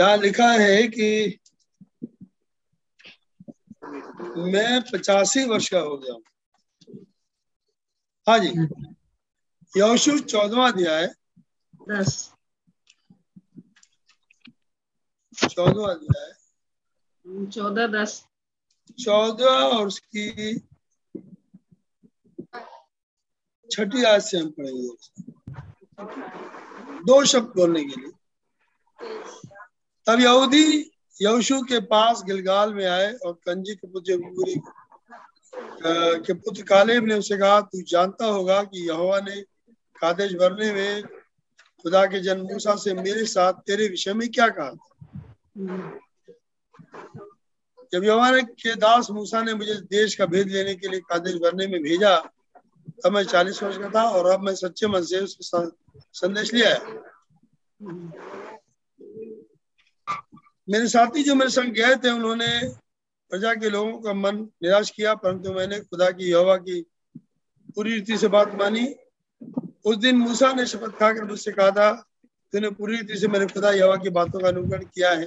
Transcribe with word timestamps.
यहाँ 0.00 0.16
लिखा 0.16 0.50
है 0.52 0.88
कि 0.88 1.38
मैं 4.36 4.82
पचासी 4.82 5.44
वर्ष 5.44 5.68
का 5.68 5.80
हो 5.80 5.96
गया 5.96 6.12
हूँ। 6.12 6.22
हाँ 8.28 8.38
जी। 8.38 8.48
यहोशू 9.78 10.18
चौदवा 10.18 10.68
अध्याय। 10.68 11.06
दस। 11.88 12.32
चौदवा 15.48 15.90
अध्याय। 15.90 16.32
चौदह 17.46 17.86
दस। 17.86 18.26
चौदह 18.98 19.44
और 19.44 19.86
उसकी 19.86 20.54
छठी 23.70 24.04
आज 24.04 24.22
से 24.22 24.38
हम 24.38 24.50
पढ़ेंगे। 24.50 25.29
दो 26.00 27.24
शब्द 27.24 27.52
बोलने 27.56 27.84
के 27.84 28.00
लिए। 28.00 28.10
तब 30.06 30.20
यहूदी 30.20 30.90
यहोशू 31.20 31.60
के 31.62 31.80
पास 31.86 32.22
गिलगाल 32.26 32.74
में 32.74 32.84
आए 32.86 33.12
और 33.12 33.32
कंजी 33.46 33.74
के 33.74 33.86
पुत्र 33.86 34.16
के 36.26 36.32
पुत्र 36.32 36.62
कालेब 36.62 37.04
ने 37.04 37.14
उसे 37.14 37.36
कहा, 37.38 37.60
तू 37.60 37.82
जानता 37.82 38.26
होगा 38.26 38.62
कि 38.62 38.86
यहोवा 38.88 39.18
ने 39.20 39.40
कादेश 40.00 40.32
भरने 40.32 40.72
में 40.72 41.02
खुदा 41.82 42.04
के 42.06 42.20
जन 42.20 42.40
मूसा 42.40 42.74
से 42.76 42.94
मेरे 42.94 43.24
साथ 43.24 43.52
तेरे 43.66 43.88
विषय 43.88 44.14
में 44.14 44.28
क्या 44.28 44.48
कहा 44.48 44.70
था? 44.70 44.88
जब 47.92 48.04
यहोवा 48.04 48.30
ने 48.30 48.42
के 48.42 48.74
दास 48.74 49.10
मूसा 49.10 49.42
ने 49.42 49.54
मुझे 49.54 49.74
देश 49.90 50.14
का 50.14 50.26
भेद 50.26 50.48
लेने 50.48 50.74
के 50.74 50.88
लिए 50.88 51.00
कादेश 51.00 51.34
भरने 51.34 51.66
में 51.66 51.82
भेजा 51.82 52.16
तब 53.04 53.12
मैं 53.12 53.24
चालीस 53.24 53.62
वर्ष 53.62 53.76
का 53.78 53.88
था 53.90 54.02
और 54.10 54.26
अब 54.26 54.40
मैं 54.40 54.54
सच्चे 54.54 54.86
मन 54.86 55.02
से 55.02 55.18
उसका 55.20 55.60
संदेश 56.12 56.52
लिया 56.54 56.68
है। 56.68 56.78
मेरे 60.68 60.88
साथी 60.88 61.22
जो 61.22 61.34
मेरे 61.34 61.50
संग 61.50 61.72
गए 61.74 61.96
थे 61.96 62.10
उन्होंने 62.10 62.48
प्रजा 63.30 63.54
के 63.54 63.70
लोगों 63.70 63.98
का 64.00 64.12
मन 64.14 64.36
निराश 64.62 64.90
किया 64.90 65.14
परंतु 65.14 65.52
मैंने 65.52 65.80
खुदा 65.80 66.10
की 66.10 66.30
यहोवा 66.30 66.56
की 66.56 66.80
पूरी 67.76 67.94
रीति 67.94 68.16
से 68.18 68.28
बात 68.28 68.54
मानी। 68.54 68.86
उस 69.84 69.96
दिन 69.96 70.16
मूसा 70.16 70.52
ने 70.52 70.66
शपथ 70.66 70.98
खाकर 70.98 71.24
मुझसे 71.24 71.52
कहा 71.52 71.70
था 71.70 71.92
तूने 72.52 72.70
पूरी 72.70 72.96
रीति 72.96 73.18
से 73.18 73.28
मेरे 73.28 73.46
खुदा 73.46 73.70
यहोवा 73.70 73.96
की 73.96 74.10
बातों 74.10 74.40
का 74.40 74.48
अनुकरण 74.48 74.84
किया 74.84 75.10
है। 75.10 75.24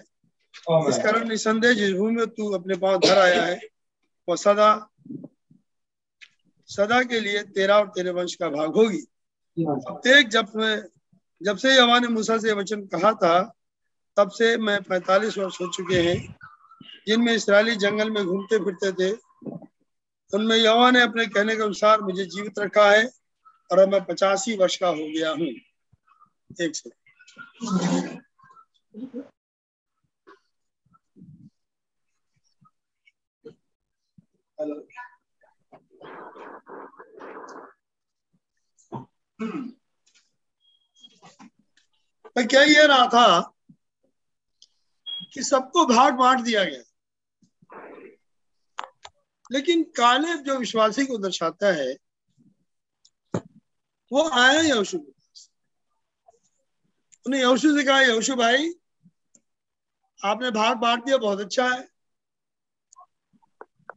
इस 0.90 0.98
कारण 1.04 1.28
निसंदेह 1.30 1.74
जिस 1.74 1.94
भूमि 1.94 2.16
में 2.16 2.28
तू 2.28 2.50
अपने 2.52 2.76
पाँव 2.78 3.00
धर 3.00 3.18
आया 3.18 3.46
है 3.46 3.60
वह 4.28 4.36
सदा 4.36 4.70
सदा 6.74 7.02
के 7.04 7.20
लिए 7.20 7.44
तेरा 7.56 7.78
और 7.78 7.88
तेरे 7.88 8.12
वंश 8.12 8.36
का 8.36 8.50
भाग 8.50 8.76
होगी। 8.76 9.02
अब 9.58 10.02
देख 10.04 10.28
जब 10.28 10.52
मैं 10.56 10.76
जब 11.42 11.58
से 11.58 11.76
यहोवा 11.76 12.00
ने 12.00 12.08
मूसा 12.08 12.38
से 12.38 12.54
वचन 12.54 12.82
कहा 12.86 13.12
था 13.14 13.42
तब 14.18 14.30
से 14.30 14.58
मैं 14.58 14.82
पैतालीस 14.84 15.38
वर्ष 15.38 15.62
हो 15.62 15.68
चुके 15.68 16.02
हैं 16.02 16.18
जिनमें 17.08 17.34
इसराइली 17.34 17.76
जंगल 17.76 18.10
में 18.12 18.24
घूमते 18.26 18.58
फिरते 18.60 18.92
थे। 18.92 19.12
उनमें 20.34 20.56
यवा 20.58 20.90
ने 20.92 21.02
अपने 21.02 21.26
कहने 21.28 21.56
के 21.56 21.64
अनुसार 21.64 22.02
मुझे 22.02 22.26
जीवित 22.26 22.60
रखा 22.60 22.90
है 22.92 23.06
और 23.70 23.80
अब 23.80 23.92
मैं 23.92 24.04
पचासी 24.06 24.56
वर्ष 24.58 24.78
का 24.78 24.88
हो 24.88 25.08
गया 25.16 25.30
हूँ। 25.32 25.48
एक 26.62 26.76
से। 26.76 26.90
मैं 42.38 42.48
क्या 42.48 42.62
ये 42.62 42.88
रहा 42.88 43.08
था 43.08 43.54
कि 45.34 45.44
सबको 45.44 45.86
भाग 45.86 46.14
बांट 46.14 46.40
दिया 46.40 46.64
गया। 46.64 46.82
लेकिन 49.52 49.84
काले 49.84 50.38
जो 50.38 50.58
विश्वासी 50.58 51.06
को 51.06 51.18
दर्शाता 51.18 51.74
है, 51.74 51.98
वो 54.12 54.30
आया 54.30 54.62
यहोशू 54.62 55.00
के 55.00 55.12
पास। 55.12 55.50
उन्हें 57.28 57.42
यहोशू 57.42 57.78
से 57.78 57.84
कहा, 57.84 58.02
यहोशू 58.02 58.36
भाई, 58.36 58.74
आपने 60.26 60.52
भाग 60.52 60.78
बांट 60.78 61.06
दिया, 61.06 61.18
बहुत 61.18 61.40
अच्छा 61.40 61.70
है। 61.70 61.82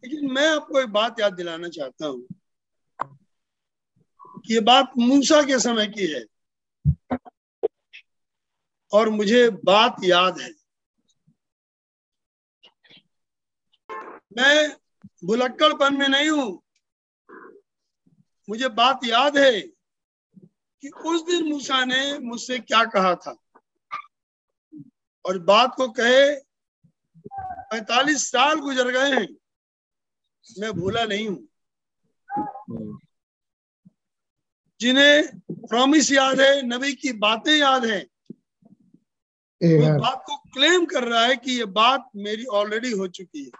लेकिन 0.04 0.32
मैं 0.32 0.48
आपको 0.48 0.80
एक 0.80 0.88
बात 0.88 1.20
याद 1.20 1.32
दिलाना 1.34 1.68
चाहता 1.68 2.06
हूँ। 2.06 2.35
ये 4.44 4.60
बात 4.60 4.92
मूसा 4.98 5.42
के 5.42 5.58
समय 5.58 5.86
की 5.86 6.06
है। 6.06 6.24
और 8.92 9.08
मुझे 9.08 9.50
बात 9.50 9.96
याद 10.04 10.40
है। 10.40 10.50
मैं 14.36 14.76
भुलक्कड़पन 15.24 15.96
में 15.96 16.08
नहीं 16.08 16.30
हूँ। 16.30 16.62
मुझे 18.48 18.68
बात 18.68 19.00
याद 19.04 19.38
है 19.38 19.60
कि 20.82 20.88
उस 20.88 21.26
दिन 21.26 21.48
मूसा 21.48 21.84
ने 21.84 22.18
मुझसे 22.18 22.58
क्या 22.58 22.84
कहा 22.84 23.14
था। 23.14 23.36
और 25.26 25.38
बात 25.38 25.74
को 25.76 25.88
कहे, 25.88 26.40
पैतालीस 27.70 28.30
साल 28.30 28.60
गुजर 28.60 28.90
गए 28.90 29.20
हैं। 29.20 29.36
मैं 30.58 30.72
भूला 30.72 31.04
नहीं 31.04 31.28
हूँ। 31.28 31.48
जिन्हें 34.80 35.40
प्रॉमिस 35.50 36.12
याद 36.12 36.40
है 36.40 36.62
नबी 36.66 36.92
की 36.92 37.12
बातें 37.18 37.56
याद 37.56 37.84
है 37.84 38.06
वो 39.60 39.98
बात 40.00 40.22
को 40.26 40.36
क्लेम 40.36 40.84
कर 40.84 41.04
रहा 41.04 41.24
है 41.24 41.36
कि 41.36 41.52
ये 41.52 41.64
बात 41.64 42.08
मेरी 42.16 42.44
ऑलरेडी 42.44 42.90
हो 42.90 43.06
चुकी 43.08 43.44
है। 43.44 43.50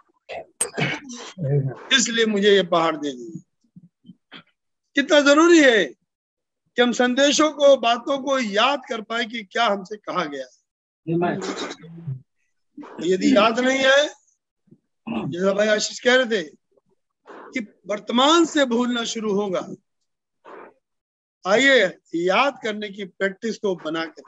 इसलिए 1.97 2.25
मुझे 2.25 2.51
ये 2.55 2.63
पहाड़ 2.63 2.95
दे 2.95 3.11
दी 3.11 3.43
कितना 4.95 5.19
ज़रूरी 5.21 5.59
है 5.59 5.85
कि 5.85 6.81
हम 6.81 6.91
संदेशों 6.91 7.49
को 7.51 7.75
बातों 7.77 8.17
को 8.19 8.37
याद 8.39 8.81
कर 8.89 9.01
पाए 9.01 9.25
कि 9.25 9.43
क्या 9.43 9.65
हमसे 9.65 9.97
कहा 9.97 10.25
गया 10.25 10.45
है। 10.45 10.51
यदि 13.03 13.35
याद 13.35 13.59
नहीं 13.59 13.79
है 13.79 14.07
जैसा 15.07 15.53
भाई 15.53 15.67
आशीष 15.67 15.99
कह 15.99 16.15
रहे 16.15 16.25
थे 16.25 16.43
कि 17.27 17.59
वर्तमान 17.87 18.45
से 18.45 18.65
भूलना 18.65 19.03
शुरू 19.03 19.33
होगा। 19.33 19.67
आइए 21.47 21.97
याद 22.15 22.59
करने 22.63 22.89
की 22.89 23.05
प्रैक्टिस 23.05 23.57
को 23.57 23.75
बना 23.75 24.05
कर 24.05 24.21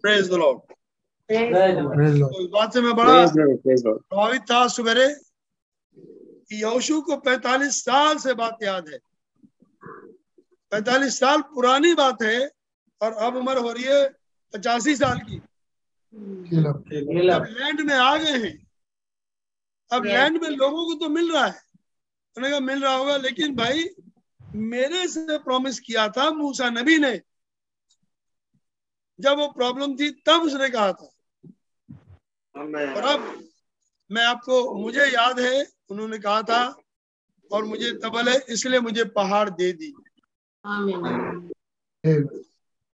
प्रेज 0.00 0.28
द 0.30 0.32
लॉर्ड 0.32 0.60
तो 1.28 2.42
इस 2.42 2.48
बात 2.50 2.72
से 2.72 2.80
मैं 2.80 2.94
बड़ा 2.96 3.26
प्रभावित 3.26 4.42
था 4.42 4.66
सवेरे 4.68 5.06
कि 5.96 6.60
यहोशू 6.62 7.00
को 7.00 7.16
45 7.16 7.76
साल 7.84 8.18
से 8.18 8.34
बात 8.34 8.58
याद 8.62 8.88
है। 8.88 8.98
45 10.72 11.18
साल 11.20 11.40
पुरानी 11.54 11.94
बात 11.94 12.22
है 12.22 12.50
और 13.00 13.12
अब 13.12 13.36
उम्र 13.36 13.58
हो 13.58 13.72
रही 13.72 13.84
है 13.84 14.08
पचासी 14.54 14.96
साल 14.96 15.18
की। 15.18 15.36
अब 17.34 17.46
लैंड 17.58 17.80
में 17.80 17.94
आ 17.94 18.16
गए 18.16 18.38
हैं। 18.44 18.56
अब 19.90 20.04
लैंड 20.04 20.42
में 20.42 20.48
लोगों 20.48 20.84
को 20.86 20.94
तो 20.94 21.08
मिल 21.08 21.32
रहा 21.32 21.46
है। 21.46 21.60
उन्होंने 22.36 22.50
कहा 22.50 22.60
मिल 22.66 22.82
रहा 22.82 22.94
होगा 22.94 23.16
लेकिन 23.16 23.56
भाई 23.56 23.84
मेरे 24.54 25.06
से 25.08 25.38
प्रॉमिस 25.38 25.80
किया 25.80 26.08
था 26.08 26.30
मूसा 26.30 26.68
नबी 26.70 26.98
ने। 26.98 27.20
जब 29.18 29.38
वो 29.38 29.46
प्रॉब्लम 29.52 29.96
थी 29.96 30.10
तब 30.26 30.42
उसने 30.42 30.68
कहा 30.70 30.92
था। 30.92 31.10
और 32.94 33.04
अब 33.04 33.42
मैं 34.10 34.24
आपको 34.24 34.74
मुझे 34.74 35.04
याद 35.06 35.40
है 35.40 35.66
उन्होंने 35.90 36.18
कहा 36.18 36.42
था 36.42 36.62
और 37.50 37.64
मुझे 37.64 37.92
तबल 37.92 38.28
है 38.28 38.38
इसलिए 38.48 38.80
मुझे 38.80 39.04
पहाड़ 39.04 39.48
दे 39.50 39.72
दी। 39.72 39.92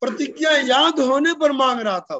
प्रतिज्ञा 0.01 0.51
याद 0.51 0.99
होने 0.99 1.33
पर 1.33 1.51
मांग 1.51 1.79
रहा 1.79 1.99
था 1.99 2.15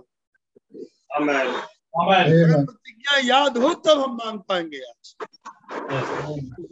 अगर 1.15 2.65
प्रतिज्ञा 2.65 3.17
याद 3.19 3.57
हो 3.57 3.73
तब 3.73 3.99
हम 3.99 4.15
मांग 4.15 4.39
पाएँगे 4.39 4.81
आज। 4.89 5.15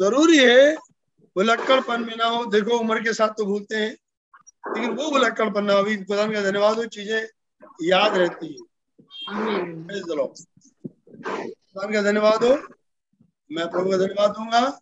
ज़रूरी 0.01 0.37
है 0.37 0.75
भुलक्कड़पन 1.35 2.01
में 2.01 2.15
ना 2.17 2.25
हो। 2.25 2.45
देखो 2.45 2.77
उम्र 2.79 2.99
के 3.03 3.13
साथ 3.13 3.29
तो 3.29 3.45
भूलते 3.45 3.75
हैं। 3.75 3.91
लेकिन 4.65 4.91
वो 4.91 5.09
भुलक्कड़पन 5.11 5.63
ना 5.63 5.73
अभी 5.73 5.95
खुदा 6.03 6.25
का 6.27 6.41
धन्यवाद 6.41 6.77
हो 6.77 6.85
चीज़ें 6.85 7.27
याद 7.83 8.17
रहती 8.17 8.47
है। 8.47 8.59
खुदा 11.73 11.91
का 11.91 12.01
धन्यवाद 12.01 12.43
हो। 12.43 12.55
मैं 13.51 13.69
प्रभु 13.71 13.91
का 13.91 13.97
धन्यवाद 13.97 14.31
दूँगा। 14.31 14.79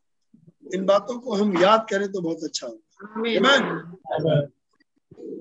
इन 0.74 0.86
बातों 0.86 1.20
को 1.20 1.36
हम 1.36 1.58
याद 1.62 1.86
करें 1.90 2.12
तो 2.12 2.22
बहुत 2.22 2.44
अच्छा 2.44 2.68
होगा। 2.68 3.22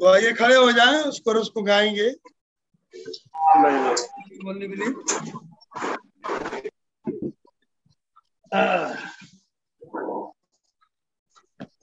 तो 0.00 0.06
आइए 0.06 0.32
खड़े 0.32 0.54
हो 0.56 0.72
जाए 0.72 1.02
उस 1.02 1.20
कोरस 1.20 1.48
को 1.48 1.62
गाएँगे। 1.62 2.10
बोलने 4.44 4.68
के 4.68 4.74
लिए। 4.74 4.90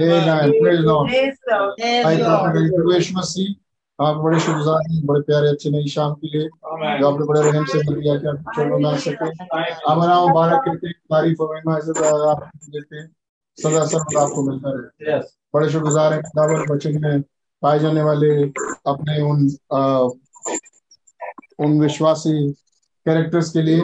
Amen. 0.00 0.52
Praise 0.60 0.84
Lord. 0.88 1.10
भाई 2.04 2.16
प्रॉफिट 2.16 2.70
प्रवेश 2.74 3.10
मसीह 3.16 3.48
आप 3.98 4.16
बड़े 4.24 4.38
शुक्रगुजार 4.40 4.80
हैं 4.90 5.00
बड़े 5.06 5.20
प्यारे 5.28 5.48
अच्छे 5.48 5.70
नई 5.70 5.88
शाम 5.88 6.12
के 6.14 6.26
लिए। 6.28 6.48
जो 7.00 7.04
आपने 7.10 7.24
बड़े 7.26 7.40
रहम 7.40 7.64
से 7.64 7.78
मिल 7.78 8.00
दिया 8.00 8.14
कि 8.16 8.26
आप 8.28 8.38
चलो 8.56 8.78
ना 8.78 8.96
सके। 9.04 9.28
हमारा 9.90 10.14
मुबारक 10.26 10.60
करते 10.64 10.86
हैं 10.86 10.96
तारीफ़ 11.12 11.42
और 11.42 11.48
महिमा 11.54 11.78
इज़्ज़त 11.78 11.98
आप 12.32 12.40
देते 12.68 12.96
हैं। 12.96 13.08
सदा 13.58 13.84
सर्वदा 13.86 14.20
आपको 14.22 14.40
मिलता 14.50 14.68
रहे। 14.76 15.18
बड़े 15.54 15.66
शुक्रगुजार 15.70 16.12
हैं 16.12 16.22
खुदावर 16.22 16.58
वचन 16.72 16.92
में 17.02 17.16
पाए 17.62 17.78
जाने 17.78 18.02
वाले 18.02 18.30
अपने 18.92 19.14
उन 19.30 19.38
आ, 19.72 20.08
उन 21.64 21.80
विश्वासी 21.80 22.36
कैरेक्टर्स 23.06 23.50
के 23.50 23.62
लिए 23.62 23.80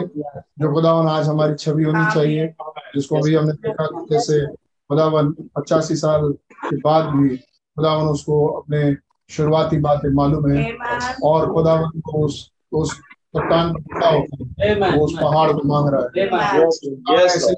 जो 0.59 0.73
खुदावन 0.73 1.07
आज 1.07 1.27
हमारी 1.27 1.53
छवि 1.53 1.83
होनी 1.83 2.13
चाहिए 2.13 2.47
जिसको 2.95 3.15
अभी 3.15 3.35
हमने 3.35 3.53
देखा 3.53 4.05
जैसे 4.11 4.47
खुदावन 4.55 5.31
पचासी 5.31 5.95
साल 5.95 6.31
के 6.65 6.75
बाद 6.75 7.05
भी 7.05 7.37
खुदावन 7.37 8.05
उसको 8.05 8.47
अपने 8.47 8.95
शुरुआती 9.29 9.77
बातें 9.77 10.09
मालूम 10.09 10.51
है 10.51 10.77
और 11.23 11.53
खुदावन 11.53 11.99
को 11.99 12.25
उस 12.25 12.51
उस 12.71 12.99
चट्टान 13.37 13.71
वो 13.71 15.05
उस 15.05 15.13
पहाड़ 15.21 15.51
को 15.51 15.61
मांग 15.63 15.89
रहा 15.93 16.01
है। 16.01 17.25
ऐसे 17.25 17.55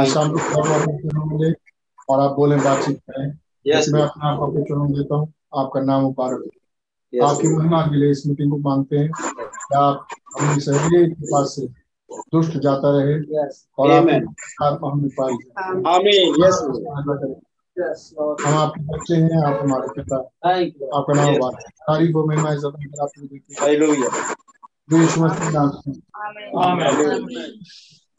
आज 0.00 0.06
शाम 0.06 0.30
को 0.30 1.52
और 2.08 2.20
आप 2.20 2.30
बोले 2.30 2.56
बातचीत 2.56 2.98
करें। 2.98 3.38
Yes. 3.74 3.88
मैं 3.88 4.02
अपने 4.02 4.28
आप 4.28 4.38
को 4.38 4.62
चुनाव 4.62 4.88
देता 4.88 5.14
हूँ। 5.16 5.32
आपका 5.56 5.80
नाम 5.80 6.02
मुबारक 6.02 6.44
yes. 7.14 7.24
आपकी 7.24 7.48
महिमा 7.48 7.82
के 7.82 7.96
लिए 7.96 8.10
इस 8.10 8.26
मीटिंग 8.26 8.50
को 8.50 8.58
मांगते 8.58 8.96
हैं। 8.96 9.10
कि 9.44 9.78
आप 9.78 10.06
अपनी 10.12 10.60
सहरी 10.60 11.10
के 11.10 11.26
पास 11.26 11.56
से 11.56 11.66
दुष्ट 12.12 12.58
जाता 12.58 12.90
रहे? 12.98 13.20
Yes. 13.20 13.54
और 13.78 13.90
आत्मा 14.62 14.90
हमें 14.90 15.08
पाई 15.20 15.32
हम 18.46 18.54
आपके 18.54 18.82
बच्चे 18.82 19.14
हैं 19.14 19.46
आप 19.46 19.60
हमारे 19.62 19.88
पिता। 19.88 20.16
आपका 20.98 21.12
नाम 21.14 21.32
मुबारक 21.32 21.70
तारीफ़ 21.70 22.12
हो। 22.12 22.26
महिमा 22.26 22.52
इज़्ज़त 22.52 22.98
आपने 23.02 23.26
देखी 23.26 23.54
यीशु 24.96 25.20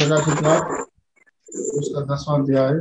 जगह 0.01 0.25
किताब 0.25 0.87
उसका 1.79 2.01
दसवां 2.15 2.43
अध्याय 2.43 2.69
है 2.73 2.81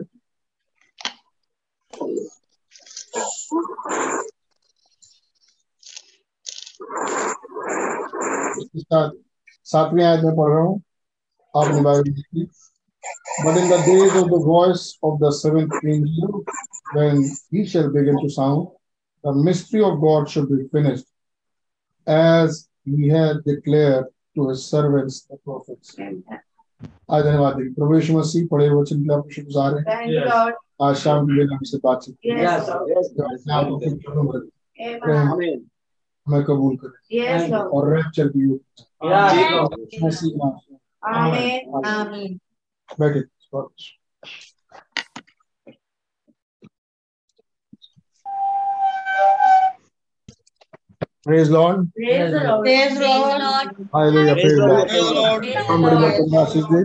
सातवें 9.66 10.04
आयत 10.06 10.24
में 10.24 10.36
पढ़ 10.36 10.50
रहा 10.50 10.62
हूँ 10.62 10.82
आपने 11.58 11.82
बाइबल 11.82 12.12
देखी 12.12 12.48
But 13.44 13.58
in 13.58 13.70
the 13.70 13.78
days 13.78 14.16
of 14.16 14.30
the 14.30 14.40
voice 14.40 14.98
of 15.04 15.20
the 15.20 15.32
seventh 15.32 15.74
angel, 15.86 16.44
when 16.94 17.24
he 17.50 17.66
shall 17.66 17.90
begin 17.90 18.20
to 18.22 18.30
sound, 18.30 18.68
the 19.24 19.34
mystery 19.34 19.82
of 19.84 20.02
God 20.02 20.30
should 20.30 20.50
be 20.50 20.68
finished, 20.72 21.06
as 22.07 22.69
he 22.85 23.09
had 23.09 23.43
declared 23.45 24.07
to 24.37 24.49
his 24.49 24.65
servants 24.65 25.27
the 25.31 25.37
prophets. 25.39 25.97
आज 27.11 27.23
धन्यवाद 27.25 27.55
प्रभु 27.77 27.95
यीशु 27.95 28.17
मसीह 28.19 28.47
पढ़े 28.51 28.69
वचन 28.71 29.03
के 29.03 29.13
आप 29.15 29.29
शुक्रगुजार 29.33 29.75
हैं 29.79 29.85
आज 30.83 30.97
शाम 30.97 31.27
के 31.27 31.33
लिए 31.33 31.45
हमसे 31.53 31.79
बातचीत 31.85 32.17
हमें 36.27 36.43
कबूल 36.45 36.77
करें 36.83 37.53
और 37.53 37.95
रैप्चर 37.95 38.29
की 38.37 38.47
बैठे 43.01 43.21
Praise 51.27 51.49
Lord. 51.51 51.79
Praise 51.93 52.33
the 52.33 52.41
Lord. 52.41 52.65
Praise 52.65 52.99
the 52.99 53.07
Lord. 53.43 53.71
Hallelujah. 53.95 54.35
Praise 54.35 54.59
Lord. 54.59 55.45
बड़ी 55.85 55.97
बात 56.03 56.35
आशीष 56.41 56.65
दे 56.73 56.81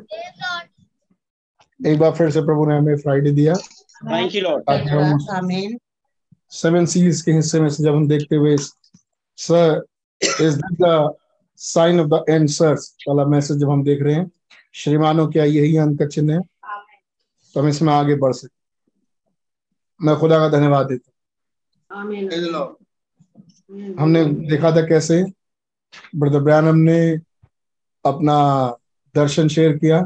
एक 1.92 2.00
बार 2.00 2.12
फिर 2.18 2.30
से 2.32 2.42
प्रभु 2.46 2.66
ने 2.66 2.78
हमें 2.78 2.98
फ्राइडे 3.04 3.32
दिया। 3.32 3.54
Thank 3.54 4.36
you 4.36 4.42
lord 4.42 5.30
amen 5.32 5.78
seven 6.52 6.86
seize 6.94 7.22
के 7.22 7.32
हिस्से 7.32 7.60
में 7.62 7.70
से 7.70 7.84
जब 7.84 7.96
हम 7.96 8.08
देखते 8.08 8.36
हुए 8.36 8.56
sir 9.38 9.84
is 10.22 10.60
the 10.82 11.14
sign 11.62 12.00
of 12.00 12.08
the 12.08 12.24
end 12.30 12.48
sirs 12.50 12.96
वाला 13.08 13.26
मैसेज 13.36 13.58
जब 13.58 13.70
हम 13.70 13.84
देख 13.84 14.02
रहे 14.04 14.16
हैं। 14.16 14.30
श्रीमानों 14.74 15.28
क्या 15.32 15.44
यही 15.46 15.78
अंक 15.78 16.00
का 16.00 16.06
चिन्ह 16.08 16.34
है? 16.34 16.42
तो 17.56 17.60
हम 17.60 17.68
इसमें 17.68 17.94
आगे 17.94 18.16
बढ़ 18.16 18.34
सकते 18.34 20.06
मैं 20.06 20.16
खुदा 20.20 20.38
का 20.40 20.50
धन्यवाद 20.58 20.88
देता 20.88 22.00
आमीन 22.00 22.30
हमने 23.72 24.24
देखा 24.26 24.72
था 24.72 24.82
कैसे? 24.82 25.24
ब्रदर 26.16 26.40
ब्रैनम 26.40 26.76
ने 26.76 27.00
अपना 28.06 28.36
दर्शन 29.16 29.48
शेयर 29.48 29.78
किया 29.78 30.02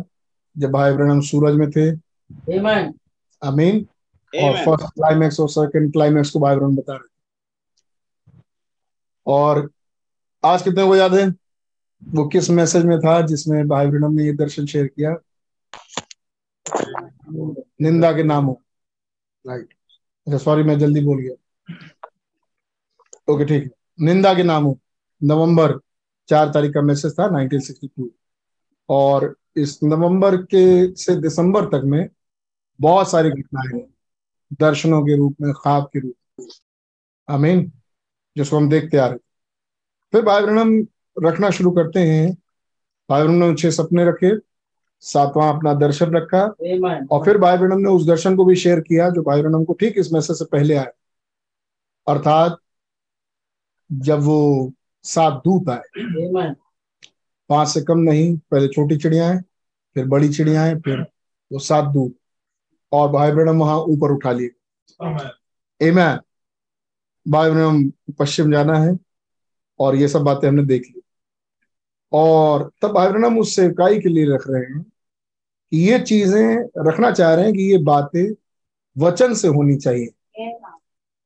जब 0.57 0.71
भाई 0.71 0.93
ब्रैनम 0.93 1.21
सूरज 1.21 1.55
में 1.55 1.69
थे। 1.71 1.89
अमीन 3.41 3.85
और 4.33 4.57
फ़र्स्ट 4.65 4.93
क्लाइमैक्स 4.95 5.39
और 5.39 5.49
सेकंड 5.49 5.91
क्लाइमैक्स 5.91 6.29
को 6.29 6.39
भाई 6.39 6.55
ब्रैनम 6.55 6.75
बता 6.75 6.93
रहे 6.93 7.03
थे। 7.03 8.41
और 9.27 9.69
आज 10.43 10.61
कितने 10.61 10.85
को 10.87 10.95
याद 10.95 11.13
है? 11.13 11.27
वो 12.03 12.27
किस 12.27 12.49
मैसेज 12.49 12.85
में 12.85 12.99
था 12.99 13.21
जिसमें 13.21 13.67
भाई 13.67 13.87
ब्रैनम 13.87 14.13
ने 14.13 14.25
ये 14.25 14.33
दर्शन 14.33 14.65
शेयर 14.65 14.87
किया? 14.87 15.15
निंदा 17.81 18.11
के 18.11 18.23
नाम। 18.23 18.45
हो 18.45 18.61
राइट 19.45 19.73
अच्छा 20.27 20.37
सॉरी 20.37 20.63
मैं 20.63 20.77
जल्दी 20.79 21.01
बोल 21.01 21.21
गया। 21.21 21.35
ओके 23.27 23.45
ठीक 23.45 23.63
है। 23.63 24.05
निंदा 24.05 24.33
के 24.33 24.43
नामों 24.43 24.73
नवंबर 25.21 25.79
चार 26.29 26.49
तारीख 26.49 26.73
का 26.73 26.81
मैसेज 26.81 27.13
था 27.19 27.27
1962 27.29 28.09
और 28.89 29.35
इस 29.57 29.79
नवंबर 29.83 30.35
के 30.43 30.65
से 30.95 31.15
दिसंबर 31.15 31.65
तक 31.65 31.81
में 31.85 32.07
बहुत 32.79 33.09
सारी 33.11 33.29
घटनाएँ 33.29 33.73
हैं 33.73 33.87
दर्शनों 34.59 35.01
के 35.01 35.15
रूप 35.17 35.35
में 35.41 35.51
ख्वाब 35.53 35.89
के 35.93 35.99
रूप 35.99 36.15
में। 36.39 36.47
आमीन। 37.27 37.71
जिसको 38.35 38.57
हम 38.57 38.69
देखते 38.69 38.97
आ 38.97 39.05
रहे 39.07 39.17
फिर 40.13 40.21
भाई 40.21 40.41
ब्रहणम 40.41 40.75
रखना 41.17 41.49
शुरू 41.49 41.71
करते 41.71 41.99
हैं। 41.99 42.33
भाई 43.09 43.21
ब्रहणम 43.21 43.43
ने 43.43 43.55
छह 43.55 43.69
सपने 43.71 44.05
रखे 44.05 44.31
सातवां 45.03 45.53
अपना 45.55 45.73
दर्शन 45.73 46.15
रखा। 46.15 46.41
और 47.11 47.23
फिर 47.25 47.37
भाई 47.37 47.57
ब्रहणम 47.57 47.79
ने 47.79 47.89
उस 47.89 48.05
दर्शन 48.07 48.35
को 48.35 48.45
भी 48.45 48.55
शेयर 48.55 48.79
किया 48.79 49.09
जो 49.09 49.21
भाई 49.21 49.41
ब्रहणम 49.41 49.63
को 49.63 49.73
ठीक 49.73 49.97
इस 49.97 50.11
मैसेज 50.13 50.37
से 50.37 50.45
पहले 50.45 50.75
आया। 50.75 50.91
अर्थात 52.07 52.57
जब 53.89 54.19
वो 54.19 54.71
सात 55.05 55.41
दूत 55.45 55.69
आए। 55.69 56.53
पाँच 57.49 57.67
से 57.67 57.81
कम 57.81 57.99
नहीं 57.99 58.35
पहले 58.51 58.67
छोटी 58.67 58.97
चिड़िया 58.97 59.27
है 59.29 59.41
फिर 59.95 60.05
बड़ी 60.05 60.29
चिड़िया 60.29 60.63
है 60.63 60.79
फिर 60.81 61.01
वो 61.51 61.59
सात 61.61 61.85
दूत 61.85 62.15
और 62.91 63.09
भाई 63.11 63.31
ब्रहणम 63.31 63.59
वहाँ 63.59 63.77
ऊपर 63.79 64.11
उठा 64.11 64.31
लिए। 64.31 64.49
एमैन 65.81 66.19
भाई 67.25 67.49
ब्रहणम 67.49 67.83
पश्चिम 68.19 68.51
जाना 68.51 68.77
है 68.79 68.97
और 69.79 69.95
ये 69.95 70.07
सब 70.07 70.21
बातें 70.21 70.47
हमने 70.47 70.63
देख 70.65 70.81
ली। 70.85 71.01
और 72.11 72.69
तब 72.81 72.91
भाई 72.91 73.07
ब्रहणम 73.09 73.39
उस 73.39 73.55
सेवकाई 73.55 73.99
के 73.99 74.09
लिए 74.09 74.25
रख 74.25 74.47
रहे 74.49 74.61
हैं 74.63 74.81
कि 74.81 75.77
ये 75.79 75.99
चीज़ें 75.99 76.69
रखना 76.87 77.11
चाह 77.11 77.33
रहे 77.33 77.45
हैं 77.45 77.53
कि 77.53 77.71
ये 77.71 77.77
बातें 77.83 78.25
वचन 78.95 79.33
से 79.33 79.47
होनी 79.47 79.75
चाहिए। 79.77 80.13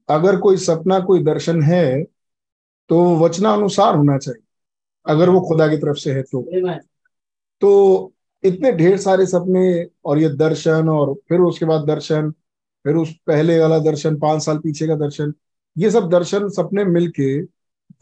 अगर 0.09 0.39
कोई 0.39 0.57
सपना 0.57 0.99
कोई 0.99 1.23
दर्शन 1.23 1.61
है 1.63 2.03
तो 2.89 3.15
वचनानुसार 3.15 3.95
होना 3.95 4.17
चाहिए। 4.17 4.43
अगर 5.05 5.29
वो 5.29 5.41
खुदा 5.41 5.67
की 5.67 5.77
तरफ़ 5.77 5.97
से 5.97 6.11
है 6.11 6.21
तो। 6.21 6.41
तो 7.61 8.13
इतने 8.43 8.71
ढेर 8.71 8.97
सारे 8.97 9.25
सपने 9.25 9.87
और 10.05 10.19
ये 10.19 10.29
दर्शन 10.29 10.89
और 10.89 11.13
फिर 11.29 11.39
उसके 11.39 11.65
बाद 11.65 11.81
दर्शन 11.85 12.31
फिर 12.83 12.95
उस 12.95 13.15
पहले 13.27 13.59
वाला 13.59 13.79
दर्शन 13.79 14.19
पाँच 14.19 14.43
साल 14.43 14.57
पीछे 14.57 14.87
का 14.87 14.95
दर्शन 14.95 15.33
ये 15.77 15.91
सब 15.91 16.09
दर्शन 16.09 16.49
सपने 16.49 16.83
मिलके 16.83 17.41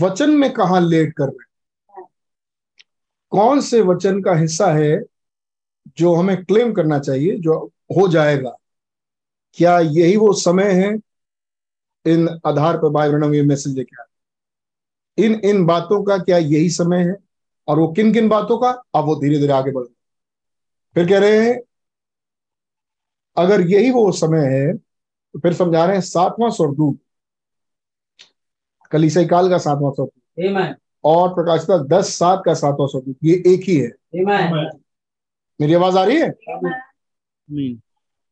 वचन 0.02 0.30
में 0.30 0.54
कहा 0.54 0.80
लेट 0.80 1.14
कर 1.14 1.26
रहे 1.26 1.48
कौन 3.30 3.62
से 3.62 3.82
वचन 3.82 4.22
का 4.22 4.34
हिस्सा 4.34 4.68
है 4.68 5.04
जो 5.98 6.16
हमें 6.16 6.46
क्लेम 6.46 6.74
करना 6.74 7.00
चाहिए 7.00 7.40
जो 7.40 7.72
हो 7.98 8.08
जाएगा? 8.08 8.58
क्या 9.54 9.80
यही 9.80 10.18
वो 10.18 10.34
समय 10.34 10.72
है 10.72 11.00
इन 12.06 12.40
आधार 12.46 12.78
पर 12.78 12.90
भाई 12.90 13.10
ये 13.10 13.44
मैसेज 13.44 13.76
लेके 13.76 14.02
आए 14.02 14.07
इन 15.18 15.40
इन 15.46 15.66
बातों 15.66 16.04
का 16.04 16.18
क्या 16.18 16.38
यही 16.38 16.70
समय 16.70 17.04
है? 17.04 17.16
और 17.68 17.80
वो 17.80 17.88
किन 17.94 18.12
किन 18.14 18.30
बातों 18.30 18.58
का? 18.58 18.70
अब 18.96 19.06
वो 19.06 19.16
धीरे 19.16 19.40
धीरे 19.40 19.54
आगे 19.54 19.72
बढ़। 19.72 19.86
फिर 20.96 21.08
कह 21.08 21.20
रहे 21.20 21.40
हैं 21.40 21.60
अगर 23.38 23.62
यही 23.62 23.90
वो 23.92 24.12
समय 24.12 24.46
है 24.48 24.74
तो 24.74 25.40
फिर 25.40 25.54
समझा 25.54 25.86
रहे 25.86 25.96
हैं 25.96 26.02
सातवां 26.02 26.50
स्वर्गदूत 26.52 27.00
कलीसाई 28.92 29.26
काल 29.26 29.50
का 29.50 29.58
सातवां 29.58 29.92
स्वरूप 29.92 30.12
और 31.04 31.34
प्रकाशिता 31.34 31.78
दस 31.88 32.14
सात 32.14 32.42
का 32.46 32.54
सातवां 32.54 32.88
स्वरूप 32.88 33.18
ये 33.24 33.34
एक 33.48 33.62
ही 33.62 33.76
है। 33.78 33.90
मेरी 35.60 35.74
आवाज़ 35.74 35.98
आ 35.98 36.04
रही 36.04 36.18
है? 36.18 36.30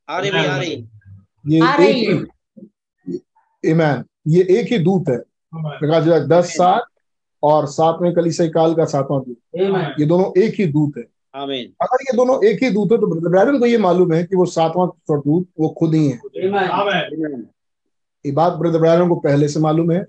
आ 0.10 0.20
रही 0.20 0.30
आ 0.30 0.58
रही 0.58 0.72
ये 1.48 1.58
एक 1.58 1.80
है। 1.80 1.92
ही 1.92 3.20
इमैन 3.64 4.04
ये 4.28 4.44
एक 4.60 4.72
ही 4.72 4.78
दूत 4.80 5.10
है। 5.10 5.18
प्रकाशिता 5.56 6.20
दस 6.20 6.46
सात 6.46 6.86
और 7.44 7.66
सातवें 7.68 8.14
कलीसाई 8.14 8.50
काल 8.50 8.74
का 8.76 8.86
सातवां 8.86 9.22
दूत। 9.22 9.38
ये 10.00 10.06
दोनों 10.06 10.42
एक 10.42 10.56
ही 10.60 10.66
दूत 10.66 10.94
है। 10.98 11.04
अगर 11.82 12.02
ये 12.02 12.16
दोनों 12.18 12.44
एक 12.46 12.64
ही 12.64 12.70
दूत 12.70 12.92
है 12.92 12.98
तो 12.98 13.08
ब्रदर 13.08 13.60
को 13.60 13.66
ये 13.66 13.78
मालूम 13.78 14.14
है 14.14 14.24
कि 14.24 14.36
वो 14.36 14.46
सातवां 14.46 14.88
स्वरदूत 14.88 15.48
वो 15.60 15.70
खुद 15.70 15.96
ही 15.96 16.08
है। 16.08 16.20
ये 18.26 18.32
बात 18.32 18.54
ब्रदर 18.54 18.80
ब्रैनन 18.80 19.10
को 19.10 19.16
पहले 19.16 19.48
से 19.48 19.60
मालूम 19.60 19.92
है 19.92 20.06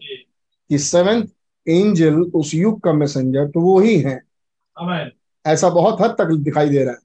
कि 0.70 0.78
सेवेंथ 0.78 1.26
एंजल 1.68 2.14
उस 2.14 2.54
युग 2.54 2.80
का 2.80 2.92
मैसेंजर 2.92 3.48
तो 3.48 3.60
वो 3.60 3.78
ही 3.80 3.98
है। 4.00 4.20
ऐसा 5.44 5.68
बहुत 5.70 6.00
हद 6.00 6.16
तक 6.18 6.24
दिखाई 6.24 6.68
दे 6.68 6.84
रहा 6.84 6.92
है 6.92 6.98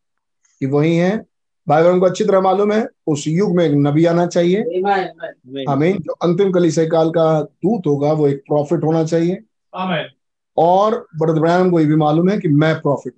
कि 0.59 0.65
वही 0.65 0.95
है 0.95 1.25
भाई 1.67 1.83
बहन 1.83 1.99
को 1.99 2.05
अच्छी 2.05 2.23
तरह 2.23 2.41
मालूम 2.41 2.71
है 2.71 2.87
उस 3.07 3.27
युग 3.27 3.55
में 3.55 3.65
एक 3.65 3.71
नबी 3.71 4.05
आना 4.05 4.25
चाहिए। 4.27 4.61
आमीन। 4.61 5.65
हमें 5.69 5.97
जो 5.97 6.13
अंतिम 6.13 6.51
कलीसिया 6.51 6.85
काल 6.87 7.09
का 7.09 7.41
दूत 7.41 7.87
होगा 7.87 8.13
वो 8.13 8.27
एक 8.27 8.37
प्रॉफिट 8.37 8.83
होना 8.83 9.03
चाहिए। 9.03 9.43
और 10.57 11.07
ब्रदर 11.15 11.69
को 11.69 11.79
ये 11.79 11.85
भी 11.85 11.95
मालूम 11.95 12.29
है 12.29 12.37
कि 12.39 12.47
मैं 12.47 12.81
प्रॉफिट 12.81 13.13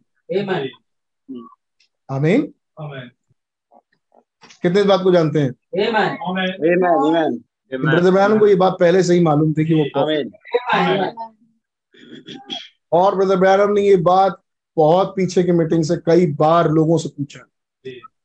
आमीन। 2.12 2.53
कितने 4.62 4.79
इस 4.79 4.85
बात 4.85 5.01
को 5.03 5.12
जानते 5.12 5.39
हैं? 5.39 5.50
आमीन 5.50 5.95
आमीन 7.15 7.43
ब्रदर 7.77 8.39
को 8.39 8.47
ये 8.47 8.55
बात 8.55 8.77
पहले 8.79 9.03
से 9.03 9.13
ही 9.13 9.19
मालूम 9.19 9.53
थी 9.53 9.65
कि 9.65 9.73
वो 9.73 9.85
और 12.91 13.15
ब्रदर 13.15 13.35
ब्रैनन 13.35 13.73
ने 13.73 13.81
ये 13.81 13.95
बात 13.95 14.41
बहुत 14.77 15.13
पीछे 15.15 15.43
की 15.43 15.51
मीटिंग 15.51 15.83
से 15.83 15.97
कई 15.97 16.25
बार 16.25 16.69
लोगों 16.69 16.97
से 16.97 17.09
पूछा। 17.09 17.39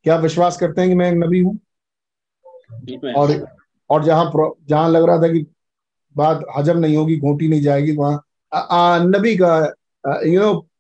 क्या 0.09 0.17
विश्वास 0.17 0.57
करते 0.57 0.81
हैं 0.81 0.91
कि 0.91 0.97
मैं 0.97 1.13
एक 1.13 1.15
नबी 1.15 1.41
हूँ? 1.41 1.59
और 3.17 3.47
और 3.91 4.05
जहाँ 4.05 4.33
जहाँ 4.69 4.89
लग 4.91 5.05
रहा 5.05 5.17
था 5.17 5.29
कि 5.29 5.47
बात 6.17 6.45
हजम 6.57 6.79
नहीं 6.79 6.97
होगी 6.97 7.17
घोटी 7.17 7.49
नहीं 7.49 7.61
जाएगी 7.63 7.97
वहाँ 7.97 8.99
नबी 9.07 9.37
का 9.37 9.75
you 10.27 10.41
know 10.41 10.71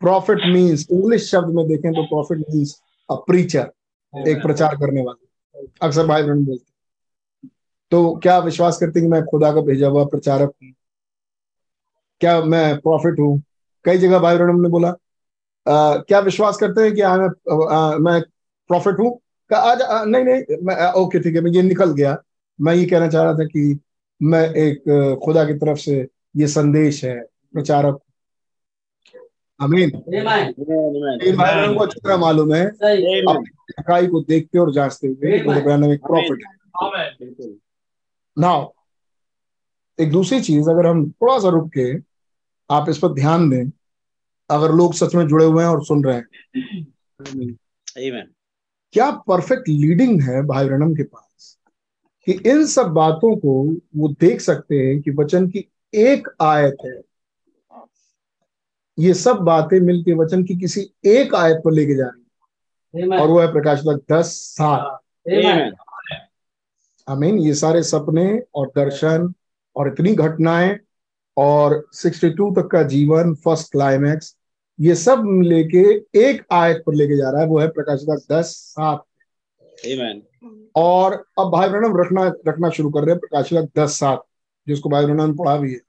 prophet 0.00 0.38
means 0.46 0.86
English 0.92 1.30
शब्द 1.30 1.54
में 1.54 1.66
देखें 1.68 1.92
तो 1.92 2.02
प्रॉफिट 2.02 2.38
मींस 2.38 2.82
अ 3.10 3.14
प्रीचर 3.14 3.70
एक 4.28 4.42
प्रचार 4.42 4.76
करने 4.76 5.02
वाला। 5.02 5.86
अक्सर 5.86 6.06
भाई 6.06 6.22
बहन 6.22 6.44
बोलते 6.44 6.72
तो 7.90 8.16
क्या 8.16 8.38
विश्वास 8.38 8.78
करते 8.78 9.00
हैं 9.00 9.08
कि 9.08 9.12
मैं 9.12 9.24
खुदा 9.24 9.52
का 9.52 9.60
भेजा 9.60 9.88
हुआ 9.88 10.04
प्रचारक 10.04 10.52
हूँ? 10.62 10.72
क्या 12.20 12.40
मैं 12.42 12.80
प्रॉफिट 12.80 13.20
हूँ? 13.20 13.42
कई 13.84 13.98
जगह 13.98 14.18
भाई 14.18 14.38
बहन 14.38 14.62
ने 14.62 14.68
बोला 14.68 14.94
आ, 15.66 15.96
क्या 15.98 16.18
विश्वास 16.20 16.56
करते 16.56 16.82
हैं 16.82 16.94
कि 16.94 17.00
हाँ, 17.00 17.18
मैं 17.18 17.66
आ, 17.72 17.98
मैं 17.98 18.20
प्रॉफिट 18.70 18.98
हूँ? 18.98 19.18
का 19.50 19.56
आज 19.58 19.82
आ, 19.82 20.04
नहीं 20.04 20.24
नहीं 20.24 20.56
मैं 20.62 20.74
आ, 20.76 20.90
ओके 20.92 21.20
ठीक 21.20 21.34
है 21.34 21.40
मैं 21.40 21.50
ये 21.50 21.62
निकल 21.62 21.92
गया। 21.92 22.16
मैं 22.60 22.74
ये 22.74 22.84
कहना 22.86 23.08
चाह 23.08 23.22
रहा 23.22 23.34
था 23.34 23.44
कि 23.44 23.78
मैं 24.22 24.42
एक 24.54 25.18
खुदा 25.24 25.44
की 25.44 25.54
तरफ़ 25.54 25.78
से 25.78 26.08
ये 26.36 26.46
संदेश 26.46 27.04
है 27.04 27.20
प्रचारक 27.52 27.98
अमीन 29.60 29.90
इन 30.14 30.24
भाई 30.24 30.44
बहनों 31.32 31.74
को 31.74 31.80
अच्छी 31.80 32.00
तरह 32.00 32.16
मालूम 32.16 32.54
है 32.54 32.64
अपनी 32.66 33.50
इकाई 33.80 34.06
को 34.06 34.20
देखते 34.20 34.58
और 34.58 34.72
जांचते 34.72 35.08
हुए 35.08 35.34
एक 35.34 35.44
प्रॉफिट 36.06 36.44
है। 36.46 37.10
बिल्कुल 37.20 37.56
नाउ 38.36 38.68
एक 39.98 40.10
दूसरी 40.10 40.40
चीज़ 40.40 40.70
अगर 40.70 40.86
हम 40.86 41.10
थोड़ा 41.10 41.38
सा 41.38 41.48
रुक 41.48 41.70
के 41.78 41.92
आप 42.70 42.88
इस 42.88 42.98
पर 42.98 43.12
ध्यान 43.12 43.48
दें 43.50 43.70
अगर 44.50 44.72
लोग 44.72 44.94
सच 44.94 45.14
में 45.14 45.28
जुड़े 45.28 45.44
हुए 45.44 45.64
हैं 45.64 45.70
और 45.70 45.84
सुन 45.84 46.04
रहे 46.04 46.16
हैं। 46.16 46.26
आमीन 47.20 47.58
क्या 48.92 49.10
परफेक्ट 49.10 49.68
लीडिंग 49.68 50.22
है 50.22 50.42
भाई 50.42 50.66
ब्रहणम 50.66 50.94
के 50.94 51.02
पास? 51.02 51.58
कि 52.26 52.32
इन 52.32 52.66
सब 52.66 52.86
बातों 52.86 53.36
को 53.36 53.76
वो 53.96 54.08
देख 54.08 54.40
सकते 54.40 54.74
हैं 54.74 55.02
कि 55.02 55.10
वचन 55.10 55.48
की 55.48 55.70
एक 55.94 56.28
आयत 56.42 56.76
है। 56.84 57.02
ये 58.98 59.14
सब 59.14 59.36
बातें 59.36 59.80
मिलके 59.80 60.12
वचन 60.12 60.44
की 60.44 60.56
किसी 60.56 60.90
एक 61.04 61.34
आयत 61.34 61.62
पर 61.64 61.72
लेके 61.72 61.94
जा 61.94 62.04
रही 62.04 62.20
है। 63.02 63.18
और 63.18 63.28
वो 63.28 63.40
है 63.40 63.52
प्रकाश 63.52 63.80
दस 64.12 64.54
सात। 64.58 65.00
आमीन 67.08 67.38
ये 67.38 67.54
सारे 67.54 67.82
सपने 67.82 68.42
और 68.54 68.72
दर्शन 68.76 69.34
और 69.76 69.88
इतनी 69.88 70.14
घटनाएँ 70.14 70.78
और 71.36 71.74
62 71.94 72.50
तक 72.56 72.68
का 72.72 72.82
जीवन 72.82 73.34
फ़र्स्ट 73.34 73.70
क्लाइमैक्स 73.72 74.36
ये 74.78 74.94
सब 74.94 75.22
लेके 75.42 75.82
एक 76.18 76.44
आयत 76.52 76.82
पर 76.86 76.94
लेके 76.94 77.16
जा 77.16 77.30
रहा 77.30 77.40
है 77.40 77.46
वो 77.48 77.58
है 77.58 77.68
प्रकाश 77.68 78.04
दस 78.32 78.52
सात। 78.58 79.04
और 80.76 81.12
अब 81.38 81.50
भाई 81.52 81.68
ब्रहणम 81.68 81.96
रखना 81.96 82.26
रखना 82.48 82.70
शुरू 82.70 82.90
कर 82.90 83.00
रहे 83.00 83.10
हैं 83.10 83.18
प्रकाश 83.20 83.52
दस 83.78 83.98
सात 83.98 84.22
जिसको 84.66 84.88
भाई 84.88 85.04
ब्रहणम 85.04 85.26
ने 85.26 85.32
पढ़ा 85.34 85.56
भी 85.56 85.72
है 85.72 85.80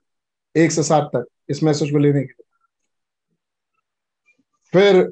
एक 0.56 0.72
से 0.72 0.84
सात 0.84 1.10
तक 1.16 1.26
इस 1.50 1.64
मैसेज 1.64 1.92
को 1.92 1.98
लेने 1.98 2.22
के 2.22 2.26
लिए। 2.26 2.44
फिर 4.74 5.04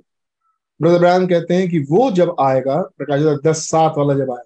ब्रदर 0.80 1.00
ब्रायन 1.00 1.28
कहते 1.28 1.54
हैं 1.54 1.70
कि 1.70 1.80
वो 1.90 2.10
जब 2.12 2.36
आएगा 2.40 2.82
प्रकाश 2.98 3.22
दस 3.46 3.70
सात 3.70 3.94
वाला 3.98 4.13
जब 4.13 4.32
आएगा 4.32 4.44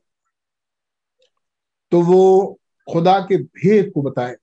तो 1.91 2.01
वो 2.01 2.59
खुदा 2.87 3.19
के 3.19 3.37
भेद 3.37 3.91
को 3.95 4.01
बताए 4.01 4.35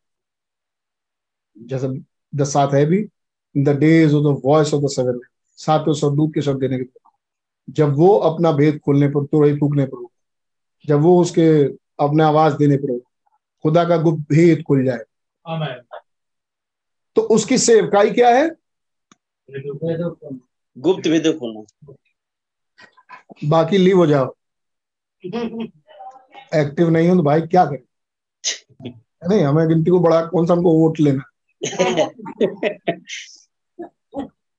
जैसे 1.59 1.89
दस 2.35 2.53
सात 2.53 2.75
है 2.75 2.87
भी 2.87 3.09
in 3.57 3.65
the 3.65 3.69
days 3.69 4.15
of 4.15 4.23
the 4.23 4.43
voice 4.45 4.75
of 4.75 4.85
the 4.85 4.89
seven 4.89 5.21
सातवें 5.57 5.95
स्वरदूत 5.95 6.31
के 6.35 6.43
शब्द 6.43 6.61
देने 6.61 6.79
के 6.79 7.05
जब 7.71 7.97
वो 7.97 8.17
अपना 8.17 8.53
भेद 8.53 8.81
खोलने 8.85 9.09
पर 9.09 9.25
तुरही 9.25 9.55
फूकने 9.55 9.85
पर 9.85 9.97
होगा। 9.97 10.21
जब 10.87 11.01
वो 11.01 11.23
उसके 11.23 11.65
अपने 12.05 12.25
आवाज़ 12.25 12.57
देने 12.57 12.77
पर 12.77 12.91
होगा। 12.91 13.39
खुदा 13.63 13.85
का 13.85 13.97
गुप्त 13.97 14.21
भेद 14.21 14.63
खुल 14.63 14.85
जाए। 14.85 14.99
तो 17.17 17.23
उसकी 17.23 17.59
सेवकाई 17.59 18.11
क्या 18.11 18.29
है? 18.29 18.49
गुप्त 20.79 21.07
विधि 21.07 21.33
खोलना। 21.33 21.95
बाकी 23.45 23.79
लीव 23.79 23.97
हो 23.97 24.07
जाओ। 24.07 24.35
एक्टिव 26.55 26.91
नहीं 26.91 27.09
हो 27.09 27.17
तो 27.17 27.23
भाई 27.23 27.41
क्या 27.41 27.65
करें? 27.65 27.83
नहीं 29.29 29.43
हमें 29.43 29.69
गिनती 29.69 29.91
को 29.91 30.01
बड़ा 30.01 30.27
कौन 30.27 30.47
सा 30.47 30.53
हमको 30.53 30.73
वोट 30.73 31.01
लेना? 31.01 31.23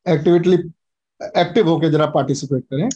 एक्टिविटली 0.08 0.56
एक्टिव 1.38 1.68
होके 1.68 1.90
जरा 1.90 2.06
पार्टिसिपेट 2.06 2.64
करें। 2.64 2.90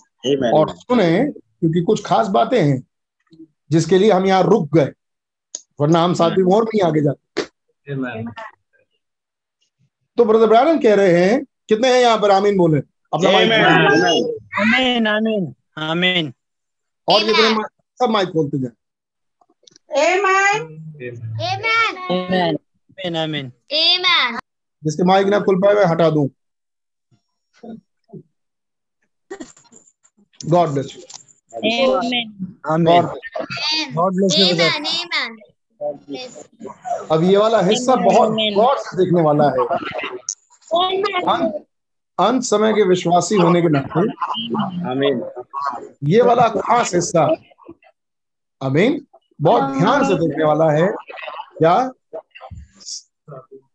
और 0.51 0.69
सुने 0.69 1.31
क्योंकि 1.31 1.81
कुछ 1.81 2.05
खास 2.05 2.27
बातें 2.27 2.63
हैं 2.63 2.83
जिसके 3.71 3.97
लिए 3.97 4.11
हम 4.11 4.25
यहाँ 4.25 4.43
रुक 4.43 4.77
गए 4.77 4.91
वरना 5.81 6.03
हम 6.03 6.13
साथ 6.13 6.31
में 6.37 6.55
और 6.55 6.63
नहीं 6.63 6.87
आगे 6.87 7.01
जाते। 7.01 7.41
तो 10.17 10.25
ब्रदर 10.25 10.47
ब्रायन 10.47 10.79
कह 10.79 10.95
रहे 10.95 11.25
हैं 11.25 11.43
कितने 11.43 11.93
हैं 11.93 12.01
यहाँ 12.01 12.17
पर? 12.17 12.31
आमीन 12.31 12.57
बोले। 12.57 12.77
अपना 13.13 13.29
Amen. 13.29 13.93
Amen. 13.93 14.29
आमीन 14.61 15.07
आमीन 15.07 15.55
आमीन 15.77 16.33
और 17.07 17.19
जितने 17.19 17.43
माइक- 17.43 18.03
सब 18.03 18.09
माइक 18.09 18.29
खोलते 18.29 18.59
जाए। 18.59 18.71
Amen. 19.99 20.69
Amen. 22.11 22.68
आमीन 22.99 23.15
आमीन 23.17 23.51
आमीन 24.05 24.37
जिसके 24.83 25.03
माइक 25.03 25.27
ना 25.27 25.39
खुल 25.39 25.55
पाए 25.61 25.75
मैं 25.75 25.85
हटा 25.85 26.09
दूँ। 26.09 26.27
God 30.39 30.69
bless 30.69 30.95
you 31.65 31.91
amen 31.93 32.85
God 32.85 33.05
God 33.95 34.15
bless 34.15 34.35
you 34.39 34.45
Amen. 34.47 34.71
Amen. 35.81 36.27
अब 37.11 37.23
ये 37.23 37.37
वाला 37.37 37.59
हिस्सा 37.61 37.95
बहुत 37.95 38.29
गौर 38.55 38.77
से 38.77 38.97
देखने 38.97 39.21
वाला 39.21 39.45
है। 39.49 39.65
अंत 42.17 42.43
समय 42.43 42.73
के 42.73 42.83
विश्वासी 42.87 43.35
होने 43.35 43.61
के 43.61 43.69
नाते 43.69 44.01
Amen. 44.93 45.21
ये 46.03 46.21
वाला 46.21 46.47
खास 46.57 46.93
हिस्सा 46.95 47.23
अमीन 48.61 48.99
बहुत 49.41 49.77
ध्यान 49.77 50.07
से 50.07 50.15
देखने 50.15 50.43
वाला 50.45 50.69
है। 50.71 50.87
क्या? 51.57 51.77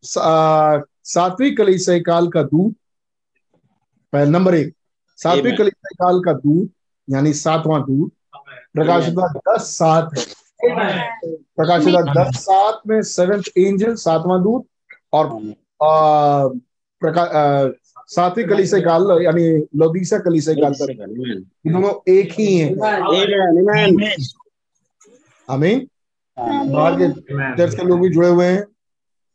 सा- 0.05 0.83
सातवीं 1.05 1.55
कलीसिया 1.57 1.99
काल 1.99 2.29
का 2.29 2.43
दूत 2.43 2.75
पहले 4.13 4.31
नंबर 4.31 4.55
एक। 4.55 4.75
सातवीं 5.17 5.43
Amen. 5.43 5.59
कलीसिया 5.59 6.07
काल 6.07 6.21
का 6.21 6.33
दूत 6.33 6.71
यानी 7.11 7.33
सातवां 7.33 7.81
दूत 7.83 8.13
प्रकाशिता 8.73 9.33
दस 9.33 9.61
सात 9.61 10.11
है। 10.19 10.27
प्रकाशिता 11.37 12.25
दस 12.25 12.37
सात 12.37 12.81
में 12.87 13.03
सेवेंथ 13.03 13.43
एंजल 13.59 13.95
सातवां 13.95 14.43
दूत 14.43 14.67
और 15.13 15.27
आ, 15.83 16.47
प्रका 17.01 17.23
आ, 17.23 17.69
सातवीं 18.07 18.47
काल 18.83 19.23
यानी 19.23 19.67
लोदीसा 19.77 20.19
कलीसिया 20.19 20.55
काल. 20.55 20.73
ये 21.67 21.73
दोनों 21.73 22.13
एक 22.13 22.33
ही 22.33 22.59
हैं. 22.59 22.75
Amen. 25.51 25.81
बाहर 26.73 26.97
के 26.97 27.09
चर्च 27.57 27.75
के 27.75 27.83
लोग 27.83 28.01
भी 28.01 28.09
जुड़े 28.09 28.29
हुए 28.29 28.47
हैं 28.47 28.65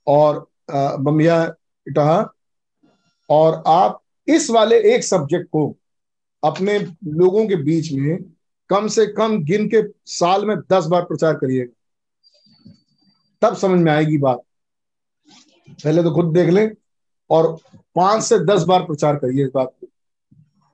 और 0.07 0.48
बम्बिया 0.71 1.43
इटाहा 1.87 2.33
और 3.29 3.63
आप 3.67 4.01
इस 4.27 4.49
वाले 4.49 4.79
एक 4.95 5.03
सब्जेक्ट 5.03 5.47
को 5.47 5.75
अपने 6.43 6.79
लोगों 7.07 7.47
के 7.47 7.55
बीच 7.55 7.91
में 7.91 8.17
कम 8.69 8.87
से 8.87 9.05
कम 9.07 9.37
गिन 9.43 9.67
के 9.67 9.81
साल 10.05 10.45
में 10.45 10.55
दस 10.71 10.85
बार 10.85 11.01
प्रचार 11.01 11.33
करिएगा 11.33 11.73
तब 13.41 13.55
समझ 13.55 13.79
में 13.81 13.91
आएगी 13.91 14.17
बात 14.17 14.41
पहले 15.83 16.03
तो 16.03 16.11
खुद 16.15 16.33
देख 16.33 16.49
लें 16.49 16.69
और 17.29 17.55
पाँच 17.95 18.23
से 18.23 18.39
दस 18.45 18.63
बार 18.63 18.83
प्रचार 18.85 19.15
करिए 19.15 19.43
इस 19.43 19.51
बात 19.55 19.73
को 19.81 19.87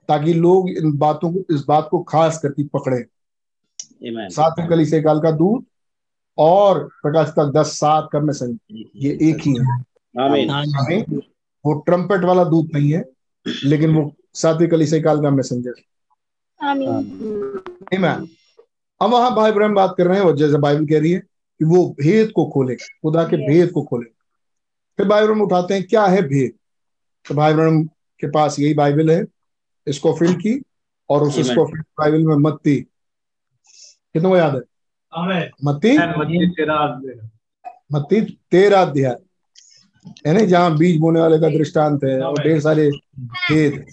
ताकि 0.08 0.32
लोग 0.34 0.70
इन 0.70 0.96
बातों 0.98 1.32
को 1.32 1.54
इस 1.54 1.64
बात 1.68 1.88
को 1.90 2.02
खास 2.02 2.38
करके 2.38 2.64
पकड़े 2.68 3.04
Amen. 4.06 4.30
सातवीं 4.30 4.68
कली 4.68 4.86
से 4.86 5.00
काल 5.02 5.20
का 5.20 5.30
दूध 5.30 5.64
और 6.38 6.84
प्रकाश 7.02 7.28
तक 7.28 7.52
दस 7.56 7.66
सात 7.66 8.08
का 8.12 8.20
मैसेज 8.20 8.58
ये 8.96 9.18
एक 9.30 9.36
ही 9.40 9.54
है. 9.54 9.78
आमीन। 10.20 11.20
वो 11.66 11.72
ट्रम्पेट 11.80 12.20
वाला 12.20 12.44
दूत 12.44 12.70
नहीं 12.74 12.92
है 12.92 13.04
लेकिन 13.64 13.94
वो 13.94 14.14
सातवीं 14.34 14.68
कली 14.68 14.86
से 14.86 15.00
काल 15.00 15.22
का 15.22 15.30
मैसेंजर 15.30 15.74
Amen. 17.94 18.26
अब 19.00 19.10
वहाँ 19.10 19.34
भाई 19.34 19.52
ब्रह्म 19.52 19.74
बात 19.74 19.94
कर 19.98 20.06
रहे 20.06 20.18
हैं 20.18 20.24
और 20.24 20.36
जैसे 20.36 20.58
बाइबल 20.58 20.86
कह 20.86 21.00
रही 21.00 21.12
है 21.12 21.18
कि 21.58 21.64
वो 21.64 21.96
भेद 22.00 22.30
को 22.30 22.46
खोलेगा 22.50 22.86
खुदा 23.02 23.24
के 23.24 23.36
भेद 23.48 23.70
को 23.70 23.82
खोलेगा। 23.82 24.24
फिर 24.96 25.08
भाई 25.08 25.24
ब्रह्म 25.24 25.40
उठाते 25.40 25.74
हैं 25.74 25.84
क्या 25.84 26.04
है 26.06 26.22
भेद? 26.22 26.52
तो 27.28 27.34
भाई 27.34 27.54
ब्रह्म 27.54 27.84
के 28.20 28.30
पास 28.30 28.58
यही 28.60 28.74
बाइबल 28.74 29.10
है 29.10 29.24
इसको 29.86 30.12
फ़ील्ड 30.12 30.38
की 30.40 30.62
और 31.10 31.22
उस. 31.22 31.38
इसको 31.38 31.64
बाइबल 31.76 32.26
में 32.26 32.36
मत्ती। 32.36 32.76
कितने 34.12 34.28
को 34.28 34.36
याद 34.36 34.54
है? 34.54 34.62
मत्ती? 35.64 35.96
मत्ती 37.92 38.20
तेरह 38.50 38.82
अध्याय। 38.82 39.16
है 40.26 40.32
ना 40.32 40.40
जहाँ 40.40 40.76
बीज 40.78 40.98
बोने 41.00 41.20
वाले 41.20 41.38
का 41.38 41.48
दृष्टांत 41.48 42.04
है 42.04 42.18
और 42.20 42.42
ढेर 42.42 42.60
सारे 42.60 42.90
भेद। 43.20 43.84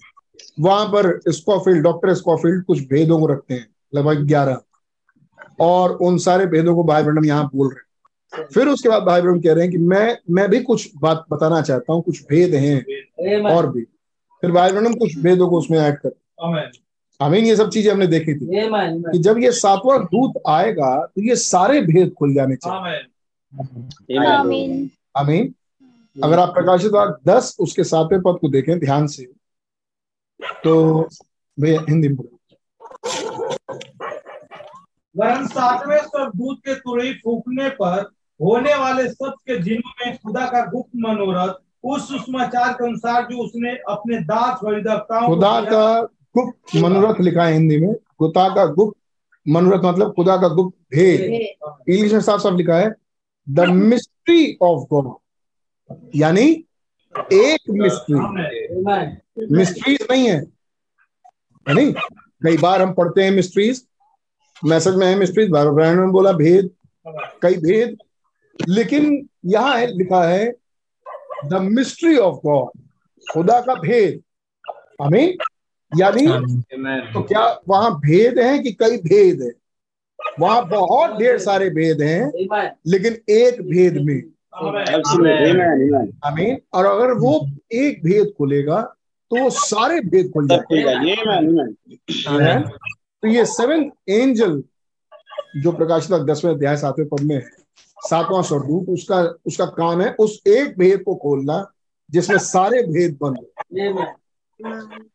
वहाँ 0.59 0.85
पर 0.85 1.19
स्कॉफील्ड 1.27 1.83
डॉक्टर 1.83 2.13
स्कॉफील्ड 2.13 2.63
कुछ 2.65 2.87
भेदों 2.87 3.19
को 3.19 3.27
रखते 3.27 3.53
हैं 3.53 3.67
लगभग 3.95 4.25
ग्यारह। 4.27 4.61
और 5.59 5.91
उन 5.91 6.17
सारे 6.17 6.45
भेदों 6.45 6.75
को 6.75 6.83
भाई 6.83 7.03
ब्रह्म 7.03 7.25
यहाँ 7.25 7.49
बोल 7.55 7.67
रहे 7.67 7.75
हैं। 7.75 8.47
फिर 8.53 8.67
उसके 8.67 8.89
बाद 8.89 9.03
भाई 9.03 9.21
ब्रह्म 9.21 9.39
कह 9.41 9.53
रहे 9.53 9.63
हैं 9.63 9.71
कि 9.71 9.77
मैं 9.77 10.17
मैं 10.31 10.49
भी 10.49 10.59
कुछ 10.59 10.89
बात 11.01 11.25
बताना 11.31 11.61
चाहता 11.61 11.93
हूँ 11.93 12.01
कुछ 12.01 12.21
भेद 12.29 12.53
हैं 12.55 12.77
और 13.51 13.71
भी। 13.71 13.81
फिर 14.43 14.51
भाई 14.51 14.71
ब्रह्म 14.71 14.93
कुछ 14.93 15.17
भेदों 15.17 15.49
को 15.49 15.57
उसमें 15.57 15.79
ऐड 15.79 15.97
कर 15.97 16.09
अमीन 17.19 17.45
ये 17.45 17.55
सब 17.55 17.69
चीज़ें 17.69 17.91
हमने 17.91 18.07
देखी 18.07 18.33
थी। 18.33 18.45
कि 19.11 19.17
जब 19.17 19.37
ये 19.37 19.51
सातवां 19.51 19.99
दूत 20.05 20.41
आएगा 20.47 20.95
तो 21.05 21.21
ये 21.21 21.35
सारे 21.35 21.81
भेद 21.81 22.13
खुल 22.13 22.33
जाने 22.33 22.55
चाहिए। 22.55 22.79
Amen. 25.15 25.53
अगर 26.23 26.39
आप 26.39 26.53
प्रकाशित 26.53 26.91
वाक्य 26.91 27.31
दस 27.31 27.55
उसके 27.59 27.83
सातवें 27.83 28.21
पद 28.21 28.37
को 28.41 28.49
देखें 28.49 28.79
ध्यान 28.79 29.07
से। 29.07 29.23
तो 30.63 31.09
भैया 31.59 31.85
हिंदी 31.89 32.07
में 32.07 32.17
बोलो। 32.17 32.39
वरन 35.15 35.47
सातवें 35.47 35.97
स्वर्गदूत 35.97 36.59
के 36.59 36.75
तुरही 36.75 37.13
फूकने 37.13 37.69
पर 37.69 38.11
होने 38.41 38.75
वाले 38.75 39.07
सब 39.09 39.33
के 39.47 39.57
दिनों 39.59 39.91
में 39.99 40.17
खुदा 40.17 40.45
का 40.45 40.65
गुप्त 40.65 40.91
मनोरथ 40.95 41.53
उस 41.83 42.07
सुषमाचार 42.07 42.73
के 42.73 42.85
अनुसार 42.87 43.23
जो 43.23 43.37
उसने 43.37 43.71
अपने 43.89 44.19
दास 44.19 44.59
वैदक्ताओं 44.63 45.27
खुदा 45.27 45.61
का 45.61 46.01
गुप्त 46.37 46.75
मनोरथ 46.75 47.21
लिखा 47.21 47.43
है 47.43 47.53
हिंदी 47.53 47.77
में। 47.77 47.93
खुदा 47.93 48.47
का 48.49 48.65
गुप्त 48.65 48.99
मनोरथ 49.47 49.83
मतलब 49.85 50.13
खुदा 50.13 50.37
का 50.37 50.47
गुप्त 50.47 50.77
भेद। 50.95 51.21
इंग्लिश 51.89 52.13
में 52.13 52.21
साफ़ 52.21 52.41
साफ़ 52.41 52.53
लिखा 52.53 52.75
है 52.75 52.93
द 53.49 53.59
मिस्ट्री 53.59 54.57
ऑफ़ 54.61 54.87
गॉड 54.89 55.13
यानी 56.15 56.49
एक 57.15 57.69
मिस्ट्री 57.69 58.15
मिस्ट्रीज 59.51 60.07
नहीं 60.11 60.27
है। 60.27 60.39
नहीं? 61.67 61.93
कई 62.43 62.57
बार 62.57 62.81
हम 62.81 62.93
पढ़ते 62.93 63.23
हैं 63.23 63.31
मिस्ट्रीज 63.31 63.85
मैसेज 64.61 64.95
में 64.95 65.05
है 65.07 65.15
मिस्ट्रीज 65.15 65.49
बार 65.49 65.69
ब्रायन 65.69 65.99
ने 65.99 66.07
बोला 66.11 66.31
भेद 66.33 66.69
कई 67.41 67.55
भेद। 67.57 67.97
लेकिन 68.59 69.27
यहाँ 69.45 69.77
है 69.77 69.87
लिखा 69.87 70.23
है 70.23 70.51
द 71.45 71.61
मिस्ट्री 71.61 72.17
ऑफ़ 72.17 72.35
गॉड 72.45 72.79
खुदा 73.23 73.59
का 73.61 73.73
भेद। 73.75 74.21
हमें 75.01 75.37
यानी 75.91 76.27
तो 77.13 77.21
क्या 77.23 77.45
वहाँ 77.69 77.95
भेद 77.99 78.39
है 78.39 78.57
कि 78.59 78.71
कई 78.73 78.97
भेद 78.99 79.41
है? 79.41 79.51
वहाँ 80.39 80.67
बहुत 80.69 81.17
ढेर 81.19 81.37
सारे 81.39 81.69
भेद 81.69 82.01
हैं 82.01 82.77
लेकिन 82.87 83.17
एक 83.29 83.61
भेद 83.61 83.97
में 84.05 84.21
आमीन 86.25 86.57
और 86.73 86.85
अगर 86.85 87.13
वो 87.13 87.31
एक 87.71 88.03
भेद 88.03 88.33
खुलेगा 88.37 88.81
तो 89.31 89.43
वो 89.43 89.49
सारे 89.49 89.99
भेद 89.99 90.31
खुल 90.31 90.47
जाएँगे. 90.47 91.11
है? 92.43 92.61
तो 92.61 93.27
ये 93.27 93.45
सेवेंथ 93.45 93.91
एंजल 94.09 94.63
जो 95.63 95.71
प्रकाशित 95.71 96.11
दसवें 96.11 96.51
अध्याय 96.53 96.77
सातवें 96.77 97.07
पद 97.07 97.21
में 97.21 97.35
है 97.35 97.49
सातवां 97.99 98.43
स्वरदूत 98.43 98.89
उसका 98.89 99.21
उसका 99.45 99.65
काम 99.65 100.01
है 100.01 100.15
उस 100.19 100.41
एक 100.47 100.77
भेद 100.79 101.03
को 101.03 101.15
खोलना 101.15 101.57
जिसमें 102.11 102.37
सारे 102.37 102.81
भेद 102.83 103.17
बंद 103.21 103.37
हो। 103.37 103.45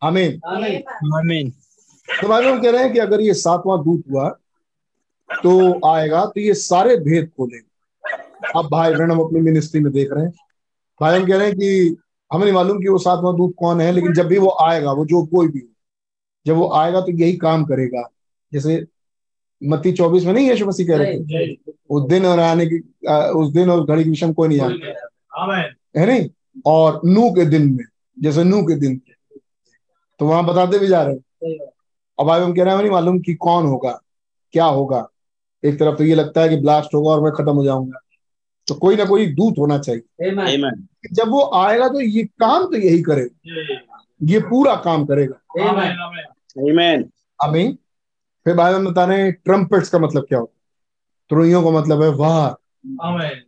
आमीन 0.03 0.40
आमीन 0.46 1.51
तो 2.09 2.29
भाई 2.29 2.44
हम 2.44 2.62
कह 2.62 2.70
रहे 2.70 2.83
हैं 2.83 2.92
कि 2.92 2.98
अगर 2.98 3.20
ये 3.20 3.35
सातवां 3.35 3.79
दूत 3.85 4.05
हुआ 4.11 4.29
तो 5.31 5.53
आएगा 5.88 6.24
तो 6.27 6.40
ये 6.40 6.55
सारे 6.55 6.96
भेद 6.96 7.31
खोलेगा। 7.37 7.68
अब 8.57 8.68
भाई 8.70 8.94
बहन 8.94 9.11
हम 9.11 9.20
अपनी 9.20 9.40
मिनिस्ट्री 9.40 9.81
में 9.81 9.92
देख 9.92 10.12
रहे 10.12 10.24
हैं। 10.24 10.33
भाई 11.01 11.18
हम 11.18 11.27
कह 11.27 11.37
रहे 11.37 11.46
हैं 11.46 11.57
कि 11.57 11.96
हमें 12.31 12.44
नहीं 12.44 12.55
मालूम 12.55 12.79
कि 12.79 12.88
वो 12.88 12.98
सातवां 12.98 13.37
दूत 13.37 13.55
कौन 13.59 13.81
है 13.81 13.90
लेकिन 13.92 14.12
जब 14.14 14.27
भी 14.27 14.38
वो 14.38 14.57
आएगा 14.62 14.92
वो 14.92 15.05
जो 15.07 15.24
कोई 15.27 15.48
भी 15.48 15.59
हो 15.59 15.66
जब 16.46 16.57
वो 16.57 16.68
आएगा 16.72 17.01
तो 17.01 17.12
यही 17.12 17.37
काम 17.37 17.64
करेगा। 17.64 18.03
जैसे 18.53 18.85
मत्ती 19.62 19.92
चौबीस 19.92 20.24
में 20.24 20.33
नहीं 20.33 20.48
यीशु 20.51 20.66
मसीह 20.66 20.87
कह 20.87 20.96
रहे 20.96 21.14
थे? 21.14 21.55
उस 21.88 22.09
दिन 22.09 22.27
और 22.27 22.38
आने 22.40 22.66
की 22.66 22.79
उस 23.38 23.53
दिन 23.53 23.70
और 23.70 23.85
घड़ी 23.85 24.05
के 24.05 24.11
विषय 24.11 24.33
कोई 24.33 24.48
नहीं 24.48 24.59
जानता 24.59 24.87
है 25.96 26.07
नहीं? 26.07 26.29
और 26.66 27.01
नू 27.05 27.31
के 27.31 27.44
दिन 27.44 27.68
में 27.72 27.85
जैसे 28.16 28.44
नू 28.44 28.62
के 28.62 28.74
दिन 28.74 29.01
तो 30.20 30.27
वहाँ 30.27 30.44
बताते 30.46 30.79
भी 30.79 30.87
जा 30.87 31.03
रहे 31.03 31.14
हैं। 31.14 31.59
अब 32.18 32.27
भाई 32.27 32.40
हम 32.40 32.55
कह 32.55 32.64
रहे 32.64 32.74
हैं 32.74 32.81
नहीं 32.81 32.90
मालूम 32.90 33.18
कि 33.20 33.35
कौन 33.37 33.66
होगा 33.66 34.01
क्या 34.55 34.64
होगा। 34.64 35.07
एक 35.62 35.79
तरफ़ 35.79 35.96
तो 35.96 36.05
ये 36.05 36.14
लगता 36.14 36.40
है 36.40 36.48
कि 36.48 36.57
ब्लास्ट 36.57 36.94
होगा 36.94 37.11
और 37.11 37.22
मैं 37.22 37.33
खत्म 37.33 37.55
हो 37.55 37.64
जाऊँगा। 37.64 37.98
तो 38.69 38.75
कोई 38.75 38.97
ना 38.97 39.05
कोई 39.05 39.27
दूत 39.27 39.55
होना 39.59 39.79
चाहिए। 39.79 40.31
Amen. 40.31 40.83
जब 41.13 41.29
वो 41.29 41.51
आएगा 41.55 41.89
तो 41.89 42.01
ये 42.01 42.25
काम 42.25 42.65
तो 42.65 42.77
यही 42.77 43.03
करेगा। 43.03 44.05
ये 44.23 44.41
पूरा 44.41 44.77
काम 44.77 45.05
करेगा। 45.05 45.69
आमीन 45.69 45.99
आमीन। 46.63 47.03
Amen. 47.43 47.77
फिर 48.45 48.55
भाई 48.55 48.73
हम 48.73 48.91
बता 48.91 49.05
रहे 49.05 49.33
ट्रम्पेट्स 49.33 49.89
का 49.89 49.99
मतलब 49.99 50.23
क्या 50.23 50.39
होता 50.39 50.57
है? 50.57 50.59
तुरैयों 51.31 51.63
का 51.63 51.71
मतलब 51.71 52.03
है 52.03 52.09
वार। 52.09 52.57
आमीन 53.03 53.43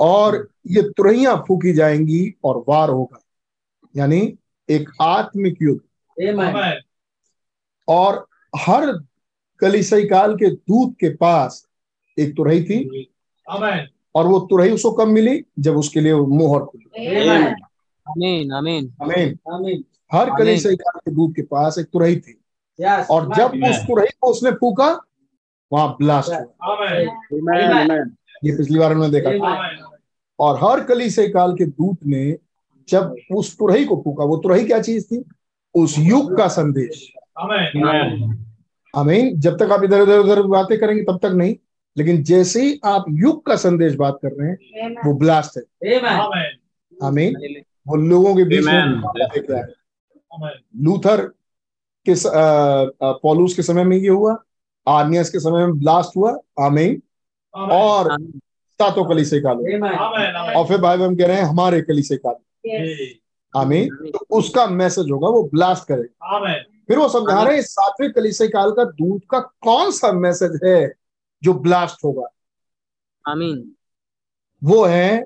और 0.00 0.48
ये 0.66 0.82
तुरैयां 0.82 1.36
फूकी 1.36 1.72
जाएँगी 1.72 2.34
और 2.44 2.64
वार 2.68 2.88
होगा। 2.88 3.22
यानी 3.96 4.38
एक 4.70 4.90
आत्मिक 5.00 5.58
युद्ध। 5.62 5.80
और 7.88 8.26
हर 8.56 9.04
कलिसई 9.58 10.04
काल 10.04 10.34
के 10.34 10.50
दूत 10.50 10.96
के 11.00 11.08
पास 11.08 11.68
एक 12.18 12.36
तुरही 12.36 12.64
थी। 12.64 13.12
आमीन 13.50 13.86
और 14.14 14.26
वो 14.26 14.38
तुरही 14.40 14.70
उसको 14.70 14.92
कब 14.92 15.08
मिली? 15.08 15.44
जब 15.58 15.76
उसके 15.76 16.00
लिए 16.00 16.14
मोहर 16.14 16.64
खुली 16.64 16.84
Amen. 18.10 18.52
Amen. 18.52 18.84
Amen. 19.02 19.54
आमीन 19.54 19.84
हर 20.12 20.30
कलिसई 20.38 20.76
काल 20.76 21.00
के 21.04 21.10
दूत 21.10 21.32
के 21.36 21.42
पास 21.42 21.78
एक 21.78 21.86
तुरही 21.86 22.16
थी। 22.16 22.40
और 23.10 23.34
जब 23.36 23.46
उस 23.70 23.76
तुरही 23.76 24.08
को 24.20 24.30
उसने 24.30 24.50
फूका 24.50 25.00
वहाँ 25.72 25.88
ब्लास्ट 25.88 26.32
हुआ। 26.32 26.72
आमीन 26.72 27.08
Amen. 27.08 27.90
Amen. 27.90 28.10
ये 28.44 28.56
पिछली 28.56 28.78
बार 28.78 28.92
हमने 28.92 29.10
देखा 29.10 29.30
था। 29.30 29.78
और 30.38 30.56
हर 30.56 30.84
कलिसई 30.84 31.28
काल 31.28 31.52
के 31.52 31.64
दूत 31.64 31.98
ने 32.06 32.38
जब 32.88 33.14
उस 33.34 33.58
तुरही 33.58 33.84
को 33.84 33.96
फूका 33.96 34.24
वो 34.24 34.36
तुरही 34.36 34.64
क्या 34.64 34.80
चीज़ 34.80 35.04
थी? 35.06 35.24
उस 35.74 35.94
युग 35.98 36.36
का 36.36 36.48
संदेश. 36.48 37.12
आमीन 38.96 39.40
जब 39.40 39.56
तक 39.56 39.72
आप 39.72 39.84
इधर 39.84 40.00
उधर 40.00 40.18
उधर 40.18 40.42
बातें 40.42 40.80
करेंगे 40.80 41.02
तब 41.02 41.18
तक 41.18 41.32
नहीं। 41.32 41.56
लेकिन 41.96 42.22
जैसे 42.22 42.62
ही 42.62 42.80
आप 42.84 43.04
युग 43.08 43.46
का 43.46 43.56
संदेश 43.56 43.94
बात 43.94 44.18
कर 44.22 44.28
रहे 44.28 44.48
हैं 44.48 44.56
वो 45.06 45.14
ब्लास्ट 45.14 45.56
है। 45.56 45.62
आमीन 46.22 46.46
आमीन 47.04 47.34
वो 47.88 47.96
लोगों 47.96 48.36
के 48.36 48.44
बीच 48.44 48.64
में 48.66 49.00
देख 49.34 49.50
रहा 49.50 49.60
है। 49.60 49.66
लूथर 50.76 51.20
के 52.06 52.14
स- 52.14 52.30
पौलुस 53.02 53.54
के 53.54 53.62
समय 53.62 53.84
में 53.84 53.96
ये 53.96 54.08
हुआ। 54.08 54.42
आर्नियस 54.88 55.30
के 55.30 55.38
समय 55.38 55.66
में 55.66 55.78
ब्लास्ट 55.78 56.16
हुआ। 56.16 56.38
आमीन 56.60 57.02
और 57.72 58.12
सातों 58.68 59.04
काल 59.40 59.56
में। 59.56 59.80
और 60.54 60.66
फिर 60.66 60.78
भाई 60.78 60.98
हम 60.98 61.16
कह 61.16 61.26
रहे 61.26 61.36
हैं 61.36 61.44
हमारे 61.44 61.82
कलीसिया 61.82 62.18
काल। 62.18 62.34
आमीन 63.56 63.88
तो 64.10 64.26
उसका 64.30 64.66
मैसेज 64.66 65.10
होगा 65.10 65.28
वो 65.28 65.44
ब्लास्ट 65.44 65.88
करेगा 65.88 66.36
फिर 66.88 66.98
वो 66.98 67.08
समझा 67.08 67.42
रहे 67.44 67.54
हैं 67.56 67.62
सातवें 67.62 68.12
कलीसिया 68.12 68.48
काल 68.48 68.70
का 68.70 68.84
दूध 68.84 69.22
का 69.30 69.38
कौन 69.40 69.90
सा 69.90 70.12
मैसेज 70.12 70.60
है? 70.64 71.01
जो 71.42 71.54
ब्लास्ट 71.54 72.04
होगा। 72.04 72.26
Amen. 73.32 73.58
वो 74.64 74.84
है 74.84 75.24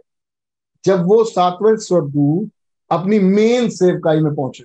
जब 0.84 1.06
वो 1.06 1.24
सातवें 1.24 1.76
स्वरदूत 1.76 2.50
अपनी 2.90 3.18
मेन 3.18 3.68
सेवकाई 3.68 4.20
में 4.20 4.34
पहुँचे। 4.34 4.64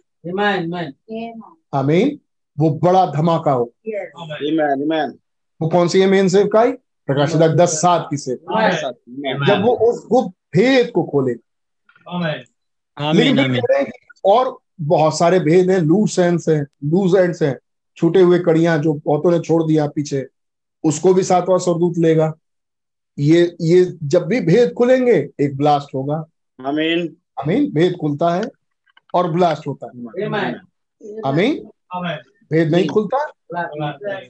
आमीन। 1.73 2.19
वो 2.59 2.69
बड़ा 2.69 3.05
धमाका 3.05 3.51
हो। 3.51 3.73
Amen. 3.87 4.85
Amen. 4.85 5.19
वो 5.61 5.69
कौन 5.69 5.87
सी 5.87 6.01
है 6.01 6.07
मेन 6.07 6.27
सेवकाई? 6.27 6.71
प्रकाशित 7.07 7.37
दस 7.37 7.69
सात 7.69 8.07
की 8.09 8.17
सेवकाई 8.17 8.71
जब 9.47 9.63
वो 9.65 9.75
उस 9.75 10.07
गुप्त 10.07 10.57
भेद 10.57 10.91
को 10.91 11.03
खोले। 11.03 11.31
लेकिन 11.31 12.45
Amen. 13.03 13.35
फिर 13.35 13.45
Amen. 13.45 13.55
कह 13.55 13.73
रहे 13.73 13.83
कि 13.83 14.21
और 14.25 14.57
बहुत 14.81 15.17
सारे 15.17 15.39
भेद 15.39 15.69
हैं 15.71 15.79
लूज 15.79 16.15
एंड्स 16.19 16.49
हैं 16.49 16.61
लूज 16.61 17.15
एंड्स 17.15 17.41
हैं। 17.43 17.59
छूटे 17.97 18.21
हुए 18.21 18.39
कड़ियाँ 18.39 18.77
जो 18.77 18.93
बहुतों 18.93 19.31
ने 19.31 19.39
छोड़ 19.39 19.63
दिया 19.63 19.87
पीछे। 19.87 20.27
उसको 20.83 21.13
भी 21.13 21.23
सातवां 21.23 21.57
स्वरदूत 21.59 21.97
लेगा। 21.97 22.33
ये 23.19 23.55
ये 23.61 23.83
जब 24.03 24.25
भी 24.25 24.39
भेद 24.41 24.73
खुलेंगे 24.73 25.29
एक 25.39 25.57
ब्लास्ट 25.57 25.95
होगा। 25.95 26.15
अमीन 26.59 27.07
अमीन 27.41 27.71
भेद 27.73 27.95
खुलता 28.01 28.29
है 28.35 28.43
और 29.13 29.31
ब्लास्ट 29.31 29.67
होता 29.67 29.85
है। 29.85 29.91
अमीन 31.25 31.69
भेद 32.51 32.71
नहीं 32.71 32.87
खुलता 32.87 33.25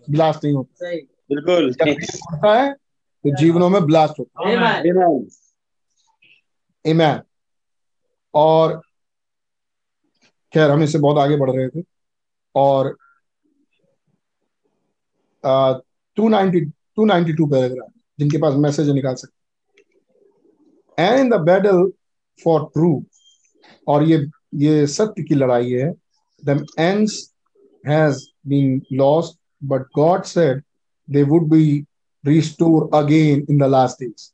ब्लास्ट 0.10 0.44
नहीं 0.46 0.56
होता। 0.56 0.90
बिल्कुल। 1.30 1.74
खुलता 1.74 2.54
है 2.54 2.74
तो 2.74 3.36
जीवनों 3.38 3.70
में 3.70 3.82
ब्लास्ट 3.86 4.20
होता 4.20 4.48
है। 4.48 4.56
इमैन 6.86 7.22
और 8.34 8.82
खैर 10.54 10.70
हम 10.72 10.84
इससे 10.84 11.00
बहुत 11.00 11.18
आगे 11.18 11.38
बढ़ 11.38 11.52
रहे 11.52 11.70
थे। 11.70 11.84
और 12.56 12.98
आ, 15.46 15.74
290 16.18 17.76
जिनके 18.20 18.38
पास 18.38 18.54
मैसेज 18.56 18.90
निकाल 18.90 19.16
सकते 19.16 21.04
and 21.04 21.20
in 21.20 21.30
the 21.30 21.34
battle 21.42 21.92
for 22.44 22.66
true 22.74 23.04
और 23.88 24.04
ये 24.04 24.26
ये 24.56 24.88
सत्य 24.88 25.24
की 25.24 25.36
लड़ाई 25.36 25.72
है 25.72 25.92
the 26.46 26.66
end 26.80 27.10
has 27.88 28.26
been 28.48 28.82
lost 28.94 29.40
but 29.64 29.82
God 29.96 30.24
said 30.24 30.64
they 31.10 31.24
would 31.24 31.50
be 31.50 31.86
restore 32.26 32.90
again 32.94 33.46
in 33.50 33.58
the 33.58 33.64
last 33.64 34.04
days 34.04 34.30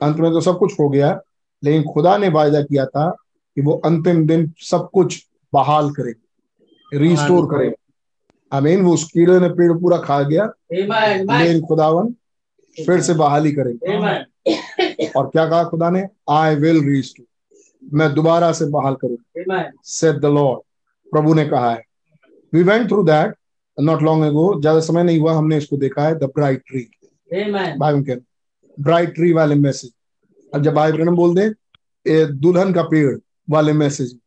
अंत 0.00 0.16
में 0.16 0.30
तो 0.32 0.40
सब 0.40 0.58
कुछ 0.58 0.80
हो 0.80 0.88
गया 0.88 1.20
लेकिन 1.62 1.82
खुदा 1.92 2.16
ने 2.18 2.28
वायदा 2.28 2.62
किया 2.62 2.86
था 2.86 3.10
कि 3.56 3.60
वो 3.60 3.72
अंतिम 3.84 4.26
दिन 4.26 4.52
सब 4.60 4.88
कुछ 4.92 5.26
बहाल 5.52 5.90
करेंगे 5.90 6.98
रिस्टोर 6.98 7.38
हाँ, 7.38 7.48
करेंगे। 7.48 7.76
आमीन 8.52 8.82
वो 8.82 8.92
उस 8.94 9.04
कीड़े 9.04 9.38
ने 9.40 9.48
पेड़ 9.54 9.72
पूरा 9.72 9.96
खा 9.98 10.20
गया। 10.22 10.44
लेकिन 10.72 11.60
खुदावन 11.66 12.12
फिर 12.76 13.00
से 13.00 13.14
बहाली 13.14 13.52
करेंगे 13.52 13.96
और 15.08 15.28
क्या 15.28 15.48
कहा 15.48 15.64
खुदा 15.64 15.90
ने? 15.90 16.06
आई 16.30 16.54
विल 16.56 16.84
रिस्टोर 16.84 17.26
मैं 17.94 18.12
दोबारा 18.14 18.52
से 18.52 18.66
बहाल 18.68 18.94
करूँगा 18.94 19.62
द 20.12 20.24
लॉर्ड 20.26 20.60
प्रभु 21.12 21.34
ने 21.34 21.44
कहा 21.48 21.70
है। 21.70 21.82
We 22.52 22.62
went 22.62 22.88
through 22.88 23.02
that 23.04 23.34
not 23.78 24.02
long 24.02 24.24
ago 24.24 24.60
ज़्यादा 24.60 24.80
समय 24.80 25.02
नहीं 25.02 25.18
हुआ 25.20 25.32
हमने 25.34 25.56
इसको 25.56 25.76
देखा 25.76 26.02
है। 26.02 26.14
द 26.14 26.24
ब्राइट 26.34 26.62
ट्री 26.68 26.80
के 27.30 28.16
ब्राइट 28.78 29.14
ट्री 29.14 29.32
वाले 29.32 29.54
मैसेज 29.54 29.90
अब 30.52 30.62
जब 30.62 30.74
भाई 30.74 30.92
ब्रहण 30.92 31.14
बोल 31.16 31.34
दे 31.34 31.48
दुल्हन 32.06 32.72
का 32.72 32.82
पेड़ 32.82 33.16
वाले 33.50 33.72
मैसेज 33.72 34.18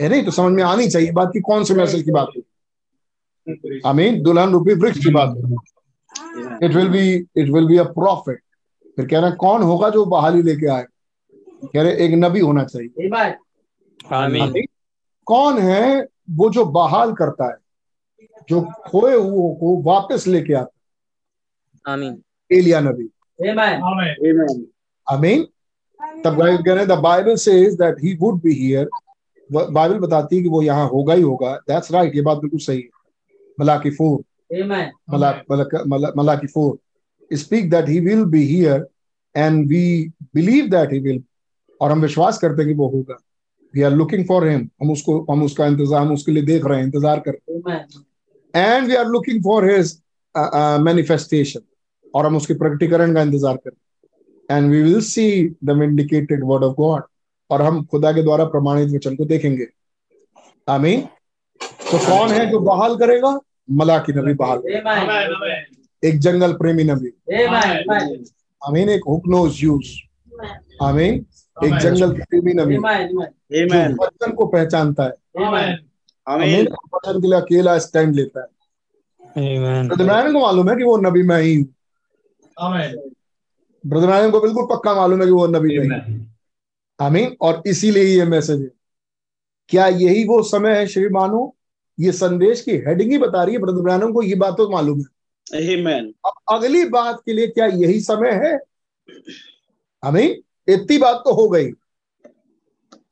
है 0.00 0.08
नहीं 0.08 0.24
तो 0.24 0.30
समझ 0.30 0.52
में 0.52 0.62
आनी 0.62 0.88
चाहिए 0.88 1.10
बात 1.12 1.30
की 1.32 1.40
कौन 1.40 1.64
से 1.64 1.74
मैसेज 1.74 2.02
की 2.02 2.10
बात 2.10 2.28
है 2.36 2.42
आमीन 3.86 4.22
दुल्हन 4.22 4.50
रूपी 4.52 4.74
वृक्ष 4.74 4.98
की 5.04 5.10
बात 5.12 5.34
it 6.64 6.74
will 6.74 6.88
be 6.88 7.06
it 7.14 7.48
will 7.50 7.66
be 7.66 7.76
a 7.76 7.82
prophet 7.92 8.40
फिर 8.96 9.06
कह 9.06 9.18
रहे 9.18 9.28
हैं 9.28 9.36
कौन 9.38 9.62
होगा 9.62 9.88
जो 9.88 10.04
बहाली 10.06 10.42
लेके 10.42 10.66
आए 10.66 10.84
कह 11.64 11.82
रहे 11.82 11.92
एक 12.04 12.12
नबी 12.14 12.40
होना 12.40 12.64
चाहिए 12.64 13.08
आमीन। 14.14 14.62
कौन 15.26 15.58
है 15.58 16.06
वो 16.30 16.48
जो 16.50 16.64
बहाल 16.72 17.12
करता 17.12 17.48
है 17.50 17.56
जो 18.48 18.60
खोए 18.86 19.14
हुओं 19.16 19.54
को 19.54 19.76
वापस 19.82 20.26
लेके 20.26 20.54
आता 20.54 20.72
Amen. 21.86 22.16
है 22.52 22.58
एलिया 22.58 22.80
नबी 22.80 23.08
आमीन 23.50 23.80
Amen. 24.22 24.64
आमीन 25.06 25.46
तब 26.24 26.36
कह 26.40 26.72
रहे 26.72 26.78
हैं 26.78 26.88
the 26.88 26.98
Bible 27.00 27.36
says 27.36 27.74
that 27.74 27.96
he 28.02 28.14
would 28.20 28.40
be 28.42 28.52
here 28.54 28.88
Bible 29.50 29.98
बताती 29.98 30.36
है 30.36 30.42
कि 30.42 30.48
वो 30.48 30.62
यहाँ 30.62 30.88
होगा 30.88 31.14
ही 31.14 31.22
होगा 31.22 31.54
दैट्स 31.68 31.92
राइट 31.92 32.14
ये 32.14 32.22
बात 32.22 32.38
बिल्कुल 32.38 32.60
सही 32.60 32.80
है 32.80 32.97
फोर 33.90 34.22
मलाक 35.10 35.44
मलाक 35.50 35.84
मला- 35.86 36.16
Malachi 36.16 36.46
four 36.46 36.78
speak 37.36 37.70
that 37.70 37.88
he 37.88 38.00
will 38.00 38.24
be 38.24 38.42
here 38.42 38.86
and 39.36 39.68
we 39.68 40.10
believe 40.34 40.68
that 40.68 40.92
he 40.92 40.98
will 40.98 41.22
और 41.80 41.92
हम 41.92 42.00
विश्वास 42.00 42.38
करते 42.38 42.62
हैं 42.62 42.70
कि 42.70 42.74
वो 42.74 42.88
होगा। 42.88 43.16
We 43.74 43.82
are 43.82 43.92
looking 43.92 44.28
for 44.28 44.48
him 44.48 44.68
हम 44.82 44.90
उसको 44.90 45.26
हम 45.30 45.42
उसका 45.42 45.66
इंतज़ार 45.66 46.02
हम 46.02 46.12
उसके 46.12 46.32
लिए 46.32 46.42
देख 46.42 46.66
रहे 46.66 46.78
हैं 46.78 46.84
इंतज़ार 46.84 47.20
कर 47.20 47.30
रहे 47.30 47.54
हैं। 47.56 47.86
And 48.56 48.88
we 48.88 48.94
are 48.94 49.06
looking 49.06 49.44
for 49.44 49.70
his 49.70 50.02
manifestation 50.80 51.60
और 52.14 52.26
हम 52.26 52.36
उसके 52.36 52.54
प्रकटीकरण 52.54 53.14
का 53.14 53.22
इंतज़ार 53.22 53.56
कर 53.56 53.70
रहे 53.70 54.08
हैं। 54.50 54.62
And 54.62 54.72
we 54.72 54.82
will 54.82 55.00
see 55.00 55.48
the 55.64 55.82
indicated 55.82 56.40
word 56.44 56.64
of 56.64 56.76
God 56.76 57.02
और 57.50 57.62
हम 57.62 57.84
खुदा 57.84 58.12
के 58.12 58.22
द्वारा 58.22 58.44
प्रमाणित 58.44 58.88
वचन 58.88 59.16
को 59.16 59.24
देखेंगे। 59.24 59.66
आमीन। 60.68 61.00
तो 61.62 61.98
कौन 61.98 62.28
है 62.28 62.50
जो 62.50 62.58
बहाल 62.58 62.96
करेगा? 62.96 63.40
मलाकी 63.70 64.12
नबी 64.12 64.34
बहाल 64.34 64.58
करेगा। 64.58 64.90
आमीन 64.90 65.10
आमीन 65.10 65.64
एक 66.04 66.18
जंगल 66.18 66.52
प्रेमी 66.52 66.84
नबी। 66.84 67.08
आमीन 68.66 68.88
एक 68.88 69.00
हुकनोज 69.08 69.64
यूज़। 69.64 69.86
आमीन 70.82 71.26
एक 71.64 71.74
जंगल 71.74 72.12
प्रेमी 72.12 72.52
नबी। 72.52 72.76
वचन 73.94 74.32
को 74.32 74.46
पहचानता 74.46 75.02
है। 75.02 75.14
आमीन। 75.44 75.78
आमीन 76.28 76.66
वचन 76.94 77.20
के 77.20 77.28
लिए 77.28 77.40
अकेला 77.40 77.78
स्टैंड 77.78 78.14
लेता 78.14 78.40
है। 78.40 78.46
Amen. 79.28 80.32
को 80.32 80.40
मालूम 80.40 80.70
है 80.70 80.76
कि 80.76 80.84
वो 80.84 80.96
नबी 80.96 81.22
मैं 81.22 81.42
ही 81.42 81.56
हूँ। 81.56 81.74
आमीन। 82.60 83.10
ब्रदर 83.86 84.30
को 84.30 84.40
बिल्कुल 84.40 84.64
पक्का 84.64 84.94
मालूम 84.94 85.20
है 85.20 85.26
कि 85.26 85.32
वो 85.32 85.46
नबी 85.46 85.88
मैं। 85.88 86.26
आमीन 87.00 87.36
और 87.40 87.62
इसीलिए 87.66 88.04
ये 88.04 88.24
मैसेज 88.24 88.60
है। 88.60 88.70
क्या 89.68 89.86
यही 89.86 90.24
वो 90.24 90.42
समय 90.42 90.70
है 90.70 90.86
श्री 90.86 91.02
श्रीमानो? 91.02 91.56
ये 91.98 92.12
संदेश 92.14 92.60
की 92.60 92.76
हेडिंग 92.86 93.10
ही 93.12 93.18
बता 93.18 93.42
रही 93.44 93.54
है 93.54 93.60
ब्रदर 93.60 93.82
ब्रैनम 93.82 94.12
को 94.12 94.22
ये 94.22 94.34
बात 94.36 94.56
तो 94.56 94.68
मालूम 94.70 94.98
है। 94.98 95.04
Amen. 95.46 96.12
अब 96.26 96.32
अगली 96.54 96.84
बात 96.86 97.20
के 97.26 97.32
लिए 97.32 97.46
क्या 97.48 97.66
यही 97.66 98.00
समय 98.00 98.30
है? 98.44 98.58
अमीन 100.02 100.36
इतनी 100.68 100.98
बात 100.98 101.22
तो 101.26 101.32
हो 101.34 101.48
गई। 101.48 101.70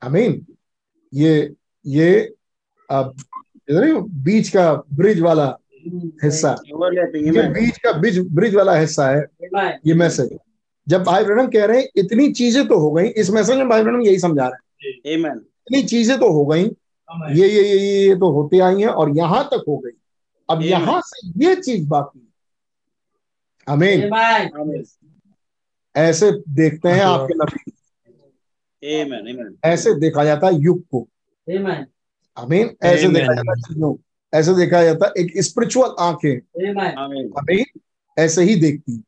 अमीन 0.03 0.45
ये 1.13 1.53
ये 1.85 2.09
अब 2.89 3.15
बीच 4.23 4.49
का 4.49 4.73
ब्रिज 4.93 5.19
वाला 5.21 5.45
हिस्सा। 6.23 6.55
ये 6.65 7.47
बीच 7.49 7.77
का 7.77 7.91
ब्रिज 7.91 8.19
ब्रिज 8.31 8.55
वाला 8.55 8.75
हिस्सा 8.75 9.09
है। 9.09 9.25
ये 9.85 9.93
मैसेज 9.93 10.37
जब 10.87 11.03
भाई 11.03 11.23
ब्रहणम 11.23 11.47
कह 11.47 11.65
रहे 11.65 11.79
हैं 11.79 11.87
इतनी 11.97 12.31
चीज़ें 12.33 12.67
तो 12.67 12.77
हो 12.79 12.91
गई 12.91 13.07
इस 13.07 13.29
मैसेज 13.29 13.57
में 13.57 13.69
भाई 13.69 13.81
ब्रहणम 13.83 14.01
यही 14.01 14.19
समझा 14.19 14.47
रहे 14.47 15.13
हैं। 15.13 15.35
इतनी 15.35 15.81
चीज़ें 15.83 16.17
तो 16.19 16.31
हो 16.33 16.45
गई. 16.45 16.69
ये 17.11 17.47
ये 17.49 17.61
ये 17.63 17.77
ये, 17.77 18.07
ये 18.07 18.15
तो 18.15 18.31
होते 18.31 18.59
आई 18.59 18.81
हैं 18.81 18.87
और 18.87 19.17
यहाँ 19.17 19.43
तक 19.43 19.65
हो 19.67 19.77
गई। 19.77 19.91
अब 20.49 20.57
Amen. 20.57 20.69
यहाँ 20.69 21.01
से 21.05 21.45
ये 21.45 21.55
चीज़ 21.55 21.87
बाकी 21.87 22.19
है। 22.19 22.27
आमीन। 23.73 24.01
Amen. 24.01 24.83
ऐसे 25.95 26.31
देखते 26.31 26.89
हैं 26.89 27.01
आपके 27.01 27.33
नबी। 27.33 27.71
Amen. 28.83 29.33
Amen. 29.33 29.53
ऐसे 29.65 29.93
देखा 29.93 30.23
जाता 30.23 30.47
है 30.47 30.53
युग 30.53 30.81
को। 30.81 31.07
अमीन 32.37 32.75
ऐसे 32.83 33.07
देखा 33.07 33.33
जाता 33.33 33.51
है 33.51 33.61
चीज़ों 33.61 33.95
ऐसे 34.33 34.55
देखा 34.55 34.83
जाता 34.83 35.05
है 35.05 35.13
एक 35.17 35.31
स्पिरिचुअल 35.43 35.95
आँखें। 35.99 36.37
अमीन 36.77 37.65
ऐसे 38.17 38.43
ही 38.43 38.55
देखती 38.55 39.03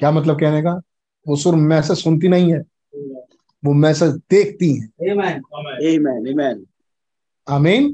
क्या 0.00 0.10
मतलब 0.10 0.40
कहने 0.40 0.62
का? 0.62 0.80
वो 1.28 1.36
सिर्फ़ 1.36 1.56
मैसेज 1.56 1.98
सुनती 1.98 2.28
नहीं 2.28 2.52
है। 2.52 2.60
वो 3.64 3.72
मैसेज 3.74 4.12
देखती 4.30 4.72
हैं। 4.74 4.88
Amen. 5.12 5.40
Amen. 5.54 6.26
Amen. 6.28 6.64
आमीन 7.46 7.84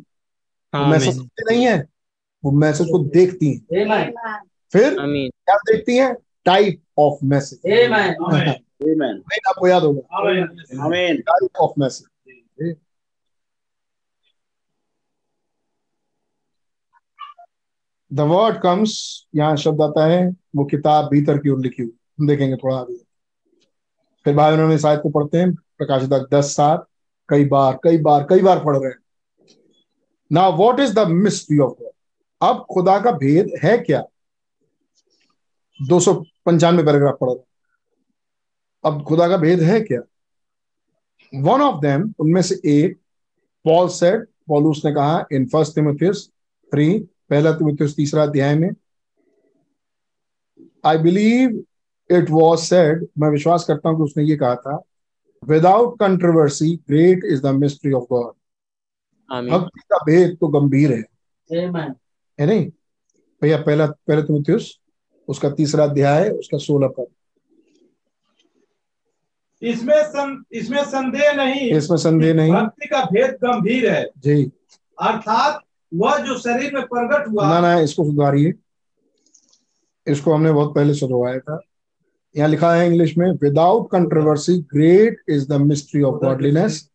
वो 0.74 0.86
मैसेज 0.86 1.14
सुनती 1.16 1.44
नहीं 1.44 1.66
है 1.66 1.76
वो 2.44 2.50
मैसेज 2.52 2.86
को 2.86 2.98
देखती 3.14 3.52
हैं। 3.52 3.60
फिर 4.72 4.98
आमीन 5.00 5.30
क्या 5.44 5.56
देखती 5.70 5.96
हैं? 5.96 6.14
Type 6.44 6.80
of 6.98 7.24
message. 7.24 7.58
आपको 9.48 9.68
याद 9.68 9.82
होगा. 9.82 10.00
Type 11.20 11.50
of 11.60 11.72
message 11.78 12.06
the 18.12 18.20
word 18.20 18.60
comes 18.62 18.92
यहाँ 19.34 19.56
शब्द 19.56 19.80
आता 19.82 20.06
है 20.06 20.26
वो 20.56 20.64
किताब 20.64 21.08
भीतर 21.10 21.38
की 21.38 21.48
ओर 21.48 21.60
लिखी 21.60 21.82
हुई। 21.82 21.92
हम 22.20 22.26
देखेंगे 22.28 22.56
थोड़ा 22.56 22.76
आगे। 22.76 23.05
फिर 24.26 24.34
भाई 24.36 24.52
उन्होंने 24.52 24.74
इस 24.74 24.84
आयत 24.84 25.00
को 25.02 25.08
पढ़ते 25.08 25.38
हैं 25.38 25.54
प्रकाशित 25.54 26.10
दस 26.34 26.44
सात 26.56 26.86
कई 27.28 27.44
बार 27.44 27.78
कई 27.84 27.98
बार 27.98 28.26
कई 28.30 28.40
बार 28.40 28.64
पढ़ 28.64 28.76
रहे 28.76 28.90
हैं। 28.90 28.98
ना 30.32 30.46
what 30.48 30.80
is 30.80 30.94
the 30.94 31.06
mystery 31.08 31.58
of 31.58 31.72
God 31.72 31.90
अब 32.42 32.64
खुदा 32.70 32.98
का 33.00 33.10
भेद 33.10 33.52
है 33.64 33.76
क्या? 33.78 34.02
दो 35.80 36.00
सौ 36.00 36.14
पंचानवे 36.46 36.82
पैराग्राफ 36.82 37.18
पढ़ 37.20 37.30
रहे 37.30 37.44
अब 38.84 39.02
खुदा 39.02 39.28
का 39.28 39.36
भेद 39.36 39.60
है 39.60 39.80
क्या? 39.80 40.00
वन 41.34 41.60
ऑफ़ 41.60 41.80
देम 41.80 42.12
उनमें 42.18 42.42
से 42.42 42.60
एक 42.64 42.96
पॉल 43.64 43.88
सेट 43.88 44.28
पॉलूस 44.48 44.82
ने 44.84 44.92
कहा 44.94 45.24
इन 45.32 45.46
फ़र्स्ट 45.46 45.74
तिमोथियस 45.74 46.28
थ्री 46.72 46.98
पहला 47.30 47.52
तिमोथियस 47.52 47.96
तीसरा 47.96 48.22
अध्याय 48.22 48.54
में 48.54 48.70
I 50.84 50.98
believe 50.98 51.64
it 52.10 52.30
was 52.30 52.60
said 52.60 53.06
मैं 53.18 53.28
विश्वास 53.28 53.64
करता 53.64 53.88
हूँ 53.88 53.96
कि 53.96 54.02
उसने 54.02 54.24
ये 54.24 54.36
कहा 54.36 54.54
था 54.54 54.82
without 55.44 55.98
controversy 56.00 56.76
great 56.76 57.20
is 57.24 57.42
the 57.42 57.46
mystery 57.46 57.92
of 57.92 58.04
God 58.04 58.32
भक्ति 59.50 59.80
का 59.80 59.96
भेद 59.96 60.38
तो 60.40 60.48
गंभीर 60.48 60.92
है। 60.92 61.04
Amen. 61.66 61.94
है 62.40 62.46
नहीं? 62.46 62.70
भैया 63.42 63.62
पहला 63.62 63.86
पहला 63.86 64.20
तिमोथियस 64.20 64.78
उसका 65.28 65.50
तीसरा 65.50 65.84
अध्याय 65.84 66.30
उसका 66.30 66.58
सोलह 66.58 66.88
पद। 66.88 67.06
इसमें 69.62 70.04
सं, 70.04 70.42
इसमें 70.52 70.84
संदेह 70.84 71.32
नहीं। 71.32 71.70
इसमें 71.74 71.98
संदेह 71.98 72.34
नहीं। 72.34 72.52
भक्ति 72.52 72.86
का 72.86 73.04
भेद 73.04 73.30
गंभीर 73.30 73.90
है। 73.90 74.06
जी। 74.18 74.44
अर्थात 75.02 75.60
वह 75.94 76.18
जो 76.18 76.38
शरीर 76.38 76.74
में 76.74 76.82
प्रकट 76.82 77.28
हुआ। 77.28 77.48
ना 77.48 77.60
ना 77.60 77.80
इसको 77.80 78.04
सुधारिए। 78.04 78.54
इसको 80.06 80.34
हमने 80.34 80.52
बहुत 80.52 80.74
पहले 80.74 80.94
सुधरवाया 80.94 81.38
था। 81.38 81.60
यहाँ 82.36 82.48
लिखा 82.48 82.74
है 82.74 82.86
इंग्लिश 82.86 83.16
में 83.18 83.30
without 83.32 83.90
controversy 83.90 84.58
great 84.74 85.20
is 85.28 85.48
the 85.48 85.52
mystery 85.52 86.02
of 86.02 86.14
godliness 86.14 86.88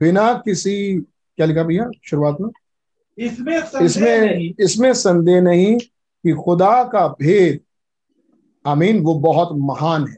बिना 0.00 0.32
किसी 0.44 0.74
क्या 1.36 1.46
लिखा 1.46 1.62
भैया 1.62 1.88
शुरुआत 2.04 2.36
में? 2.40 2.50
इसमें 3.18 3.60
संदेह 3.60 3.86
इसमें 3.86 4.20
नहीं। 4.20 4.52
इसमें 4.60 4.92
संदेह 4.94 5.40
नहीं 5.40 5.76
कि 5.78 6.32
खुदा 6.32 6.82
का 6.84 7.06
भेद 7.08 7.60
आमीन 8.64 9.00
वो 9.00 9.14
बहुत 9.14 9.48
महान 9.52 10.06
है। 10.08 10.16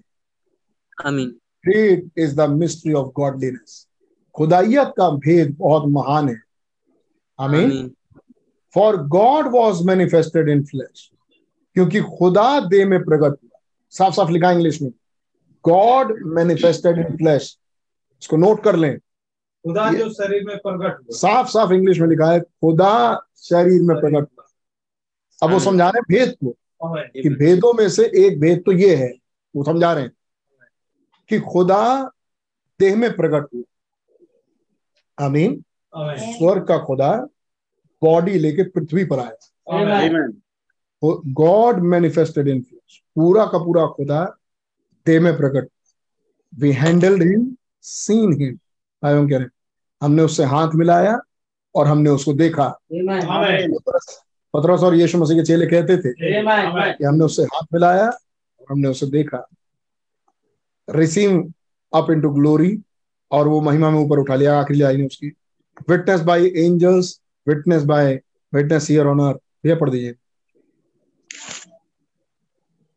आमीन। 1.06 1.28
Great 1.64 2.10
is 2.18 2.36
the 2.36 2.48
mystery 2.50 2.92
of 2.92 3.08
godliness 3.16 3.86
खुदाइयत 4.34 4.92
का 4.96 5.10
भेद 5.10 5.56
बहुत 5.58 5.84
महान 5.88 6.28
है। 6.28 6.40
आमीन। 7.38 7.90
For 8.74 8.96
God 9.08 9.46
was 9.46 9.84
manifested 9.84 10.48
in 10.48 10.64
flesh 10.64 11.10
क्योंकि 11.76 12.00
खुदा 12.00 12.60
दे 12.60 12.84
में 12.84 12.98
प्रकट 13.04 13.22
हुआ। 13.22 13.45
साफ़ 13.90 14.14
साफ़ 14.14 14.30
लिखा 14.30 14.48
है 14.48 14.54
इंग्लिश 14.54 14.80
में। 14.82 14.90
गॉड 15.64 16.14
मैनिफेस्टेड 16.26 16.98
इन 16.98 17.16
फ्लैश 17.16 17.58
इसको 18.22 18.36
नोट 18.36 18.62
कर 18.64 18.76
लें। 18.76 18.98
खुदा 18.98 19.92
जो 19.92 20.08
शरीर 20.10 20.44
में 20.44 20.56
प्रकट 20.56 20.98
हुआ। 21.00 21.16
साफ़ 21.16 21.48
साफ़ 21.48 21.72
इंग्लिश 21.72 21.98
में 22.00 22.08
लिखा 22.08 22.30
है 22.32 22.40
खुदा 22.40 23.20
शरीर 23.36 23.82
में 23.82 23.96
प्रकट 23.96 24.28
हुआ। 24.32 24.46
अब 25.42 25.50
वो 25.52 25.58
समझा 25.60 25.88
रहे 25.90 26.00
हैं 26.00 26.04
भेद 26.08 26.36
को 26.44 26.56
कि 27.22 27.28
भेदों 27.28 27.72
में 27.74 27.88
से 27.88 28.04
एक 28.16 28.40
भेद 28.40 28.62
तो 28.66 28.72
ये 28.72 28.94
है 28.96 29.12
वो 29.56 29.64
समझा 29.64 29.92
रहे 29.92 30.02
हैं 30.02 30.12
कि 31.28 31.38
खुदा 31.40 32.10
देह 32.80 32.96
में 32.96 33.10
प्रकट 33.16 33.54
हुआ। 33.54 33.62
आमीन. 35.24 35.62
स्वर्ग 35.98 36.66
का 36.66 36.78
खुदा 36.78 37.12
बॉडी 38.02 38.38
लेके 38.38 38.62
पृथ्वी 38.62 39.04
पर 39.04 39.18
आया. 39.18 40.28
गॉड 41.26 41.78
मैनिफेस्टेड 41.82 42.48
इन 42.48 42.62
फ्लेश 42.62 42.75
पूरा 43.16 43.44
का 43.46 43.58
पूरा 43.58 43.86
खुदा 43.86 44.24
दे 45.06 45.18
में 45.20 45.36
प्रकट। 45.36 45.68
We 46.52 46.72
handled 46.72 47.22
him 47.22 47.56
seen 47.82 48.32
him 48.32 48.54
भाई 49.02 49.26
कह 49.28 49.38
रहे 49.38 49.46
हमने 50.02 50.22
उससे 50.22 50.44
हाथ 50.44 50.74
मिलाया 50.74 51.18
और 51.74 51.86
हमने 51.86 52.10
उसको 52.10 52.32
देखा। 52.32 52.66
Amen. 52.92 53.24
पतरस 53.74 54.20
पतरस 54.54 54.80
और 54.80 54.94
यीशु 54.94 55.18
मसीह 55.18 55.36
के 55.36 55.42
चेले 55.42 55.66
कहते 55.66 55.96
थे 55.96 56.12
कि 56.92 57.04
हमने 57.04 57.24
उससे 57.24 57.42
हाथ 57.42 57.74
मिलाया 57.74 58.06
और 58.06 58.66
हमने 58.70 58.88
उसे 58.88 59.06
देखा। 59.06 59.46
रिसीव 60.88 61.52
अप 61.94 62.10
इनटू 62.10 62.30
ग्लोरी 62.30 62.78
और 63.30 63.48
वो 63.48 63.60
महिमा 63.60 63.90
में 63.90 63.98
ऊपर 63.98 64.18
उठा 64.18 64.34
लिया 64.34 64.60
आखिरी 64.60 64.78
लाइन 64.78 65.06
उसकी। 65.06 65.28
Witness 65.90 66.20
by 66.20 66.46
angels 66.46 67.20
witness 67.48 67.82
by 67.84 68.20
witness 68.54 68.88
here 68.90 69.06
on 69.06 69.20
earth 69.20 69.66
ये 69.66 69.74
पढ़ 69.74 69.90
दीजिए। 69.90 70.14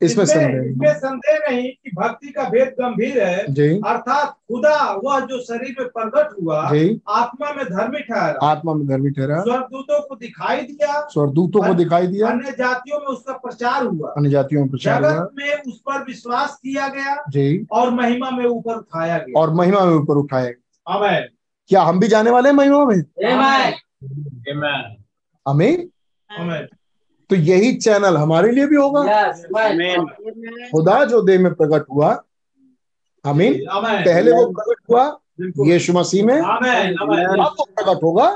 इसमें 0.02 0.24
इसमें 0.24 0.42
संदेह 0.42 0.62
नहीं। 0.62 0.94
संदेह 0.94 1.40
नहीं 1.50 1.70
कि 1.70 1.92
भक्ति 1.96 2.28
का 2.28 2.44
भेद 2.44 2.68
गंभीर 2.68 3.24
है। 3.24 3.54
जी। 3.54 3.70
अर्थात 3.70 4.28
खुदा 4.28 5.00
वह 5.04 5.20
जो 5.20 5.42
शरीर 5.42 5.76
में 5.80 5.90
प्रकट 5.90 6.36
हुआ 6.42 6.62
आत्मा 7.10 7.54
में 7.54 7.66
धर्मी 7.66 8.00
ठहरा। 8.00 8.40
आत्मा 8.44 8.74
में 8.74 8.88
धर्मी 8.88 9.12
ठहरा। 9.12 9.42
स्वर्गदूतों 9.42 10.02
को 10.02 10.16
दिखाई 10.16 10.62
दिया। 10.62 11.08
स्वर्गदूतों 11.08 11.64
को 11.64 11.74
दिखाई 11.74 12.08
दिया। 12.08 12.28
अन्य 12.28 12.52
जातियों 12.52 13.00
में 13.00 13.08
उसका 13.08 13.34
प्रचार 13.34 13.86
हुआ। 13.86 14.14
अन्य 14.18 14.30
जातियों 14.30 14.62
में 14.62 14.70
प्रचार 14.70 15.02
हुआ। 15.02 15.12
जगत 15.12 15.30
में 15.36 15.62
उस 15.62 15.80
पर 15.80 16.04
विश्वास 16.04 16.56
किया 16.56 16.88
गया 16.88 17.24
जी। 17.30 17.68
और 17.72 17.90
महिमा 17.90 18.30
में 18.32 18.46
ऊपर 18.46 18.74
उठाया 18.74 19.18
गया। 19.18 19.40
और 19.40 19.54
महिमा 19.54 19.86
में 19.86 19.94
ऊपर 19.94 20.14
उठाया 20.14 20.46
गया। 20.46 20.94
आमेन। 20.96 21.28
क्या 21.68 21.82
हम 21.82 22.00
भी 22.00 22.08
जाने 22.08 22.32
वाले 22.32 22.50
हैं 22.50 22.56
महिमा 22.56 22.86
में? 22.86 22.98
आमेन। 23.34 24.96
हमें 25.48 25.88
आमेन। 26.40 26.68
तो 27.30 27.36
यही 27.36 27.74
चैनल 27.76 28.18
हमारे 28.18 28.52
लिए 28.52 28.65
भी 28.68 28.76
होगा। 28.76 29.04
खुदा 30.72 31.04
जो 31.06 31.22
देह 31.22 31.39
में 31.39 31.54
प्रकट 31.54 31.86
हुआ 31.92 32.24
आमीन। 33.26 33.54
पहले 34.06 34.32
वो 34.32 34.46
प्रकट 34.52 34.92
हुआ 34.92 35.04
यीशु 35.68 35.94
मसीह 35.94 36.26
में। 36.26 36.42
अब 37.42 37.56
वो 37.60 37.65
प्रकट 37.65 38.04
होगा 38.04 38.30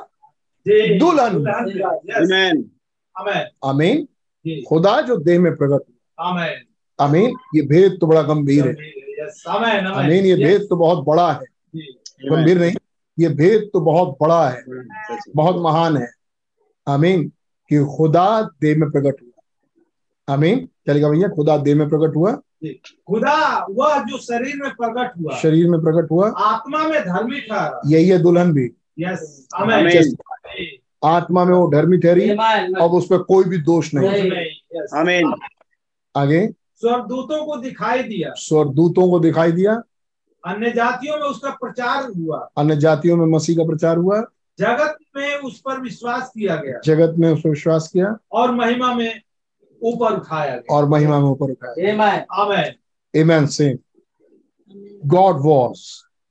दुल्हन। 1.00 1.46
आमीन। 3.66 4.08
खुदा 4.68 5.02
जो 5.02 5.18
देह 5.18 5.40
में 5.40 5.56
प्रकट 5.56 5.72
हुआ। 5.72 6.30
आमेन। 7.00 7.34
ये 7.56 7.62
भेद 7.62 7.98
तो 8.02 8.08
बड़ा 8.08 8.22
गंभीर 8.22 8.68
है। 8.68 8.74
आमीन 10.06 10.26
ये 10.26 10.36
भेद 10.36 10.68
तो 10.70 10.76
बहुत 10.76 11.06
बड़ा 11.06 11.32
है। 11.32 11.46
गंभीर 12.30 12.58
नहीं 12.60 12.76
ये 13.20 13.30
भेद 13.30 13.70
तो 13.74 13.80
बहुत 13.80 14.18
बड़ा 14.22 14.50
है। 14.50 14.64
बहुत 15.36 15.56
महान 15.64 15.98
है। 15.98 16.08
आमीन। 16.88 17.32
कि 17.70 17.86
खुदा 17.98 18.42
देह 18.62 18.78
में 18.78 18.92
प्रकट 18.92 19.22
हुआ। 19.22 20.34
आमीन। 20.34 20.60
क्या 20.60 20.96
लिखा 20.96 21.10
भैया? 21.10 21.28
खुदा 21.28 21.58
देह 21.58 21.76
में 21.76 21.90
प्रकट 21.90 22.16
हुआ। 22.16 22.32
खुदा 23.08 23.66
वह 23.70 24.04
जो 24.04 24.18
शरीर 24.18 24.56
में 24.56 24.72
प्रकट 24.72 25.12
हुआ। 25.20 25.38
शरीर 25.38 25.70
में 25.70 25.82
प्रकट 25.82 26.12
हुआ। 26.12 26.30
आत्मा 26.30 26.88
में 26.88 27.02
धर्मी 27.02 27.42
ठहरा। 27.42 27.82
यही 27.86 28.10
है 28.10 28.20
दुल्हन 28.20 28.54
भी। 28.54 28.72
यस 29.00 29.48
आमीन 29.56 30.16
आत्मा 31.04 31.46
में 31.46 31.56
वो 31.56 31.72
धर्मी 31.72 31.98
ठहरी। 31.98 32.30
अब 32.30 32.92
उस 32.94 33.06
पर 33.06 33.18
कोई 33.18 33.44
भी 33.44 33.58
दोष 33.58 33.92
नहीं। 33.94 34.32
आमीन 35.00 35.34
आगे। 36.16 36.48
स्वर्गदूतों 36.76 37.46
को 37.46 37.58
दिखाई 37.58 38.04
दिया। 38.04 38.34
स्वर्गदूतों 38.36 39.10
को 39.10 39.20
दिखाई 39.20 39.52
दिया। 39.52 39.82
अन्य 40.48 40.72
जातियों 40.72 41.16
में 41.16 41.24
उसका 41.24 41.50
प्रचार 41.50 42.12
हुआ। 42.18 42.50
अन्य 42.58 42.76
जातियों 42.76 43.18
में 43.18 43.26
मसीह 43.26 43.58
का 43.58 43.66
प्रचार 43.66 43.98
हुआ। 43.98 44.26
जगत 44.60 44.98
में 45.16 45.38
उस 45.38 45.60
पर 45.62 45.82
विश्वास 45.82 46.30
किया 46.30 46.56
गया। 46.56 46.82
जगत 46.86 47.16
में 47.20 47.32
उस 47.32 47.40
पर 47.40 47.50
विश्वास 47.50 47.90
किया। 47.94 48.18
और 48.32 48.52
महिमा 48.52 48.94
में 48.94 49.22
ऊपर 49.82 50.14
उठाया 50.14 50.56
गया। 50.56 50.76
और 50.76 50.90
महिमा 50.90 51.20
में 51.20 51.26
ऊपर 51.26 51.52
उठाया 51.52 52.26
आमेन 52.32 52.74
Amen. 53.18 53.78
गॉड 55.06 55.36
वॉज़ 55.40 55.80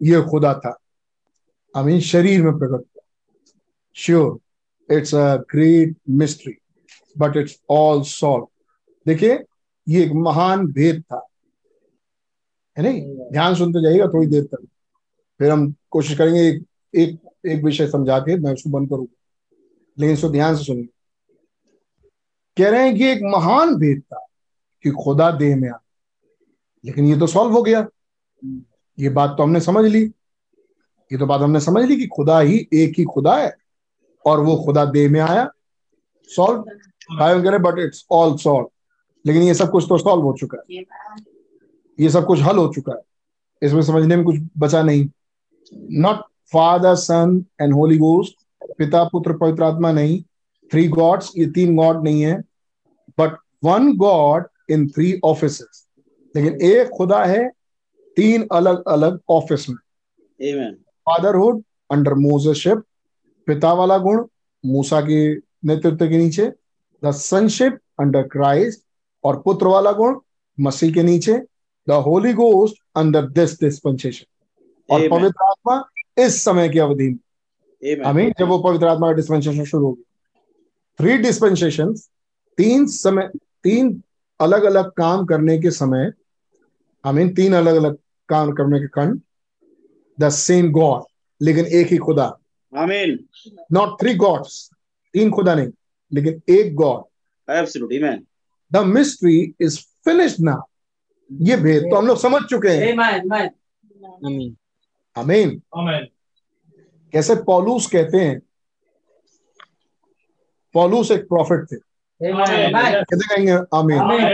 ये 0.03 0.23
खुदा 0.23 0.55
था। 0.55 0.79
आई 1.77 2.01
शरीर 2.01 2.43
में 2.43 2.59
प्रकट 2.59 2.73
हुआ। 2.73 3.01
Sure 3.95 4.41
it's 4.95 5.15
a 5.15 5.37
great 5.37 5.97
mystery 6.11 6.55
but 7.19 7.37
it's 7.37 7.61
all 7.71 8.03
solve 8.03 8.49
देखिए 9.07 9.45
ये 9.89 10.05
एक 10.05 10.13
महान 10.13 10.67
भेद 10.67 11.03
था। 11.03 11.27
है 12.79 12.85
नहीं? 12.85 13.03
ध्यान 13.33 13.55
सुनते 13.55 13.83
जाइएगा 13.83 14.07
थोड़ी 14.07 14.27
देर 14.27 14.45
तक। 14.45 14.67
फिर 15.39 15.51
हम 15.51 15.75
कोशिश 15.91 16.19
करेंगे 16.19 16.41
एक 16.41 16.65
एक 16.95 17.22
एक 17.45 17.63
विषय 17.65 17.87
समझा 17.87 18.19
के 18.19 18.37
मैं 18.37 18.53
उसको 18.53 18.71
बंद 18.71 18.89
करूँगा। 18.89 19.17
लेकिन 19.99 20.15
इसको 20.15 20.29
ध्यान 20.29 20.57
से 20.57 20.65
सुनिए। 20.65 20.89
कह 22.57 22.71
रहे 22.71 22.87
हैं 22.87 22.97
कि 22.97 23.07
एक 23.07 23.21
महान 23.25 23.75
भेद 23.75 24.01
था 24.01 24.27
कि 24.85 24.91
खुदा 24.91 25.31
देह 25.31 25.57
में 25.57 25.69
आ 25.71 25.77
लेकिन 26.85 27.05
ये 27.05 27.19
तो 27.19 27.27
सॉल्व 27.27 27.53
हो 27.53 27.63
गया। 27.63 27.87
ये 28.99 29.09
बात 29.09 29.35
तो 29.39 29.43
हमने 29.43 29.61
समझ 29.61 29.85
ली। 29.91 30.03
ये 31.11 31.19
तो 31.19 31.27
बात 31.27 31.41
हमने 31.41 31.61
समझ 31.61 31.85
ली 31.85 31.97
कि 31.97 32.07
खुदा 32.07 32.39
ही 32.41 32.69
एक 32.75 32.95
ही 32.99 33.05
खुदा 33.05 33.37
है 33.37 33.57
और 34.25 34.41
वो 34.41 34.57
खुदा 34.57 34.85
देह 34.85 35.11
में 35.11 35.21
आया। 35.21 35.49
सॉल्व 36.31 36.63
कह 37.43 37.51
रहे 37.51 37.59
बट 37.59 37.79
इट्स 37.79 38.05
ऑल 38.11 38.37
सॉल्व 38.37 38.71
लेकिन 39.27 39.43
ये 39.43 39.55
सब 39.55 39.71
कुछ 39.71 39.85
तो 39.89 39.99
सॉल्व 39.99 40.23
हो 40.23 40.35
चुका 40.41 40.59
है। 40.59 40.83
ये 41.99 42.09
सब 42.11 42.27
कुछ 42.27 42.41
हल 42.41 42.57
हो 42.57 42.73
चुका 42.75 42.93
है। 42.93 43.03
इसमें 43.63 43.83
समझने 43.83 44.17
में 44.17 44.25
कुछ 44.25 44.37
बचा 44.59 44.83
नहीं। 44.83 45.09
Not 46.01 46.25
father 46.53 46.95
son 46.97 47.45
and 47.61 47.75
holy 47.75 47.97
ghost 47.99 48.35
पिता 48.79 49.03
पुत्र 49.05 49.37
पवित्र 49.37 49.63
आत्मा 49.65 49.93
नहीं 49.93 50.23
थ्री 50.71 50.87
गॉड्स 50.89 51.33
ये 51.37 51.47
तीन 51.55 51.77
गॉड 51.77 52.03
नहीं 52.05 52.23
है 52.23 52.37
but 53.19 53.37
one 53.65 53.93
God 53.97 54.47
in 54.71 54.89
three 54.89 55.19
office 55.25 55.61
लेकिन 56.35 56.61
एक 56.71 56.89
खुदा 56.89 57.25
है 57.25 57.49
तीन 58.17 58.47
अलग 58.53 58.83
अलग 58.89 59.19
ऑफ़िस 59.31 59.69
में 59.71 59.77
फादरहुड 61.07 61.63
अंडर 61.91 62.15
मोजशिप 62.17 62.83
पिता 63.49 63.73
वाला 63.73 63.97
गुण 63.99 64.25
मूसा 64.65 65.01
के 65.01 65.23
नेतृत्व 65.67 66.09
के 66.09 66.19
नीचे 66.19 66.51
द 67.03 67.11
सनशिप 67.13 67.79
अंडर 68.01 68.23
क्राइस्ट 68.29 68.83
और 69.25 69.41
पुत्र 69.43 69.67
वाला 69.67 69.93
गुण 69.93 70.19
मसीह 70.59 70.93
के 70.95 71.03
नीचे 71.03 71.39
the 71.87 72.03
holy 72.07 72.33
ghost 72.33 72.83
under 72.97 73.27
this 73.31 73.61
dispensation 73.61 74.95
और 74.95 75.09
पवित्र 75.11 75.45
आत्मा 75.45 75.83
इस 76.17 76.43
समय 76.45 76.69
की 76.69 76.79
अवधि 76.79 77.09
में। 77.09 77.19
आमीन 77.83 78.05
हमें 78.07 78.33
जब 78.39 78.49
वो 78.49 78.59
पवित्र 78.59 78.87
आत्मा 78.87 79.07
का 79.07 79.13
डिस्पेंसेशन 79.13 79.65
शुरू 79.65 79.87
होगी। 79.87 80.03
थ्री 80.99 81.17
डिस्पेंसेशन 81.19 81.95
तीन 82.59 82.87
समय 82.87 83.31
तीन 83.65 84.03
अलग 84.41 84.63
अलग 84.65 84.91
काम 84.91 85.25
करने 85.27 85.59
के 85.59 85.71
समय 85.71 86.13
हमें 87.05 87.35
तीन 87.35 87.53
अलग 87.55 87.77
अलग 87.77 87.97
काम 88.29 88.53
करने 88.53 88.81
के 88.81 88.87
खंड 88.87 89.21
द 90.19 90.29
सेम 90.31 90.71
गॉड 90.73 91.03
लेकिन 91.41 91.67
एक 91.67 91.87
ही 91.87 91.97
खुदा। 91.99 92.25
आमीन 92.73 93.19
नॉट 93.73 94.01
थ्री 94.01 94.15
गॉड्स 94.15 94.71
तीन 95.15 95.31
खुदा 95.31 95.55
नहीं 95.55 95.71
लेकिन 96.13 96.43
एक 96.55 96.75
God 96.75 97.53
absolute 97.53 97.93
amen 97.93 98.27
the 98.73 98.77
mystery 98.87 99.55
is 99.61 99.79
finished 100.05 100.45
ना 100.45 100.63
ये 101.31 101.57
भेद 101.57 101.83
तो 101.83 101.97
हम 101.97 102.07
लोग 102.07 102.19
समझ 102.19 102.43
चुके 102.43 102.69
हैं। 102.69 102.95
आमीन 105.17 105.61
आमीन 105.77 106.07
कैसे 107.13 107.35
पौलूस 107.45 107.87
कहते 107.87 108.21
हैं? 108.21 108.41
पौलूस 110.75 111.11
एक 111.11 111.29
प्रॉफिट 111.29 111.65
थे। 111.73 111.77
कहते 112.21 113.35
कहेंगे? 113.35 113.53
आमीन 113.77 113.99
आमीन 113.99 114.27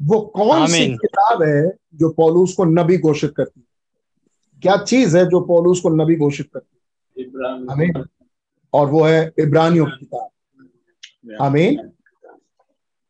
वो 0.00 0.20
कौन 0.36 0.66
सी 0.66 0.86
किताब 0.96 1.42
है 1.42 1.62
जो 1.94 2.08
पौलूस 2.10 2.54
को 2.54 2.64
नबी 2.64 2.98
घोषित 2.98 3.34
करती 3.36 3.60
है? 3.60 3.66
क्या 4.62 4.76
चीज़ 4.76 5.16
है 5.16 5.24
जो 5.30 5.40
पौलूस 5.40 5.80
को 5.80 5.88
नबी 5.88 6.16
घोषित 6.16 6.50
करती 6.54 7.22
है? 7.22 7.44
आमीन 7.72 8.04
और 8.72 8.86
वो 8.90 9.04
है 9.04 9.32
इब्रानियों 9.38 9.86
की 9.86 9.96
किताब। 9.96 11.38
आमीन 11.42 11.92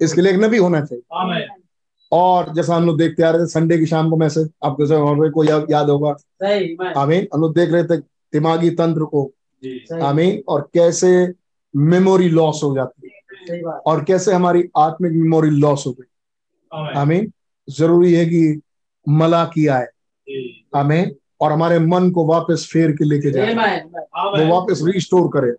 इसके 0.01 0.21
लिए 0.21 0.33
एक 0.33 0.39
नबी 0.39 0.57
होना 0.57 0.81
चाहिए। 0.81 1.03
और 2.11 2.53
जैसा 2.53 2.75
हम 2.75 2.85
लोग 2.85 2.97
देखते 2.97 3.23
आ 3.23 3.29
रहे 3.29 3.41
थे 3.41 3.47
संडे 3.47 3.77
की 3.77 3.85
शाम 3.85 4.09
को 4.09 4.17
मैसेज 4.17 4.49
आपको 4.63 4.85
जैसे 4.85 5.29
को 5.29 5.43
या, 5.43 5.65
याद 5.69 5.89
होगा। 5.89 6.09
आमीन। 7.01 7.27
हम 7.33 7.41
लोग 7.41 7.55
देख 7.55 7.71
रहे 7.71 7.83
थे 7.83 7.97
दिमागी 7.97 8.69
तंत्र 8.69 9.03
को। 9.03 9.31
आमीन। 10.03 10.43
और 10.47 10.69
कैसे 10.73 11.33
मेमोरी 11.75 12.29
लॉस 12.29 12.61
हो 12.63 12.75
जाती 12.75 13.07
है। 13.07 13.61
और 13.63 14.03
कैसे 14.03 14.33
हमारी 14.33 14.63
आत्मिक 14.77 15.11
मेमोरी 15.11 15.49
लॉस 15.49 15.87
हो 15.87 15.91
गई। 15.91 16.05
आमीन। 16.95 17.33
ज़रूरी 17.69 18.13
है 18.13 18.25
कि 18.25 18.61
मला 19.09 19.45
की 19.45 19.67
आए 19.67 19.87
आमीन। 20.75 21.15
और 21.41 21.51
हमारे 21.51 21.79
मन 21.79 22.11
को 22.11 22.25
वापस 22.25 22.69
फेर 22.73 22.91
के 22.91 23.05
लेके 23.05 23.31
जाए। 23.31 23.53
वो 24.25 24.37
वापस 24.51 24.81
रिस्टोर 24.83 25.27
करे। 25.27 25.53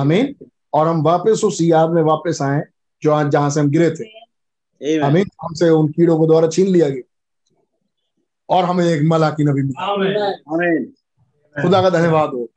आमीन 0.00 0.34
और 0.74 0.88
हम 0.88 1.02
वापस 1.02 1.42
उस 1.44 1.58
याद 1.62 1.90
में 1.90 2.02
वापस 2.02 2.38
आए 2.42 2.62
जो 3.02 3.10
आज 3.10 3.28
जहाँ 3.28 3.50
से 3.50 3.60
हम 3.60 3.70
गिरे 3.70 3.90
थे। 3.90 4.04
आमीन 4.04 5.02
आमीन 5.04 5.26
हमसे 5.42 5.70
उन 5.70 5.88
कीड़ों 5.88 6.18
को 6.18 6.26
द्वारा 6.26 6.48
छीन 6.48 6.66
लिया 6.66 6.88
गया। 6.88 7.02
और 8.48 8.64
हमें 8.64 8.84
एक 8.84 9.02
मला 9.04 9.30
की 9.30 9.44
नबी 9.44 9.62
मिला। 9.62 9.86
खुदा 11.62 11.82
का 11.82 11.90
धन्यवाद 11.90 12.30
हो। 12.30 12.48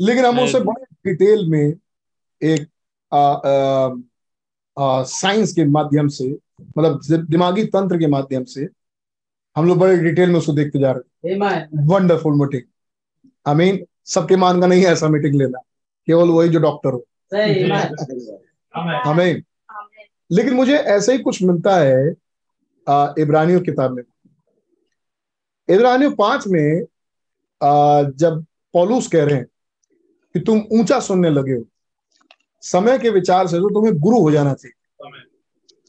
लेकिन 0.00 0.24
हम 0.24 0.40
उसे 0.40 0.60
बड़े 0.60 1.10
डिटेल 1.10 1.50
में 1.50 1.74
एक 2.42 2.68
आ, 3.14 3.32
आ, 3.32 3.88
आ, 4.78 5.02
साइंस 5.02 5.52
के 5.52 5.64
माध्यम 5.64 6.08
से 6.08 6.38
मतलब 6.78 7.00
दिमागी 7.30 7.64
तंत्र 7.64 7.98
के 7.98 8.06
माध्यम 8.06 8.44
से 8.44 8.68
हम 9.58 9.66
लोग 9.66 9.78
बड़े 9.78 9.96
डिटेल 9.98 10.30
में 10.30 10.38
उसको 10.38 10.52
देखते 10.52 10.78
जा 10.78 10.90
रहे 10.92 11.32
हैं। 11.32 11.86
वंडरफुल 11.88 12.34
मीटिंग 12.40 12.62
आई 13.46 13.54
मीन 13.54 13.84
सबके 14.06 14.36
मान 14.36 14.60
का 14.60 14.66
नहीं 14.66 14.82
है 14.82 14.92
ऐसा 14.92 15.08
मीटिंग 15.08 15.34
लेना। 15.34 15.58
केवल 16.08 16.28
वही 16.28 16.48
जो 16.48 16.58
डॉक्टर 16.60 16.92
हो। 16.92 17.04
हमें 19.04 19.42
लेकिन 20.30 20.54
मुझे 20.54 20.76
ऐसा 20.76 21.12
ही 21.12 21.18
कुछ 21.18 21.42
मिलता 21.42 21.76
है 21.76 22.08
इब्रानियों 23.18 23.60
किताब 23.60 23.92
में। 23.92 24.02
इब्रानियों 25.68 26.10
पाँच 26.12 26.46
में 26.46 26.82
आ, 27.60 28.02
जब 28.02 28.44
पौलूस 28.74 29.06
कह 29.08 29.24
रहे 29.24 29.34
हैं 29.34 29.46
कि 30.34 30.40
तुम 30.40 30.62
ऊँचा 30.72 30.98
सुनने 31.00 31.30
लगे 31.30 31.52
हो 31.52 31.64
समय 32.62 32.98
के 32.98 33.10
विचार 33.10 33.46
से 33.46 33.58
तो 33.58 33.68
तुम्हें 33.74 33.94
गुरु 33.98 34.20
हो 34.20 34.30
जाना 34.30 34.54
चाहिए। 34.54 34.74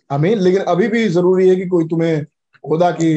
हमें 0.09 0.35
लेकिन 0.35 0.61
अभी 0.63 0.87
भी 0.87 1.07
ज़रूरी 1.09 1.47
है 1.49 1.55
कि 1.55 1.67
कोई 1.67 1.87
तुम्हें 1.87 2.23
खुदा 2.63 2.89
की 2.91 3.11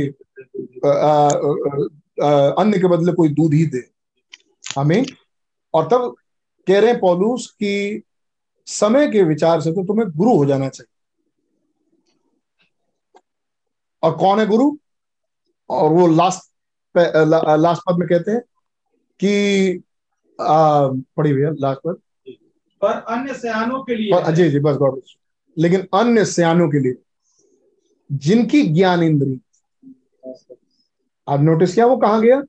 अन्न 0.84 2.80
के 2.80 2.88
बदले 2.88 3.12
कोई 3.12 3.28
दूध 3.30 3.52
ही 3.54 3.64
दे। 3.66 3.82
हमें 4.76 5.04
और 5.74 5.88
तब 5.88 6.14
कह 6.66 6.80
रहे 6.80 6.90
हैं 6.90 6.98
पौलूस 7.00 7.46
कि 7.52 8.02
समय 8.68 9.06
के 9.10 9.22
विचार 9.22 9.60
से 9.60 9.72
तो 9.72 9.84
तुम्हें 9.86 10.08
गुरु 10.10 10.36
हो 10.36 10.44
जाना 10.46 10.68
चाहिए। 10.68 10.88
और 14.02 14.16
कौन 14.18 14.40
है 14.40 14.46
गुरु? 14.46 14.70
और 15.70 15.92
वो 15.92 16.06
लास्ट 16.06 16.50
ला, 16.94 17.56
लास्ट 17.56 17.82
पद 17.88 17.98
में 17.98 18.08
कहते 18.08 18.30
हैं 18.30 18.40
कि 19.20 19.82
पढ़ी 20.38 21.32
भैया 21.32 21.50
लास्ट 21.60 21.80
पद। 21.86 22.00
पर 22.82 22.98
अन्य 23.08 23.34
सयानों 23.34 23.82
के 23.84 23.94
लिए 23.94 24.32
जी 24.32 24.48
जी 24.50 24.58
बस 24.58 24.76
गौर 24.76 25.00
लेकिन 25.56 25.86
अन्य 25.94 26.24
सयानों 26.24 26.68
के 26.70 26.78
लिए 26.78 26.94
जिनकी 28.10 28.62
ज्ञान 28.68 29.02
इंद्री 29.02 29.40
आप 31.28 31.40
नोटिस 31.40 31.74
किया 31.74 31.86
वो 31.86 31.96
कहा 31.96 32.18
गया? 32.20 32.42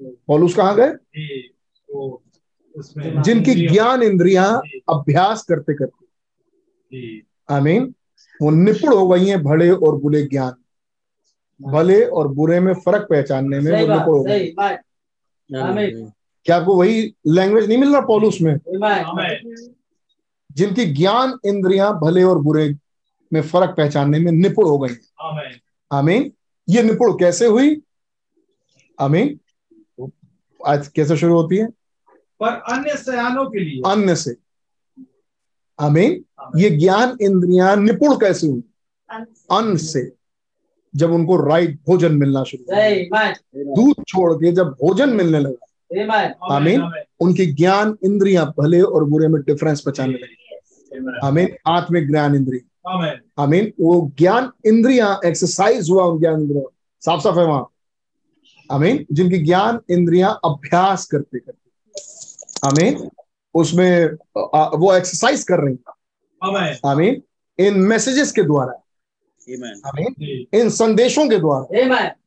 पौलुस 0.00 0.54
कहाँ 0.54 0.74
गए? 0.76 0.88
जी, 0.88 1.38
तो 1.88 2.22
उसमें 2.74 3.22
जिनकी 3.22 3.54
ज्ञान 3.68 4.02
इंद्रिया 4.02 4.44
अभ्यास 4.88 5.42
करते 5.42 5.74
करते। 5.74 6.06
जी, 6.92 7.22
आई 7.50 7.60
मीन 7.60 7.94
वो 8.42 8.50
निपुण 8.50 8.94
हो 8.94 9.08
गई 9.08 9.26
हैं 9.26 9.42
भले 9.42 9.70
और 9.70 9.96
बुरे 10.00 10.22
ज्ञान। 10.22 10.54
भले 11.60 12.04
और 12.04 12.28
बुरे 12.28 12.60
में 12.60 12.72
फ़र्क 12.74 13.06
पहचानने 13.10 13.60
में 13.60 13.70
वो 13.72 13.86
बात 13.86 13.98
निपुण 13.98 14.16
हो 14.16 14.22
गए 14.22 14.38
सही 14.38 14.52
बात 14.52 14.82
क्या 16.46 16.56
आपको 16.56 16.74
वही 16.76 17.14
लैंग्वेज 17.26 17.68
नहीं 17.68 17.78
मिल 17.78 17.92
रहा 17.92 18.00
पॉलुस 18.06 18.40
में? 18.42 18.56
जिनकी 20.52 20.84
ज्ञान 20.86 21.32
इंद्रियाँ 21.44 21.92
भले 22.00 22.22
और 22.22 22.38
बुरे 22.38 22.74
में 23.32 23.40
फ़र्क 23.42 23.74
पहचानने 23.76 24.18
में 24.18 24.30
निपुण 24.32 24.64
हो 24.64 24.78
गई 24.78 24.94
आमीन। 25.20 25.58
आमीन। 25.90 26.32
ये 26.68 26.82
निपुण 26.82 27.12
कैसे 27.12 27.46
हुई? 27.46 27.74
आमीन 29.00 29.40
आज 30.66 30.88
कैसे 30.88 31.16
शुरू 31.16 31.34
होती 31.34 31.56
है? 31.56 31.66
पर 32.40 32.48
अन्य 32.48 32.96
सयानों 32.96 33.44
के 33.44 33.58
लिए। 33.60 33.82
अन्य 33.92 34.16
से। 34.16 34.36
आमीन 35.80 36.24
ये 36.56 36.70
ज्ञान 36.70 37.18
इंद्रियाँ 37.20 37.76
निपुण 37.76 38.16
कैसे 38.16 38.46
हुई? 38.46 38.62
अन्न 39.50 39.76
से। 39.76 40.12
जब 40.96 41.12
उनको 41.12 41.36
राइट 41.36 41.80
भोजन 41.86 42.14
मिलना 42.14 42.44
शुरू 42.44 42.64
हुआ। 42.64 42.82
सही 42.82 43.02
बात 43.02 43.38
दूध 43.56 44.04
छोड़ 44.08 44.34
के 44.34 44.52
जब 44.52 44.68
भोजन 44.68 45.08
मिलने 45.08 45.40
लगा। 45.40 46.54
आमीन 46.54 47.02
उनकी 47.20 47.46
ज्ञान 47.46 47.98
इंद्रियाँ 48.04 48.54
भले 48.60 48.80
और 48.80 49.04
बुरे 49.04 49.28
में 49.28 49.42
डिफरेंस 49.42 49.80
पहचानने 49.80 50.14
लगी। 50.14 50.42
आमीन 51.24 51.48
आत्मिक 51.66 52.08
ज्ञान 52.08 52.34
इंद्रिय। 52.34 52.60
आमीन 52.88 53.20
आमीन 53.38 53.72
वो 53.80 54.12
ज्ञान 54.18 54.52
इंद्रियाँ 54.66 55.20
एक्सरसाइज 55.26 55.90
हुआ 55.90 56.18
ज्ञान 56.18 56.40
इंद्रियों। 56.40 56.64
साफ़ 57.00 57.20
साफ़ 57.20 57.38
है 57.38 57.46
वहाँ। 57.46 57.68
आमीन 58.72 59.06
जिनकी 59.12 59.38
ज्ञान 59.38 59.80
इंद्रियाँ 59.90 60.40
अभ्यास 60.44 61.06
करते 61.06 61.38
करते। 61.38 61.70
आमीन 62.68 63.10
उसमें 63.54 64.08
आ, 64.54 64.68
वो 64.68 64.94
एक्सरसाइज 64.94 65.44
कर 65.44 65.58
रही 65.58 65.74
हैं। 65.74 65.92
आमीन 66.42 66.78
आमीन 66.84 67.22
इन 67.58 67.78
मैसेजेस 67.78 68.32
के 68.32 68.42
द्वारा। 68.42 68.72
जी 70.10 70.48
इन 70.54 70.70
संदेशों 70.70 71.28
के 71.28 71.38
द्वारा। 71.38 71.74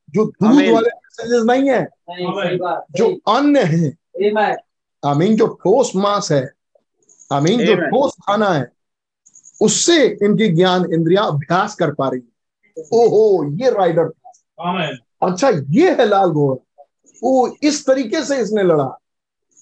जो 0.09 0.25
दूध 0.25 0.55
वाले 0.73 0.89
मैसेजेस 0.89 1.43
नहीं 1.45 1.69
है 1.69 1.87
जो 2.97 3.07
अन्य 3.35 3.63
है। 3.63 3.89
आमीन 5.05 5.35
जो 5.35 5.47
ठोस 5.47 5.91
मांस 5.95 6.31
है। 6.31 6.51
आमीन 7.31 7.65
जो 7.65 7.75
ठोस 7.89 8.15
खाना 8.23 8.49
है 8.49 8.71
उससे 9.61 10.05
इनकी 10.23 10.47
ज्ञान 10.47 10.93
इंद्रियाँ 10.93 11.27
अभ्यास 11.27 11.75
कर 11.75 11.93
पा 11.93 12.09
रही 12.09 12.19
है। 12.19 12.83
ओहो 12.93 13.51
ये 13.57 13.69
राइडर 13.69 14.09
था। 14.09 14.31
आमीन 14.69 14.97
अच्छा 15.21 15.49
ये 15.69 15.91
है 15.91 16.05
लाल 16.05 16.29
घोड़ा 16.29 16.83
वो 17.23 17.57
इस 17.63 17.85
तरीके 17.85 18.23
से 18.25 18.37
इसने 18.37 18.63
लड़ा। 18.63 18.83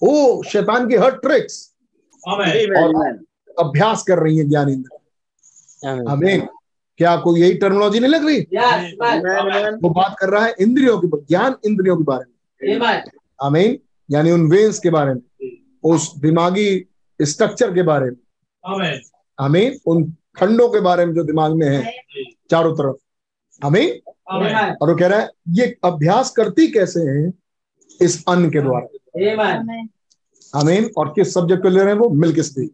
वो 0.02 0.42
शैतान 0.42 0.88
की 0.88 0.96
हर 0.96 1.10
ट्रिक्स. 1.16 1.74
Amen. 2.24 3.18
अभ्यास 3.58 4.02
कर 4.02 4.18
रही 4.18 4.38
है 4.38 4.44
ज्ञान 4.44 4.68
इंद्र 4.68 4.96
हमें 6.08 6.46
क्या 6.98 7.10
आपको 7.10 7.36
यही 7.36 7.54
टर्मिनोलॉजी 7.54 8.00
नहीं 8.00 8.10
लग 8.10 8.24
रही. 8.26 8.40
वो 9.82 9.90
बात 9.90 10.16
कर 10.20 10.30
रहा 10.30 10.44
है 10.44 10.54
इंद्रियों 10.60 10.98
की 11.00 11.08
ज्ञान 11.28 11.56
इंद्रियों 11.64 11.96
के 11.96 12.04
बारे 12.04 12.24
में। 12.24 12.34
आमीन 13.42 13.78
यानी 14.10 14.30
उन 14.30 14.48
वेन्स 14.50 14.78
के 14.78 14.90
बारे 14.90 15.14
में 15.14 15.50
उस 15.82 16.12
दिमागी 16.18 16.86
स्ट्रक्चर 17.20 17.74
के 17.74 17.82
बारे 17.82 18.10
में। 18.10 18.16
आमीन 18.64 19.00
आमीन 19.38 19.78
उन 19.86 20.04
खंडों 20.36 20.68
के 20.68 20.80
बारे 20.80 21.06
में 21.06 21.14
जो 21.14 21.24
दिमाग 21.24 21.52
में 21.52 21.68
है 21.68 21.92
चारों 22.50 22.74
तरफ़। 22.76 23.66
बात 23.66 24.07
और 24.30 24.90
वो 24.90 24.94
कह 24.96 25.06
रहा 25.06 25.18
है 25.20 25.28
ये 25.48 25.66
अभ्यास 25.84 26.30
करती 26.30 26.66
कैसे 26.68 27.00
है 27.02 27.32
इस 28.00 28.24
अन्न 28.28 28.50
के 28.50 28.60
द्वारा? 28.60 29.86
आमीन 30.52 30.90
और 30.98 31.08
किस 31.08 31.32
सब्जेक्ट 31.34 31.62
को 31.62 31.68
ले 31.68 31.80
रहे 31.80 31.92
हैं 31.92 32.00
वो? 32.00 32.08
मिल्क 32.10 32.40
स्पीक 32.40 32.70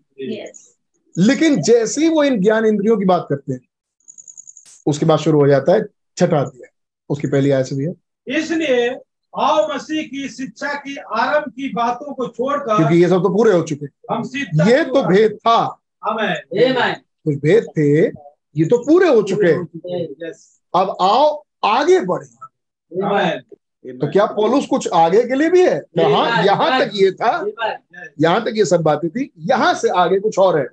लेकिन 1.16 1.60
जैसे 1.62 2.00
ही 2.00 2.08
वो 2.08 2.22
इन 2.24 2.40
ज्ञान 2.40 2.66
इंद्रियों 2.66 2.96
की 2.96 3.04
बात 3.04 3.26
करते 3.28 3.52
हैं 3.52 3.60
उसके 4.86 5.06
बाद 5.06 5.18
शुरू 5.18 5.40
हो 5.40 5.46
जाता 5.48 5.72
है 5.72 5.84
छठा 6.16 6.40
अध्याय। 6.40 6.70
उसकी 7.10 7.28
पहली 7.28 7.50
आय 7.50 7.64
से 7.64 7.76
भी 7.76 7.84
है। 7.84 8.38
इसलिए 8.38 8.88
आओ 9.34 9.68
मसीह 9.68 10.02
की 10.02 10.28
शिक्षा 10.28 10.72
की 10.74 10.96
आरंभ 10.96 11.44
की 11.50 11.68
बातों 11.74 12.14
को 12.14 12.26
छोड़कर 12.28 12.76
क्योंकि 12.76 12.96
ये 12.96 13.08
सब 13.08 13.22
तो 13.22 13.28
पूरे 13.36 13.52
हो 13.52 13.62
चुके 13.62 13.86
हम 14.12 14.22
ये 14.68 14.82
तो 14.84 15.02
भेद 15.02 15.36
था। 15.36 15.56
आमीन 16.02 16.94
कुछ 17.24 17.36
भेद 17.36 17.66
थे 17.78 17.88
ये 18.56 18.64
तो 18.64 18.78
पूरे 18.86 19.08
हो 19.08 19.22
चुके 19.22 19.46
हैं। 19.46 20.06
यस 20.22 20.50
अब 20.74 20.96
आओ 21.00 21.42
आगे 21.64 22.00
बढ़े। 22.00 22.26
तो 23.84 24.10
क्या 24.12 24.24
पौलुस 24.26 24.66
कुछ 24.66 24.88
आगे 24.94 25.22
के 25.22 25.34
लिए 25.34 25.48
भी 25.50 25.62
है? 25.66 25.78
तो 25.80 26.08
हाँ 26.14 26.42
यहाँ 26.44 26.80
तक 26.80 26.90
ये 26.94 27.10
था। 27.12 27.30
यहाँ 28.20 28.44
तक 28.44 28.52
ये 28.56 28.64
सब 28.64 28.82
बातें 28.82 29.08
थी। 29.10 29.30
यहाँ 29.38 29.72
से 29.74 29.88
आगे 29.88 30.20
कुछ 30.20 30.38
और 30.38 30.58
है। 30.58 30.64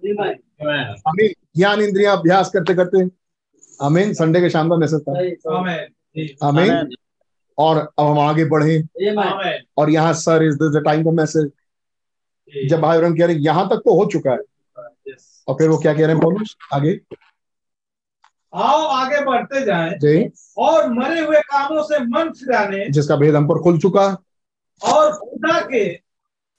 आमीन 1.08 1.34
ज्ञान 1.58 1.82
इंद्रिया 1.82 2.14
अभ्यास 2.14 2.50
करते 2.50 2.74
करते। 2.74 3.04
आमीन। 3.86 4.14
संडे 4.14 4.42
के 4.42 4.50
शाम 4.50 4.70
का 4.70 4.76
मैसेज 4.76 5.02
था। 5.02 5.14
Amen. 6.44 6.96
और 7.58 7.78
अब 7.78 8.06
हम 8.06 8.20
आगे 8.20 8.46
बढ़े। 8.46 8.78
और 9.78 9.90
यहाँ 9.90 10.14
सर 10.14 10.44
इज़ 10.44 10.56
द 10.56 10.82
टाइम 10.86 11.04
का 11.04 11.12
मैसेज 11.12 11.52
जब 12.70 12.80
भाई 12.82 13.00
कह 13.00 13.26
रहे 13.26 13.36
यहाँ 13.36 13.68
तक 13.70 13.82
तो 13.86 13.98
हो 14.00 14.06
चुका 14.06 14.32
है। 14.32 14.38
और 15.48 15.56
फिर 15.56 15.70
वो 15.70 15.78
क्या 15.78 15.94
कह 15.94 16.06
रहे 16.06 16.16
हैं 16.16 16.20
पौलुस? 16.20 16.56
आगे। 16.74 17.00
आओ 18.54 18.86
आगे 18.86 19.24
बढ़ते 19.26 19.66
जाएँ 19.66 19.98
जी। 19.98 20.32
और 20.58 20.90
मरे 20.94 21.20
हुए 21.20 21.40
कामों 21.42 21.84
से 21.84 22.00
मन 22.06 22.30
फिराने 22.30 22.86
जिसका 22.90 23.16
भेद 23.16 23.36
हम 23.36 23.48
पर 23.48 23.62
खुल 23.62 23.80
चुका। 23.80 24.06
और 24.82 25.12
खुदा 25.12 25.60
के 25.62 25.90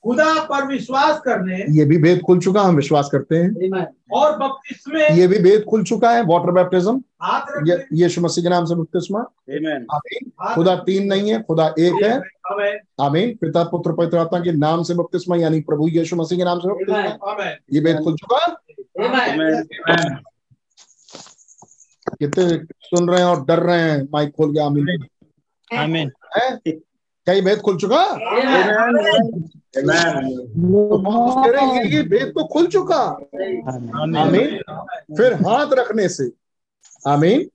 खुदा 0.03 0.33
पर 0.43 0.65
विश्वास 0.67 1.19
करने 1.19 1.57
ये 1.69 1.85
भी 1.85 1.97
भेद 1.97 2.21
खुल 2.21 2.39
चुका 2.39 2.61
हम 2.61 2.75
विश्वास 2.75 3.09
करते 3.11 3.35
हैं। 3.35 3.85
और 4.13 4.37
बपतिस्मे 4.37 5.07
ये 5.09 5.27
भी 5.27 5.39
भेद 5.39 5.63
खुल 5.69 5.83
चुका 5.83 6.11
है 6.11 6.23
वाटर 6.23 6.51
बैप्टिज्म 6.51 7.03
यीशु 7.93 8.21
मसीह 8.21 8.43
के 8.43 8.49
नाम 8.49 8.65
से 8.65 8.75
बपतिस्मा 8.75 9.19
आमीन। 9.19 10.25
खुदा 10.55 10.75
तीन 10.75 11.07
नहीं 11.07 11.31
है 11.31 11.41
खुदा 11.43 11.67
एक 11.79 12.03
है। 12.03 12.17
आमीन। 13.01 13.35
पिता 13.41 13.63
पुत्र 13.63 13.93
पवित्र 13.93 14.17
आत्मा 14.17 14.39
के 14.39 14.51
नाम 14.51 14.83
से 14.83 14.93
बपतिस्मा 14.93 15.35
यानी 15.35 15.59
प्रभु 15.61 15.87
यीशु 15.87 16.15
मसीह 16.15 16.37
के 16.37 16.43
नाम 16.43 16.59
से 16.59 16.69
बपतिस्मा 16.69 17.49
ये 17.73 17.81
भेद 17.81 18.03
खुल 18.03 18.15
चुका. 18.15 18.45
कितने 22.19 22.75
सुन 22.81 23.09
रहे 23.09 23.19
हैं 23.19 23.25
और 23.25 23.45
डर 23.45 23.59
रहे 23.59 23.81
हैं 23.81 24.07
माइक 24.13 24.29
खोल 24.29 24.53
गया 24.53 24.65
आमीन। 24.65 25.05
आमीन। 25.77 26.11
है? 26.37 26.59
क्या 26.67 27.35
ये 27.35 27.41
भेद 27.41 27.59
खुल 27.59 27.77
चुका. 27.77 28.05
तो 29.73 31.75
ये 31.75 31.95
ये 31.95 32.03
भेद 32.03 32.27
तो 32.27 32.47
खुल 32.47 32.67
चुका। 32.67 33.01
आमीन। 34.21 34.61
फिर 35.17 35.33
हाथ 35.33 35.67
रखने 35.73 36.09
से। 36.09 36.31
आमीन। 37.07 37.49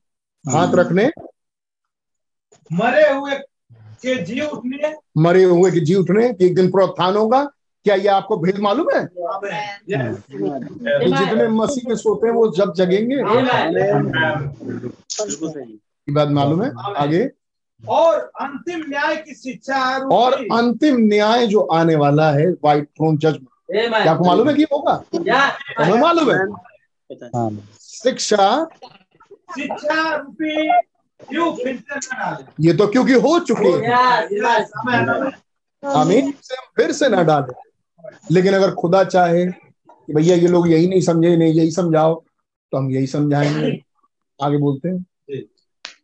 हाथ 0.50 0.74
रखने। 0.74 1.11
मरे 2.72 3.12
हुए 3.12 3.34
के 4.02 4.22
जी 4.22 4.40
उठने। 4.40 4.94
मरे 5.18 5.44
हुए 5.44 5.70
के 5.70 5.80
जी 5.80 5.94
उठने 5.94 6.32
कि 6.32 6.46
एक 6.46 6.54
दिन 6.54 6.70
प्रोत्थान 6.70 7.16
होगा। 7.16 7.50
क्या 7.85 7.95
ये 7.95 8.09
आपको 8.09 8.37
भेद 8.37 8.59
मालूम 8.59 8.87
है? 8.95 9.01
आमीन 9.01 10.14
जितने 11.16 11.49
मसीह 11.49 11.89
में 11.89 11.97
सोते 11.97 12.26
हैं 12.26 12.35
वो 12.35 12.49
जब 12.57 12.72
जगेंगे। 12.74 13.16
बिल्कुल 14.66 15.51
सही 15.51 15.72
ये 15.72 16.12
बात 16.14 16.29
मालूम 16.29 16.62
है? 16.62 16.70
आगे। 16.97 17.31
और 17.83 18.31
अंतिम 18.41 18.85
न्याय 18.89 19.16
की 19.16 19.35
शिक्षा 19.35 19.97
और 20.14 20.33
अंतिम 20.53 20.97
न्याय 20.99 21.47
जो 21.47 21.61
आने 21.72 21.97
वाला 21.97 22.31
है 22.33 22.47
व्हाइट 22.47 22.87
थ्रोन 22.87 23.18
जजमेंट 23.18 23.49
क्या 23.70 24.12
आपको 24.12 24.24
मालूम 24.24 24.49
है 24.49 24.55
कि 24.55 24.62
होगा? 24.72 25.03
हमें 25.79 26.01
मालूम 26.01 26.31
है। 26.31 26.39
शिक्षा। 27.81 28.66
शिक्षा 29.59 30.16
रूपी 30.16 30.70
ये 32.61 32.72
तो 32.72 32.87
क्योंकि 32.87 33.12
हो 33.12 33.39
चुकी 33.41 33.72
है। 33.72 33.81
हम 35.83 36.33
फिर 36.76 36.93
से 36.93 37.09
ना 37.09 37.22
डालें। 37.22 37.55
लेकिन 38.32 38.54
अगर 38.54 38.70
खुदा 38.70 39.04
चाहे 39.04 39.46
कि 39.46 40.14
भैया 40.14 40.36
ये 40.36 40.48
लोग 40.48 40.68
यही 40.68 40.88
नहीं 40.88 41.00
समझे 41.00 41.36
नहीं 41.36 41.52
यही 41.52 41.70
समझाओ 41.70 42.24
तो 42.72 42.78
हम 42.78 42.90
यही 42.90 43.06
समझाएँगे। 43.06 43.84
आगे 44.42 44.59
बोलते 44.59 44.88
हैं। 44.88 45.04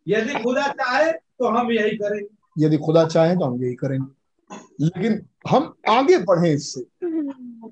यदि 0.09 0.43
खुदा 0.43 0.69
चाहे 0.69 1.13
तो 1.13 1.49
हम 1.49 1.73
यही 1.73 1.97
करेंगे। 1.97 2.65
यदि 2.67 2.77
खुदा 2.77 3.05
चाहे 3.05 3.37
तो 3.37 3.45
हम 3.45 3.65
यही 3.65 3.75
करेंगे। 3.75 4.15
लेकिन 4.81 5.27
हम 5.51 5.75
आगे 5.89 6.19
बढ़े 6.19 6.53
इससे। 6.53 6.81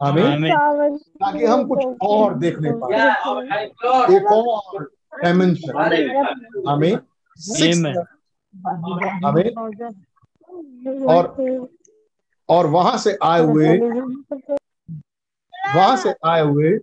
आमीन। 0.02 0.48
ताकि 0.98 1.44
हम 1.44 1.68
कुछ 1.68 1.96
और 2.02 2.38
देखने 2.38 2.70
पाए। 2.72 3.66
एक 4.16 4.26
और 4.32 4.84
डायमेंशन 5.24 5.78
आमीन। 6.68 7.00
हमें 9.24 9.50
और 11.04 11.36
और 12.48 12.66
वहाँ 12.68 12.96
से 12.98 13.18
आए 13.22 13.40
हुए 13.40 13.78
वहाँ 15.68 15.96
से 15.96 16.14
आए 16.26 16.42
हुए 16.42 16.78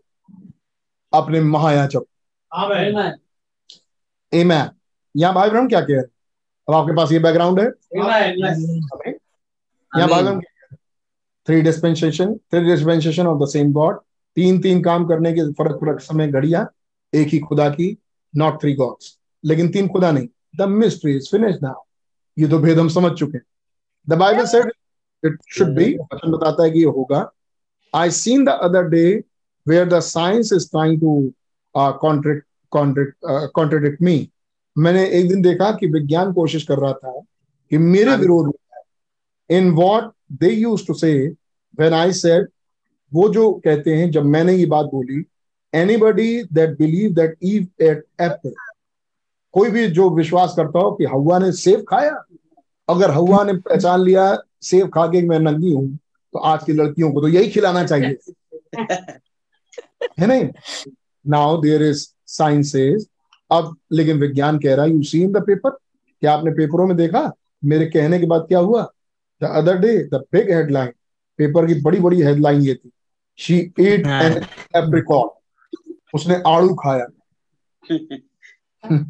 अपने 1.13 1.41
महायाचक। 1.41 2.03
आमीन। 2.51 2.97
आमीन 2.97 3.15
एमैन 4.33 4.69
यहाँ 5.15 5.33
भाई 5.33 5.49
ब्रह्म 5.49 5.67
क्या 5.67 5.81
कह 5.81 5.87
रहे 5.87 5.97
हैं? 5.97 6.05
अब 6.67 6.73
आपके 6.75 6.95
पास 6.95 7.11
ये 7.11 7.19
बैकग्राउंड 7.19 7.59
है? 7.59 7.65
यहाँ 7.95 8.07
भाई 10.09 10.23
Branham 10.23 10.41
three 11.47 11.61
dispensation 11.61 12.35
three 12.35 12.63
dispensation 12.65 13.27
of 13.27 13.43
the 13.43 13.47
same 13.49 13.71
God 13.73 13.99
तीन 14.37 14.61
तीन 14.61 14.81
काम 14.83 15.07
करने 15.07 15.33
के 15.33 15.51
फ़र्क 15.53 15.75
फ़र्क 15.75 15.99
समय 16.01 16.27
घड़िया 16.27 16.67
एक 17.13 17.27
ही 17.27 17.39
खुदा 17.39 17.69
की 17.69 17.97
नॉट 18.33 18.61
थ्री 18.61 18.73
गॉड्स 18.75 19.17
लेकिन 19.43 19.71
तीन 19.71 19.87
खुदा 19.87 20.11
नहीं। 20.11 20.27
The 20.55 20.61
mystery 20.69 21.15
is 21.15 21.29
finish 21.31 21.55
now 21.63 21.83
ये 22.37 22.47
तो 22.47 22.59
भेद 22.59 22.79
हम 22.79 22.89
समझ 22.89 23.11
चुके 23.11 23.37
हैं। 23.37 23.45
The 24.07 24.13
Bible 24.19 24.45
said 24.45 24.71
it 25.23 25.37
should 25.53 25.75
be 25.75 25.93
वचन 25.95 26.31
बताता 26.31 26.63
है 26.63 26.71
कि 26.71 26.79
ये 26.79 26.85
होगा 26.97 27.29
I 27.93 28.11
seen 28.11 28.45
the 28.45 28.49
other 28.61 28.87
day 28.89 29.05
where 29.65 29.87
the 29.89 29.99
science 30.01 30.53
is 30.53 30.69
trying 30.71 30.99
to 31.01 31.15
contract 31.75 32.45
contract 32.71 33.15
contradict 33.55 34.01
me 34.01 34.17
मैंने 34.75 35.05
एक 35.09 35.27
दिन 35.29 35.41
देखा 35.41 35.71
कि 35.71 35.87
विज्ञान 35.87 36.33
कोशिश 36.33 36.63
कर 36.63 36.77
रहा 36.77 36.93
था 36.93 37.19
कि 37.71 37.77
मेरे 37.77 38.15
विरोध 38.15 38.45
में 38.45 39.57
in 39.57 39.71
what 39.71 40.11
they 40.41 40.49
use 40.49 40.85
to 40.87 40.93
say 40.93 41.13
when 41.79 41.93
I 41.93 42.11
said 42.13 42.47
वो 43.11 43.27
जो 43.29 43.51
कहते 43.65 43.95
हैं 43.95 44.09
जब 44.11 44.25
मैंने 44.25 44.53
ये 44.55 44.65
बात 44.65 44.85
बोली 44.85 45.23
anybody 45.73 46.31
that 46.53 46.77
believe 46.77 47.13
that 47.13 47.35
Eve 47.43 47.67
ate 47.81 48.03
apple 48.21 48.53
कोई 49.53 49.69
भी 49.71 49.87
जो 49.89 50.09
विश्वास 50.09 50.53
करता 50.57 50.79
हो 50.79 50.91
कि 50.91 51.05
हवा 51.05 51.39
ने 51.39 51.51
सेब 51.51 51.85
खाया 51.89 52.23
अगर 52.87 53.11
हवा 53.11 53.43
ने 53.43 53.53
पहचान 53.53 54.01
लिया 54.01 54.33
सेब 54.61 54.89
खा 54.89 55.05
के 55.07 55.21
मैं 55.21 55.39
नंगी 55.39 55.73
हूँ 55.73 55.95
तो 56.33 56.39
आज 56.39 56.63
की 56.63 56.73
लड़कियों 56.73 57.11
को 57.11 57.21
तो 57.21 57.27
यही 57.27 57.49
खिलाना 57.49 57.85
चाहिए। 57.85 58.17
है 60.19 60.27
नहीं? 60.27 60.49
नाउ 61.27 61.61
देयर 61.61 61.83
इज़ 61.83 62.07
साइंसेस 62.27 63.07
अब 63.51 63.75
लेकिन 63.91 64.19
विज्ञान 64.19 64.59
कह 64.59 64.75
रहा 64.75 64.85
है 64.85 64.91
you 64.91 65.03
see 65.03 65.21
in 65.21 65.31
the 65.31 65.37
paper 65.37 65.69
क्या 66.21 66.33
आपने 66.33 66.51
पेपरों 66.51 66.87
में 66.87 66.97
देखा? 66.97 67.31
मेरे 67.65 67.85
कहने 67.85 68.19
के 68.19 68.25
बाद 68.25 68.41
क्या 68.41 68.59
हुआ? 68.59 68.93
The 69.41 69.45
other 69.45 69.77
day 69.77 69.97
the 69.97 70.23
big 70.31 70.51
headline 70.51 70.91
paper 71.37 71.65
की 71.65 71.81
बड़ी 71.81 71.99
बड़ी 71.99 72.21
हेडलाइन 72.21 72.61
ये 72.61 72.75
थी। 72.75 72.91
शी 73.37 73.73
एट 73.79 74.07
एन 74.07 74.43
एप्रिकॉट 74.75 75.31
उसने 76.15 76.41
आड़ू 76.47 76.75
खाया। 76.75 77.07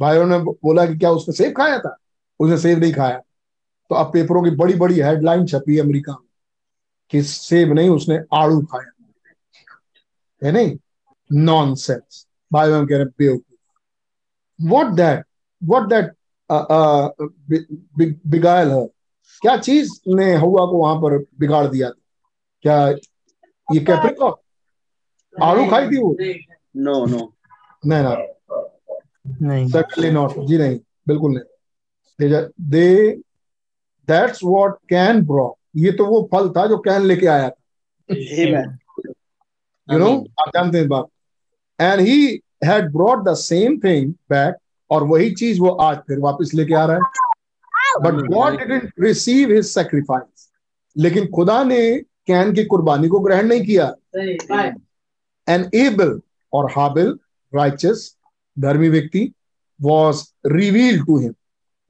भाइयों 0.00 0.26
ने 0.26 0.38
बोला 0.38 0.86
कि 0.86 0.98
क्या 0.98 1.10
उसने 1.10 1.34
सेब 1.34 1.52
खाया 1.56 1.78
था? 1.78 1.96
उसने 2.40 2.58
सेब 2.58 2.78
नहीं 2.78 2.92
खाया। 2.92 3.20
तो 3.92 3.96
अब 3.96 4.12
पेपरों 4.12 4.42
की 4.42 4.50
बड़ी 4.50 4.74
बड़ी 4.74 5.00
हेडलाइन 5.00 5.46
छपी 5.46 5.78
अमेरिका 5.78 6.12
में 6.12 6.28
कि 7.10 7.22
सेब 7.22 7.72
नहीं 7.72 7.90
उसने 7.90 8.20
आड़ू 8.34 8.60
खाया। 8.62 8.90
है 10.44 10.52
नहीं? 10.52 10.78
नॉन 11.32 11.74
सेंस 11.74 12.26
हम 12.56 12.86
कह 12.86 12.96
रहे 12.96 13.04
बेवकूफ़। 13.04 14.70
वॉट 14.70 14.86
दैट 14.86 15.24
वॉट 15.64 15.88
दैट 15.88 16.14
बिगायल 18.26 18.70
है। 18.70 18.86
क्या 19.42 19.56
चीज़ 19.56 19.90
ने 20.08 20.34
हवा 20.34 20.66
को 20.66 20.78
वहाँ 20.78 20.96
पर 20.96 21.18
बिगाड़ 21.18 21.66
दिया 21.66 21.90
था? 21.90 22.00
क्या 22.62 22.88
ये 23.74 23.80
कैप्रिकॉन 23.80 24.34
आड़ू 25.42 25.66
खाई 25.70 25.86
थी 25.86 26.02
वो? 26.02 26.16
नो 26.76 27.06
नो 27.06 27.34
नहीं 27.86 28.02
ना। 28.02 28.16
नहीं। 29.42 29.68
Certainly 29.68 30.16
not. 30.16 30.46
जी 30.46 30.58
नहीं 30.58 30.80
बिल्कुल 31.08 31.30
नहीं। 31.32 31.44
दे 32.60 33.31
दैट्स 34.12 34.44
व्हाट 34.44 34.74
कैन 34.90 35.24
ब्रॉ 35.26 35.48
ये 35.76 35.92
तो 35.92 36.06
वो 36.06 36.28
फल 36.32 36.48
था 36.56 36.66
जो 36.66 36.78
कैन 36.80 37.02
लेके 37.02 37.26
आया 37.26 37.48
था। 37.48 37.64
यू 39.88 39.98
नो 39.98 40.10
आप 40.40 40.48
जानते 40.48 40.78
हैं 40.78 40.88
बात। 40.88 41.06
And 41.78 42.00
he 42.00 42.40
had 42.64 42.92
brought 42.92 43.24
the 43.24 43.34
same 43.36 43.78
thing 43.78 44.12
back 44.30 44.56
और 44.90 45.04
वही 45.04 45.30
चीज़ 45.34 45.60
वो 45.60 45.68
आज 45.82 45.96
फिर 46.08 46.18
वापस 46.18 46.50
लेके 46.54 46.74
आ 46.74 46.84
रहा 46.84 46.96
है। 46.96 48.00
But 48.02 48.14
God 48.26 48.58
didn't 48.58 48.92
receive 49.00 49.52
his 49.52 49.64
sacrifice 49.66 50.48
लेकिन 50.96 51.26
खुदा 51.26 51.62
ने 51.64 51.80
कैन 52.26 52.52
की 52.54 52.64
कुर्बानी 52.64 53.08
को 53.08 53.20
ग्रहण 53.20 53.46
नहीं 53.46 53.64
किया। 53.66 53.86
एन 55.48 55.70
एबल 55.74 56.20
और 56.52 56.70
हाबिल 56.70 57.18
राइचस 57.52 58.16
धर्मी 58.56 58.88
व्यक्ति 58.88 59.32
वॉज़ 59.80 60.24
रिवील 60.46 61.02
टू 61.04 61.18
हिम 61.18 61.34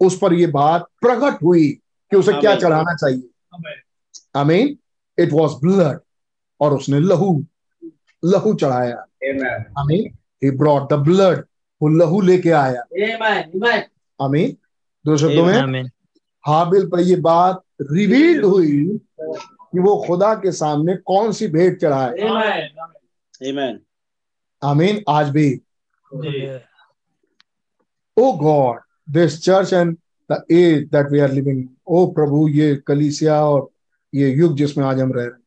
उस 0.01 0.19
पर 0.19 0.35
ये 0.35 0.47
बात 0.49 0.87
प्रकट 1.01 1.43
हुई। 1.43 1.79
कि 2.13 2.17
उसे 2.17 2.33
क्या 2.41 2.55
चढ़ाना 2.57 2.95
चाहिए। 2.95 3.29
I 4.37 4.45
mean 4.45 4.77
it 5.19 5.33
was 5.33 5.53
blood 5.61 6.01
और 6.61 6.75
उसने 6.75 7.01
लहू 7.01 7.33
लहू 8.23 8.53
चढ़ाया। 8.55 9.05
Amen. 9.29 9.65
I 9.79 9.85
mean 9.87 10.13
he 10.45 10.51
brought 10.59 10.93
the 10.93 10.97
blood 10.99 11.45
वो 11.81 11.89
लहू 11.89 12.21
लेके 12.21 12.51
आया। 12.51 12.83
Amen. 12.99 13.43
Amen. 13.57 13.83
आई 14.21 14.29
मीन 14.31 14.57
दो 15.05 15.17
शब्दों 15.17 15.67
में। 15.67 15.83
हाबिल 16.45 16.87
पर 16.89 17.01
ये 17.01 17.17
बात 17.17 17.63
रिवील्ड 17.83 18.45
हुई 18.45 18.99
कि 19.21 19.81
वो 19.81 19.97
खुदा 20.07 20.35
के 20.35 20.53
सामने 20.53 20.97
कौन 21.07 21.33
सी 21.33 21.47
भेंट 21.49 21.81
चढ़ाए। 21.81 22.11
Amen. 22.21 22.63
Amen. 23.51 23.79
आई 24.63 24.75
मीन 24.75 25.03
आज 25.09 25.31
भी। 25.31 25.49
O 28.17 28.33
God 28.39 28.81
this 29.11 29.43
church 29.45 29.73
and 29.73 29.97
the 30.33 30.43
age 30.51 30.89
that 30.89 31.11
we 31.13 31.19
are 31.19 31.33
living 31.33 31.69
ओ 31.87 32.07
प्रभु 32.13 32.49
ये 32.49 32.75
कलीसिया 32.87 33.45
और 33.45 33.69
ये 34.15 34.31
युग 34.31 34.57
जिसमें 34.57 34.85
आज 34.85 35.01
हम 35.01 35.13
रह 35.13 35.23
रहे 35.23 35.31
हैं। 35.31 35.41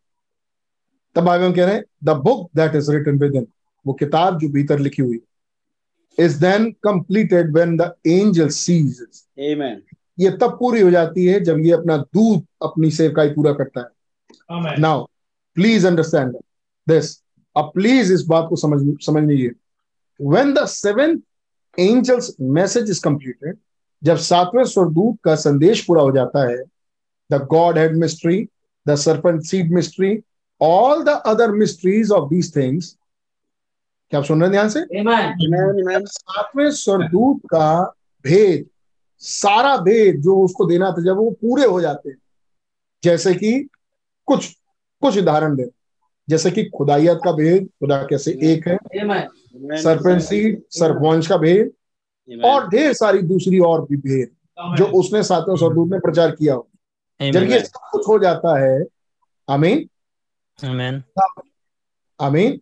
तब 1.16 1.30
आगे 1.30 1.44
में 1.44 1.54
कह 1.54 1.66
रहे 1.66 1.76
हैं 1.76 1.84
the 2.04 2.10
book 2.10 2.50
that 2.56 2.76
is 2.76 2.92
written 2.92 3.20
within 3.36 3.48
वो 3.86 3.94
किताब 3.94 4.40
जो 4.40 4.50
भीतर 4.50 4.80
लिखी 4.80 5.02
हुई 5.02 5.20
is 6.20 6.40
then 6.40 6.72
completed 6.84 7.54
when 7.54 7.78
the 7.78 7.94
angel 8.08 8.48
sees 8.48 9.02
Amen. 9.40 9.78
ये 10.20 10.30
तब 10.32 10.58
पूरी 10.60 10.82
हो 10.82 10.92
जाती 10.92 11.26
है 11.26 11.40
जब 11.40 11.60
ये 11.60 11.72
अपना 11.72 11.98
दूध 11.98 12.46
अपनी 12.64 12.92
सेवकाई 12.92 13.30
पूरा 13.30 13.54
करता 13.54 13.82
है। 13.82 13.88
Amen. 14.58 14.80
Now 14.80 15.06
please 15.56 15.88
understand 15.88 16.36
this 16.88 17.22
अब 17.56 17.72
प्लीज़ 17.74 18.14
इस 18.14 18.22
बात 18.22 18.46
को 18.50 18.56
समझ 18.56 18.80
समझ 19.06 19.24
लीजिए। 19.24 19.52
When 20.22 20.54
the 20.54 20.66
seventh 20.66 21.20
angel's 21.80 22.36
message 22.42 22.90
is 22.90 23.02
completed 23.04 23.58
जब 24.04 24.18
सातवें 24.18 24.64
स्वरदूत 24.64 25.18
का 25.24 25.36
संदेश 25.36 25.86
पूरा 25.86 26.02
हो 26.02 26.12
जाता 26.12 26.50
है 26.50 26.58
the 27.32 27.34
Godhead 27.78 27.96
mystery 27.96 28.48
the 28.88 28.96
serpent 28.96 29.46
seed 29.46 29.72
mystery 29.72 30.24
all 30.62 31.04
the 31.04 31.10
other 31.10 31.52
mysteries 31.52 32.12
of 32.12 32.30
these 32.30 32.56
things 32.56 32.98
क्या 34.10 34.20
आप 34.20 34.26
सुन 34.26 34.44
रहे 34.44 34.46
हैं 34.46 34.52
ध्यान 34.52 34.70
से. 34.70 34.80
सातवें 36.06 36.72
स्वरदूत 36.72 37.42
का 37.46 37.94
भेद 38.24 38.66
सारा 39.18 39.78
भेद 39.78 40.22
जो 40.22 40.42
उसको 40.42 40.66
देना 40.66 40.92
था 40.92 41.04
जब 41.04 41.16
वो 41.16 41.32
पूरे 41.32 41.66
हो 41.66 41.82
जाते 41.82 42.10
हैं 42.10 42.18
जैसे 43.04 43.34
कि 43.34 43.68
कुछ 44.26 44.58
कुछ 45.02 45.18
उदाहरण 45.18 45.56
दे 45.56 45.70
जैसे 46.30 46.52
कि 46.52 46.64
खुदाइयत 46.66 47.20
का 47.24 47.32
भेद 47.32 47.68
खुदा 47.68 48.04
कैसे 48.04 48.32
एक 48.32 48.68
है. 48.68 48.78
Amen. 48.78 50.20
सीड 50.20 50.62
सरपंच 50.70 51.28
का 51.28 51.38
भेद. 51.38 51.72
और 52.46 52.68
ढेर 52.70 52.94
सारी 52.94 53.22
दूसरी 53.24 53.60
और 53.62 53.86
भी 53.86 53.98
भेद 53.98 54.76
जो 54.78 54.86
उसने 55.00 55.24
सातवें 55.24 55.56
स्वरदूत 55.56 55.92
ने 55.92 56.00
प्रचार 56.00 56.32
किया 56.32 56.54
हो। 56.54 56.68
जब 57.20 57.44
ये 57.44 57.60
सब 57.60 57.90
कुछ 57.92 58.08
हो 58.08 58.18
जाता 58.20 58.58
है 58.60 58.84
आमीन। 59.48 59.88
आमीन 60.60 61.02
आमीन। 62.20 62.60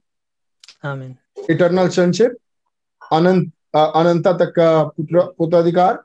आमीन 0.84 1.16
इटर्नल 1.50 1.90
सनशिप 1.90 2.38
अनंत 3.02 3.52
अनंता 3.76 4.32
तक 4.38 4.52
का 4.56 4.84
पुत्र 4.86 5.22
पुत्राधिकार 5.38 6.04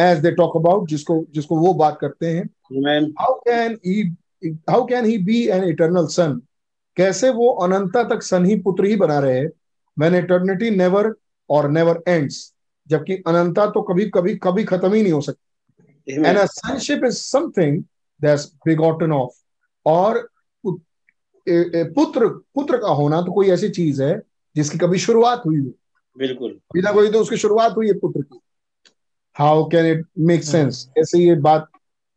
एज 0.00 0.18
दे 0.18 0.30
टॉक 0.32 0.56
अबाउट 0.56 0.88
जिसको 0.88 1.24
जिसको 1.30 1.56
वो 1.56 1.72
बात 1.74 1.98
करते 2.00 2.26
हैं। 2.26 2.44
How 3.20 3.34
can 3.40 3.78
he 3.86 4.02
how 4.70 4.84
can 4.86 5.04
he 5.04 5.16
be 5.18 5.46
an 5.48 5.64
eternal 5.64 6.06
son 6.08 6.40
कैसे 6.96 7.30
वो 7.30 7.48
अनंता 7.64 8.02
तक 8.04 8.22
सन 8.22 8.44
ही 8.46 8.56
पुत्र 8.60 8.84
ही 8.84 8.96
बना 8.96 9.18
रहे? 9.18 9.44
व्हेन 9.44 10.14
इटर्निटी 10.14 10.70
नेवर 10.70 11.14
और 11.50 11.70
नेवर 11.70 12.02
एंड्स 12.08 12.54
जबकि 12.88 13.14
अनंता 13.26 13.66
तो 13.66 13.82
कभी 13.82 14.08
कभी 14.10 14.34
कभी 14.36 14.64
खत्म 14.64 14.92
ही 14.92 15.02
नहीं 15.02 15.12
हो 15.12 15.20
सकती। 15.20 16.12
And. 16.12 16.38
A 16.38 16.44
sonship 16.46 17.04
is 17.08 17.18
something 17.26 17.74
that's 18.20 18.46
begotten 18.68 19.12
of 19.12 19.28
और 19.86 20.28
पुत्र 21.46 22.28
पुत्र 22.54 22.76
का 22.76 22.88
होना 22.88 23.20
तो 23.22 23.32
कोई 23.32 23.50
ऐसी 23.50 23.68
चीज़ 23.68 24.02
है 24.02 24.20
जिसकी 24.56 24.78
कभी 24.78 24.98
शुरुआत 24.98 25.42
हुई 25.46 25.58
हो। 25.58 25.70
बिल्कुल। 26.18 26.58
बिना 26.74 26.92
कोई 26.92 27.10
तो 27.10 27.20
उसकी 27.20 27.36
शुरुआत 27.36 27.76
हुई 27.76 27.86
है 27.86 27.92
पुत्र 27.98 28.22
की। 28.22 28.40
How 29.36 29.64
can 29.68 29.86
it 29.86 30.06
make 30.18 30.44
sense 30.44 30.88
ऐसे 30.98 31.18
ये 31.18 31.34
बात 31.34 31.68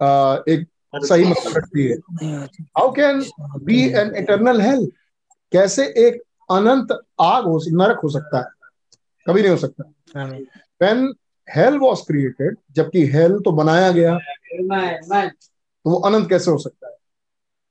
आ, 0.02 0.38
एक 0.50 0.68
सही 0.96 1.26
मतलब 1.26 1.58
रखती 1.58 1.88
है। 1.88 1.98
How 2.78 2.92
can 2.92 3.24
be 3.64 3.82
an 3.90 4.16
eternal 4.16 4.62
hell 4.62 4.92
कैसे 5.52 5.86
एक 6.08 6.22
अनंत 6.52 6.92
आग 7.22 7.44
हो 7.44 7.60
नरक 7.68 8.00
हो 8.04 8.10
सकता 8.10 8.38
है? 8.38 8.61
कभी 9.28 9.42
नहीं 9.42 9.52
हो 9.52 9.58
सकता। 9.58 9.84
व्हेन 10.82 11.14
हेल 11.48 11.78
वाज 11.78 12.02
क्रिएटेड 12.08 12.58
जबकि 12.72 13.06
हेल 13.08 13.40
तो 13.40 13.52
बनाया 13.52 13.92
गया. 13.92 14.18
तो 15.86 15.90
वो 15.90 15.96
अनंत 16.00 16.30
कैसे 16.30 16.52
हो 16.52 16.58
सकता 16.58 16.88
है? 16.88 16.94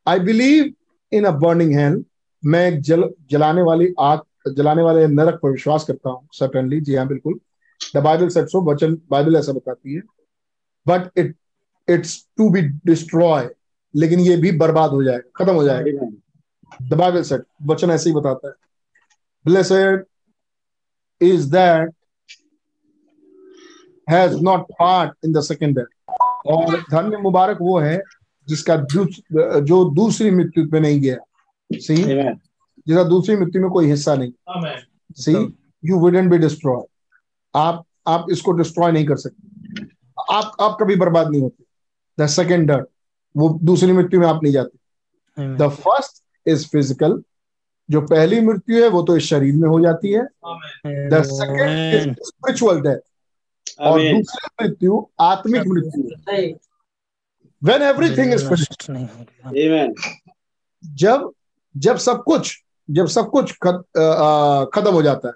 I 0.06 0.18
believe 0.18 0.72
in 1.12 1.24
a 1.24 1.30
burning 1.38 1.74
hell 1.74 2.04
मैं 2.42 2.66
एक 2.68 2.80
जल 2.80 3.08
जलाने 3.30 3.62
वाली 3.62 3.88
आग 4.00 4.52
जलाने 4.56 4.82
वाले 4.82 5.06
नरक 5.06 5.40
पर 5.42 5.50
विश्वास 5.50 5.84
करता 5.84 6.10
हूँ 6.10 6.28
सर्टनली 6.32 6.80
जी 6.80 6.94
हाँ 6.94 7.06
बिल्कुल। 7.08 7.38
द 7.96 7.98
बाइबल 7.98 8.28
सेट 8.28 8.48
सो 8.48 8.60
वचन 8.70 8.94
बाइबल 9.10 9.36
ऐसा 9.36 9.52
बताती 9.52 9.94
है। 9.94 10.00
But 10.86 11.18
it 11.18 11.34
it's 11.88 12.16
to 12.36 12.48
be 12.50 12.60
destroy 12.86 13.48
लेकिन 13.94 14.20
ये 14.20 14.36
भी 14.36 14.52
बर्बाद 14.52 14.90
हो 14.90 15.02
जाएगा 15.04 15.44
खत्म 15.44 15.54
हो 15.54 15.64
जाएगा। 15.64 16.08
द 16.82 16.94
बाइबल 16.94 17.22
सेट 17.22 17.44
वचन 17.66 17.90
ऐसे 17.90 18.10
ही 18.10 18.16
बताता 18.16 18.48
है। 18.48 18.54
Blessed 19.44 20.04
is 21.20 21.50
that 21.52 21.90
has 24.08 24.36
not 24.42 24.66
part 24.72 25.12
in 25.24 25.32
the 25.32 25.40
second 25.42 25.78
death 25.78 26.14
और 26.46 26.80
धन्य 26.90 27.16
मुबारक 27.22 27.58
वो 27.60 27.78
है 27.78 28.00
जिसका 28.48 28.76
जो 28.86 29.84
दूसरी 29.94 30.30
मृत्यु 30.30 30.68
पे 30.70 30.80
नहीं 30.80 31.00
गया। 31.00 31.16
सी 31.70 31.96
Amen. 31.96 32.36
जिसका 32.86 33.02
दूसरी 33.04 33.36
मृत्यु 33.36 33.62
में 33.62 33.70
कोई 33.70 33.86
हिस्सा 33.86 34.14
नहीं। 34.14 34.32
Amen. 34.56 34.78
See 35.16 35.32
you 35.84 35.98
wouldn't 35.98 36.30
be 36.30 36.38
destroy 36.38 36.82
आप 37.54 37.84
आप 38.08 38.26
इसको 38.30 38.52
डिस्ट्रॉय 38.52 38.92
नहीं 38.92 39.06
कर 39.06 39.16
सकते। 39.16 39.84
आप 40.32 40.56
आप 40.60 40.76
कभी 40.80 40.96
बर्बाद 40.96 41.30
नहीं 41.30 41.40
होते। 41.42 41.64
द 42.18 42.26
सेकेंड 42.28 42.70
डेथ 42.70 42.84
वो 43.34 43.48
दूसरी 43.62 43.92
मृत्यु 43.92 44.20
में 44.20 44.26
आप 44.26 44.42
नहीं 44.42 44.52
जाते. 44.52 44.78
द 45.56 45.68
फ़र्स्ट 45.70 46.22
इज़ 46.46 46.66
फ़िज़िकल 46.68 47.22
जो 47.90 48.00
पहली 48.00 48.40
मृत्यु 48.40 48.82
है 48.82 48.88
वो 48.88 49.02
तो 49.02 49.16
इस 49.16 49.24
शरीर 49.24 49.54
में 49.54 49.68
हो 49.68 49.80
जाती 49.80 50.12
है। 50.12 50.22
The 51.10 51.22
second 51.26 51.94
is 51.94 52.14
spiritual 52.28 52.80
death 52.80 53.80
और 53.80 54.00
दूसरी 54.00 54.48
मृत्यु 54.62 55.06
आत्मिक 55.20 55.66
मृत्यु 55.66 56.02
सही 56.08 56.54
व्हेन 57.64 57.82
एवरीथिंग 57.82 58.34
इज़ 58.34 58.90
नहीं 58.90 59.88
जब 60.84 61.30
जब 61.76 61.96
सब 61.96 62.22
कुछ 62.22 62.56
जब 62.90 63.06
सब 63.06 63.30
कुछ 63.30 63.52
खत, 63.52 63.84
खत्म 64.74 64.92
हो 64.92 65.02
जाता 65.02 65.28
है 65.28 65.34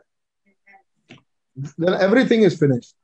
then 1.78 1.94
everything 1.94 2.42
is 2.42 2.55
finished. 2.59 2.96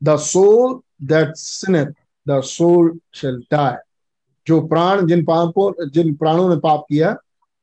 The 0.00 0.16
soul 0.16 0.82
that 1.00 1.36
sinneth 1.36 1.94
the 2.26 2.42
soul 2.42 2.88
shall 3.12 3.38
die. 3.50 3.78
जो 4.46 4.60
प्राण 4.68 5.06
जिन 5.06 5.24
पापों 5.24 5.90
जिन 5.90 6.14
प्राणों 6.14 6.48
ने 6.48 6.56
पाप 6.60 6.86
किया 6.88 7.12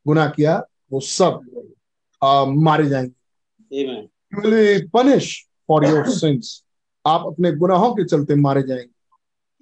गुना 0.07 0.27
किया 0.27 0.63
वो 0.91 0.99
सब 0.99 1.41
मारे 2.21 2.85
जाएँगे। 2.89 3.13
Punished 4.93 5.47
for 5.69 5.83
your 5.83 6.03
sins. 6.19 6.63
आप 7.05 7.23
अपने 7.27 7.51
गुनाहों 7.55 7.93
के 7.95 8.03
चलते 8.05 8.35
मारे 8.35 8.63
जाएँगे। 8.63 8.93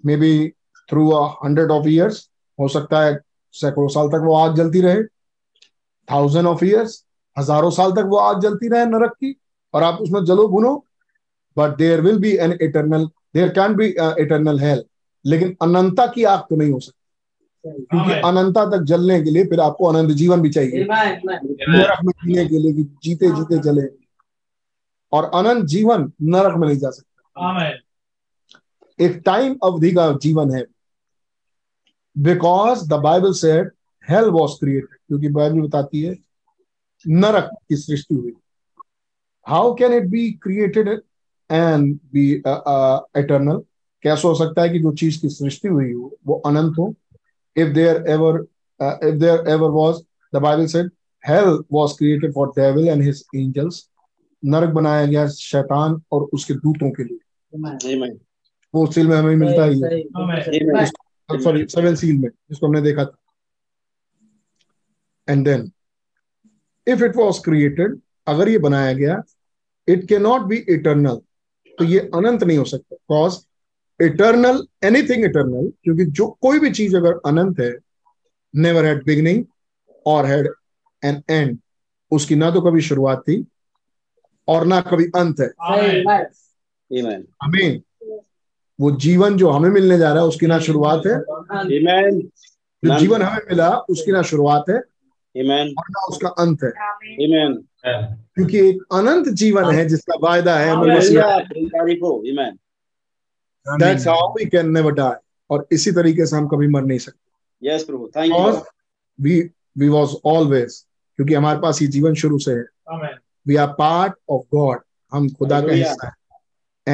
May 0.04 0.16
be 0.18 0.48
through 0.90 1.10
a 1.10 1.26
hundred 1.46 1.72
of 1.72 1.88
years 1.88 2.28
हो 2.60 2.68
सकता 2.68 3.02
है 3.02 3.20
सैकड़ों 3.56 3.88
साल 3.88 4.08
तक 4.10 4.22
वो 4.26 4.36
आग 4.36 4.56
जलती 4.56 4.82
रहे। 4.82 5.04
थाउज़ेंड 6.08 6.48
ऑफ़ 6.48 6.64
ईयर्स 6.66 7.04
हज़ारों 7.38 7.70
साल 7.72 7.92
तक 7.92 8.06
वो 8.10 8.18
आग 8.18 8.40
जलती 8.42 8.68
रहे 8.70 8.86
नरक 8.86 9.14
की 9.14 9.36
और 9.74 9.84
आप 9.84 10.00
उसमें 10.02 10.24
जलो 10.26 10.48
भुनो। 10.48 10.76
But 11.58 11.76
there 11.78 12.02
will 12.02 12.20
be 12.20 12.32
an 12.38 12.58
eternal 12.62 13.06
there 13.34 13.50
can 13.50 13.76
be 13.76 13.88
eternal 14.24 14.60
hell 14.60 14.84
लेकिन 15.26 15.56
अनंता 15.62 16.06
की 16.08 16.24
आग 16.24 16.40
तो 16.50 16.56
नहीं 16.56 16.72
हो 16.72 16.80
सकती। 16.80 17.07
क्योंकि 17.72 18.12
अनंता 18.12 18.66
तक 18.66 18.84
जलने 18.84 19.22
के 19.22 19.30
लिए 19.30 19.46
फिर 19.46 19.60
आपको 19.60 19.86
अनंत 19.86 20.12
जीवन 20.12 20.42
भी 20.42 20.50
चाहिए. 20.50 20.84
नरक 21.70 21.98
में 22.06 22.12
जीने 22.12 22.46
के 22.46 22.60
लिए 22.60 22.74
कि 22.74 22.84
जीते 23.04 23.28
जीते 23.28 23.58
जले। 23.58 23.88
और 25.12 25.32
अनंत 25.34 25.66
जीवन 25.66 26.12
नरक 26.22 26.58
में 26.58 26.68
नहीं 26.68 26.78
जा 26.78 26.90
सकता। 26.90 27.42
एक 29.02 29.22
टाइम 29.26 29.58
अवधि 29.64 29.92
का 29.92 30.18
जीवन 30.22 30.56
है। 30.56 30.66
Because 32.18 32.90
the 32.90 32.94
Bible 32.94 33.34
said 33.34 33.72
hell 34.10 34.26
was 34.26 34.52
created 34.52 34.98
क्योंकि 35.08 35.30
बाइबल 35.30 35.62
बताती 35.62 36.02
है 36.02 36.16
नरक 37.08 37.50
की 37.70 37.76
सृष्टि 37.76 38.16
हुई। 38.16 38.34
How 39.48 39.74
can 39.74 39.94
it 39.94 40.06
be 40.06 40.32
created 40.32 41.02
and 41.52 42.00
be 42.14 42.32
eternal 42.32 43.62
कैसे 44.04 44.28
हो 44.28 44.36
सकता 44.36 44.62
है 44.62 44.70
कि 44.70 44.80
जो 44.80 44.92
चीज़ 44.92 45.22
की 45.22 45.30
सृष्टि 45.30 45.68
हुई 45.68 45.94
हो 45.94 46.18
वो 46.28 46.36
अनंत 46.36 46.76
हो? 46.80 46.94
If 47.58 47.70
there 47.74 48.04
ever 48.10 48.40
if 49.08 49.16
there 49.16 49.48
ever 49.50 49.70
was 49.72 50.02
the 50.34 50.42
Bible 50.42 50.66
said 50.68 50.92
hell 51.24 51.60
was 51.72 51.98
created 51.98 52.34
for 52.34 52.48
devil 52.58 52.88
and 52.88 53.02
his 53.04 53.24
angels 53.36 53.88
नरक 54.44 54.70
बनाया 54.74 55.06
गया 55.06 55.28
शैतान 55.30 56.02
और 56.12 56.30
उसके 56.34 56.54
दूतों 56.54 56.90
के 56.92 57.04
लिए। 57.04 57.20
Amen. 57.54 57.78
Amen. 57.92 58.18
वो 58.74 58.86
सील 58.92 59.08
में 59.08 59.16
हमें 59.18 59.36
मिलता 59.36 59.64
ही 59.66 59.82
है. 59.82 59.90
सॉरी 61.44 61.66
सेवन 61.66 61.96
सील 61.96 62.18
में 62.18 62.30
जिसको 62.30 62.68
हमने 62.68 62.82
देखा 62.82 63.06
था। 63.06 63.18
And 65.28 65.46
then 65.46 65.72
if 66.88 67.04
it 67.04 67.16
was 67.16 67.42
created 67.44 68.00
अगर 68.28 68.50
ये 68.50 68.58
बनाया 68.60 68.94
गया 68.94 69.22
इट 69.88 70.08
के 70.10 70.18
नॉट 70.20 70.42
बी 70.48 70.58
इटर्नल 70.70 71.16
तो 71.78 71.84
ये 71.86 72.00
अनंत 72.16 72.44
नहीं 72.44 72.58
हो 72.58 72.64
सकता। 72.66 72.96
बिकॉज़ 72.96 73.38
इटर्नल 74.00 74.66
एनीथिंग 74.84 75.24
इटर्नल 75.26 75.72
क्योंकि 75.84 76.06
जो 76.06 76.28
कोई 76.42 76.60
भी 76.60 76.70
चीज़ 76.72 76.96
अगर 76.98 77.20
अनंत 77.26 77.60
है 77.60 77.76
नेवर 78.54 78.86
हैड 78.86 79.04
बिगनिंग 79.06 79.44
और 80.06 80.26
हैड 80.26 80.48
एन 81.04 81.22
एंड 81.30 81.58
उसकी 82.12 82.36
ना 82.36 82.52
तो 82.52 82.62
कभी 82.62 82.82
शुरुआत 82.82 83.22
थी 83.22 83.46
और 84.48 84.66
ना 84.66 84.80
कभी 84.82 85.06
अंत 85.16 85.40
है. 85.40 85.50
हमें 87.44 87.82
वो 88.80 88.92
जीवन 88.92 89.38
जो 89.38 89.50
हमें 89.50 89.70
मिलने 89.70 89.98
जा 89.98 90.12
रहा 90.14 90.22
है 90.24 90.28
उसकी 90.28 90.48
ना 90.48 90.60
शुरुआत 90.60 91.06
है 91.08 91.14
Amen. 91.14 92.22
जो. 92.84 93.00
जीवन 93.00 93.22
हमें 93.22 93.42
मिला 93.50 93.70
उसकी 93.90 94.12
ना 94.12 94.22
शुरुआत 94.22 94.70
है 94.70 94.76
Amen. 95.36 95.74
और 95.78 95.90
ना 95.90 96.06
उसका 96.10 96.30
अंत 96.44 96.64
है 96.64 96.72
Amen. 97.26 97.58
क्योंकि 97.86 98.60
एक 98.60 98.84
अनंत 98.94 99.28
जीवन 99.42 99.74
है 99.76 99.86
जिसका 99.88 100.18
वायदा 100.22 100.58
है 100.60 100.70
हमें 100.70 100.96
मसीह 100.98 101.22
Hallelujah. 101.22 101.48
Praise 101.50 101.70
God, 101.72 101.86
Rico. 101.86 102.12
Amen. 102.24 102.58
That's 103.70 104.08
how 104.08 104.32
we 104.32 104.46
can 104.46 104.72
never 104.72 104.92
die 104.92 105.14
और 105.50 105.68
इसी 105.72 105.92
तरीके 105.92 106.26
से 106.26 106.36
हम 106.36 106.48
कभी 106.48 106.68
मर 106.68 106.82
नहीं 106.82 107.00
सकते। 107.00 107.28
Yes, 107.70 107.88
Prabhu. 107.88 108.08
Thank 108.08 108.26
you. 108.26 108.36
और 108.36 108.54
Lord. 108.54 108.64
We 109.22 109.42
we 109.78 109.90
was 109.90 110.16
always 110.26 110.86
क्योंकि 111.16 111.34
हमारे 111.34 111.60
पास 111.60 111.82
ये 111.82 111.88
जीवन 111.88 112.14
शुरू 112.14 112.40
से 112.40 112.52
है। 112.52 112.66
Amen. 112.94 113.24
We 113.48 113.56
are 113.56 113.68
part 113.68 114.14
of 114.30 114.56
God 114.56 114.80
हम 115.12 115.30
खुदा 115.30 115.62
का 115.62 115.74
हिस्सा 115.74 116.08
है। 116.08 116.14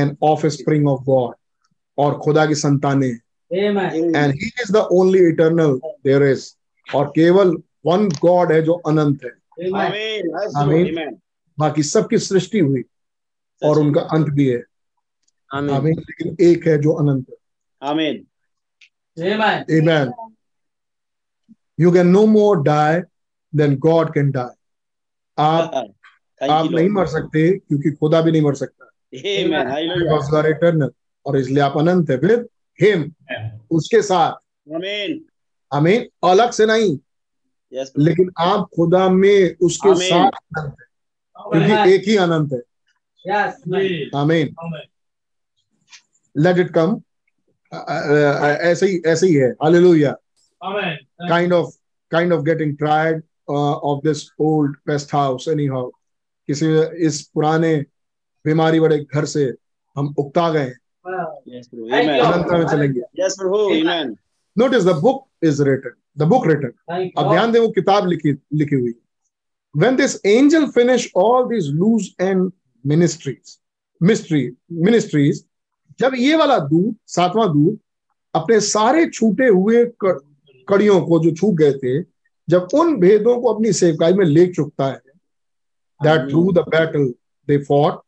end 0.02 0.18
of 0.24 0.48
spring 0.48 0.88
of 0.88 1.02
God 1.02 1.36
और 1.98 2.20
खुदा 2.20 2.46
की 2.46 2.56
संतानें 2.56 3.12
हैं. 3.12 3.22
And 4.16 4.34
he 4.34 4.48
is 4.48 4.74
the 4.74 4.76
only 4.76 5.30
eternal 5.30 5.80
there 5.88 6.24
is 6.24 6.54
और 6.96 7.06
केवल 7.06 7.58
वन 7.86 8.10
गॉड 8.10 8.52
है 8.52 8.62
जो 8.62 8.74
अनंत 8.74 9.24
है. 9.24 9.32
Amen. 9.70 11.18
बाकी 11.60 11.84
सबकी 11.84 12.18
सृष्टि 12.18 12.60
हुई। 12.60 12.84
और 13.64 13.80
उनका 13.80 14.02
अंत 14.02 14.28
भी 14.28 14.48
है। 14.48 14.64
आमें। 15.54 15.92
लेकिन 15.92 16.38
एक 16.42 16.68
है 16.68 16.82
जो 16.82 16.94
अनंत 16.94 17.26
आमीन। 17.84 18.28
You 21.80 21.92
can 21.92 22.08
no 22.08 22.26
more 22.26 22.64
die 22.64 23.02
than 23.56 23.78
God 23.78 24.14
can 24.14 24.32
die 24.32 24.56
आप 25.38 25.72
आप 26.52 26.66
नहीं 26.72 26.90
मर 26.90 27.06
सकते 27.08 27.58
क्योंकि 27.58 27.92
खुदा 27.92 28.22
भी 28.22 28.32
नहीं 28.32 28.42
मर 28.42 28.56
सकता। 28.56 28.90
इटर्नल 30.50 30.92
और 31.26 31.38
इसलिए 31.38 31.60
आप 31.60 31.78
अनंत 31.78 32.10
है 32.10 32.18
फिर 32.18 32.48
हिम 32.82 33.12
उसके 33.72 34.02
साथ। 34.02 34.34
हमें 35.74 36.10
अलग 36.24 36.52
से 36.52 36.66
नहीं। 36.66 36.98
Yes, 37.78 37.88
लेकिन 38.00 38.32
आप 38.40 38.70
खुदा 38.76 39.10
में 39.10 39.56
उसके 39.62 39.90
साथ 40.10 40.32
क्योंकि 41.38 41.94
एक 41.94 42.04
ही 42.08 42.16
अनंत 42.16 42.54
है। 42.54 42.60
हमें 44.16 44.50
yes, 44.50 44.93
लेट 46.36 46.58
इट 46.58 46.74
कम 46.78 47.02
ऐसे 47.74 48.86
ही 48.88 49.02
ऐसे 49.06 49.28
ही 49.28 49.34
है. 49.34 49.50
Hallelujah 49.64 50.12
kind 50.62 51.54
of 51.54 51.70
kind 52.12 52.34
of 52.34 52.42
getting 52.44 52.78
tired 52.78 53.22
of 53.50 54.08
this 54.08 54.28
old 54.40 54.76
pest 54.86 55.14
house 55.14 55.48
anyhow 55.68 55.90
किसी 56.50 56.68
इस 57.06 57.22
पुराने 57.34 57.76
बीमारी 58.46 58.80
वाले 58.80 58.98
घर 59.00 59.26
से 59.26 59.44
हम 59.96 60.14
उगता 60.20 60.50
गए 60.52 60.72
अनंतरा 61.06 62.58
में 62.58 62.66
चलेंगे. 62.68 63.02
Notice 64.58 64.84
the 64.84 64.96
book 65.02 65.28
is 65.44 65.62
return 65.64 65.96
the 66.18 66.28
book 66.30 66.48
return 66.48 67.10
अब 67.18 67.32
ध्यान 67.32 67.52
दें 67.52 67.60
वो 67.60 67.70
किताब 67.78 68.08
लिखी 68.08 68.32
लिखी 68.54 68.76
हुई. 68.76 68.94
When 69.76 69.96
this 69.96 70.16
angel 70.26 70.66
finish 70.72 71.12
all 71.16 71.48
these 71.50 71.70
loose 71.74 72.10
end 72.22 72.52
ministries, 72.86 73.58
mystery 74.02 74.46
ministries, 74.88 75.38
जब 76.00 76.12
ये 76.16 76.36
वाला 76.36 76.60
दूध 76.60 76.96
सातवां 77.08 77.48
दूध 77.48 77.80
अपने 78.36 78.60
सारे 78.60 79.06
छूटे 79.06 79.48
हुए 79.48 79.86
कड़ियों 80.06 81.02
को 81.02 81.20
जो 81.20 81.32
छूट 81.32 81.56
गए 81.56 81.74
थे 81.74 82.02
जब 82.50 82.68
उन 82.74 82.96
भेदों 82.96 83.42
को 83.42 83.54
अपनी 83.54 83.74
सेवकाई 83.74 84.14
में 84.14 84.26
ले 84.26 84.48
चुकता 84.48 84.86
है 84.86 85.02
that 86.04 86.30
through 86.30 86.52
the 86.52 86.60
battle 86.60 87.14
they 87.48 87.58
fought 87.58 88.02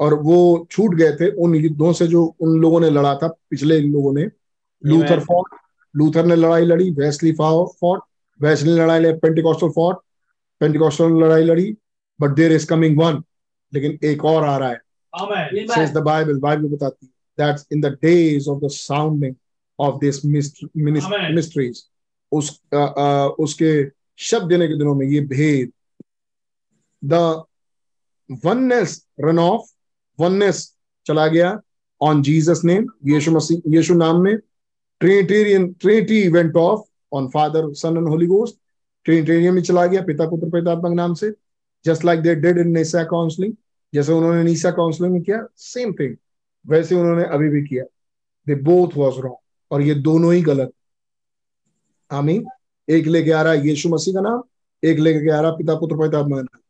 और 0.00 0.14
वो 0.14 0.68
छूट 0.70 0.94
गए 0.94 1.12
थे 1.12 1.30
उन 1.30 1.54
युद्धों 1.54 1.92
से 1.92 2.06
जो 2.06 2.36
उन 2.40 2.60
लोगों 2.60 2.80
ने 2.80 2.90
लड़ा 2.90 3.14
था 3.14 3.28
पिछले 3.28 3.78
इन 3.78 3.92
लोगों 3.92 4.12
ने। 4.12 4.22
लूथर. 4.86 5.20
फॉट 5.20 5.44
लूथर 5.96 6.26
ने 6.26 6.36
लड़ाई 6.36 6.64
लड़ी 6.64 6.90
वेस्ली 6.90 7.32
फॉट 7.32 8.00
वेस्ली 8.42 8.70
ने 8.70 8.76
लड़ाई 8.76 9.00
लड़ी 9.00 9.18
पेंटिकॉस्टल 9.18 9.68
फॉट 9.68 9.96
पेंटिकॉस्टल 10.60 11.12
ने 11.12 11.20
लड़ाई 11.20 11.42
लड़ी 11.42 11.76
but 12.20 12.30
there 12.30 12.52
is 12.52 12.66
coming 12.66 13.00
one 13.00 13.22
लेकिन 13.74 13.98
एक 14.04 14.24
और 14.24 14.44
आ 14.44 14.56
रहा 14.56 14.68
है। 14.68 14.80
Bible, 16.02 16.40
Bible 16.40 16.74
बताती 16.74 17.06
है। 17.06 17.19
That's 17.40 17.62
in 17.76 17.84
the 17.84 17.96
days 18.04 18.42
of 18.48 18.60
the 18.60 18.72
sounding 18.72 19.34
of 19.80 19.94
this 20.04 20.16
myst- 20.26 20.68
mysteries. 21.38 21.76
उस 22.32 22.60
अ, 22.72 22.94
अ, 22.98 23.34
उसके 23.38 23.90
शब्द 24.18 24.48
देने 24.48 24.68
के 24.68 24.74
दिनों 24.74 24.94
में 24.94 25.06
ये 25.06 25.20
भेद। 25.20 25.72
The 27.04 27.44
oneness 28.46 28.90
run 29.24 29.38
off 29.38 29.60
oneness 30.20 30.56
चला 31.06 31.26
गया 31.26 31.60
ऑन 32.02 32.22
जीसस 32.22 32.60
नेम 32.64 32.86
यीशु 33.06 33.30
मसीह 33.30 33.58
यीशु 33.68 33.94
नाम 33.94 34.20
में। 34.20 34.38
Trinitarian 35.00 35.72
Trinity 35.72 36.28
went 36.28 36.56
off 36.56 36.80
on 37.12 37.28
Father 37.28 37.74
Son 37.74 37.96
and 37.96 38.08
Holy 38.08 38.26
Ghost 38.26 38.56
Trinitarian 39.04 39.54
में 39.54 39.62
चला 39.62 39.86
गया 39.86 40.02
पिता 40.02 40.30
पुत्र 40.30 40.46
पितात्मक 40.46 40.92
नाम 40.92 41.14
से। 41.14 41.32
Just 41.84 42.04
like 42.04 42.20
they 42.20 42.34
did 42.34 42.58
in 42.58 42.68
Nicaea 42.68 43.04
counselling 43.04 43.54
जैसे 43.94 44.12
उन्होंने 44.12 44.42
निसा 44.42 44.70
काउंसलिंग 44.70 45.12
में 45.12 45.22
किया 45.22 45.46
सेम 45.56 45.92
थिंग 45.92 46.16
वैसे 46.66 46.94
उन्होंने 46.94 47.24
अभी 47.24 47.48
भी 47.48 47.62
किया। 47.62 47.84
दे 48.46 48.54
बोथ 48.54 48.96
वाज 48.96 49.12
रॉन्ग 49.18 49.36
और 49.70 49.82
ये 49.82 49.94
दोनों 49.94 50.34
ही 50.34 50.42
गलत। 50.42 50.72
आमीन। 52.10 52.46
एक 52.88 53.06
लेके 53.06 53.30
आ 53.30 53.42
रहा 53.42 53.52
है 53.52 53.68
यीशु 53.68 53.88
मसीह 53.88 54.14
का 54.14 54.20
नाम 54.20 54.42
एक 54.84 54.98
लेके 54.98 55.30
आ 55.30 55.40
रहा 55.40 55.50
पिता 55.50 55.74
पुत्र 55.74 55.96
पितात्मा 55.96 56.36
का 56.36 56.42
नाम। 56.42 56.60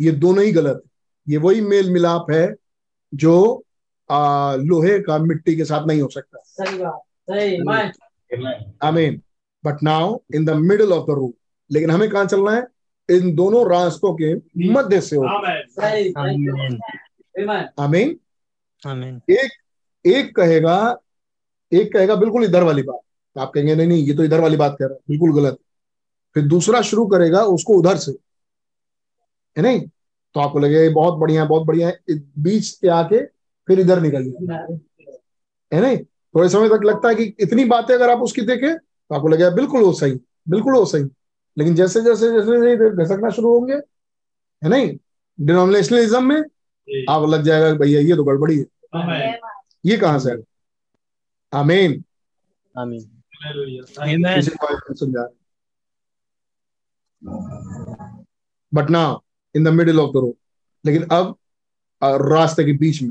ये 0.00 0.12
दोनों 0.12 0.44
ही 0.44 0.52
गलत 0.52 0.82
ये 1.28 1.36
वही 1.36 1.60
मेल 1.60 1.90
मिलाप 1.90 2.26
है 2.30 2.54
जो 3.14 3.64
आ, 4.10 4.54
लोहे 4.54 4.98
का 4.98 5.18
मिट्टी 5.18 5.56
के 5.56 5.64
साथ 5.64 5.86
नहीं 5.86 6.02
हो 6.02 6.08
सकता। 6.08 6.38
सही 6.44 6.78
बात। 6.78 7.00
सही। 7.30 7.62
मान 7.62 7.92
आमीन। 8.82 9.22
But 9.64 9.82
now 9.82 10.18
in 10.34 10.44
the 10.44 10.50
middle 10.50 10.92
of 10.92 11.06
the 11.06 11.10
route 11.10 11.34
लेकिन 11.70 11.90
हमें 11.90 12.10
कहा 12.10 12.24
चलना 12.24 12.50
है? 12.50 12.66
इन 13.10 13.34
दोनों 13.34 13.70
रास्तों 13.70 14.16
के 14.22 14.34
मध्य 14.72 15.00
से 15.00 15.16
हो 15.16 15.24
आमेन। 17.78 18.18
एक 19.30 19.50
एक 20.06 20.36
कहेगा 20.36 20.98
एक 21.72 21.92
कहेगा 21.92 22.14
बिल्कुल 22.14 22.44
इधर 22.44 22.62
वाली 22.62 22.82
बात 22.82 23.00
तो 23.36 23.40
आप 23.40 23.52
कहेंगे 23.54 23.74
नहीं 23.74 23.86
नहीं 23.86 24.04
ये 24.04 24.14
तो 24.14 24.24
इधर 24.24 24.40
वाली 24.40 24.56
बात 24.56 24.76
कह 24.78 24.84
रहा 24.84 24.94
है 24.94 25.00
बिल्कुल 25.10 25.42
गलत 25.42 25.58
फिर 26.34 26.42
दूसरा 26.48 26.80
शुरू 26.82 27.06
करेगा 27.06 27.42
उसको 27.42 27.74
उधर 27.74 27.96
से 27.96 28.12
है 29.56 29.62
नहीं 29.62 29.80
तो 30.34 30.40
आपको 30.40 30.58
लगेगा 30.58 30.80
ये 30.80 30.88
बहुत 30.88 31.18
बढ़िया 31.18 31.42
है 31.42 31.48
बहुत 31.48 31.66
बढ़िया 31.66 31.88
है 31.88 31.98
बीच 32.38 32.64
से 32.64 32.88
आके 32.88 33.26
फिर 33.68 33.80
इधर 33.80 34.00
निकल 34.00 34.22
गया 34.22 34.56
है 35.72 35.80
नहीं 35.80 35.98
थोड़े 36.04 36.48
समय 36.48 36.68
तक 36.68 36.80
लगता 36.84 37.08
है 37.08 37.14
कि 37.14 37.34
इतनी 37.40 37.64
बातें 37.64 37.94
अगर 37.94 38.10
आप 38.10 38.18
उसकी 38.18 38.42
देखें 38.42 38.78
तो 38.78 39.14
आपको 39.14 39.28
लगेगा 39.28 39.50
बिल्कुल 39.50 39.82
वो 39.82 39.92
सही 39.92 40.12
बिल्कुल 40.48 40.74
वो 40.74 40.84
सही 40.84 41.04
लेकिन 41.58 41.74
जैसे 41.74 42.00
जैसे 42.00 42.32
जैसे 42.32 42.76
जैसे 42.76 43.04
घसकना 43.04 43.30
शुरू 43.30 43.58
होंगे 43.58 43.74
है 44.62 44.68
नहीं 44.68 44.98
डिनोमिनेशनलिज्म 45.40 46.24
में। 46.24 46.42
आप 47.10 47.28
लग 47.28 47.42
जाएगा 47.42 47.72
भैया 47.72 48.00
ये 48.00 48.16
तो 48.16 48.24
गड़बड़ी 48.24 48.58
है। 48.58 48.64
ये 49.86 49.96
कहाँ 49.96 50.18
से 50.18 50.30
आमीन। 51.52 52.04
समझा। 54.94 55.28
But 58.74 58.90
now 58.90 59.18
in 59.56 59.64
the 59.64 59.68
middle 59.68 60.00
of 60.00 60.10
the 60.10 60.16
road 60.16 60.34
लेकिन 60.86 61.02
अब 61.02 61.36
रास्ते 62.02 62.64
के 62.64 62.72
बीच 62.72 63.02
में 63.02 63.10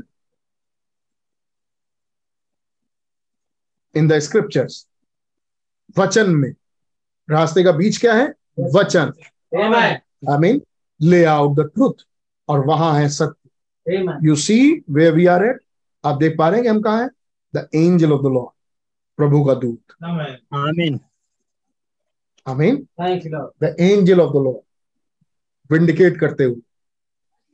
इन 3.96 4.08
द 4.08 4.18
स्क्रिप्चर्स 4.18 4.86
वचन 5.98 6.30
में 6.30 6.54
रास्ते 7.30 7.64
का 7.64 7.72
बीच 7.72 7.98
क्या 8.00 8.14
है? 8.14 8.34
वचन। 8.60 9.12
I 10.30 10.38
mean 10.38 10.62
lay 11.00 11.24
out 11.24 11.56
the 11.56 11.60
truth 11.60 12.06
और 12.48 12.66
वहाँ 12.66 13.00
है 13.00 13.08
सत्य। 13.08 13.43
You 14.24 14.34
see 14.36 14.58
where 14.90 15.10
we 15.10 15.26
are 15.26 15.44
at 15.44 15.60
आप 16.04 16.16
देख 16.18 16.36
पा 16.38 16.48
रहे 16.48 16.56
हैं 16.56 16.62
कि 16.64 16.68
हम 16.68 16.80
कहा 16.82 17.02
है? 17.02 17.08
The 17.54 17.68
angel 17.74 18.12
of 18.12 18.22
the 18.22 18.32
Lord 18.34 18.50
प्रभु 19.18 19.44
का 19.44 19.54
दूत। 19.54 19.94
आमेन 20.54 20.98
आमीन 22.46 22.76
the 23.62 23.74
angel 23.80 24.20
of 24.20 24.32
the 24.32 24.42
Lord 24.44 24.62
vindicate 25.70 26.18
करते 26.20 26.44
हुए। 26.44 26.60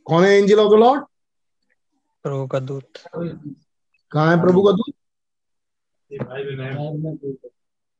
कौन 0.07 0.25
है 0.25 0.31
एंजल 0.33 0.61
ऑफ़ 0.61 0.71
द 0.71 0.79
लॉर्ड 0.81 1.05
प्रभु 2.25 2.47
का 2.47 2.61
दूत। 2.61 2.99
कहा 4.13 4.31
है 4.31 4.41
प्रभु 4.43 4.63
का 4.63 4.73
दूत? 4.73 4.95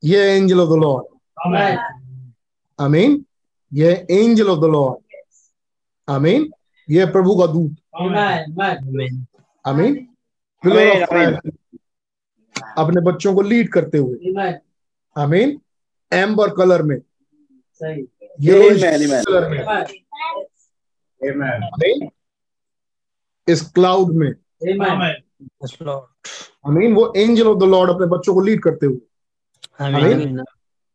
ये 0.03 0.37
एंजल 0.37 0.61
ऑफ़ 0.61 0.69
द 0.69 0.81
लॉर्ड 0.83 1.05
आमेन 1.47 1.79
आई 2.79 2.89
मीन 2.89 3.25
ये 3.73 3.93
angel 4.11 4.49
of 4.51 4.61
the 4.61 4.71
Lord 4.73 5.17
I 6.09 6.19
mean 6.21 6.51
ये 6.91 7.07
प्रभु 7.07 7.35
का 7.37 7.47
दूत 7.53 7.77
ईमान 8.03 8.45
ईमान 8.51 8.77
आमीन 8.85 9.27
आई 9.65 9.75
मीन 9.75 10.07
Amen, 10.63 11.03
amen. 11.05 11.37
अपने 12.79 13.01
बच्चों 13.03 13.35
को 13.35 13.43
लीड 13.43 13.69
करते 13.73 13.99
हुए 13.99 14.19
ईमान 14.31 14.59
आई 15.17 15.27
मीन 15.27 15.61
एम्बर 16.13 16.51
कलर 16.57 16.83
में 16.83 16.97
amen. 16.97 18.03
कलर 19.27 19.49
में 19.49 19.59
इस 23.49 23.63
क्लाउड 23.75 24.15
में 24.15 24.33
लॉर्ड 26.67 26.95
वो 26.95 27.13
एंजल 27.17 27.47
ऑफ़ 27.47 27.59
द 27.59 27.69
लॉर्ड 27.69 27.91
अपने 27.91 28.07
बच्चों 28.07 28.35
को 28.35 28.41
लीड 28.41 28.63
करते 28.63 28.87
हुए 28.87 28.99
आमीन 29.87 30.39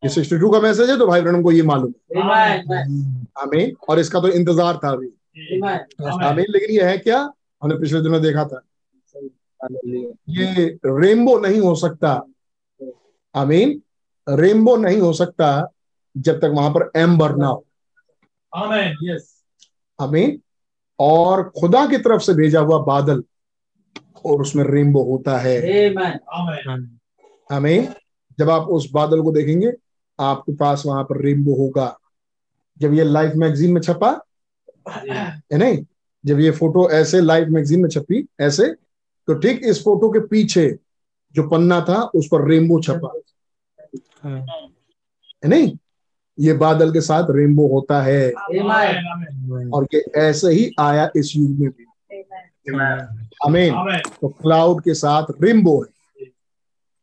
ये 0.03 0.09
62 0.11 0.51
का 0.53 0.59
मैसेज 0.61 0.89
है 0.89 0.97
तो 0.97 1.07
भाई 1.07 1.21
ब्रहण 1.21 1.41
को 1.43 1.51
ये 1.51 1.63
मालूम 1.63 1.93
ईमान 2.17 3.07
आमीन 3.37 3.75
और 3.89 3.99
इसका 3.99 4.19
तो 4.19 4.27
इंतज़ार 4.29 4.79
था 4.83 4.89
अभी 4.89 5.09
आमीन 6.27 6.45
लेकिन 6.49 6.69
ये 6.69 6.83
है 6.83 6.97
क्या? 6.97 7.33
हमने 7.63 7.75
पिछले 7.75 8.01
दिनों 8.01 8.21
देखा 8.21 8.45
था। 8.45 8.61
ये 10.29 10.65
रेनबो 10.85 11.39
नहीं 11.39 11.59
हो 11.59 11.75
सकता। 11.75 12.23
आमीन। 13.35 13.81
रेनबो 14.29 14.75
नहीं 14.77 15.01
हो 15.01 15.13
सकता 15.13 15.71
जब 16.17 16.37
तक 16.37 16.51
वहाँ 16.53 16.69
पर 16.69 16.91
एम्बर 16.95 17.35
ना 17.35 17.47
हो। 17.47 17.65
आमेन 18.55 18.95
यस। 19.03 19.43
आमीन। 20.01 20.41
और 20.99 21.49
खुदा 21.59 21.87
की 21.87 21.97
तरफ़ 21.97 22.21
से 22.21 22.33
भेजा 22.33 22.59
हुआ 22.59 22.79
बादल 22.79 23.23
और 24.25 24.41
उसमें 24.41 24.63
रेनबो 24.63 25.03
होता 25.03 25.37
है। 25.37 25.59
आमेन। 26.33 26.99
आमीन। 27.51 27.93
जब 28.39 28.49
आप 28.49 28.61
उस 28.61 28.91
बादल 28.91 29.21
को 29.21 29.31
देखेंगे 29.31 29.71
आपके 30.19 30.55
पास 30.55 30.83
वहाँ 30.85 31.03
पर 31.03 31.21
रेनबो 31.21 31.55
होगा। 31.55 31.99
जब 32.79 32.93
ये 32.93 33.03
लाइफ 33.03 33.33
मैगजीन 33.35 33.71
में 33.71 33.81
छपा 33.81 34.25
है 34.89 35.57
नहीं 35.57 35.85
जब 36.25 36.39
ये 36.39 36.51
फ़ोटो 36.51 36.89
ऐसे 36.89 37.21
लाइव 37.21 37.49
मैगजीन 37.49 37.81
में 37.81 37.89
छपी 37.89 38.27
ऐसे 38.39 38.67
तो 39.27 39.33
ठीक 39.33 39.61
इस 39.63 39.83
फ़ोटो 39.83 40.09
के 40.09 40.19
पीछे 40.19 40.79
जो 41.35 41.49
पन्ना 41.49 41.81
था 41.81 42.01
उस 42.01 42.27
पर 42.31 42.47
रेनबो 42.47 42.81
छपा। 42.81 43.21
है। 44.25 44.45
नहीं? 45.45 45.77
ये 46.39 46.53
बादल 46.53 46.91
के 46.93 47.01
साथ 47.01 47.23
रेनबो 47.29 47.67
होता 47.67 48.01
है। 48.01 48.31
और 49.69 49.87
ये 49.93 50.05
ऐसे 50.15 50.47
ही 50.51 50.71
आया 50.79 51.11
इस 51.15 51.33
युग 51.35 51.49
में 51.49 51.69
भी। 51.69 51.85
आमीन 53.45 53.73
आमेन 53.73 53.99
तो 54.21 54.27
क्लाउड 54.27 54.83
के 54.83 54.93
साथ 54.93 55.23
रेनबो 55.41 55.81
है। 55.81 56.27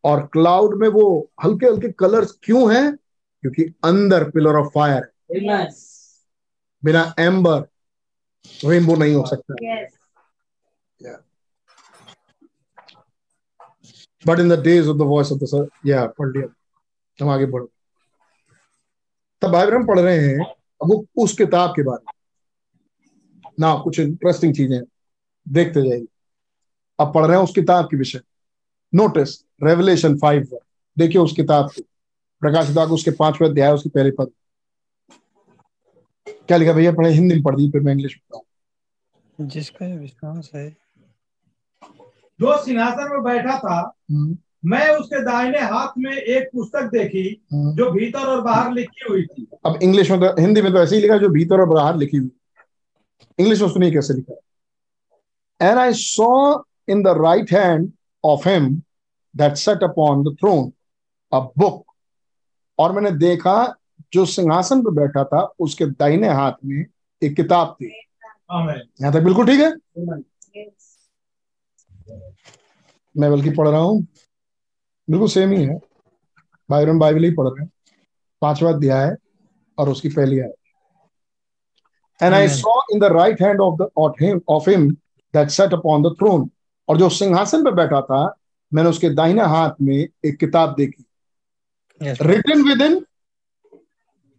और 0.05 0.27
क्लाउड 0.33 0.81
में 0.81 0.89
वो 0.89 1.31
हल्के 1.45 1.67
हल्के 1.67 1.93
कलर्स 1.93 2.39
क्यों 2.43 2.77
हैं? 2.77 2.97
क्योंकि 3.41 3.75
अंदर 3.85 4.31
पिलर 4.31 4.55
ऑफ़ 4.55 4.67
फायर 4.67 5.13
बिना 6.85 7.15
एम्बर 7.19 7.67
रेनबो 8.65 8.97
नहीं 8.97 9.15
हो 9.15 9.27
सकता। 9.27 9.55
But 14.27 14.41
in 14.41 14.49
the 14.49 14.63
days 14.63 14.89
of 14.89 14.97
the 14.97 15.01
voice 15.01 15.33
of 15.33 15.39
the 15.39 15.45
sir 15.45 15.69
या 15.87 16.07
पढ़ 16.07 16.29
लिया। 16.29 16.55
हम 17.25 17.31
आगे 17.31 17.47
बढ़ो। 17.47 17.71
तब 19.43 19.49
भाई 19.49 19.67
हम 19.67 19.87
पढ़ 19.87 20.01
रहे 20.01 20.19
हैं 20.19 20.39
अब 20.83 20.89
वो 20.89 21.07
उस 21.17 21.37
किताब 21.37 21.71
के 21.71 21.83
बारे 21.83 22.05
में। 22.05 22.13
ना 23.61 23.75
कुछ 23.79 24.01
इंटरेस्टिंग 24.01 24.55
चीज़ें 24.55 24.83
देखते 25.49 25.89
जाइए। 25.89 26.07
अब 27.01 27.15
पढ़ 27.15 27.27
रहे 27.27 27.37
हैं 27.37 27.45
उस 27.45 27.53
किताब 27.55 27.85
के 27.85 27.97
विषय। 27.97 28.21
नोटिस 28.95 29.45
रेवलेशन 29.63 30.19
फाइव 30.19 30.59
देखिए 30.99 31.23
उस 31.23 31.33
किताब 31.33 31.71
को। 31.71 31.83
प्रकाश 32.41 32.69
दाग 32.69 32.93
उसके 32.93 33.11
पाँचवें 33.11 33.49
अध्याय 33.49 33.73
उसके 33.73 33.89
पहले 33.89 34.11
पद। 34.11 34.31
क्या 36.53 36.59
लिखा 36.59 36.73
भैया? 36.73 36.93
पढ़े 36.93 37.11
हिंदी 37.11 37.35
में 37.35 37.43
पढ़ 37.43 37.57
दी 37.57 37.71
फिर 37.71 37.81
मैं 37.81 37.93
इंग्लिश 37.93 38.17
में 38.17 38.23
पढ़ाऊं। 38.31 39.49
जिसका 39.49 39.87
विश्वास 39.87 40.51
है। 40.55 40.69
जो 42.41 42.65
सिंहासन 42.65 43.09
में 43.13 43.23
बैठा 43.23 43.59
था 43.59 43.77
हम्म, 44.11 44.37
मैं 44.65 44.89
उसके 44.89 45.23
दाहिने 45.25 45.59
हाथ 45.59 45.89
में 45.99 46.13
एक 46.13 46.49
पुस्तक 46.49 46.83
देखी 46.83 47.43
हम्म। 47.53 47.75
जो 47.77 47.91
भीतर 47.91 48.27
और 48.27 48.41
बाहर 48.41 48.73
लिखी 48.73 49.07
हुई 49.11 49.27
थी। 49.27 49.47
अब 49.67 49.79
इंग्लिश 49.83 50.11
में 50.11 50.21
तो 50.21 50.41
हिंदी 50.41 50.63
में 50.63 50.73
तो 50.73 50.79
ऐसे 50.79 50.97
ही 50.97 51.03
लिखा 51.03 51.17
जो 51.17 51.29
भीतर 51.29 51.61
और 51.61 51.69
बाहर 51.69 51.97
लिखी 51.97 52.17
हुई। 52.17 52.31
इंग्लिश 53.39 53.63
में 53.63 53.69
सुनिए 53.69 53.91
कैसे 53.91 54.15
लिखा 54.15 55.69
and 55.69 55.79
I 55.79 55.93
saw 55.93 56.59
in 56.89 57.03
the 57.03 57.09
right 57.09 57.53
hand 57.53 57.93
of 58.25 58.49
him 58.49 58.83
that 59.37 59.55
set 59.55 59.83
upon 59.85 60.23
the 60.25 60.37
throne 60.41 60.73
a 61.33 61.41
book 61.59 61.85
और 62.79 62.93
मैंने 62.93 63.11
देखा 63.11 63.75
जो 64.13 64.25
सिंहासन 64.27 64.83
पर 64.83 64.91
बैठा 64.91 65.25
था 65.25 65.43
उसके 65.61 65.87
दाहिने 65.87 66.29
हाथ 66.29 66.53
में 66.65 66.85
एक 67.23 67.37
किताब 67.37 67.77
थी। 67.81 67.87
यहाँ 68.53 69.13
तक 69.13 69.21
बिल्कुल 69.21 69.47
ठीक 69.47 69.61
है? 69.61 69.73
मैं 73.15 73.31
बल्कि 73.31 73.51
पढ़ 73.51 73.69
रहा 73.69 73.81
हूँ। 73.81 74.03
बिल्कुल 75.09 75.29
सेम 75.29 75.53
ही 75.53 75.65
है। 75.65 75.79
बाइबल 76.71 76.99
बाइबल 76.99 77.25
ही 77.25 77.31
पढ़ 77.31 77.49
रहे 77.49 77.65
हैं। 77.65 77.71
पांचवा 78.43 78.71
अध्याय 78.71 79.07
है 79.07 79.17
और 79.79 79.89
उसकी 79.89 80.09
पहली 80.09 80.41
आय 80.41 80.53
and 82.23 82.35
I 82.35 82.49
saw 82.49 82.81
in 82.93 83.01
the 83.01 83.05
right 83.05 83.43
hand 83.43 83.61
of 83.61 83.83
the 83.83 83.89
of 84.49 84.71
him 84.71 84.91
that 85.35 85.49
set 85.49 85.73
upon 85.75 86.03
the 86.03 86.15
throne 86.19 86.51
और 86.89 86.99
जो 86.99 87.09
सिंहासन 87.09 87.65
पर 87.65 87.75
बैठा 87.75 88.01
था 88.01 88.23
मैंने 88.73 88.89
उसके 88.89 89.11
दाहिने 89.11 89.43
हाथ 89.43 89.71
में 89.83 89.97
एक 89.97 90.37
किताब 90.37 90.75
देखी। 90.75 91.05
Yes. 92.01 92.23
With 92.27 92.65
within 92.67 92.95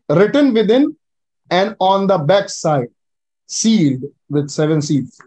written 0.09 0.53
within 0.53 0.95
and 1.51 1.75
on 1.79 2.07
the 2.07 2.17
back 2.17 2.49
side 2.49 2.89
sealed 3.49 4.03
with 4.29 4.49
seven 4.49 4.81
seals. 4.81 5.19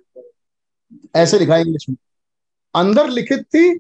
ऐसे 1.17 1.39
लिखा 1.39 1.55
है 1.55 1.61
इंग्लिश 1.61 1.89
में। 1.89 1.97
अंदर 2.75 3.09
लिखित 3.11 3.43
थी 3.55 3.79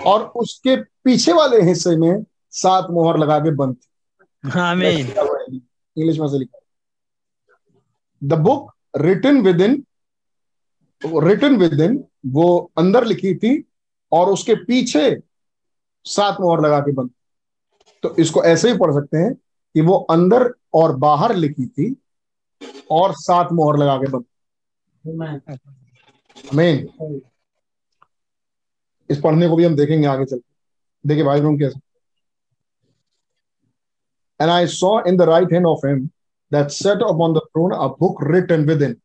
और 0.00 0.22
उसके 0.36 0.76
पीछे 1.04 1.32
वाले 1.32 1.60
हिस्से 1.62 1.96
में 1.96 2.24
सात 2.50 2.86
मोहर 2.90 3.18
लगा 3.18 3.38
के 3.38 3.50
बंद 3.56 3.76
थी। 3.76 4.50
Amen. 4.50 5.60
इंग्लिश 5.98 6.18
में 6.18 6.28
से 6.28 6.38
लिखा 6.38 6.58
the 8.22 8.38
book 8.40 8.72
written 8.96 9.40
within 9.60 9.84
written 11.02 11.56
within 11.80 12.04
वो 12.26 12.72
अंदर 12.78 13.04
लिखी 13.04 13.34
थी 13.34 13.52
और 14.12 14.30
उसके 14.30 14.54
पीछे 14.64 15.20
सात 16.04 16.36
मोहर 16.40 16.60
लगा 16.60 16.80
के 16.80 16.92
बंद 16.92 17.10
तो 18.02 18.14
इसको 18.16 18.44
ऐसे 18.44 18.70
ही 18.70 18.78
पढ़ 18.78 18.92
सकते 18.94 19.18
हैं। 19.18 19.32
कि 19.74 19.80
वो 19.80 19.94
अंदर 20.10 20.52
और 20.74 20.96
बाहर 20.96 21.34
लिखी 21.34 21.66
थी 21.66 21.94
और 22.90 23.12
सात 23.14 23.52
मोहर 23.52 23.78
लगा 23.78 23.96
के 23.96 24.10
बंद. 24.10 24.24
मेन 26.54 27.20
इस 29.10 29.20
पढ़ने 29.20 29.48
को 29.48 29.56
भी 29.56 29.64
हम 29.64 29.76
देखेंगे 29.76 30.06
आगे 30.06 30.24
चल 30.24 30.40
देखिए 31.04 31.24
भाई 31.24 31.40
बहन 31.40 31.58
कैसे 31.58 31.80
and 34.40 34.50
I 34.50 34.66
saw 34.66 35.00
in 35.06 35.16
the 35.16 35.22
right 35.22 35.52
hand 35.52 35.66
of 35.66 35.86
him 35.86 36.06
that 36.52 36.68
set 36.70 37.02
upon 37.02 37.34
the 37.34 37.38
throne 37.38 37.72
a 37.72 37.86
book 38.00 38.22
written 38.24 38.64
within 38.82 38.96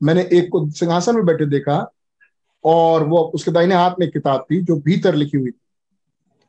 मैंने 0.00 0.28
एक 0.32 0.48
को 0.52 0.68
सिंहासन 0.70 1.14
में 1.14 1.24
बैठे 1.26 1.46
देखा 1.46 1.78
और 2.64 3.06
वो 3.08 3.18
उसके 3.34 3.50
दाहिने 3.50 3.74
हाथ 3.74 3.94
में 4.00 4.10
किताब 4.10 4.46
थी 4.50 4.60
जो 4.62 4.76
भीतर 4.80 5.14
लिखी 5.14 5.36
हुई 5.36 5.50
थी। 5.50 5.60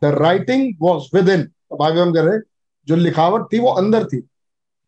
the 0.01 0.05
writing 0.05 0.75
was 0.81 1.15
with 1.15 1.29
in 1.29 1.43
भाई 1.79 1.91
बहन 1.91 2.13
कह 2.13 2.21
रहे 2.21 2.39
जो 2.87 2.95
लिखावट 2.95 3.47
थी 3.53 3.59
वो 3.59 3.71
अंदर 3.71 4.05
थी। 4.05 4.17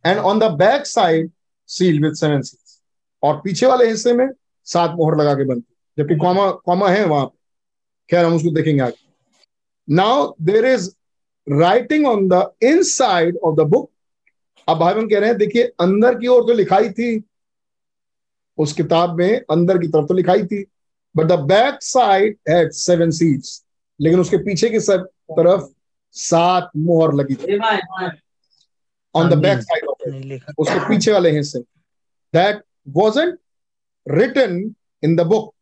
And 0.06 0.20
on 0.20 0.40
the 0.40 0.52
back 0.54 0.86
side 0.88 1.32
seal 1.70 2.02
with 2.04 2.14
seven 2.14 2.42
seals 2.42 2.82
और 3.24 3.40
पीछे 3.44 3.66
वाले 3.66 3.88
हिस्से 3.88 4.14
में 4.14 4.28
सात 4.66 4.92
मोहर 4.92 5.18
लगा 5.18 5.34
के 5.34 5.56
थी। 5.56 5.76
जबकि 5.98 6.16
कॉमा 6.16 6.50
कॉमा 6.66 6.90
है 6.90 7.06
वहाँ 7.06 7.26
पे। 7.26 7.38
खैर, 8.10 8.26
हम 8.26 8.36
उसको 8.36 8.52
देखेंगे 8.52 8.82
आगे। 8.82 9.04
Now 9.90 10.34
there 10.42 10.66
is 10.66 10.90
writing 11.48 12.08
on 12.08 12.28
the 12.30 12.52
inside 12.84 13.38
of 13.38 13.56
the 13.56 13.62
book 13.62 13.92
अब 14.68 14.78
भाई 14.78 14.94
बहन 14.94 15.10
कह 15.10 15.20
रहे 15.20 15.30
हैं, 15.30 15.38
देखिए, 15.38 15.64
अंदर 15.80 16.16
की 16.20 16.28
ओर 16.28 16.44
तो 16.44 16.54
लिखाई 16.54 16.90
थी। 16.90 17.24
उस 18.58 18.74
किताब 18.74 19.18
में 19.18 19.42
अंदर 19.52 19.78
की 19.78 19.88
तरफ़ 19.88 20.08
तो 20.08 20.14
लिखाई 20.14 20.44
थी। 20.44 20.64
But 21.18 21.26
the 21.26 21.40
back 21.40 21.84
side 21.84 22.38
had 22.50 22.72
seven 22.72 23.12
seats 23.12 23.64
लेकिन 24.00 24.20
उसके 24.20 24.38
पीछे 24.38 24.70
की 24.70 24.80
तरफ़ 24.80 25.70
सात 26.16 26.70
मोहर 26.78 27.14
लगी 27.14 27.36
थी। 27.36 27.58
On 29.16 29.30
the 29.30 29.34
back 29.34 29.60
side 29.62 29.86
of 29.86 30.10
लिखा। 30.10 30.54
उसके 30.58 30.80
पीछे 30.88 31.12
वाले 31.12 31.32
हिस्से। 31.32 31.60
That 31.60 32.64
wasn't 32.98 33.36
written 34.08 34.74
in 35.04 35.16
the 35.16 35.22
book 35.22 35.54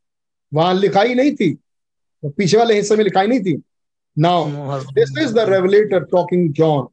वहाँ 0.52 0.74
लिखाई 0.74 1.14
नहीं 1.14 1.36
थी। 1.36 1.54
तो 1.54 2.30
पीछे 2.30 2.58
वाले 2.58 2.76
हिस्से 2.76 2.96
में 2.96 3.04
लिखाई 3.04 3.28
नहीं 3.28 3.40
थी। 3.40 3.62
Now 4.18 4.82
this 4.94 5.18
is 5.22 5.34
the 5.34 5.40
revelator 5.50 6.04
talking 6.06 6.52
John 6.54 6.88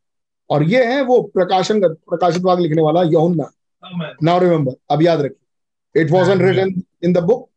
और 0.51 0.63
ये 0.63 0.85
है 0.85 1.03
वो 1.03 1.21
प्रकाशन 1.35 1.81
प्रकाशित 1.83 2.43
भाग 2.43 2.61
लिखने 2.61 2.83
वाला 2.83 3.03
यहुन्ना। 3.03 3.51
नाउ 4.23 4.39
रिमेंबर 4.41 4.73
अब 4.91 5.03
याद 5.03 5.21
रखिए। 5.21 6.03
It 6.03 6.11
wasn't 6.11 6.43
written 6.43 6.81
in 7.05 7.13
the 7.13 7.19
book 7.25 7.49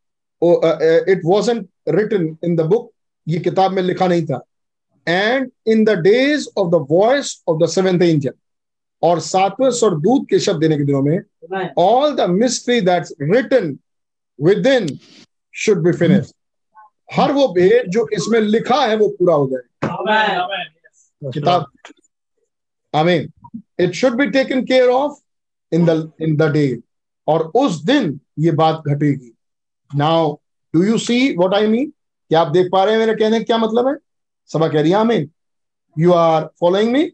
it 1.10 1.22
wasn't 1.26 1.66
written 1.96 2.36
in 2.46 2.56
the 2.56 2.62
book 2.62 2.92
ये 3.28 3.40
किताब 3.40 3.72
में 3.72 3.82
लिखा 3.84 4.08
नहीं 4.08 4.26
था। 4.26 4.44
And 5.08 5.52
in 5.68 5.86
the 5.86 5.90
days 5.90 6.48
of 6.58 6.70
the 6.70 6.88
voice 6.92 7.44
of 7.48 7.64
the 7.64 7.70
seventh 7.70 8.02
angel 8.02 8.34
और 9.04 9.20
सातवें 9.20 9.72
स्वर 9.72 9.96
दूत 9.96 10.28
के 10.30 10.40
शब्द 10.40 10.60
देने 10.60 10.78
के 10.78 10.84
दिनों 10.84 11.02
में 11.02 11.20
all 11.78 12.16
the 12.16 12.22
mystery 12.30 12.82
mystery 12.82 13.16
written 13.22 13.80
within 14.68 15.00
should 15.56 15.84
be 15.84 15.92
finish 15.92 16.34
हर 17.14 17.32
वो 17.32 17.48
भेद 17.48 17.90
जो 17.90 18.08
इसमें 18.14 18.40
लिखा 18.42 18.86
है 18.86 18.96
वो 18.96 19.08
पूरा 19.08 19.36
हो 19.36 19.48
जाए 19.48 19.90
Amen. 19.90 20.30
Amen. 20.40 21.34
किताब 21.34 21.66
I 22.96 23.04
mean 23.04 23.32
it 23.80 23.92
should 23.92 24.14
be 24.14 24.28
taken 24.28 24.66
care 24.66 24.90
of 24.90 25.20
in 25.76 25.86
the 25.86 26.12
in 26.22 26.36
the 26.36 26.44
day 26.44 26.80
और 27.28 27.52
उस 27.56 27.84
दिन 27.84 28.20
ये 28.40 28.52
बात 28.52 28.84
घटेगी। 28.88 29.38
Now 29.96 30.38
do 30.76 30.84
you 30.84 30.98
see 30.98 31.38
what 31.38 31.54
I 31.54 31.68
mean 31.68 31.94
क्या 32.30 32.42
आप 32.42 32.48
देख 32.48 32.70
पा 32.72 32.84
रहे 32.84 32.94
हैं 32.94 33.00
मेरे 33.00 33.16
कहने 33.16 33.38
का 33.40 33.44
क्या 33.44 33.58
मतलब 33.58 33.88
है? 33.88 33.96
सभा 34.48 34.68
कह 34.68 34.82
रही 34.82 34.92
है 34.92 34.98
आमीन. 34.98 35.30
You 35.98 36.12
are 36.14 36.50
following 36.60 36.92
me 36.92 37.12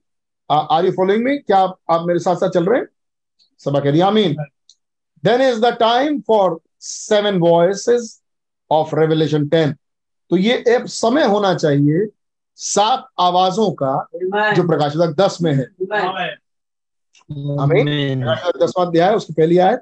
are 0.49 0.85
you 0.85 0.91
following 0.91 1.23
me 1.23 1.37
क्या 1.37 1.57
आप, 1.57 1.79
आप 1.91 2.05
मेरे 2.05 2.19
साथ 2.19 2.35
साथ 2.35 2.49
चल 2.49 2.65
रहे 2.65 2.79
हैं? 2.79 2.87
सभा 3.59 3.79
कह 3.79 3.89
रही 3.89 3.99
है 3.99 4.05
आमीन. 4.05 4.35
Then 5.23 5.41
is 5.41 5.59
the 5.61 5.65
time 5.65 6.19
for 6.21 6.59
seven 6.79 7.39
voices 7.39 8.21
of 8.71 8.95
Revelation 8.95 9.47
ten 9.47 9.73
तो 10.29 10.37
ये 10.37 10.63
एक 10.67 10.87
समय 10.87 11.25
होना 11.25 11.53
चाहिए 11.55 12.07
सात 12.55 13.07
आवाजों 13.19 13.71
का 13.71 14.07
Amen. 14.15 14.55
जो 14.55 14.67
प्रकाशित 14.67 15.01
दस 15.01 15.37
में 15.41 15.53
है. 15.53 15.63
आमीन। 17.59 18.23
Amen. 18.23 18.87
अध्याय 18.87 19.15
उसकी 19.15 19.33
पहली 19.33 19.57
आयत। 19.57 19.79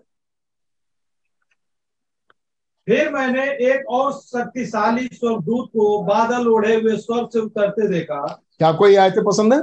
फिर 2.88 3.10
मैंने 3.10 3.44
एक 3.44 3.90
और 3.90 4.14
शक्तिशाली 4.14 5.10
स्वर्गदूत 5.14 5.68
को 5.68 6.04
बादल 6.04 6.48
ओढ़े 6.48 6.76
हुए 6.76 6.98
स्वर्ग 6.98 7.30
से 7.34 7.40
उतरते 7.40 7.88
देखा। 7.88 8.44
क्या 8.58 8.68
आपको 8.68 8.88
ये 8.88 8.96
आयतें 8.96 9.24
पसंद 9.24 9.54
है. 9.54 9.60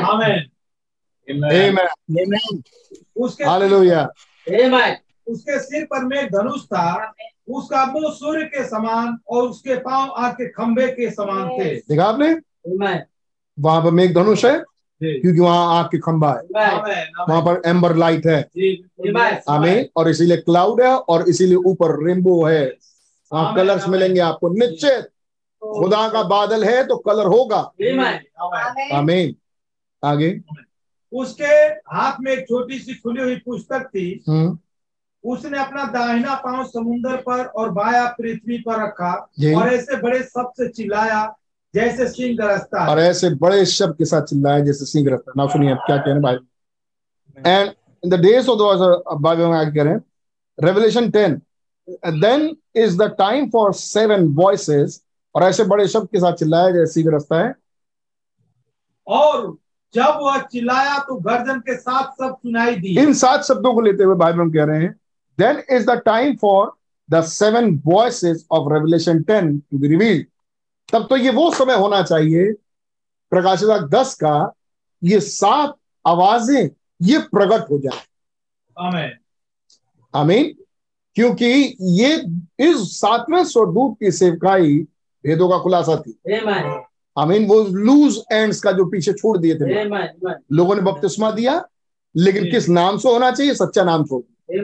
आमेन. 0.00 0.50
उसके 3.16 3.44
हालेलुया. 3.44 4.04
उसके 5.28 5.60
सिर 5.60 5.84
पर 5.84 6.04
में 6.04 6.18
एक 6.18 6.28
धनुष 6.32 6.64
था। 6.64 7.12
उसका 7.48 7.86
मुँह 7.86 8.12
सूर्य 8.12 8.44
के 8.44 8.64
समान 8.64 9.18
और 9.28 9.42
उसके 9.42 9.74
पाँव 9.74 10.10
आग 10.10 10.32
के 10.32 10.48
खंभे 10.48 10.86
के 10.88 11.10
समान 11.10 11.48
थे। 11.48 11.76
देखा 11.76 12.04
आपने? 12.04 13.02
वहाँ 13.60 13.82
पर 13.82 13.90
मेघ 13.90 14.14
धनुष 14.14 14.44
है। 14.44 14.62
क्योंकि 15.02 15.40
वहाँ 15.40 15.78
आग 15.78 15.86
की 15.86 15.98
खंबा 15.98 16.32
है. 16.32 16.40
वहाँ 17.28 17.42
पर 17.42 17.62
एम्बर 17.66 17.96
लाइट 17.96 18.26
है. 18.26 18.42
आमीन 19.50 19.86
और 19.96 20.08
इसीलिए 20.08 20.36
क्लाउड 20.36 20.80
है 20.80 20.96
और 20.96 21.28
इसीलिए 21.28 21.54
ऊपर 21.54 22.06
रेनबो 22.06 22.44
है। 22.44 22.74
वहाँ 23.32 23.54
कलर्स 23.54 23.88
मिलेंगे 23.88 24.20
आपको। 24.20 24.48
निश्चित। 24.48 25.08
खुदा 25.64 26.08
का 26.08 26.22
बादल 26.22 26.64
है 26.64 26.86
तो 26.86 26.96
कलर 26.96 27.26
होगा. 27.26 27.56
आमेन। 27.56 28.92
आमीन। 28.92 29.34
आगे। 30.04 30.40
उसके 31.12 31.46
हाथ 31.96 32.12
में 32.20 32.32
एक 32.32 32.44
छोटी 32.44 32.78
सी 32.78 32.94
खुली 32.94 33.22
हुई 33.22 33.36
पुस्तक 33.36 33.80
थी। 33.86 34.24
हम्म। 34.28 34.58
उसने 35.24 35.58
अपना 35.58 35.84
दाहिना 35.84 36.34
पाँव 36.34 36.66
समुन्द्र 36.66 37.16
पर 37.16 37.44
और 37.44 37.70
बाया 37.70 38.06
पृथ्वी 38.06 38.58
पर 38.58 38.82
रखा 38.82 39.12
और 39.56 39.74
ऐसे 39.74 39.96
बड़े 39.96 40.22
शब्द 40.22 40.50
से 40.50 40.68
चिल्लाया 40.68 41.36
जैसे 41.76 42.08
सिंह 42.08 42.36
गरजता 42.36 42.86
और 42.90 42.98
ऐसे 43.00 43.30
बड़े 43.36 43.64
शब्द 43.66 43.96
के 43.98 44.04
साथ 44.04 44.22
चिल्लाया 44.24 44.60
जैसे 44.64 44.84
सिंह 44.86 45.08
रखता 45.12 45.32
ना 45.36 45.46
सुनिए 45.52 45.70
आप 45.70 45.82
क्या 45.86 45.96
कह 45.96 46.04
रहे 46.04 46.12
हैं 46.12 46.22
भाई 46.22 46.36
and 47.46 47.72
in 48.04 48.10
the 48.10 48.20
days 48.20 48.48
of 48.48 48.58
the 48.58 49.20
Bible 49.22 49.46
में 49.46 49.56
आगे 49.58 49.72
कह 49.72 49.82
रहे 49.82 49.92
हैं 49.94 50.02
Revelation 50.58 51.10
10 51.10 51.40
then 52.20 52.56
is 52.76 52.96
the 52.98 53.10
time 53.18 53.48
for 53.50 53.72
seven 53.74 54.26
voices 54.36 55.02
और 55.34 55.42
ऐसे 55.42 55.64
बड़े 55.64 55.86
शब्द 55.88 56.08
के 56.12 56.18
साथ 56.18 56.32
चिल्लाया 56.34 56.70
जैसे 56.70 56.92
सिंह 56.92 57.14
रखता 57.14 57.40
है। 57.40 57.54
और 59.06 59.56
जब 59.94 60.18
वह 60.22 60.38
चिल्लाया 60.42 60.98
तो 60.98 61.14
गर्जन 61.16 61.58
के 61.60 61.76
साथ 61.76 62.12
सब 62.12 62.36
सुनाई 62.36 62.76
दी। 62.76 62.96
इन 63.00 63.12
सात 63.14 63.44
शब्दों 63.44 63.72
को 63.74 63.80
लेते 63.80 64.04
हुए 64.04 64.16
बाइबल 64.16 64.38
में 64.38 64.50
कह 64.52 64.64
रहे 64.64 64.80
हैं। 64.82 64.94
Then 65.38 65.62
is 65.76 65.86
the 65.90 66.00
time 66.06 66.36
for 66.36 66.72
the 67.08 67.22
seven 67.24 67.70
voices 67.86 68.46
of 68.50 68.72
Revelation 68.72 69.22
10 69.22 69.58
to 69.60 69.78
be 69.78 69.88
revealed 69.88 70.26
तब 70.92 71.06
तो 71.10 71.16
ये 71.16 71.30
वो 71.30 71.50
समय 71.50 71.74
होना 71.74 72.02
चाहिए 72.02 72.52
प्रकाशित 73.30 73.68
दस 73.68 74.14
का 74.14 74.52
ये 75.04 75.20
सात 75.20 75.74
आवाज़ें 76.06 76.70
ये 77.02 77.18
प्रकट 77.18 77.70
हो 77.70 77.78
जाए। 77.78 78.00
आमेन। 78.78 79.12
आमीन। 80.14 80.54
क्योंकि 81.14 81.76
ये 81.80 82.16
इस 82.60 82.76
सातवें 82.76 83.44
स्वरदूत 83.44 83.96
की 84.00 84.10
सेवकाई 84.10 84.76
भेदों 85.24 85.48
का 85.48 85.58
खुलासा 85.58 85.96
थी। 85.96 86.18
Amen. 86.30 86.80
आमीन। 87.18 87.46
वो 87.46 87.62
लूज 87.62 88.22
एंड्स 88.32 88.60
का 88.60 88.72
जो 88.72 88.84
पीछे 88.84 89.12
छोड़ 89.12 89.38
दिए 89.38 89.54
थे. 89.54 89.84
लोगों 90.52 90.74
ने 90.74 90.80
बपतिस्मा 90.80 91.30
दिया 91.30 91.68
लेकिन 92.16 92.50
किस 92.50 92.68
नाम 92.68 92.98
से 92.98 93.08
होना 93.08 93.30
चाहिए? 93.30 93.54
सच्चा 93.54 93.84
नाम 93.84 94.04
छोड़ 94.04 94.22
दिया 94.22 94.62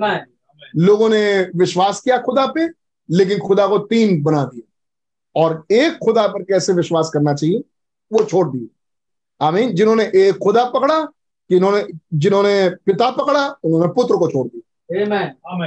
लोगों 0.77 1.09
ने 1.09 1.51
विश्वास 1.57 2.01
किया 2.01 2.19
खुदा 2.19 2.47
पे 2.47 2.69
लेकिन 3.11 3.39
खुदा 3.39 3.67
को 3.67 3.79
तीन 3.79 4.23
बना 4.23 4.45
दिया। 4.45 4.72
और 5.37 5.65
एक 5.71 5.99
खुदा 6.05 6.27
पर 6.27 6.43
कैसे 6.43 6.73
विश्वास 6.73 7.11
करना 7.15 7.35
चाहिए 7.35 7.59
वो 8.13 8.25
छोड़ 8.25 8.49
दिए। 8.49 8.67
आमीन। 9.41 9.75
जिन्होंने 9.75 10.05
एक 10.05 10.39
खुदा 10.39 10.65
पकड़ा 10.65 11.05
कि 11.49 11.57
इन्होंने 11.57 11.85
जिन्होंने 12.15 12.69
पिता 12.69 13.11
पकड़ा 13.11 13.49
उन्होंने 13.65 13.87
पुत्र 13.87 14.17
को 14.17 14.29
छोड़ 14.29 14.49
दिया 14.49 14.99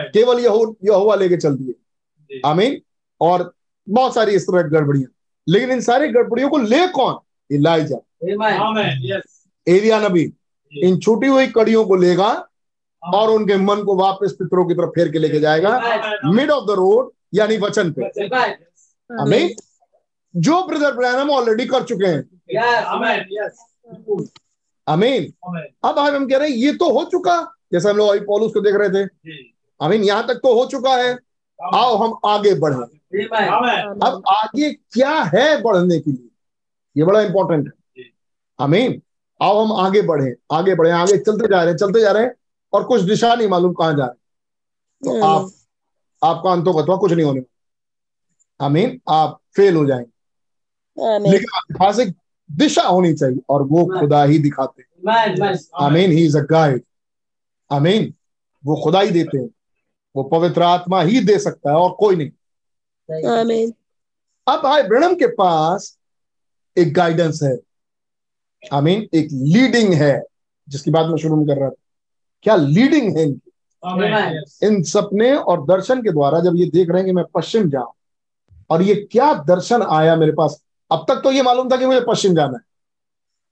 केवल 0.09 0.39
यहो 0.39 0.77
यहोवा 0.85 1.15
लेके 1.15 1.37
चल 1.37 1.55
दिए। 1.55 1.75
आमीन। 2.45 2.81
और 3.21 3.53
बहुत 3.89 4.15
सारी 4.15 4.31
इस 4.31 4.43
तरह 4.43 4.63
की 4.63 4.69
गड़बड़ियाँ। 4.69 5.11
लेकिन 5.49 5.71
इन 5.71 5.81
सारी 5.81 6.07
गड़बड़ियों 6.07 6.49
को 6.49 6.57
ले 6.57 6.87
कौन? 6.87 7.15
इलाइजा। 7.51 7.95
Amen. 7.95 8.43
आमेन 8.43 8.99
यस 9.03 9.45
एलिया 9.67 10.09
नबी। 10.09 10.33
इन 10.73 10.99
छूटी 10.99 11.27
हुई 11.27 11.47
कड़ियों 11.47 11.85
को 11.85 11.95
लेगा 11.95 12.47
और 13.13 13.29
उनके 13.29 13.57
मन 13.57 13.83
को 13.83 13.95
वापस 13.95 14.31
पितरों 14.39 14.65
की 14.65 14.73
तरफ़ 14.73 14.89
फेर 14.89 15.11
के 15.11 15.19
लेके 15.19 15.39
जाएगा। 15.39 15.69
मिड 16.31 16.51
ऑफ़ 16.51 16.65
द 16.65 16.71
रोड 16.71 17.09
यानी 17.33 17.57
वचन 17.57 17.91
पे. 17.91 18.01
हमें 19.09 19.55
जो 20.33 20.61
ब्रदर 20.67 20.95
ब्रैनम 20.95 21.29
ऑलरेडी 21.29 21.65
कर 21.65 21.83
चुके 21.83 22.05
हैं। 22.05 22.23
अमीन? 24.87 25.33
अब 25.83 25.99
आज 25.99 26.13
हम 26.13 26.27
कह 26.29 26.37
रहे 26.37 26.49
हैं 26.49 26.55
ये 26.57 26.73
तो 26.73 26.91
हो 26.91 27.03
चुका। 27.05 27.35
जैसे 27.71 27.89
हम 27.89 27.97
लोग 27.97 28.09
अभी 28.09 28.19
पॉलुस 28.19 28.53
को 28.53 28.61
देख 28.61 28.75
रहे 28.75 28.89
थे। 28.89 29.07
अमीन 29.79 30.03
यहाँ 30.03 30.27
तक 30.27 30.35
तो 30.35 30.53
हो 30.53 30.65
चुका 30.65 30.95
है। 30.95 31.13
आओ 31.59 31.95
हम 31.97 32.15
आगे 32.25 32.53
बढ़े। 32.55 32.75
अब 34.05 34.21
आगे 34.29 34.71
क्या 34.73 35.13
है 35.35 35.61
बढ़ने 35.61 35.99
के 35.99 36.11
लिए? 36.11 36.29
ये 36.97 37.03
बड़ा 37.03 37.21
इंपॉर्टेंट 37.21 37.67
है। 37.67 38.03
अमीन 38.59 39.01
आओ 39.41 39.63
हम 39.63 39.71
आगे 39.85 40.01
बढ़े। 40.01 40.35
आगे 40.51 40.75
बढ़े 40.75 40.91
आगे 40.91 41.17
चलते 41.17 41.47
जा 41.47 41.61
रहे 41.61 41.71
हैं 41.71 41.77
चलते 41.77 42.01
जा 42.01 42.11
रहे 42.11 42.23
हैं। 42.23 42.33
और 42.73 42.83
कुछ 42.83 43.01
दिशा 43.01 43.33
नहीं 43.35 43.47
मालूम 43.47 43.73
कहाँ 43.73 43.93
जा 43.93 44.05
रहे 44.05 44.23
तो 45.01 45.25
आप 45.25 45.51
आपका 46.21 46.51
अंतोगतवा 46.51 46.95
कुछ 46.95 47.11
नहीं 47.11 47.25
होने 47.25 47.39
वाला। 47.39 47.54
अमीन 48.59 49.01
आप 49.09 49.39
फेल 49.55 49.75
हो 49.75 49.85
जाएँगे। 49.85 50.11
लेकिन 51.29 51.47
आपके 51.55 51.73
पास 51.73 51.99
एक 51.99 52.15
दिशा 52.51 52.81
होनी 52.81 53.13
चाहिए 53.13 53.39
और 53.49 53.63
वो 53.63 53.99
खुदा 53.99 54.23
ही 54.23 54.39
दिखाते 54.39 54.81
हैं. 54.81 55.11
आमीन 55.75 56.11
ही 56.11 56.25
इज़ 56.25 56.37
अ 56.37 56.41
गाइड 56.41 56.83
आमीन 57.71 58.13
वो 58.65 58.81
खुदा 58.83 58.99
ही 58.99 59.11
देते 59.11 59.37
हैं। 59.37 59.49
वो 60.15 60.23
पवित्र 60.23 60.61
आत्मा 60.61 61.01
ही 61.01 61.19
दे 61.19 61.39
सकता 61.39 61.69
है 61.69 61.75
और 61.75 61.95
कोई 61.99 62.15
नहीं। 62.15 62.29
आमीन। 63.25 63.73
अब 64.47 64.59
भाई 64.59 64.83
ब्रणम 64.83 65.15
के 65.15 65.27
पास 65.27 65.97
एक 66.77 66.93
गाइडेंस 66.93 67.39
है। 67.43 67.57
आमीन 68.73 69.07
एक 69.13 69.27
लीडिंग 69.31 69.93
है 69.93 70.23
जिसकी 70.69 70.91
बात 70.91 71.05
मैं 71.05 71.17
शुरू 71.17 71.35
में 71.35 71.47
कर 71.47 71.57
रहा 71.57 71.69
था। 71.69 71.75
क्या 72.41 72.55
लीडिंग 72.55 73.17
है 73.17 73.23
इनकी? 73.23 73.51
इन 74.63 74.83
सपने 74.83 75.35
और 75.35 75.65
दर्शन 75.65 76.01
के 76.01 76.11
द्वारा 76.11 76.39
जब 76.39 76.51
ये 76.55 76.65
देख 76.65 76.89
रहे 76.89 76.97
हैं 76.97 77.05
कि 77.05 77.11
मैं 77.11 77.25
पश्चिम 77.33 77.69
जाऊँ 77.69 77.93
और 78.69 78.81
ये 78.81 78.95
क्या 79.11 79.33
दर्शन 79.33 79.81
आया 79.81 80.15
मेरे 80.15 80.31
पास? 80.31 80.63
अब 80.91 81.05
तक 81.09 81.15
तो 81.15 81.31
ये 81.31 81.41
मालूम 81.41 81.71
था 81.71 81.77
कि 81.77 81.85
मुझे 81.85 82.01
पश्चिम 82.07 82.35
जाना 82.35 82.57
है। 82.57 82.63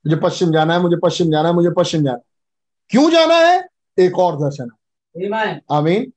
मुझे 0.08 0.16
पश्चिम 0.16 0.52
जाना 0.52 0.74
है 0.74 0.82
मुझे 0.82 0.96
पश्चिम 0.96 1.32
जाना 1.32 1.50
है 1.50 1.56
मुझे 1.56 1.70
पश्चिम 1.70 2.04
जाना 2.04 2.18
है। 2.18 2.24
क्यों 2.90 3.12
जाना 3.12 3.36
है? 3.36 3.68
एक 4.00 4.20
और 4.20 4.36
दर्शन 4.36 4.64
है। 4.64 4.84
Amen. 5.28 5.62
आमीन। 5.72 6.14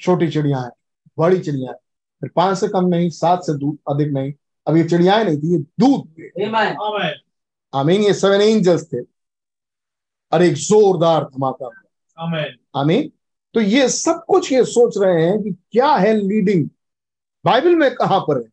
छोटी 0.00 0.28
चिड़िया 0.28 0.58
है 0.58 0.70
बड़ी 1.18 1.38
चिड़िया 1.38 1.70
है। 1.70 1.76
फिर 2.20 2.30
पाँच 2.36 2.58
से 2.58 2.68
कम 2.68 2.86
नहीं 2.86 3.10
सात 3.10 3.40
से 3.42 3.58
दूध 3.58 3.94
अधिक 3.94 4.08
नहीं। 4.08 4.32
अब 4.66 4.76
ये 4.76 4.84
चिड़ियाएँ 4.84 5.24
नहीं 5.24 5.38
थी 5.38 5.52
ये 5.52 5.58
दूध 5.58 6.08
थे। 6.18 6.44
आमीन 7.74 8.02
ये 8.02 8.14
सेवन 8.14 8.40
एंजल्स 8.40 8.84
थे। 8.92 9.00
और 10.32 10.42
एक 10.42 10.54
जोरदार 10.54 11.24
धमाका। 11.24 11.66
आमीन। 12.76 13.12
तो 13.54 13.60
ये 13.60 13.88
सब 13.88 14.24
कुछ 14.28 14.52
ये 14.52 14.64
सोच 14.64 14.94
रहे 14.98 15.26
हैं 15.26 15.42
कि 15.42 15.50
क्या 15.50 15.94
है 15.94 16.14
लीडिंग 16.16 16.68
बाइबल 17.44 17.74
में 17.74 17.94
कहाँ 17.94 18.20
पर 18.20 18.36
है? 18.36 18.48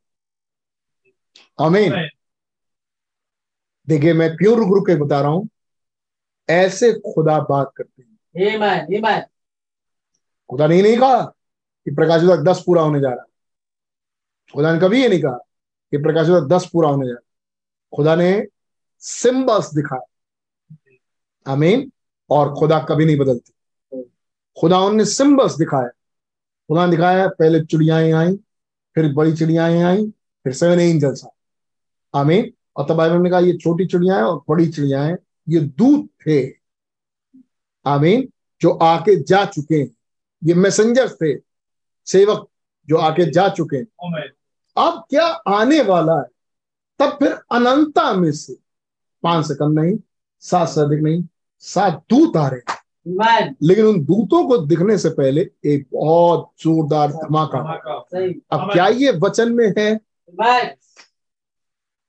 आमीन। 1.66 1.94
आमेन 1.94 2.10
देखिए 3.88 4.14
मैं 4.14 4.36
प्योर 4.36 4.58
रुक 4.58 4.88
के 4.88 4.96
बता 4.96 5.22
रहा 5.22 5.30
हूँ 5.30 5.50
ऐसे 6.50 6.94
खुदा 6.94 7.40
बात 7.40 7.72
करते 7.78 8.04
हैं. 8.04 8.20
खुदा 10.50 10.68
ने 10.68 10.76
ये 10.76 10.82
नहीं 10.82 10.98
कहा 10.98 11.22
कि 11.86 11.92
प्रकाश 11.92 12.24
युग 12.24 12.44
दस 12.44 12.64
पूरा 12.66 12.82
होने 12.82 13.00
जा 13.00 13.10
रहा 13.10 13.22
है। 13.22 13.26
खुदा 14.54 14.74
ने 14.74 14.80
कभी 14.80 15.02
ये 15.02 15.10
नहीं 15.10 15.22
कहा 15.22 15.38
कि 15.92 15.98
प्रकाश 15.98 16.28
युग 16.28 16.48
दस 16.48 16.70
पूरा 16.74 16.90
होने 16.90 17.08
जा 17.08 17.14
रहा 17.14 17.20
है। 17.20 17.98
खुदा 17.98 18.16
ने 18.16 18.48
सिम्बल्स 19.00 19.74
दिखाया 19.74 20.06
आमीन। 21.52 21.92
और 22.30 22.54
खुदा 22.54 22.80
कभी 22.80 23.06
नहीं 23.06 23.18
बदलती। 23.18 23.54
खुदा 24.60 24.90
ने 24.90 25.06
सिम्बल्स 25.06 25.56
दिखाया 25.56 25.88
खुदा 26.70 26.86
ने 26.86 26.92
दिखाया 26.92 27.28
पहले 27.28 27.66
चिड़ियाएँ 27.66 28.12
आई 28.12 28.40
फिर 28.96 29.14
बड़ी 29.14 29.34
चिड़ियाएँ 29.34 29.82
आई 29.84 30.06
फिर 30.44 30.54
सेवन 30.54 30.80
एंजल्स 30.80 31.24
आए 31.26 31.32
आमीन। 32.20 32.52
और 32.76 32.86
तब 32.90 32.96
बाइबल 32.96 33.18
ने 33.18 33.30
कहा 33.30 33.40
ये 33.40 33.58
छोटी 33.58 33.86
चिड़ियाएँ 33.86 34.22
और 34.22 34.44
बड़ी 34.50 34.68
चिड़ियाएँ 34.70 35.16
ये 35.50 35.60
दूत 35.60 36.10
थे। 36.28 36.54
आमीन। 37.86 38.28
जो 38.62 38.70
आके 38.70 39.24
जा 39.24 39.46
चुके 39.46 39.76
हैं। 39.76 39.90
ये 40.44 40.54
मैसेंजर्स 40.54 41.14
थे। 41.14 41.38
सेवक 42.06 42.48
जो 42.90 42.98
आके 42.98 43.32
जा 43.32 43.50
चुके 43.50 43.78
हैं। 43.78 43.88
अब 44.78 45.06
क्या 45.10 45.26
आने 45.28 45.82
वाला 45.82 46.18
है? 46.18 46.28
तब 47.00 47.18
फिर 47.20 47.32
अनंता 47.32 48.14
में 48.14 48.32
से 48.32 48.58
पाँच 49.24 49.48
से 49.48 49.56
कम 49.56 49.72
नहीं 49.72 49.98
सात 50.40 50.70
से 50.70 50.82
अधिक 50.82 51.00
नहीं 51.00 51.24
सात 51.60 52.04
दूत 52.10 52.38
आ 52.38 52.48
रहे 52.48 52.60
हैं. 52.60 52.81
लेकिन 53.08 53.86
उन 53.86 54.00
दूतों 54.06 54.48
को 54.48 54.58
दिखने 54.58 54.98
से 54.98 55.10
पहले 55.10 55.42
एक 55.66 55.88
बहुत 55.94 56.52
जोरदार 56.60 57.12
धमाका। 57.12 57.58
हुआ। 57.58 57.68
धमाका 57.68 58.00
सही। 58.00 58.34
अब 58.52 58.72
क्या 58.74 58.88
ये 58.88 59.12
वचन 59.12 59.52
में 59.52 59.74
है. 59.78 60.00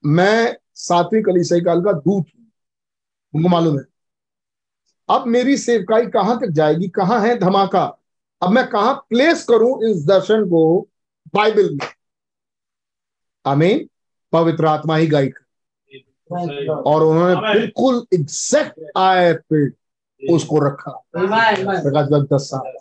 मैं 0.06 0.56
सातवीं 0.74 1.22
कलीसियाई 1.22 1.60
काल 1.60 1.80
का 1.80 1.92
दूत 1.92 2.26
हूँ। 2.38 2.46
उनको 3.34 3.48
मालूम 3.48 3.78
है। 3.78 3.84
अब 5.08 5.26
मेरी 5.26 5.56
सेवकाई 5.56 6.06
कहाँ 6.06 6.38
तक 6.40 6.46
जाएगी? 6.46 6.88
कहाँ 6.88 7.20
है 7.20 7.38
धमाका? 7.38 7.84
अब 8.42 8.50
मैं 8.50 8.66
कहाँ 8.66 8.94
प्लेस 9.10 9.44
करूँ 9.44 9.90
इस 9.90 10.06
दर्शन 10.06 10.44
को 10.44 10.88
बाइबल 11.34 11.70
में? 11.72 11.86
आमीन। 13.46 13.88
पवित्र 14.32 14.66
आत्मा 14.66 14.96
ही 14.96 15.06
गाइड 15.06 15.34
और 16.70 17.02
उन्होंने 17.02 17.52
बिल्कुल 17.52 18.06
एग्जैक्ट 18.14 18.80
आयत 18.96 19.42
पे 19.52 19.81
उसको 20.22 20.58
रखा. 20.60 20.90
प्रकाश 21.16 21.58
दस 22.08 22.26
दस 22.32 22.48
साल। 22.50 22.72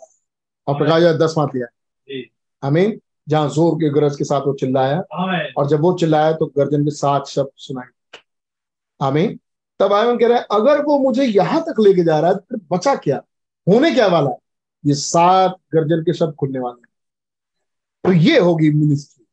और 0.66 0.76
प्रकाश 0.78 1.02
दस 1.02 1.16
दस 1.20 1.34
मात 1.38 1.54
लिया। 1.54 1.66
जी। 1.66 2.30
आमीन 2.62 3.00
जहाँ 3.28 3.48
ज़ोर 3.50 3.74
के 3.74 3.90
गरज 3.90 4.16
के 4.16 4.24
साथ 4.24 4.46
वो 4.46 4.52
चिल्लाया। 4.60 4.98
और 5.58 5.66
जब 5.68 5.80
वो 5.80 5.92
चिल्लाया 5.98 6.32
तो 6.32 6.46
गर्जन 6.58 6.84
के 6.84 6.90
सात 6.90 7.26
शब्द 7.28 7.50
सुनाई। 7.56 8.18
आमीन। 9.00 9.38
तब 9.80 9.92
आयमन 9.92 10.18
कह 10.18 10.28
रहे 10.28 10.38
हैं 10.38 10.46
अगर 10.52 10.82
वो 10.84 10.98
मुझे 10.98 11.24
यहाँ 11.24 11.60
तक 11.62 11.80
लेके 11.80 12.04
जा 12.04 12.18
रहा 12.20 12.30
है 12.30 12.36
तो 12.36 12.44
फिर 12.48 12.60
बचा 12.72 12.94
क्या? 12.96 13.20
होने 13.66 13.90
क्या 13.90 14.06
वाला? 14.06 14.30
है 14.30 14.36
ये 14.84 14.94
सात 14.94 15.56
गर्जन 15.74 16.02
के 16.04 16.12
शब्द 16.12 16.34
खुलने 16.34 16.58
वाले 16.58 16.80
हैं। 16.80 16.90
तो 18.04 18.12
ये 18.20 18.38
होगी 18.38 18.70
मिनिस्ट्री 18.70 19.24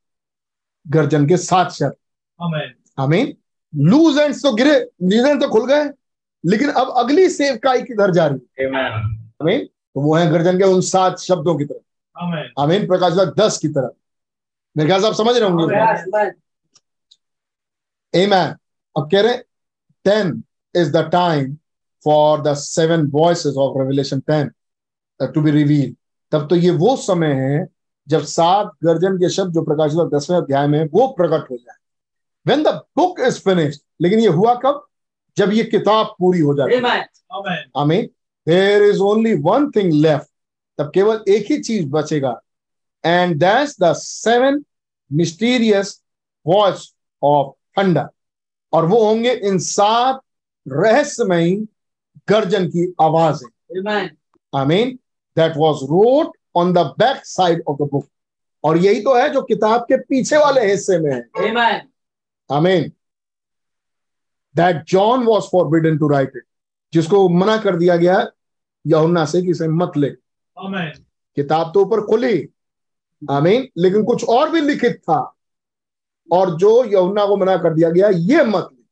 गर्जन 0.86 1.28
के 1.28 1.38
सात 1.38 1.72
शब्द। 1.72 1.96
आमेन। 2.40 2.74
आमीन। 2.98 3.36
लूज 3.74 4.18
एंड 4.18 4.36
तो 4.36 4.52
गिरे 4.54 4.74
लूज 5.04 5.26
एंड 5.26 5.42
तो 5.42 5.50
खुल 5.50 5.66
गए। 5.68 5.90
लेकिन 6.46 6.70
अब 6.70 6.94
अगली 6.98 7.30
सेवकाई 7.30 7.82
किधर 7.82 8.12
जा 8.12 8.28
रही 8.28 8.40
है 8.60 8.66
आमीन 9.42 9.66
तो 9.66 10.02
वो 10.02 10.16
है 10.16 10.32
गर्जन 10.32 10.58
के 10.58 10.64
उन 10.64 10.82
सात 10.82 11.20
शब्दों 11.20 11.58
की 11.58 11.66
तरफ़। 11.66 12.24
आमेन 12.24 12.52
आमीन 12.60 12.88
प्रकाश 12.88 13.14
दस 13.14 13.58
की 13.58 13.68
तरफ़। 13.68 13.94
मेरे 14.78 14.90
ख्याल 14.90 15.02
से 15.02 15.08
आप 15.08 15.14
समझ 15.14 15.38
रहे 15.38 15.50
होंगे. 15.50 15.76
Amen. 18.16 18.56
अब 18.98 19.10
कह 19.12 19.22
रहे 19.22 20.34
is 20.78 20.88
the 20.88 21.04
time 21.10 21.48
for 22.06 22.44
the 22.44 22.56
seven 22.56 23.08
voices 23.12 23.58
of 23.58 23.76
Revelation 23.76 24.22
10 24.22 24.50
uh, 25.20 25.28
to 25.28 25.42
be 25.42 25.52
revealed. 25.52 25.96
तब 26.32 26.48
तो 26.48 26.56
ये 26.56 26.72
वो 26.72 26.96
समय 26.96 27.34
है 27.34 27.68
जब 28.08 28.24
सात 28.24 28.72
गर्जन 28.84 29.18
के 29.18 29.30
शब्द 29.30 29.54
जो 29.54 29.62
प्रकाश 29.62 29.94
बाग 29.94 30.16
दसवें 30.16 30.38
अध्याय 30.38 30.68
में 30.68 30.90
वो 30.94 31.08
प्रकट 31.08 31.52
हो 31.52 31.58
जाए। 31.58 31.76
When 32.48 32.64
the 32.64 32.68
book 32.68 33.20
is 33.20 33.40
finished 33.40 33.80
लेकिन 34.02 34.20
ये 34.20 34.28
हुआ 34.28 34.54
कब? 34.56 34.89
जब 35.40 35.52
ये 35.54 35.64
किताब 35.64 36.16
पूरी 36.20 36.40
हो 36.40 36.54
जाती 36.56 36.74
है. 36.74 36.80
आमेन 37.34 37.64
आमीन। 37.78 38.06
There 38.48 38.84
is 38.84 39.00
only 39.02 39.34
one 39.42 39.70
thing 39.72 39.94
left 39.94 40.28
तब 40.78 40.92
केवल 40.94 41.24
एक 41.30 41.52
ही 41.52 41.60
चीज़ 41.60 41.88
बचेगा। 41.88 42.40
And 43.04 43.36
that's 43.40 43.76
the 43.82 43.94
seven 43.94 44.64
mysterious 45.12 46.02
voice 46.48 46.94
of 47.24 47.54
thunder 47.80 48.08
और 48.74 48.86
वो 48.86 49.04
होंगे 49.06 49.34
इन 49.34 49.58
सात 49.60 50.22
रहस्यमयी 50.68 51.56
गर्जन 52.30 52.68
की 52.68 52.94
आवाज़ें। 53.02 53.50
Amen. 53.78 54.10
आमीन। 54.54 55.00
That 55.38 55.54
was 55.58 55.76
wrote 55.84 56.38
on 56.56 56.74
the 56.74 56.78
back 57.00 57.26
side 57.26 57.64
of 57.68 57.78
the 57.78 57.90
book 57.92 58.08
और 58.64 58.78
यही 58.78 59.02
तो 59.02 59.16
है 59.16 59.30
जो 59.30 59.42
किताब 59.42 59.82
के 59.82 59.98
पीछे 59.98 60.38
वाले 60.38 60.66
हिस्से 60.72 60.98
में 61.00 61.12
है। 61.14 61.30
Amen. 61.40 61.80
आमीन। 62.52 62.92
That 64.56 64.84
John 64.88 65.24
was 65.26 65.44
forbidden 65.52 65.98
to 65.98 66.08
write 66.08 66.32
it 66.36 66.44
जिसको 66.94 67.28
मना 67.30 67.58
कर 67.58 67.76
दिया 67.78 67.96
गया 67.98 68.26
यहुन्ना 68.86 69.26
से 69.26 69.42
कि 69.42 69.50
इसे 69.52 69.68
मत 69.68 69.92
ले। 69.98 70.10
किताब 71.38 71.72
तो 71.74 71.82
ऊपर 71.82 72.02
खुली। 72.02 72.48
आमीन। 73.22 73.68
लेकिन 73.78 74.04
कुछ 74.04 74.24
और 74.30 74.50
भी 74.52 74.62
लिखित 74.62 74.98
था। 75.04 75.20
और 76.32 76.56
जो 76.58 76.84
यहुन्ना 76.86 77.26
को 77.26 77.38
मना 77.38 77.56
कर 77.58 77.74
दिया 77.74 77.90
गया 77.90 78.10
ये 78.10 78.44
मत 78.44 78.70
ले। 78.74 78.84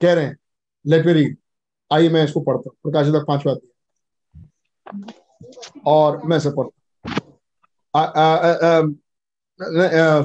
कह 0.00 0.12
रहे 0.14 0.24
हैं 0.24 0.36
लेट 0.84 1.06
मी 1.06 1.12
रीड 1.12 1.36
आइए 1.90 2.08
मैं 2.08 2.24
इसको 2.24 2.40
पढ़ता 2.40 2.70
हूँ। 2.70 2.76
प्रकाश 2.82 3.06
तक 3.06 3.24
पांचवा 3.28 3.54
और 5.86 6.20
मैं 6.26 6.36
इसे 6.36 6.50
पढ़ता 6.50 6.76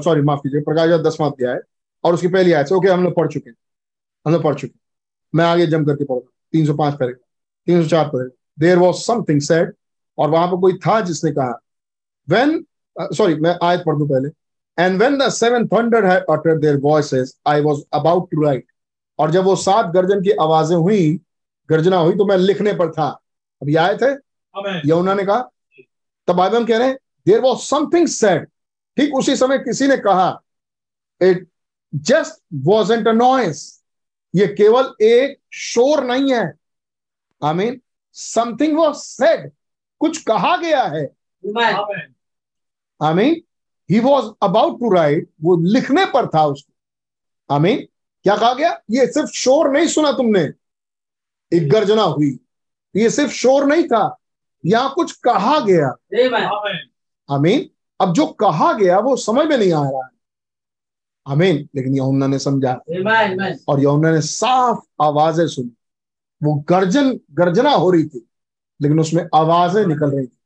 सॉरी 0.04 0.20
माफ़ 0.22 0.40
कीजिए। 0.40 0.60
प्रकाश 0.60 1.00
दसवां 1.06 1.30
अध्याय 1.30 1.54
है। 1.54 1.60
और 2.04 2.14
उसकी 2.14 2.28
पहली 2.28 2.52
आयत 2.52 2.66
से। 2.66 2.74
ओके 2.74 2.88
हम 2.88 3.04
लोग 3.04 3.14
पढ़ 3.14 3.28
चुके 3.32 3.50
हैं। 3.50 3.56
हम 4.26 4.32
लोग 4.32 4.42
पढ़ 4.42 4.54
चुके 4.54 4.78
मैं 5.34 5.44
आगे 5.44 5.66
जम 5.66 5.84
करके 5.84 6.04
पढ़ूँगा। 6.04 6.30
तीन 6.52 6.66
सौ 6.66 6.74
पाँच 6.74 6.94
पढ़ेगा 6.98 7.26
तीन 7.66 7.82
सौ 7.82 7.88
चार 7.88 8.08
पढ़ेगा 8.08 8.30
देर 8.58 8.78
वॉज़ 8.78 8.96
समथिंग 8.96 9.40
सेड 9.40 9.72
और 10.18 10.30
वहाँ 10.30 10.46
पर 10.48 10.60
कोई 10.60 10.78
था 10.86 11.00
जिसने 11.00 11.30
कहा 11.32 11.60
वेन 12.28 12.64
सॉरी 12.96 13.34
uh, 13.34 13.40
मैं 13.40 13.56
आयत 13.62 13.82
पढ़ 13.86 13.96
दू 13.96 14.06
पहले। 14.06 14.28
And 14.78 15.02
when 15.02 15.18
the 15.18 15.28
seven 15.30 15.66
thunder 15.68 16.04
had 16.06 16.24
uttered 16.30 16.62
their 16.62 16.78
voices 16.80 17.34
I 17.46 17.60
was 17.60 17.84
about 17.92 18.30
to 18.30 18.42
write. 18.42 18.64
और 19.18 19.30
जब 19.30 19.44
वो 19.44 19.54
सात 19.56 19.86
गर्जन 19.92 20.22
की 20.22 20.30
आवाज़ें 20.40 20.76
हुई 20.76 21.20
गर्जना 21.68 21.96
हुई 21.96 22.16
तो 22.16 22.24
मैं 22.26 22.36
लिखने 22.38 22.72
पर 22.72 22.90
था। 22.92 23.06
अब 23.62 23.68
ये 23.68 23.76
आयत 23.76 24.02
है? 24.02 24.10
आमेन 24.54 24.82
यमुना 24.86 25.14
ने 25.14 25.24
कहा। 25.24 25.50
तब 26.28 26.36
बाइबल 26.36 26.58
में 26.58 26.66
कह 26.66 26.78
रहे 26.78 26.88
हैं 26.88 26.98
देर 27.26 27.40
वॉज़ 27.40 27.58
समथिंग 27.60 28.06
सेड 28.08 28.46
ठीक 28.96 29.14
उसी 29.14 29.36
समय 29.36 29.58
किसी 29.58 29.86
ने 29.86 29.96
कहा 29.96 30.28
it 31.20 31.46
just 31.94 32.40
wasn't 32.64 33.08
a 33.08 33.12
noise 33.12 33.75
ये 34.36 34.46
केवल 34.46 34.94
एक 35.02 35.38
शोर 35.52 36.04
नहीं 36.04 36.32
है। 36.32 36.52
I 37.44 37.54
mean 37.54 37.80
something 38.12 38.76
was 38.78 38.96
said 38.96 39.50
कुछ 39.98 40.22
कहा 40.22 40.56
गया 40.56 40.82
है। 40.82 41.04
I 43.02 43.14
mean 43.14 43.42
he 43.90 44.00
was 44.00 44.30
about 44.42 44.80
to 44.80 44.94
write 44.94 45.30
वो 45.42 45.56
लिखने 45.56 46.06
पर 46.06 46.26
था 46.26 46.44
उसको। 46.46 47.54
आई 47.54 47.60
मीन 47.60 47.86
क्या 48.22 48.36
कहा 48.36 48.54
गया? 48.54 48.80
ये 48.90 49.06
सिर्फ़ 49.06 49.30
शोर 49.30 49.70
नहीं 49.70 49.86
सुना 49.86 50.12
तुमने। 50.12 50.40
एक 51.56 51.70
गर्जना 51.70 52.02
हुई। 52.02 52.38
ये 52.96 53.10
सिर्फ़ 53.10 53.32
शोर 53.32 53.64
नहीं 53.64 53.84
था। 53.84 54.16
यहाँ 54.66 54.92
कुछ 54.94 55.12
कहा 55.12 55.60
गया. 55.60 55.88
आमेन 56.44 56.90
आमीन। 57.30 57.70
अब 58.00 58.12
जो 58.12 58.26
कहा 58.26 58.72
गया 58.72 58.98
वो 58.98 59.16
समझ 59.16 59.46
में 59.46 59.56
नहीं 59.58 59.72
आ 59.72 59.82
रहा 59.82 60.06
है। 60.06 60.15
आमीन। 61.26 61.68
लेकिन 61.74 61.96
यमुना 61.96 62.26
ने 62.26 62.38
समझा. 62.38 62.72
और 63.68 63.80
यमुना 63.80 64.10
ने 64.10 64.20
साफ़ 64.20 64.78
आवाज़ें 65.02 65.46
सुनी। 65.46 65.70
वो 66.42 66.54
गर्जन 66.68 67.20
गर्जना 67.32 67.70
हो 67.70 67.90
रही 67.90 68.04
थी 68.04 68.26
लेकिन 68.82 69.00
उसमें 69.00 69.24
आवाज़ें 69.34 69.86
निकल 69.86 70.10
रही 70.10 70.26
थी। 70.26 70.38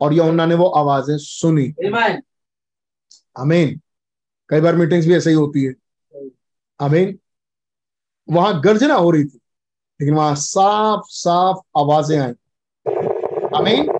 और 0.00 0.14
यमुना 0.14 0.46
ने 0.46 0.54
वो 0.54 0.66
आवाज़ें 0.66 1.16
सुनी। 1.18 1.68
अमीन 3.36 3.80
कई 4.48 4.60
बार 4.60 4.76
मीटिंग्स 4.76 5.06
भी 5.06 5.14
ऐसे 5.14 5.30
ही 5.30 5.36
होती 5.36 5.64
है। 5.64 5.74
अमीन 6.80 7.18
वहाँ 8.30 8.60
गर्जना 8.60 8.94
हो 8.94 9.10
रही 9.10 9.24
थी 9.24 9.40
लेकिन 10.00 10.14
वहाँ 10.14 10.34
साफ़ 10.34 11.02
साफ़ 11.06 11.58
आवाज़ें 11.78 12.18
आई। 12.18 12.32
आमीन। 13.56 13.98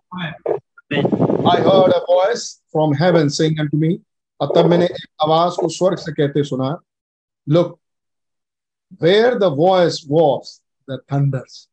I 0.92 1.52
heard 1.60 1.92
a 1.92 2.00
voice 2.08 2.42
from 2.72 2.92
heaven 2.92 3.30
saying 3.36 3.60
unto 3.60 3.78
me 3.82 3.88
और 4.42 4.52
तब 4.56 4.66
मैंने 4.66 4.84
एक 4.84 5.06
आवाज़ 5.22 5.56
को 5.56 5.68
स्वर्ग 5.68 5.98
से 5.98 6.12
कहते 6.12 6.42
सुना 6.44 6.76
look 7.46 7.78
where 9.02 9.34
the 9.38 9.44
voice 9.58 10.02
was 10.08 10.60
the 10.88 10.98
thunders 11.12 11.68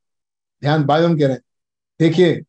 ध्यान 0.61 0.84
बाइबल 0.86 1.17
कह 1.20 1.26
रहे 1.26 1.36
हैं। 1.36 1.41
देखिए 1.99 2.41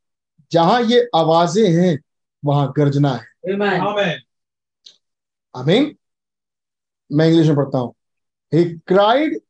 जहाँ 0.53 0.81
ये 0.83 1.09
आवाज़ें 1.16 1.71
हैं 1.73 1.99
वहाँ 2.43 2.73
गर्जना 2.77 3.14
है. 3.14 4.18
आमीन 5.55 5.95
मैं 7.11 7.27
इंग्लिश 7.29 7.47
में 7.47 7.57
पढ़ता 7.57 7.79
हूँ। 7.79 7.95
ही 8.53 8.64
क्राइड 8.89 9.41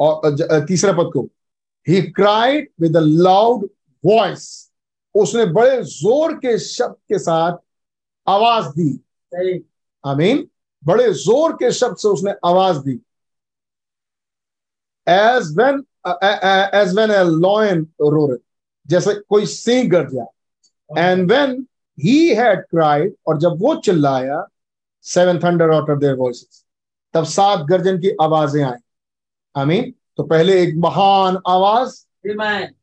और 0.00 0.64
तीसरा 0.68 0.92
पद 0.92 1.10
को। 1.12 1.22
He 1.86 2.00
cried 2.12 2.68
with 2.80 2.96
a 2.96 3.00
loud 3.00 3.68
voice 4.04 4.48
उसने 5.14 5.44
बड़े 5.52 5.82
ज़ोर 5.84 6.34
के 6.38 6.58
शब्द 6.58 6.94
के 7.08 7.18
साथ 7.18 7.56
आवाज़ 8.26 8.68
दी। 8.76 8.92
सही 9.34 9.58
आमीन। 10.04 10.46
बड़े 10.82 11.12
ज़ोर 11.14 11.52
के 11.52 11.70
शब्द 11.72 11.96
से 11.96 12.08
उसने 12.08 12.32
आवाज़ 12.44 12.78
दी। 12.84 12.92
As 15.06 15.54
when 15.58 15.84
as 16.74 16.94
when 16.98 17.10
a 17.10 17.22
lion 17.40 17.86
roar 18.02 18.38
जैसे 18.86 19.14
कोई 19.28 19.46
सिंह 19.46 19.90
गरजा 19.90 20.24
and 20.90 21.30
when 21.32 21.66
he 21.98 22.34
had 22.34 22.60
cried 22.60 23.14
और 23.28 23.38
जब 23.38 23.56
वो 23.60 23.74
चिल्लाया 23.80 24.44
seven 25.06 25.38
thunder 25.38 25.70
utter 25.70 25.98
their 25.98 26.14
voices 26.16 26.64
तब 27.14 27.24
सात 27.26 27.66
गर्जन 27.66 27.98
की 28.00 28.10
आवाज़ें 28.22 28.62
आई। 28.64 28.78
आमीन। 29.54 29.92
तो 30.16 30.22
पहले 30.24 30.60
एक 30.62 30.74
महान 30.78 31.38
आवाज़. 31.48 31.94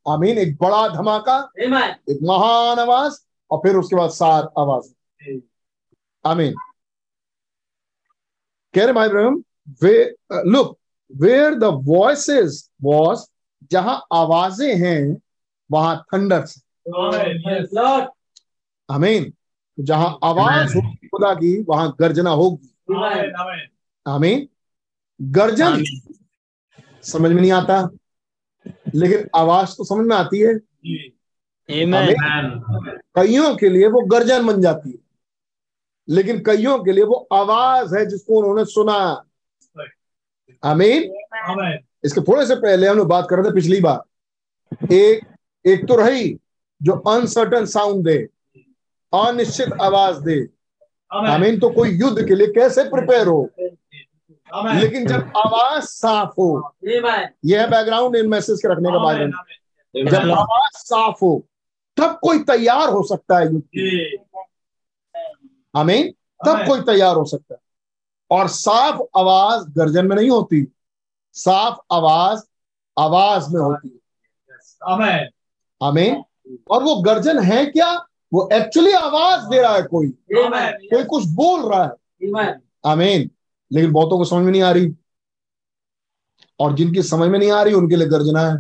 आमीन 0.10 0.38
एक 0.38 0.56
बड़ा 0.62 0.88
धमाका 0.90 1.38
एक 1.60 2.20
महान 2.24 2.80
आवाज़ 2.80 3.20
और 3.52 3.60
फिर 3.64 3.76
उसके 3.76 3.96
बाद 3.96 4.10
सात 4.12 4.54
आवाज़। 4.60 4.90
आमीन। 6.26 6.56
कह 8.78 8.84
रहे 8.84 8.94
भाई 8.94 9.10
ब्रह्म 9.10 9.44
वे 9.84 10.16
look 10.34 10.78
where 11.16 11.56
the 11.56 11.64
voices 11.64 12.72
was 12.84 13.26
जहाँ 13.72 14.06
आवाज़ें 14.14 14.76
हैं 14.76 15.18
वहाँ 15.72 16.06
थंडर 16.14 16.46
आमेन 16.98 17.64
Yes, 17.70 18.08
आमीन 18.92 19.34
जहाँ 19.80 20.20
आवाज़ 20.24 20.76
होगी 20.76 21.08
खुदा 21.08 21.34
की 21.34 21.64
वहाँ 21.64 21.96
गर्जना 22.00 22.30
होगी। 22.30 22.70
आमीन 24.08 24.48
गर्जन। 25.22 25.84
समझ 27.04 27.32
में 27.32 27.42
नहीं 27.42 27.52
आता? 27.52 27.90
लेकिन 28.96 29.30
आवाज़ 29.36 29.76
तो 29.78 29.84
समझ 29.84 30.06
में 30.08 30.16
आती 30.16 30.40
है। 30.40 30.54
कईयों 33.16 33.56
के 33.56 33.70
लिए 33.70 33.88
वो 33.88 34.02
गर्जन 34.02 34.48
बन 34.48 34.62
जाती 34.62 34.92
है। 34.92 35.07
लेकिन 36.10 36.40
कईयों 36.40 36.78
के 36.80 36.92
लिए 36.92 37.04
वो 37.04 37.28
आवाज़ 37.34 37.96
है 37.96 38.06
जिसको 38.06 38.38
उन्होंने 38.38 38.66
सुना। 38.66 39.26
आमीन। 40.64 41.80
इसके 42.04 42.22
थोड़े 42.22 42.46
से 42.46 42.56
पहले 42.56 42.88
हम 42.88 42.98
लोग 42.98 43.08
बात 43.08 43.28
कर 43.30 43.36
रहे 43.36 43.50
थे 43.50 43.54
पिछली 43.54 43.82
बार। 43.82 44.94
एक 44.94 45.26
एक 45.66 45.88
तो 45.88 45.96
रही 45.96 46.40
जो 46.84 46.94
अनसर्टन 46.94 47.66
साउंड 47.66 48.06
दे 48.06 48.18
अनिश्चित 49.14 49.74
आवाज़ 49.82 50.22
दे। 50.22 50.48
आमेन। 51.12 51.60
तो 51.60 51.70
कोई 51.70 51.90
युद्ध 51.90 52.28
के 52.28 52.36
लिए 52.36 52.48
कैसे 52.48 52.84
प्रिपेयर 52.84 53.28
हो? 53.28 53.50
लेकिन 54.80 55.08
जब 55.08 55.32
आवाज़ 55.38 55.84
साफ़ 55.84 56.32
हो. 56.32 56.76
यह 57.46 57.68
बैकग्राउंड 57.68 58.16
इन 58.16 58.30
मैसेज 58.30 58.60
के 58.60 58.68
रखने 58.68 58.90
का 58.90 59.00
में 59.00 60.06
जब 60.06 60.32
आवाज़ 60.32 60.78
साफ़ 60.78 61.18
हो 61.22 61.44
तब 61.98 62.20
कोई 62.22 62.40
तैयार 62.40 62.90
हो 62.90 63.04
सकता 63.04 63.38
है 63.38 63.46
युद्ध 63.46 63.64
आमीन? 65.78 66.12
तब 66.46 66.58
कोई 66.68 66.82
तैयार 66.82 67.16
हो 67.16 67.26
सकता 67.26 67.54
है। 67.54 67.60
और 68.32 68.48
साफ़ 68.48 69.00
आवाज़ 69.18 69.70
गर्जन 69.70 70.06
में 70.08 70.16
नहीं 70.16 70.30
होती 70.30 70.74
साफ़ 71.34 71.78
आवाज़ 71.92 72.42
आवाज़ 73.00 73.50
में 73.50 73.62
होती 73.62 73.90
है। 73.90 73.98
आमीन। 75.84 76.24
और 76.72 76.84
वो 76.84 76.96
गर्जन 76.96 77.40
है 77.40 77.66
क्या? 77.66 78.08
वो 78.34 78.50
एक्चुअली 78.54 78.92
आवाज़ 78.92 79.42
दे 79.50 79.62
रहा 79.62 79.76
है 79.76 79.84
कोई। 79.84 80.08
कोई 80.90 81.04
कुछ 81.04 81.26
बोल 81.26 81.72
रहा 81.72 81.84
है. 81.84 81.90
आमीन। 82.86 83.32
लेकिन 83.72 83.92
बहुतों 83.92 84.18
को 84.18 84.26
समझ 84.26 84.46
में 84.46 84.52
नहीं 84.52 84.62
आ 84.62 84.72
रही। 84.72 84.96
और 86.60 86.76
जिनकी 86.76 87.04
समझ 87.04 87.30
में 87.30 87.40
नहीं 87.40 87.52
आ 87.52 87.64
रही 87.64 87.74
उनके 87.74 87.96
लिए 87.96 88.08
गर्जना 88.08 88.42
है। 88.42 88.56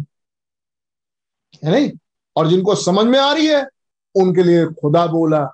है 1.65 1.71
नहीं? 1.71 1.91
और 2.35 2.47
जिनको 2.47 2.75
समझ 2.75 3.05
में 3.05 3.19
आ 3.19 3.33
रही 3.33 3.47
है 3.47 3.67
उनके 4.15 4.43
लिए 4.43 4.65
खुदा 4.65 5.07
बोला। 5.07 5.53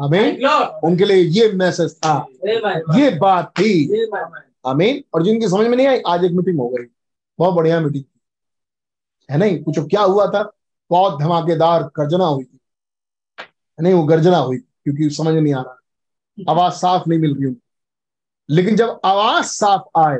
आमीन 0.00 0.46
उनके 0.84 1.04
लिए 1.04 1.16
ये 1.16 1.52
मैसेज 1.52 1.96
था। 1.96 2.26
ये 2.98 3.10
बात 3.18 3.50
थी। 3.50 4.04
Amen. 4.06 4.40
आमीन 4.66 5.04
और 5.14 5.24
जिनकी 5.24 5.48
समझ 5.48 5.66
में 5.66 5.76
नहीं 5.76 5.86
आई 5.86 6.00
आज 6.06 6.24
एक 6.24 6.32
मीटिंग 6.32 6.58
हो 6.60 6.68
गई। 6.68 6.86
बहुत 7.38 7.54
बढ़िया 7.54 7.80
मीटिंग 7.80 8.04
थी। 8.04 8.20
है 9.30 9.38
नहीं? 9.38 9.62
पूछो 9.64 9.86
क्या 9.86 10.02
हुआ 10.02 10.26
था? 10.26 10.52
बहुत 10.90 11.20
धमाकेदार 11.20 11.82
गर्जना 11.82 12.24
हुई 12.24 12.44
थी। 12.44 12.60
है 13.40 13.82
नहीं? 13.82 13.94
वो 13.94 14.04
गर्जना 14.04 14.38
हुई 14.38 14.58
क्योंकि 14.58 15.10
समझ 15.10 15.34
नहीं 15.34 15.54
आ 15.54 15.62
रहा 15.62 15.76
आवाज़ 16.50 16.72
साफ़ 16.72 17.02
नहीं 17.08 17.18
मिल 17.18 17.34
रही 17.34 17.44
उनको। 17.46 17.60
लेकिन 18.50 18.76
जब 18.76 19.00
आवाज़ 19.04 19.44
साफ़ 19.44 19.98
आए 19.98 20.18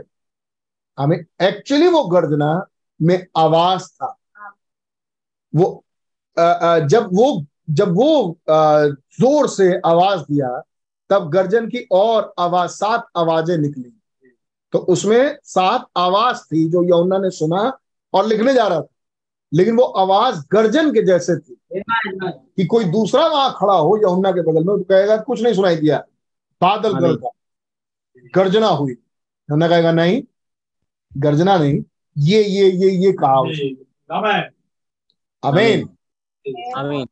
हमें 0.98 1.24
एक्चुअली 1.42 1.88
वो 1.88 2.04
गर्जना 2.04 2.66
में 3.02 3.26
आवाज़ 3.36 3.86
था। 3.86 4.18
वो 5.54 5.84
अ, 6.38 6.40
अ, 6.40 6.78
जब 6.78 7.06
वो 7.06 7.46
जब 7.70 7.94
वो 7.94 8.38
ज़ोर 8.50 9.48
से 9.48 9.72
आवाज़ 9.86 10.20
दिया 10.22 10.48
तब 11.10 11.28
गर्जन 11.30 11.66
की 11.68 11.86
और 11.92 12.32
आवाज़ 12.38 12.70
सात 12.70 13.06
आवाज़ें 13.16 13.56
निकली। 13.58 13.92
तो 14.72 14.78
उसमें 14.78 15.38
सात 15.44 15.86
आवाज़ 15.96 16.42
थी 16.44 16.68
जो 16.70 16.82
यमुना 16.84 17.18
ने 17.18 17.30
सुना 17.30 17.60
और 18.14 18.26
लिखने 18.26 18.54
जा 18.54 18.66
रहा 18.66 18.80
था। 18.80 18.88
लेकिन 19.52 19.76
वो 19.76 19.84
आवाज़ 20.02 20.40
गर्जन 20.52 20.90
के 20.94 21.02
जैसे 21.02 21.36
थी 21.36 21.56
कि 21.76 22.64
कोई 22.66 22.84
दूसरा 22.84 23.26
वहाँ 23.26 23.54
खड़ा 23.58 23.74
हो 23.74 23.96
यमुना 24.04 24.30
के 24.32 24.42
बगल 24.42 24.64
में 24.64 24.76
तो 24.76 24.84
कहेगा 24.84 25.16
कुछ 25.16 25.42
नहीं 25.42 25.54
सुनाई 25.54 25.76
दिया। 25.76 25.98
बादल 26.60 26.92
गरजा 26.98 27.30
गर्जना 28.34 28.68
हुई। 28.68 28.92
यमुना 28.92 29.68
कहेगा 29.68 29.92
नहीं 29.92 30.22
गर्जना 31.12 31.56
नहीं। 31.58 31.82
ये 32.16 32.42
ये 32.44 32.70
ये 32.70 32.90
ये 33.04 33.12
कहा 33.12 33.40
उसने। 33.40 33.54
जी 33.56 33.86
आमेन 34.12 34.50
अमीन 35.42 35.88
Amen. 36.76 37.06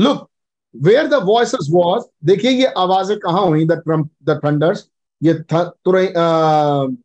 Look 0.00 0.28
where 0.74 1.06
the 1.08 1.22
voices 1.24 1.68
was 1.72 2.04
देखिए 2.26 2.50
ये 2.50 2.66
आवाज़ें 2.78 3.18
कहाँ 3.18 3.46
हुई 3.46 3.64
द 3.66 3.72
ट्रंप 3.84 4.10
द 4.24 4.40
थंडर्स 4.44 4.88
ये 5.22 5.34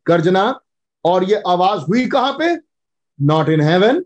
गर्जना? 0.08 0.60
और 1.04 1.24
ये 1.24 1.42
आवाज़ 1.46 1.80
हुई 1.82 2.06
कहाँ 2.08 2.32
पे? 2.38 2.54
नॉट 3.18 3.48
इन 3.48 3.60
हेवन 3.60 4.04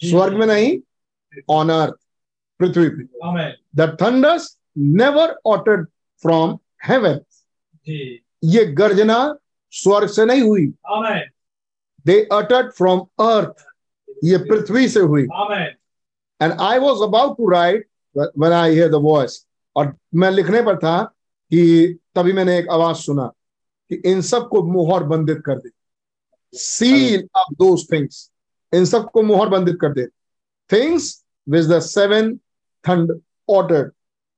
स्वर्ग 0.00 0.34
में 0.38 0.46
नहीं 0.46 0.78
ऑन 1.50 1.70
अर्थ 1.70 1.94
पृथ्वी 2.60 2.88
पे। 2.88 3.02
The 3.76 3.96
thunders 4.02 4.56
never 4.78 5.34
uttered 5.46 5.86
from 6.24 6.58
heaven 6.86 7.20
ये 8.44 8.64
गर्जना 8.74 9.18
स्वर्ग 9.72 10.08
से 10.08 10.24
नहीं 10.24 10.42
हुई। 10.42 10.66
दे 12.06 12.20
अटर्ड 12.32 12.70
फ्रॉम 12.72 13.00
अर्थ 13.20 13.64
ये 14.24 14.38
पृथ्वी 14.48 14.88
से 14.88 15.00
हुई। 15.00 15.22
And 16.40 16.52
I 16.52 16.78
was 16.78 17.02
about 17.04 17.36
to 17.38 17.50
write 17.50 17.88
when 18.16 18.52
I 18.52 18.70
hear 18.70 18.88
the 18.88 19.00
voice 19.00 19.36
और 19.76 19.94
मैं 20.14 20.30
लिखने 20.30 20.62
पर 20.62 20.76
था 20.76 21.02
कि 21.50 21.98
तभी 22.14 22.32
मैंने 22.32 22.58
एक 22.58 22.68
आवाज़ 22.70 22.96
सुना 22.96 23.26
कि 23.90 23.94
इन 24.10 24.20
सबको 24.22 24.62
मुहर 24.62 25.04
बंदित 25.04 25.42
कर 25.46 25.58
दे। 25.58 25.70
Seal 26.54 27.28
off 27.36 27.54
those 27.54 27.86
things 27.92 28.30
in 28.72 28.84
सबको 28.84 29.22
मुहर 29.22 29.48
बंदित 29.48 29.78
कर 29.80 29.92
दे। 29.92 30.06
Things 30.70 31.24
which 31.48 31.70
the 31.72 31.78
seven 31.80 32.36
thunder 32.84 33.20
order 33.48 33.90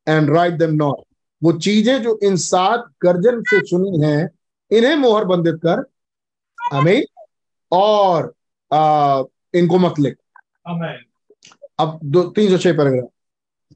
and 0.07 0.31
write 0.31 0.55
them 0.55 0.75
not 0.75 1.05
वो 1.43 1.53
चीज़ें 1.53 2.03
जो 2.03 2.19
इन 2.23 2.37
सात 2.37 2.85
गर्जन 3.03 3.43
से 3.43 3.61
सुनी 3.67 4.01
हैं 4.07 4.31
इन्हें 4.71 4.95
मोहर 4.97 5.25
बंदित 5.25 5.61
कर। 5.67 5.85
हमें 6.73 7.05
और 7.73 8.35
आ, 8.71 9.23
इनको 9.55 9.79
मत 9.79 9.99
लिख। 9.99 10.17
अब 11.81 11.99
दो 12.05 12.23
तीन 12.37 12.51
सौ 12.51 12.59
छह 12.59 12.73
paragraph 12.77 13.09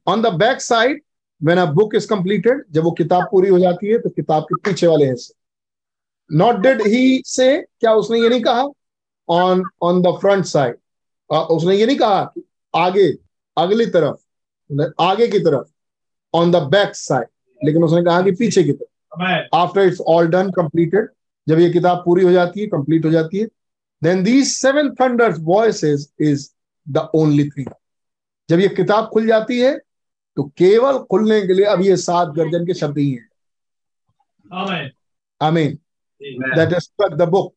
on 0.07 0.23
the 0.23 0.33
back 0.35 0.61
side 0.61 1.03
when 1.41 1.59
a 1.59 1.65
book 1.73 1.95
is 1.95 2.07
completed 2.09 2.63
जब 2.73 2.85
वो 2.85 2.91
किताब 2.93 3.29
पूरी 3.31 3.49
हो 3.49 3.59
जाती 3.59 3.87
है 3.87 3.99
तो 3.99 4.11
किताब 4.11 4.43
के 4.43 4.55
पीछे 4.65 4.87
वाले 4.87 5.07
हिस्से। 5.07 5.35
नॉट 6.31 6.61
डिड 6.61 6.81
ही 6.87 7.23
से 7.27 7.57
क्या 7.81 7.93
उसने 7.95 8.21
ये 8.21 8.29
नहीं 8.29 8.43
कहा? 8.43 8.65
On 9.29 9.63
on 9.83 10.03
the 10.03 10.17
front 10.21 10.45
side 10.45 10.77
उसने 11.31 11.77
ये 11.77 11.87
नहीं 11.87 11.97
कहा 11.97 12.25
कि 12.25 12.43
आगे, 12.75 13.07
अगली 13.57 13.87
तरफ़, 13.87 14.17
आगे 15.03 15.29
की 15.29 15.39
तरफ़ 15.39 15.69
ऑन 16.35 16.51
द 16.51 16.63
बैक 16.71 16.95
साइड 16.97 17.27
लेकिन 17.61 17.85
उसने 17.85 18.03
कहा 18.05 18.21
कि 18.23 18.33
पीछे 18.33 18.65
की 18.65 18.73
तरफ़। 18.73 19.57
After 19.57 19.81
it's 19.81 20.01
all 20.01 20.27
done 20.27 20.51
completed 20.51 21.09
जब 21.47 21.59
ये 21.59 21.71
किताब 21.71 22.03
पूरी 22.05 22.25
हो 22.25 22.31
जाती 22.33 22.61
है 22.61 22.67
कंप्लीट 22.67 23.05
हो 23.05 23.11
जाती 23.11 23.39
है 23.39 23.47
then 24.03 24.23
these 24.23 24.47
seven 24.49 24.91
thunders 24.95 25.37
voices 25.41 26.11
is 26.21 26.49
the 26.87 27.09
only 27.15 27.49
thing 27.51 27.71
जब 28.49 28.61
ये 28.61 28.69
किताब 28.69 29.09
खुल 29.13 29.27
जाती 29.27 29.61
है 29.61 29.79
तो 30.37 30.43
केवल 30.59 30.99
खुलने 31.11 31.41
के 31.47 31.55
लिए 31.55 31.65
अब 31.67 31.81
ये 31.83 31.97
सात 31.97 32.29
गर्जन 32.37 32.67
के 32.67 32.75
शब्द 32.75 32.99
ही 32.99 33.11
हैं। 33.11 33.29
Amen 35.41 35.79
that 36.21 36.73
is 36.73 36.89
the 37.15 37.29
book 37.31 37.55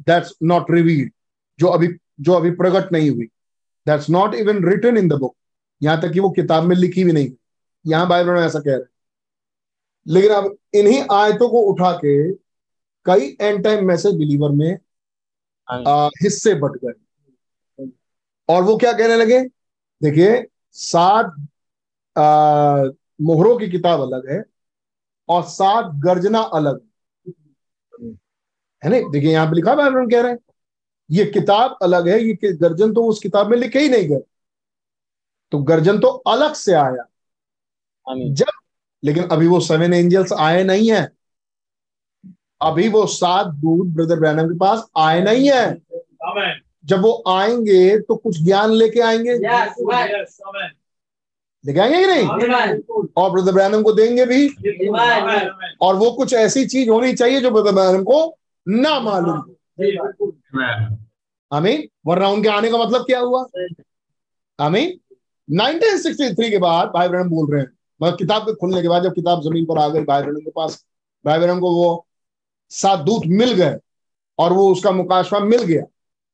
that's 0.00 0.34
not 0.42 0.70
revealed 0.70 1.12
जो 1.58 1.66
अभी 1.68 1.88
जो 2.20 2.32
अभी 2.32 2.50
प्रकट 2.52 2.92
नहीं 2.92 3.10
हुई। 3.10 3.26
That's 3.86 4.10
not 4.10 4.34
even 4.34 4.64
written 4.68 4.96
in 4.98 5.08
the 5.08 5.18
book 5.20 5.34
यहाँ 5.80 6.00
तक 6.00 6.12
कि 6.12 6.20
वो 6.20 6.30
किताब 6.30 6.64
में 6.64 6.76
लिखी 6.76 7.04
भी 7.04 7.12
नहीं 7.12 7.30
यहाँ 7.84 8.08
बाइबल 8.08 8.32
में 8.32 8.40
ऐसा 8.40 8.58
कह 8.58 8.70
रहे 8.70 8.76
हैं। 8.76 8.88
लेकिन 10.06 10.30
अब 10.30 10.56
इन्हीं 10.74 11.02
आयतों 11.12 11.48
को 11.48 11.60
उठा 11.70 11.92
के 11.94 12.32
कई 13.06 13.36
एंड 13.40 13.62
टाइम 13.64 13.86
मैसेज 13.88 14.14
बिलीवर 14.14 14.50
में 14.52 14.78
आ, 15.68 16.06
हिस्से 16.22 16.54
बट 16.54 16.78
गए। 16.84 17.88
और 18.48 18.62
वो 18.62 18.76
क्या 18.76 18.92
कहने 18.92 19.16
लगे? 19.16 19.40
देखिए 20.00 20.46
सात 20.72 21.34
मोहरों 23.20 23.58
की 23.58 23.68
किताब 23.70 24.00
अलग 24.00 24.30
है 24.30 24.42
और 25.28 25.42
सात 25.42 25.92
गर्जना 25.94 26.40
अलग। 26.40 26.80
है 28.82 28.90
नहीं? 28.90 29.10
देखिए 29.10 29.32
यहाँ 29.32 29.46
पे 29.46 29.56
लिखा 29.56 29.74
में 29.74 30.08
कह 30.08 30.20
रहे 30.20 30.32
हैं 30.32 30.38
ये 31.10 31.24
किताब 31.24 31.76
अलग 31.82 32.08
है 32.08 32.20
ये 32.24 32.52
गर्जन 32.52 32.92
तो 32.92 33.04
उस 33.04 33.20
किताब 33.20 33.50
में 33.50 33.56
लिखे 33.58 33.78
ही 33.78 33.88
नहीं 33.88 34.08
गए। 34.08 34.20
तो 35.52 35.58
गर्जन 35.62 35.98
तो 35.98 36.08
अलग 36.08 36.52
से 36.54 36.72
आया। 36.72 37.06
जब 38.32 38.58
लेकिन 39.02 39.24
अभी 39.24 39.46
वो 39.46 39.60
सेवन 39.60 39.94
एंजल्स 39.94 40.32
आए 40.32 40.62
नहीं 40.64 40.90
है। 40.92 41.08
अभी 42.62 42.88
वो 42.88 43.06
सात 43.06 43.46
दूध 43.46 43.94
ब्रदर 43.94 44.18
ब्रैनम 44.20 44.48
के 44.48 44.58
पास 44.58 44.86
आए 44.98 45.20
नहीं 45.22 45.50
है। 45.50 45.70
जब 46.84 47.00
वो 47.00 47.22
आएँगे 47.28 47.98
तो 47.98 48.16
कुछ 48.16 48.42
ज्ञान 48.42 48.70
लेके 48.70 49.00
आएँगे? 49.00 49.38
Yes, 49.38 49.68
आमेन 50.46 50.70
लेके 51.64 51.80
आएँगे 51.80 51.98
कि 51.98 52.06
नहीं? 52.06 52.28
और 53.16 53.30
ब्रदर 53.30 53.52
ब्रैनम 53.52 53.82
को 53.82 53.92
देंगे 53.92 54.24
भी? 54.26 54.48
और 55.80 55.96
वो 55.96 56.10
कुछ 56.10 56.34
ऐसी 56.34 56.66
चीज़ 56.66 56.90
होनी 56.90 57.12
चाहिए 57.12 57.40
जो 57.40 57.50
ब्रदर 57.50 57.72
ब्रैनम 57.72 58.04
को 58.04 58.38
ना 58.68 59.00
मालूम 59.00 59.36
हो। 59.38 59.54
आमीन 61.52 61.88
वरना 62.06 62.28
उनके 62.28 62.48
आने 62.48 62.70
का 62.70 62.78
मतलब 62.78 63.02
क्या 63.02 63.20
हुआ? 63.20 63.44
आमीन 64.60 64.98
1963 65.48 66.50
के 66.50 66.58
बाद 66.58 66.88
भाई 66.88 67.08
ब्रहण 67.08 67.28
बोल 67.28 67.52
रहे 67.52 67.62
हैं। 67.62 67.70
मतलब 68.02 68.18
किताब 68.18 68.42
के 68.42 68.54
खुलने 68.54 68.82
के 68.82 68.88
बाद 68.88 69.02
जब 69.02 69.14
किताब 69.14 69.42
ज़मीन 69.42 69.64
पर 69.64 69.78
आ 69.78 69.88
गई 69.88 70.00
भाई 70.00 70.22
ब्रहण 70.22 70.36
के 70.36 70.50
पास 70.50 70.84
भाई 71.26 71.38
ब्रहण 71.38 71.60
को 71.60 71.70
वो 71.70 72.06
सात 72.70 72.98
दूत 72.98 73.22
मिल 73.26 73.52
गए 73.52 73.76
और 74.38 74.52
वो 74.52 74.70
उसका 74.72 74.90
मुकाशवा 74.90 75.40
मिल 75.40 75.62
गया। 75.62 75.82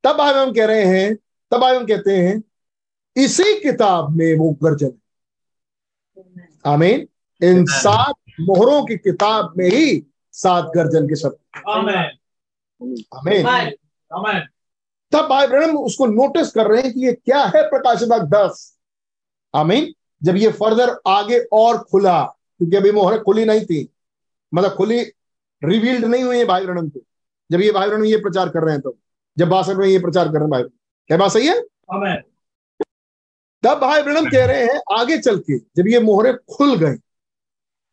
तब 0.07 0.17
भाई 0.17 0.33
ब्रहण 0.33 0.53
कह 0.53 0.67
रहे 0.67 0.85
हैं 0.85 1.15
तब 1.53 1.61
भाई 1.61 1.77
हम 1.77 1.87
कहते 1.87 2.17
हैं 2.17 2.43
इसी 3.17 3.61
किताब 3.61 4.11
में 4.17 4.37
वो 4.39 4.51
गर्जन 4.63 4.93
आमीन। 6.65 7.07
इन 7.41 7.65
सात 7.67 8.15
मोहरों 8.41 8.85
की 8.87 8.97
किताब 8.97 9.55
में 9.57 9.65
ही 9.67 10.03
सात 10.35 10.71
गर्जन 10.75 11.09
के 11.09 11.17
शब्द 11.17 11.61
आमेन। 11.69 13.45
आमीन। 14.11 14.41
तब 15.13 15.27
भाई 15.31 15.47
ब्रहण 15.47 15.77
उसको 15.77 16.07
नोटिस 16.07 16.51
कर 16.51 16.67
रहे 16.67 16.83
हैं 16.83 16.93
कि 16.93 17.07
ये 17.07 17.13
क्या 17.13 17.45
है 17.47 17.63
प्रकाशित 17.71 18.09
दस। 18.09 18.79
आमीन। 19.55 19.93
जब 20.23 20.37
ये 20.37 20.51
फर्दर 20.53 20.97
आगे 21.07 21.39
और 21.53 21.79
खुला 21.91 22.23
क्योंकि 22.25 22.77
अभी 22.77 22.93
मोहर 22.93 23.19
खुली 23.19 23.45
नहीं 23.45 23.65
थी 23.65 23.89
मतलब 24.53 24.75
खुली 24.75 25.01
रिवील्ड 25.63 26.05
नहीं 26.05 26.23
हुई 26.25 26.39
है 26.39 26.45
भाई 26.45 26.67
ब्रहण 26.67 26.89
को। 26.89 27.01
जब 27.51 27.61
ये 27.61 27.73
भाई 27.73 27.89
ब्रहण 27.89 28.05
ये 28.05 28.17
प्रचार 28.17 28.49
कर 28.49 28.65
रहे 28.65 28.75
हैं 28.75 28.81
तो। 28.83 28.97
जब 29.39 29.49
बासठ 29.49 29.77
में 29.77 29.87
ये 29.87 29.99
प्रचार 29.99 30.29
कर 30.29 30.39
रहे 30.39 30.49
भाई 30.49 30.63
क्या 30.63 31.17
बात 31.19 31.31
सही 31.31 31.47
है? 31.47 31.61
तब 33.63 33.79
भाई 33.81 34.03
ब्रणम 34.03 34.31
कह 34.31 34.45
रहे 34.47 34.65
हैं 34.65 34.81
आगे 34.93 35.19
चल 35.19 35.39
के 35.41 35.59
जब 35.77 35.89
ये 35.89 36.01
मोहरे 36.01 36.33
खुल 36.53 36.75
गई। 36.77 36.97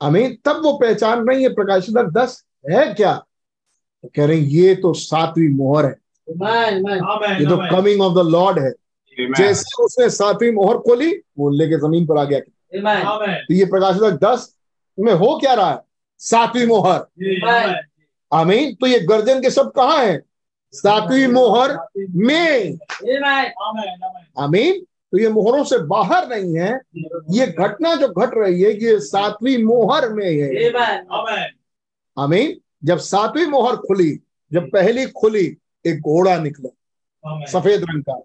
आमीन 0.01 0.37
तब 0.45 0.61
वो 0.63 0.73
पहचान 0.77 1.27
रही 1.29 1.43
है 1.43 1.53
प्रकाशित 1.53 1.95
दस 2.17 2.43
है 2.71 2.93
क्या? 2.93 3.13
तो 4.03 4.09
कह 4.15 4.25
रहे 4.25 4.39
हैं 4.39 4.47
ये 4.47 4.75
तो 4.75 4.93
सातवीं 4.93 5.49
मोहर 5.49 5.85
है। 5.85 5.95
Amen. 6.27 6.79
Amen. 6.81 7.39
ये 7.41 7.45
तो 7.45 7.57
कमिंग 7.71 8.01
ऑफ़ 8.01 8.13
द 8.13 8.27
लॉर्ड 8.29 8.59
है। 8.59 8.71
जैसे 9.37 9.83
उसने 9.83 10.09
सातवीं 10.09 10.51
मोहर 10.51 10.77
खोली 10.77 11.11
वो 11.37 11.49
लेके 11.49 11.77
ज़मीन 11.77 12.05
पर 12.05 12.17
आ 12.17 12.23
गया। 12.23 12.39
तो 13.39 13.53
ये 13.53 13.65
प्रकाशित 13.65 14.19
दस 14.23 14.55
में 14.97 15.13
हो 15.13 15.37
क्या 15.39 15.53
रहा 15.53 15.71
है? 15.71 15.79
सातवीं 16.19 16.65
मोहर। 16.67 16.99
आमेन। 17.49 17.75
आमीन 18.31 18.73
तो 18.75 18.87
ये 18.87 18.99
गर्जन 18.99 19.41
के 19.41 19.49
सब 19.49 19.71
कहाँ 19.71 20.05
हैं? 20.05 20.21
सातवीं 20.73 21.27
मोहर 21.27 21.77
में. 22.15 22.73
आमेन 22.73 23.23
आमेन। 23.23 24.25
आमीन। 24.37 24.85
तो 25.11 25.17
ये 25.17 25.29
मोहरों 25.29 25.63
से 25.63 25.77
बाहर 25.77 26.27
नहीं 26.29 26.57
है। 26.57 26.79
ये 27.31 27.47
घटना 27.47 27.95
जो 27.95 28.07
घट 28.07 28.31
रही 28.33 28.61
है 28.61 28.71
ये 28.83 28.99
सातवीं 28.99 29.63
मोहर 29.63 30.09
में 30.09 30.31
है। 30.31 30.49
Amen. 30.49 31.11
आमेन। 31.11 31.49
आमीन। 32.19 32.57
जब 32.83 32.97
सातवीं 32.97 33.45
मोहर 33.45 33.75
खुली 33.75 34.19
जब 34.53 34.71
पहली 34.71 35.05
खुली 35.05 35.57
एक 35.85 36.01
घोड़ा 36.01 36.37
निकला 36.37 37.45
सफ़ेद 37.45 37.81
रंग 37.83 38.03
का। 38.03 38.21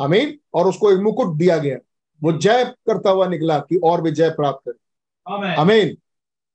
आमीन। 0.00 0.38
और 0.54 0.66
उसको 0.66 0.92
एक 0.92 0.98
मुकुट 0.98 1.36
दिया 1.36 1.58
गया। 1.58 1.76
वो 2.22 2.32
जय 2.32 2.64
करता 2.64 3.10
हुआ 3.10 3.28
निकला 3.28 3.58
कि 3.58 3.76
और 3.76 4.00
भी 4.02 4.10
जय 4.10 4.30
प्राप्त 4.30 4.68
करे। 4.68 5.54
आमीन। 5.54 5.96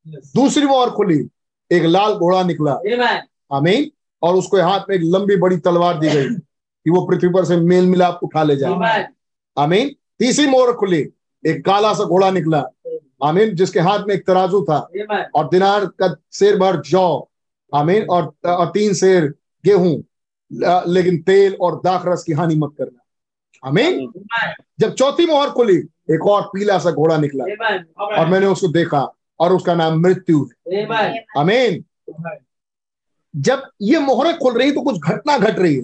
दूसरी 0.07 0.65
मोहर 0.65 0.89
खुली 0.89 1.29
एक 1.71 1.83
लाल 1.83 2.13
घोड़ा 2.13 2.43
निकला। 2.43 2.79
Amen. 2.79 3.17
आमीन। 3.51 3.91
और 4.21 4.35
उसको 4.35 4.61
हाथ 4.61 4.79
में 4.89 4.95
एक 4.95 5.01
लंबी 5.05 5.35
बड़ी 5.35 5.57
तलवार 5.57 5.99
दी 5.99 6.09
गई 6.09 6.27
कि 6.85 6.89
वो 6.91 7.05
पृथ्वी 7.05 7.29
पर 7.29 7.45
से 7.45 7.57
मेल 7.57 7.85
मिलाप 7.85 8.19
उठा 8.23 8.43
ले 8.43 8.55
जाए। 8.55 8.71
आमीन। 9.57 9.89
तीसरी 10.19 10.47
मोहर 10.47 10.73
खुली। 10.73 10.99
एक 11.47 11.65
काला 11.65 11.93
सा 11.93 12.03
घोड़ा 12.03 12.31
निकला। 12.31 12.63
आमीन 13.23 13.55
जिसके 13.55 13.79
हाथ 13.79 13.99
में 14.07 14.15
एक 14.15 14.25
तराजू 14.27 14.61
था। 14.61 14.77
और 15.35 15.49
दिनार 15.49 15.85
का 15.85 16.15
शेर 16.33 16.57
भर 16.57 16.81
जौ। 16.81 17.29
आमीन 17.75 18.05
और, 18.09 18.33
और 18.45 18.65
तीन 18.65 18.93
शेर 18.93 19.33
गेहूँ 19.65 20.03
लेकिन 20.87 21.17
तेल 21.21 21.57
और 21.61 21.75
दाख 21.83 22.03
रस 22.07 22.23
की 22.23 22.33
हानि 22.33 22.55
मत 22.55 22.71
करना। 22.77 23.67
आमीन। 23.67 23.99
जब 24.79 24.93
चौथी 24.93 25.25
मोहर 25.25 25.49
खुली 25.49 25.77
एक 26.15 26.27
और 26.27 26.41
पीला 26.41 26.77
सा 26.79 26.91
घोड़ा 26.91 27.17
निकला। 27.17 27.43
और 28.19 28.25
मैंने 28.27 28.45
उसको 28.45 28.67
देखा 28.67 29.13
और 29.39 29.53
उसका 29.53 29.73
नाम 29.75 29.99
मृत्यु 29.99 30.43
है। 30.43 30.81
आमीन। 31.37 31.83
जब 33.35 33.63
ये 33.81 33.99
मोहरें 33.99 34.37
खुल 34.37 34.57
रही 34.57 34.71
तो 34.71 34.81
कुछ 34.81 34.97
घटना 34.97 35.37
घट 35.37 35.51
गट 35.51 35.59
रही 35.59 35.75
है. 35.75 35.81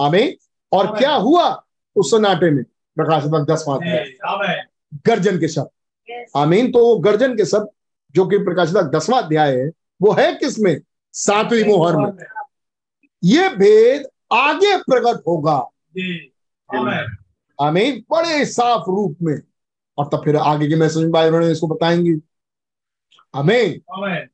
आमीन। 0.00 0.34
और। 0.72 0.98
क्या 0.98 1.14
हुआ 1.14 1.64
उस 1.96 2.10
सन्नाटे 2.10 2.50
में? 2.50 2.64
प्रकाश 2.96 3.24
भक्त 3.24 3.50
दसवां 3.50 3.78
अध्याय 3.78 4.64
गर्जन 5.06 5.38
के 5.38 5.48
शब्द। 5.48 5.68
आमीन। 6.36 6.72
तो 6.72 6.78
वो 6.78 6.98
गर्जन 6.98 7.36
के 7.36 7.44
शब्द 7.44 7.68
जो 8.14 8.26
कि 8.26 8.38
प्रकाशित 8.38 8.76
दसवां 8.76 9.22
अध्याय 9.22 9.56
है 9.56 9.70
वो 10.02 10.12
है 10.12 10.34
किसमें 10.34 10.80
सातवीं 11.12 11.64
मोहर 11.64 11.96
में। 11.96 12.12
ये 13.24 13.48
भेद 13.48 14.06
आगे 14.32 14.76
प्रकट 14.76 15.22
होगा। 15.28 15.68
आमीन। 17.62 18.04
बड़े 18.10 18.44
साफ़ 18.44 18.82
रूप 18.88 19.16
में। 19.22 19.40
और 19.98 20.08
तब 20.12 20.24
फिर 20.24 20.36
आगे 20.36 20.68
के 20.68 20.76
मैसेज 20.76 21.02
में 21.02 21.10
बाइबल 21.10 21.50
इसको 21.50 21.66
बताएँगे। 21.66 22.14
आमीन 23.34 23.80
आमेन 23.94 24.28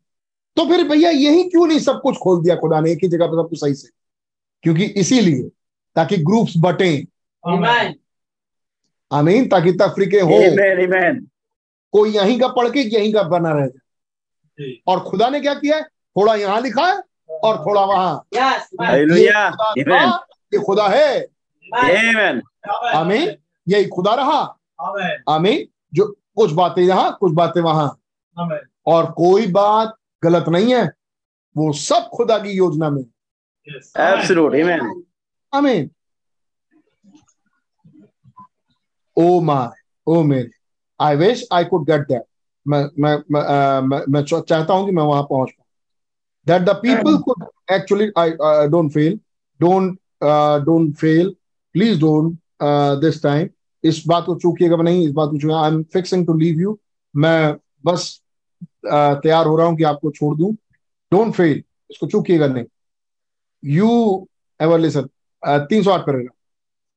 तो 0.57 0.67
फिर 0.69 0.89
भैया 0.89 1.11
यही 1.11 1.43
क्यों 1.45 1.67
नहीं 1.67 1.79
सब 1.79 2.01
कुछ 2.03 2.17
खोल 2.17 2.43
दिया 2.43 2.57
खुदा 2.57 2.81
ने? 2.81 2.93
एक 2.93 2.99
ही 3.03 3.09
जगह 3.09 3.27
पर 3.27 3.43
सब 3.43 3.49
कुछ 3.49 3.61
सही 3.61 3.75
से। 3.75 3.89
क्योंकि 4.63 4.85
इसीलिए 4.85 5.43
ताकि 5.97 6.17
ग्रुप्स 6.17 6.55
बटे। 6.59 7.07
आमेन 7.47 7.95
आमीन 9.13 9.49
ताकि 9.49 9.73
तफरीके 9.73 10.21
हो। 10.21 10.31
Amen. 10.31 10.89
Amen. 10.89 11.27
कोई 11.93 12.11
यहीं 12.11 12.41
का 12.41 12.49
पढ़ 12.49 12.69
के 12.71 12.81
यहीं 12.81 13.13
का 13.13 13.23
बना 13.23 13.53
रह 13.53 13.67
जाए। 13.67 14.73
और 14.87 15.01
खुदा 15.01 15.29
ने 15.29 15.41
क्या 15.41 15.55
किया 15.55 15.81
थोड़ा 15.81 16.35
यहाँ 16.35 16.61
लिखा 16.61 16.87
है 16.87 17.01
और 17.31 17.67
थोड़ा 17.67 17.85
वहाँ। 17.85 18.27
Yes. 18.35 18.61
खुदा 18.61 20.27
ये 20.55 20.59
खुदा 20.59 20.89
है। 20.89 21.29
Amen. 21.83 22.41
आमीन 22.95 23.37
यही 23.69 23.85
खुदा 23.85 24.15
रहा। 24.15 24.58
आमेन 24.81 25.23
आमीन। 25.29 25.67
जो 25.95 26.07
कुछ 26.37 26.53
बातें 26.53 26.83
यहाँ 26.83 27.17
कुछ 27.21 27.33
बातें 27.35 27.61
वहाँ। 27.61 27.89
और 28.87 29.11
कोई 29.13 29.47
बात 29.53 29.97
गलत 30.23 30.49
नहीं 30.49 30.75
है 30.75 30.85
वो 31.57 31.73
सब 31.73 32.09
खुदा 32.15 32.39
की 32.39 32.51
योजना 32.51 32.91
में. 32.91 33.05
आमीन। 35.53 35.91
ओ 39.17 39.41
माय 39.41 39.69
ओ 40.07 40.23
मेरे। 40.23 40.51
I 41.01 41.17
wish 41.17 41.47
I 41.53 41.65
could 41.65 41.85
get 41.91 42.07
that 42.09 42.23
मैं 42.67 42.83
मैं 42.99 43.17
मैं, 43.31 43.81
मैं, 43.81 44.03
मैं 44.09 44.23
चाहता 44.25 44.75
हूँ 44.75 44.87
कि 44.87 44.93
मैं 44.93 45.03
वहाँ 45.03 45.23
पहुँच 45.23 45.51
पाऊँ। 45.51 45.67
That 46.47 46.63
the 46.63 46.75
people 46.83 47.17
could 47.23 47.45
actually 47.73 48.11
I 48.19 48.31
don't 48.69 48.91
fail 48.93 49.19
don't 49.61 49.99
don't 50.65 50.95
fail 50.97 51.35
please 51.75 52.01
don't 52.01 52.39
this 53.01 53.23
time 53.23 53.49
इस 53.85 54.03
बात 54.07 54.25
को 54.27 54.35
चूकिएगा 54.35 54.77
नहीं 54.77 55.07
इस 55.07 55.13
बात 55.13 55.31
को 55.31 55.39
चूकिएगा 55.39 55.61
I 55.61 55.71
am 55.71 55.83
fixing 55.93 56.27
to 56.27 56.35
leave 56.39 56.61
you 56.61 56.79
मैं 57.15 57.57
बस 57.87 58.21
तैयार 58.87 59.47
हो 59.47 59.57
रहा 59.57 59.67
हूँ 59.67 59.77
कि 59.77 59.85
आपको 59.85 60.11
छोड़ 60.11 60.37
दूँ। 60.37 60.53
डोंट 61.13 61.35
फेल 61.35 61.63
इसको 61.91 62.07
चूकिएगा 62.07 62.47
नहीं। 62.47 62.65
यू 63.63 64.29
एवर 64.61 64.79
लिसन 64.79 65.09
तीन 65.43 65.83
सौ 65.83 65.91
आठ 65.91 66.07
paragraph 66.07 66.35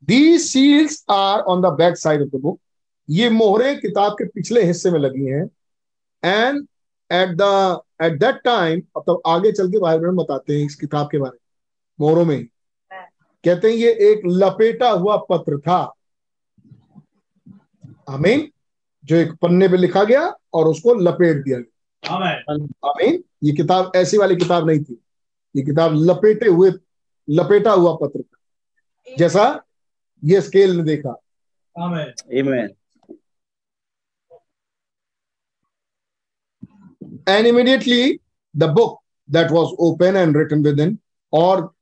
These 0.09 0.45
seals 0.51 0.93
are 1.07 1.47
on 1.47 1.59
the 1.61 1.69
back 1.79 1.97
side 2.03 2.21
of 2.21 2.29
the 2.29 2.39
book. 2.43 2.57
ये 3.09 3.29
मोहरे 3.29 3.73
किताब 3.75 4.13
के 4.13 4.25
पिछले 4.27 4.63
हिस्से 4.63 4.91
में 4.91 4.99
लगी 4.99 5.25
हैं। 5.25 5.43
And 6.23 6.67
at 7.09 7.35
the 7.41 7.81
at 8.03 8.17
that 8.19 8.41
time 8.45 8.81
अब 8.97 9.03
तब 9.07 9.21
आगे 9.25 9.51
चल 9.51 9.69
के 9.71 9.79
बाइबल 9.79 10.05
में 10.05 10.15
बताते 10.15 10.57
हैं 10.57 10.65
इस 10.65 10.75
किताब 10.75 11.09
के 11.11 11.17
बारे 11.17 11.31
में। 11.31 12.05
मोहरों 12.07 12.25
में। 12.25 12.43
कहते 13.43 13.69
हैं 13.69 13.75
ये 13.75 13.91
एक 14.11 14.21
लपेटा 14.25 14.89
हुआ 14.89 15.17
पत्र 15.29 15.57
था। 15.59 15.81
आमीन 18.09 18.51
जो 19.05 19.15
एक 19.15 19.31
पन्ने 19.41 19.67
पे 19.67 19.77
लिखा 19.77 20.03
गया 20.03 20.21
और 20.53 20.67
उसको 20.67 20.93
लपेट 20.93 21.43
दिया 21.43 21.59
गया। 21.59 22.13
आमीन। 22.89 23.23
ये 23.43 23.51
किताब 23.51 23.91
ऐसी 23.95 24.17
वाली 24.17 24.35
किताब 24.35 24.69
नहीं 24.69 24.83
थी। 24.83 25.01
ये 25.55 25.63
किताब 25.63 25.93
लपेटे 25.95 26.47
हुए 26.49 26.71
लपेटा 27.29 27.71
हुआ 27.71 27.95
पत्र 27.95 28.21
था। 28.21 29.15
जैसा 29.17 29.63
ये 30.23 30.41
स्केल 30.41 30.77
ने 30.77 30.83
देखा। 30.83 31.21
And 37.29 37.47
immediately 37.47 38.19
the 38.55 38.63
book 38.63 38.99
that 39.29 39.47
book 39.47 39.75
open 39.79 40.15
and 40.15 40.37
written 40.37 40.63
within 40.79 40.97
और 41.33 41.73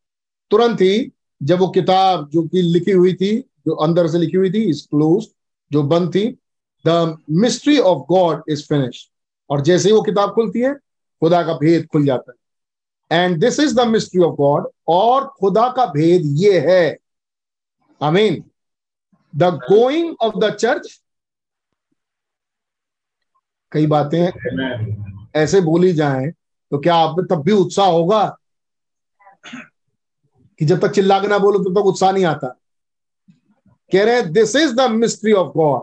तुरंत 0.52 0.82
ही 0.82 1.12
जब 1.44 1.60
वो 1.60 1.70
किताब 1.70 2.30
जो 2.30 2.48
कि 2.48 2.62
लिखी 2.62 2.92
हुई 2.92 3.14
थी 3.14 3.40
जो 3.40 3.76
अंदर 3.76 4.08
से 4.08 4.18
लिखी 4.18 4.38
हुई 4.38 4.52
थी 4.52 4.70
इज़ 4.70 4.88
क्लोज 4.88 5.28
जो 5.72 5.84
बंद 5.84 6.14
थी 6.16 6.28
the 6.86 7.18
mystery 7.30 7.78
of 7.80 8.06
God 8.10 8.44
is 8.50 8.64
finish 8.68 9.10
और 9.50 9.62
जैसे 9.62 9.90
ही 9.90 9.96
वो 9.96 10.02
किताब 10.02 10.34
खुलती 10.34 10.60
है 10.60 10.74
खुदा 10.74 11.42
का 11.44 11.54
भेद 11.54 11.88
खुल 11.88 12.06
जाता 12.06 12.32
है। 12.32 12.38
And 13.12 13.40
this 13.42 13.60
is 13.60 13.76
the 13.76 13.88
mystery 13.88 14.22
of 14.22 14.36
God 14.36 14.68
और 14.88 15.28
खुदा 15.40 15.68
का 15.72 15.86
भेद 15.86 16.24
ये 16.38 16.60
है। 16.60 16.98
I 18.02 18.12
mean 18.12 18.44
the 19.34 19.44
going 19.64 20.16
of 20.22 20.38
the 20.38 20.54
church 20.56 21.02
कई 23.72 23.88
बातें 23.88 24.22
ऐसे 25.36 25.62
बोली 25.62 25.92
जाए 25.94 26.28
तो 26.72 26.78
क्या 26.80 26.96
आप 26.96 27.16
में 27.18 27.26
तब 27.28 27.44
भी 27.44 27.52
उत्साह 27.52 27.88
होगा? 27.88 28.26
कि 30.60 30.66
जब 30.66 30.80
तक 30.80 30.92
चिल्ला 30.92 31.20
के 31.20 31.28
ना 31.28 31.38
बोलो 31.38 31.60
तब 31.60 31.80
तक 31.80 31.86
उत्साह 31.86 32.12
नहीं 32.12 32.26
आता। 32.26 32.56
कह 33.92 34.04
रहे 34.04 34.16
हैं 34.16 34.32
this 34.32 34.56
is 34.56 34.76
the 34.76 34.82
mystery 34.82 35.34
of 35.34 35.48
God 35.48 35.82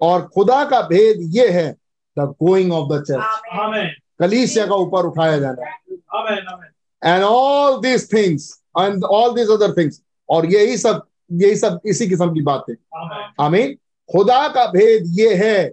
और 0.00 0.28
खुदा 0.28 0.64
का 0.64 0.80
भेद 0.80 1.16
ये 1.36 1.48
है 1.48 1.72
the 2.18 2.20
going 2.20 2.72
of 2.72 2.92
the 2.92 3.04
church 3.04 3.58
amen 3.60 3.90
कलीसिया 4.18 4.66
का 4.66 4.74
ऊपर 4.74 5.06
उठाया 5.06 5.38
जाना 5.38 5.70
amen 6.18 6.46
amen 6.46 7.14
and 7.14 7.22
all 7.24 7.80
these 7.80 8.12
things 8.12 8.62
and 8.80 9.04
all 9.04 9.34
these 9.34 9.50
other 9.50 9.72
things 9.72 10.02
और 10.28 10.46
यही 10.46 10.78
सब 10.78 11.06
यही 11.32 11.56
सब 11.56 11.80
इसी 11.84 12.08
किस्म 12.08 12.34
की 12.34 12.42
बातें। 12.42 12.74
आमेन 12.74 13.34
आमीन। 13.40 13.74
खुदा 14.12 14.48
का 14.48 14.66
भेद 14.66 15.04
ये 15.06 15.34
है 15.34 15.68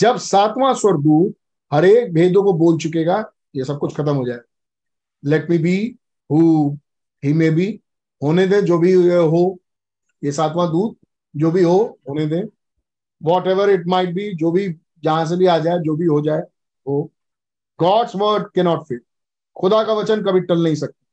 जब 0.00 0.16
सातवां 0.16 0.74
स्वर्गदूत 0.74 1.34
हर 1.72 1.84
एक 1.84 2.14
भेदों 2.14 2.44
को 2.44 2.52
बोल 2.52 2.78
चुकेगा, 2.78 3.32
ये 3.56 3.64
सब 3.64 3.78
कुछ 3.78 3.96
खत्म 3.96 4.16
हो 4.16 4.26
जाएगा 4.26 4.42
let 5.24 5.50
me 5.50 5.58
be 5.58 5.98
who 6.30 6.78
he 7.24 7.32
may 7.32 7.50
be 7.50 7.80
होने 8.22 8.46
दे 8.46 8.62
जो 8.62 8.78
भी 8.78 8.92
हो, 9.06 9.58
ये 10.24 10.32
सातवां 10.32 10.72
दूत, 10.72 10.96
जो 11.36 11.50
भी 11.50 11.62
हो, 11.62 11.98
होने 12.08 12.26
दे। 12.26 12.42
What 13.22 13.46
ever 13.46 13.70
it 13.70 13.86
might 13.86 14.14
be 14.14 14.34
जो 14.34 14.50
भी, 14.50 14.76
जहाँ 15.04 15.26
से 15.26 15.36
भी 15.36 15.46
आ 15.46 15.58
जाए, 15.58 15.78
जो 15.78 15.96
भी 15.96 16.06
हो 16.06 16.20
जाए, 16.20 16.40
हो। 16.88 17.12
गॉड्स 17.80 18.12
वर्ड 18.16 18.48
के 18.54 18.62
नॉट 18.62 18.82
फिट 18.82 19.02
खुदा 19.60 19.84
का 19.84 19.92
वचन 19.92 20.22
कभी 20.22 20.40
टल 20.40 20.64
नहीं 20.64 20.74
सकता। 20.74 21.06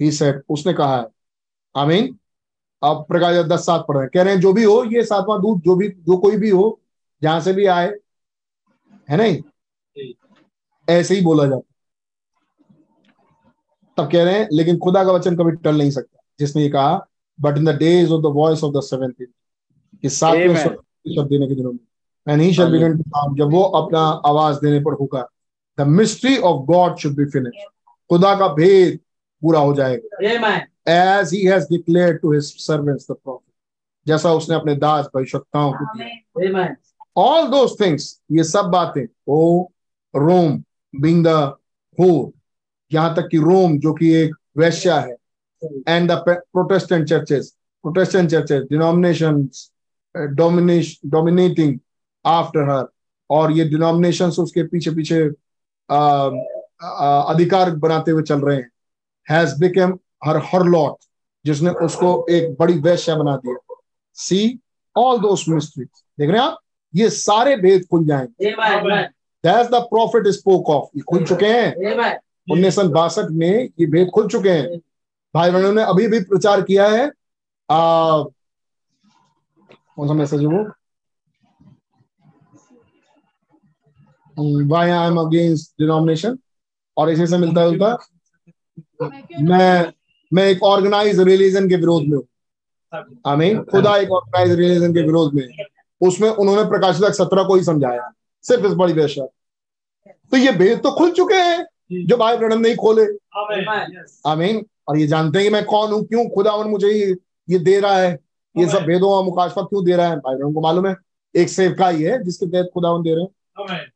ही 0.00 0.12
सेड 0.12 0.42
उसने 0.48 0.72
कहा 0.72 1.00
है। 1.00 1.06
आमीन 1.76 2.18
अब 2.82 3.04
प्रकाश 3.08 3.44
दस 3.46 3.66
सात 3.66 3.84
पढ़ 3.88 3.96
रहे 3.96 4.04
हैं। 4.04 4.10
कह 4.14 4.22
रहे 4.22 4.34
हैं 4.34 4.40
जो 4.40 4.52
भी 4.52 4.64
हो 4.64 4.82
ये 4.84 5.02
सातवां 5.04 5.40
दूत 5.40 5.62
जो 5.62 5.74
भी 5.76 5.88
जो 5.88 6.16
कोई 6.16 6.36
भी 6.36 6.50
हो 6.50 6.80
जहाँ 7.22 7.40
से 7.40 7.52
भी 7.52 7.66
आए 7.66 7.88
है 9.08 9.16
नहीं? 9.16 9.42
ऐसे 10.88 11.14
ही 11.14 11.20
बोला 11.20 11.46
जाता 11.46 11.66
तब 13.98 14.10
कह 14.12 14.24
रहे 14.24 14.38
हैं 14.38 14.48
लेकिन 14.52 14.78
खुदा 14.78 15.04
का 15.04 15.12
वचन 15.12 15.36
कभी 15.36 15.52
टल 15.56 15.76
नहीं 15.76 15.90
सकता 15.90 16.22
जिसने 16.40 16.62
ये 16.62 16.68
कहा 16.68 17.06
but 17.38 17.56
in 17.56 17.64
the 17.64 17.76
days 17.78 18.12
of 18.12 18.22
the 18.22 18.26
voice 18.26 18.64
of 18.64 18.74
the 18.74 18.80
seventh 18.80 19.12
कि 20.02 20.08
सातवें 20.08 20.54
शब्द 21.16 21.28
देने 21.28 21.46
के 21.48 21.54
दिनों 21.54 21.72
में। 21.72 21.78
And 22.28 22.42
he 22.42 22.52
shall 22.54 22.70
begin 22.72 22.96
to 22.98 23.34
जब 23.36 23.50
वो 23.50 23.62
अपना 23.62 24.00
आवाज़ 24.26 24.56
देने 24.56 24.80
पर 24.80 24.92
होगा। 24.92 25.26
The 25.78 25.86
mystery 25.88 26.36
of 26.38 26.64
God 26.66 26.96
should 26.96 27.16
be 27.16 27.24
finish 27.24 27.64
खुदा 28.10 28.34
का 28.38 28.48
भेद 28.54 28.98
पूरा 29.42 29.60
हो 29.60 29.74
जाएगा। 29.74 30.16
Amen. 30.86 31.24
He 31.24 31.30
he 31.30 31.44
has 31.44 31.66
declared 31.68 32.22
to 32.22 32.30
his 32.30 32.54
servants 32.54 33.06
the 33.06 33.14
prophet 33.14 33.44
जैसा 34.06 34.32
उसने 34.32 34.56
अपने 34.56 34.74
दास 34.74 35.08
भविष्यवक्ताओं 35.14 35.72
को 35.72 35.84
दिया 35.96 36.76
all 37.16 37.50
those 37.50 37.76
things 37.76 38.20
ये 38.32 38.44
सब 38.44 38.64
बातें 38.64 39.06
ओ 39.28 39.70
रोम 40.14 40.62
being 41.02 41.22
the 41.22 41.54
whole 41.98 42.32
यहाँ 42.92 43.14
तक 43.14 43.28
कि 43.30 43.38
रोम 43.38 43.78
जो 43.78 43.92
कि 43.92 44.12
एक 44.14 44.34
वैश्या 44.58 45.00
है 45.00 45.16
and 45.88 46.10
the 46.10 46.24
Protestant 46.28 47.08
churches 47.08 47.54
Protestant 47.84 48.30
churches 48.30 48.62
denominations 48.62 49.70
dominating 50.14 51.78
after 52.26 52.70
her 52.70 52.86
और 53.30 53.52
ये 53.52 53.64
डिनोमिनेशन 53.64 54.28
उसके 54.28 54.62
पीछे 54.62 54.90
पीछे 54.90 55.30
आ, 55.90 56.30
आ, 56.82 57.22
अधिकार 57.22 57.70
बनाते 57.70 58.10
हुए 58.10 58.22
चल 58.22 58.40
रहे 58.40 58.56
हैं 58.56 58.70
has 59.30 59.60
become 59.60 59.98
her 60.24 60.36
her 60.36 60.62
lot 60.62 60.96
जिसने 61.44 61.70
उसको 61.70 62.26
एक 62.30 62.56
बड़ी 62.60 62.78
वैश्य 62.78 63.14
बना 63.14 63.36
दिया 63.36 63.74
सी 64.14 64.58
ऑल 64.96 65.18
दोस 65.20 65.44
मिस्ट्रीज 65.48 65.88
देख 66.18 66.30
रहे 66.30 66.40
हैं 66.40 66.48
आप? 66.48 66.58
ये 66.94 67.10
सारे 67.10 67.56
भेद 67.56 67.84
खुल 67.90 68.06
जाएँगे. 68.06 68.52
That's 69.44 69.70
the 69.70 69.74
prophet 69.74 70.28
spoke 70.28 70.68
of 70.68 70.84
ये 70.96 71.02
खुल 71.02 71.24
चुके 71.24 71.46
हैं। 71.46 72.16
उन्नीस 72.52 72.74
सौ 72.74 72.84
बासठ 72.88 73.30
में 73.30 73.68
ये 73.80 73.86
भेद 73.86 74.10
खुल 74.14 74.28
चुके 74.28 74.50
हैं। 74.50 74.78
भाई 75.34 75.50
बहनों 75.50 75.72
ने 75.72 75.82
अभी 75.82 76.06
भी 76.06 76.20
प्रचार 76.20 76.62
किया 76.62 76.88
है। 76.88 77.06
आ, 77.06 78.22
कौन 79.96 80.08
सा 80.08 80.14
मैसेज 80.14 80.40
है 80.40 80.46
वो? 80.46 80.64
Why 84.68 84.90
I 84.90 85.06
am 85.06 85.16
against 85.16 85.72
denomination 85.80 86.38
और 86.96 87.10
इसी 87.10 87.26
से 87.26 87.38
मिलता 87.38 87.70
जुलता 87.70 87.96
मैं 89.40 89.92
मैं 90.32 90.46
एक 90.48 90.62
ऑर्गेनाइज 90.62 91.20
रिलीजन 91.20 91.68
के 91.68 91.76
विरोध 91.76 92.02
में 92.02 92.16
हूँ। 92.16 92.24
आमीन। 93.26 93.62
खुदा 93.62 93.96
एक 93.96 94.10
ऑर्गेनाइज 94.10 94.58
रिलीजन 94.58 94.94
के 94.94 95.02
विरोध 95.02 95.34
में 95.34 95.46
उसमें 96.00 96.28
उन्होंने 96.30 96.64
प्रकाशित 96.70 97.04
सत्रह 97.14 97.44
को 97.44 97.54
ही 97.54 97.64
समझाया। 97.64 98.10
सिर्फ़ 98.44 98.66
इस 98.66 98.72
बड़ी 98.72 98.92
बेशक। 98.92 99.28
तो 100.30 100.36
ये 100.36 100.52
भेद 100.52 100.78
तो 100.78 100.90
खुल 100.92 101.10
चुके 101.12 101.34
हैं 101.34 102.04
जो 102.06 102.16
भाई 102.16 102.36
ब्रणम 102.36 102.60
नहीं 102.60 102.76
खोले। 102.76 103.02
आमीन। 104.26 104.64
और 104.88 104.98
ये 104.98 105.06
जानते 105.06 105.38
हैं 105.38 105.48
कि 105.48 105.52
मैं 105.52 105.64
कौन 105.64 105.92
हूँ? 105.92 106.04
क्यों 106.04 106.28
खुदा 106.28 106.56
मुझे 106.56 106.88
ये 106.88 107.16
ये 107.48 107.58
दे 107.58 107.78
रहा 107.80 107.96
है? 107.96 108.18
ये 108.56 108.68
सब 108.68 108.84
भेदों 108.84 109.10
और 109.12 109.24
मुकाशफा 109.24 109.62
क्यों 109.62 109.84
दे 109.84 109.96
रहा 109.96 110.08
है? 110.08 110.16
भाई 110.16 110.36
ब्रणम 110.36 110.52
को 110.52 110.60
मालूम 110.60 110.86
है 110.86 110.94
एक 111.34 111.48
सेवका 111.48 111.88
ही 111.88 112.02
है 112.02 112.22
जिसके 112.24 112.46
तहत 112.46 112.70
खुदा 112.74 112.96
दे 112.98 113.14
रहे 113.14 113.74
हैं। 113.74 113.86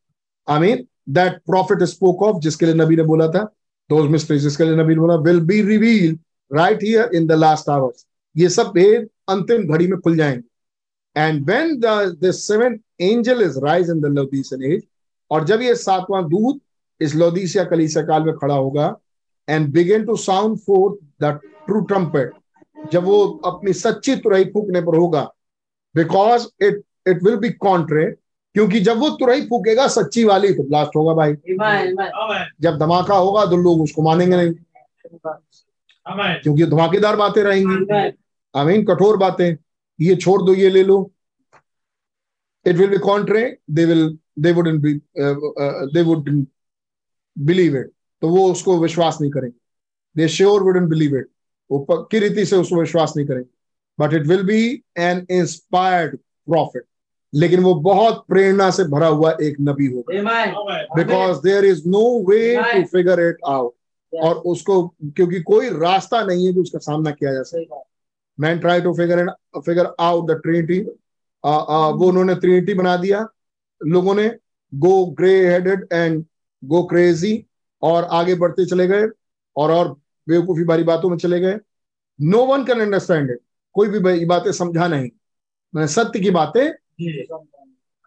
आमीन। 0.48 0.86
दैट 1.08 1.40
प्रॉफिट 1.46 1.82
स्पोक 1.82 2.22
ऑफ़ 2.22 2.40
जिसके 2.42 2.66
लिए 2.66 2.74
नबी 2.74 2.96
ने 2.96 3.02
बोला 3.02 3.28
था 3.28 3.44
दोज 3.90 4.10
मिस्ट्रीज 4.10 4.42
जिसके 4.42 4.64
लिए 4.64 4.76
नबी 4.76 4.94
बोला 4.94 5.14
will 5.14 5.40
be 5.40 5.62
reveal 5.62 6.18
right 6.52 6.82
here 6.82 8.02
ये 8.36 8.48
सब 8.48 8.62
भेद 8.62 9.08
अंतिम 9.28 9.72
घड़ी 9.72 9.86
में 9.86 10.00
खुल 10.00 10.16
जाएँगे। 10.16 10.42
And 11.20 11.46
when 11.46 11.80
the 11.80 12.82
angel 13.00 13.42
is 13.42 13.58
rise 13.58 13.90
in 13.90 14.00
the 14.00 14.28
age 14.64 14.82
और 15.30 15.44
जब 15.44 15.62
ये 15.62 15.74
सातवां 15.74 16.24
दूत 16.24 16.60
इस 17.00 17.14
लौदीसिया 17.14 17.64
कलीसिया 17.64 18.04
काल 18.04 18.22
में 18.22 18.34
खड़ा 18.34 18.54
होगा 18.54 18.96
and 19.48 19.72
begin 19.72 20.04
to 20.04 20.16
sound 20.16 20.58
for 20.58 20.98
the 21.20 21.24
true 21.66 21.80
trumpet 21.80 22.32
जब 22.92 23.04
वो 23.04 23.26
अपनी 23.44 23.72
सच्ची 23.72 24.16
तुरही 24.16 24.44
फूकने 24.44 24.80
पर 24.80 24.96
होगा 24.96 25.32
because 25.96 26.46
it 26.62 26.82
it 27.08 27.22
will 27.22 27.36
be 27.36 27.50
contrary 27.50 28.14
क्योंकि 28.54 28.80
जब 28.80 28.98
वो 28.98 29.08
तुरही 29.10 29.40
फूकेगा 29.42 29.86
सच्ची 29.88 30.24
वाली 30.24 30.52
तो 30.54 30.62
ब्लास्ट 30.62 30.96
होगा 30.96 31.14
भाई। 31.14 31.32
जब 32.60 32.78
धमाका 32.78 33.16
होगा 33.16 33.44
तो 33.46 33.56
लोग 33.56 33.80
उसको 33.82 34.02
मानेंगे 34.02 34.36
नहीं। 34.36 34.52
क्योंकि 36.06 36.66
धमाकेदार 36.66 37.16
बातें 37.16 37.42
रहेंगी। 37.42 38.10
आमीन 38.54 38.84
कठोर 38.84 39.16
बातें। 39.16 39.56
ये 39.98 40.16
छोड़ 40.16 40.40
दो 40.42 40.54
ये 40.54 40.70
ले 40.70 40.82
लो। 40.84 41.10
It 42.66 42.76
will 42.76 42.90
be 42.90 42.98
contrary 42.98 43.42
they 43.70 43.84
will 43.84 44.18
they 44.38 44.52
wouldn't 44.52 44.80
be 44.80 44.94
they 45.16 46.02
would 46.02 46.30
believe 47.36 47.76
it 47.76 47.90
तो 48.22 48.28
वो 48.28 48.50
उसको 48.52 48.78
विश्वास 48.78 49.18
नहीं 49.20 49.30
करेंगे। 49.30 49.58
They 50.16 50.28
sure 50.28 50.62
wouldn't 50.62 50.88
believe 50.88 51.16
it 51.16 51.28
वो 51.70 51.78
पक्की 51.90 52.18
रीति 52.18 52.44
से 52.46 52.56
उसको 52.56 52.80
विश्वास 52.80 53.12
नहीं 53.16 53.26
करेंगे। 53.26 53.50
But 53.98 54.14
it 54.14 54.26
will 54.26 54.42
be 54.46 54.82
an 54.98 55.26
inspired 55.30 56.16
prophet 56.16 56.84
लेकिन 57.34 57.60
वो 57.60 57.74
बहुत 57.82 58.24
प्रेरणा 58.28 58.70
से 58.70 58.84
भरा 58.88 59.06
हुआ 59.08 59.30
एक 59.42 59.56
नबी 59.60 59.86
होगा 59.86 60.12
because 60.96 61.38
there 61.42 61.64
is 61.64 61.82
no 61.88 62.02
way 62.28 62.56
to 62.56 62.82
figure 62.88 63.20
it 63.20 63.38
out 63.48 63.72
और 64.12 64.36
उसको 64.46 64.82
क्योंकि 64.88 65.40
कोई 65.42 65.68
रास्ता 65.70 66.22
नहीं 66.24 66.46
है 66.46 66.52
कि 66.52 66.60
उसका 66.60 66.78
सामना 66.78 67.10
किया 67.10 67.32
जा 67.34 67.42
सके। 67.42 67.82
Man 68.38 68.58
try 68.58 68.80
to 68.80 68.92
figure 68.94 69.26
figure 69.56 69.94
out 70.00 70.30
the 70.30 70.40
Trinity 70.42 70.78
वो 71.44 72.08
उन्होंने 72.08 72.34
ट्रिनिटी 72.34 72.74
बना 72.74 72.96
दिया। 72.96 73.26
लोगों 73.80 74.14
ने 74.14 74.28
go 74.72 75.04
grey 75.18 75.34
headed 75.46 75.86
and 75.92 76.24
go 76.62 76.82
crazy 76.84 77.44
और 77.82 78.04
आगे 78.12 78.34
बढ़ते 78.34 78.66
चले 78.66 78.86
गए 78.86 79.08
और 79.56 79.70
और 79.72 79.88
बेवकूफ़ी 80.26 80.64
बारी 80.64 80.82
बातों 80.84 81.10
में 81.10 81.16
चले 81.16 81.40
गए। 81.40 81.58
No 82.18 82.44
one 82.46 82.64
can 82.64 82.80
understand 82.80 83.30
it 83.30 83.38
कोई 83.74 83.88
भी 83.88 84.24
बातें 84.24 84.50
समझा 84.52 84.86
नहीं। 84.88 85.10
मैंने 85.74 85.88
सत्य 85.88 86.20
की 86.20 86.30
बातें 86.30 86.70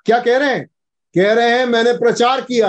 क्या 0.05 0.19
कह 0.19 0.38
रहे 0.38 0.53
हैं? 0.53 0.65
कह 1.15 1.34
रहे 1.34 1.57
हैं 1.57 1.65
मैंने 1.65 1.93
प्रचार 1.93 2.41
किया। 2.41 2.68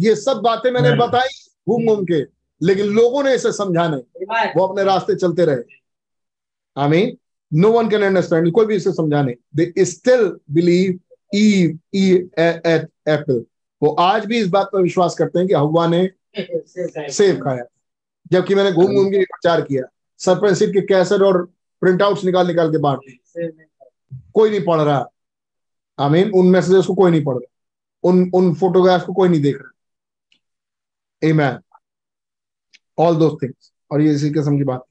ये 0.00 0.14
सब 0.16 0.40
बातें 0.44 0.70
मैंने 0.70 0.92
बताई 0.96 1.28
घूम 1.68 1.86
घूम 1.86 2.04
के 2.04 2.20
लेकिन 2.60 2.86
लोगों 2.86 3.22
ने 3.24 3.34
इसे 3.34 3.52
समझा 3.52 3.86
नहीं। 3.88 4.24
वो 4.56 4.66
अपने 4.66 4.84
रास्ते 4.84 5.14
चलते 5.14 5.44
रहे। 5.44 5.78
I 6.76 7.16
no 7.52 7.70
one 7.72 7.88
can 7.90 8.02
understand 8.02 8.50
कोई 8.52 8.66
भी 8.66 8.76
इसे 8.76 8.92
समझा 8.92 9.22
नहीं। 9.22 9.34
दे 9.56 9.84
स्टिल 9.84 10.24
बिलीव 10.50 10.98
ई 11.34 11.78
ई 11.94 12.12
एप्पल 12.38 13.44
वो 13.82 13.90
आज 14.00 14.24
भी 14.26 14.38
इस 14.38 14.48
बात 14.48 14.68
पर 14.72 14.82
विश्वास 14.82 15.14
करते 15.14 15.38
हैं 15.38 15.48
कि 15.48 15.54
हवा 15.54 15.86
ने 15.86 16.08
सेब 16.38 17.42
खाया। 17.44 17.64
जबकि 18.32 18.54
मैंने 18.54 18.72
घूम 18.72 18.94
घूम 18.94 19.10
के 19.10 19.24
प्रचार 19.24 19.60
किया। 19.60 19.82
सरपंच 20.20 20.62
के 20.62 20.80
कैसेट 20.86 21.20
और 21.22 21.42
प्रिंट 21.82 22.02
आउट 22.02 22.24
निकाल 22.24 22.46
निकाल 22.46 22.70
के 22.72 22.78
बांट 22.78 23.00
कोई 24.34 24.50
नहीं 24.50 24.60
पढ़ 24.60 24.80
रहा। 24.80 25.08
आई 26.00 26.10
मीन 26.10 26.30
उन 26.30 26.50
मैसेजेस 26.50 26.86
को 26.86 26.94
कोई 26.94 27.10
नहीं 27.10 27.24
पढ़ 27.24 27.36
रहा। 27.36 28.08
उन 28.08 28.30
उन 28.34 28.54
फोटोग्राफ 28.54 29.04
को 29.06 29.12
कोई 29.12 29.28
नहीं 29.28 29.42
देख 29.42 29.56
रहा। 29.56 29.70
Amen. 31.22 31.56
All 32.98 33.18
those 33.22 33.36
things. 33.40 33.72
और 33.90 34.00
ये 34.00 34.12
इसी 34.14 34.30
किस्म 34.30 34.56
की 34.58 34.64
बात। 34.64 34.84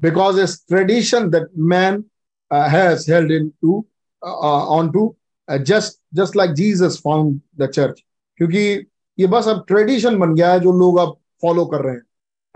Because 0.00 0.40
is 0.40 0.64
tradition 0.68 1.30
that 1.30 1.48
man 1.58 2.04
has 2.50 3.10
held 3.12 3.32
in 3.32 3.48
to 3.62 3.84
on 4.22 4.90
to 4.92 5.14
just 5.48 5.98
just 6.14 6.36
like 6.36 6.52
Jesus 6.52 7.00
found 7.04 7.40
the 7.58 7.66
church 7.70 8.04
क्योंकि 8.36 8.58
ये 9.18 9.26
बस 9.26 9.48
अब 9.48 9.64
ट्रेडिशन 9.68 10.18
बन 10.18 10.34
गया 10.34 10.52
है 10.52 10.60
जो 10.60 10.72
लोग 10.78 10.98
अब 10.98 11.16
फॉलो 11.42 11.64
कर 11.66 11.80
रहे 11.82 11.94
हैं, 11.94 12.02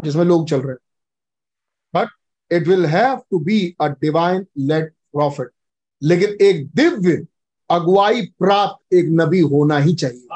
जिसमें 0.04 0.24
लोग 0.24 0.48
चल 0.48 0.60
रहे 0.60 0.72
हैं। 0.72 0.78
But 1.94 2.08
it 2.50 2.68
will 2.68 2.86
have 2.86 3.16
to 3.30 3.38
be 3.38 3.74
a 3.80 3.88
divine 4.00 4.46
led 4.58 4.92
prophet 5.12 5.50
लेकिन 6.02 6.36
एक 6.46 6.66
दिव्य 6.76 7.16
अगुवाई 7.72 8.22
प्राप्त 8.38 8.94
एक 8.94 9.06
नबी 9.10 9.40
होना 9.52 9.78
ही 9.78 9.94
चाहिए। 9.94 10.26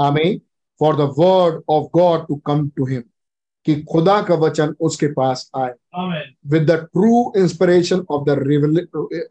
आमीन 0.00 0.40
for 0.80 0.96
the 0.96 1.12
word 1.18 1.62
of 1.68 1.86
God 1.94 2.26
to 2.28 2.36
come 2.46 2.68
to 2.68 2.86
him 2.86 3.02
कि 3.66 3.74
खुदा 3.82 4.20
का 4.22 4.34
वचन 4.36 4.74
उसके 4.80 5.06
पास 5.12 5.50
आए। 5.56 5.72
With 6.46 6.70
the 6.70 6.74
true 6.92 7.32
inspiration 7.36 8.04
of 8.10 8.24
the 8.28 8.30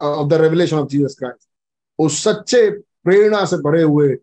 of 0.04 0.28
the 0.28 0.42
revelation 0.42 0.78
of 0.78 0.88
Jesus 0.90 1.16
Christ 1.20 1.50
उस 2.00 2.24
सच्चे 2.24 2.70
प्रेरणा 3.04 3.44
से 3.46 3.58
भरे 3.64 3.82
हुए 3.82 4.16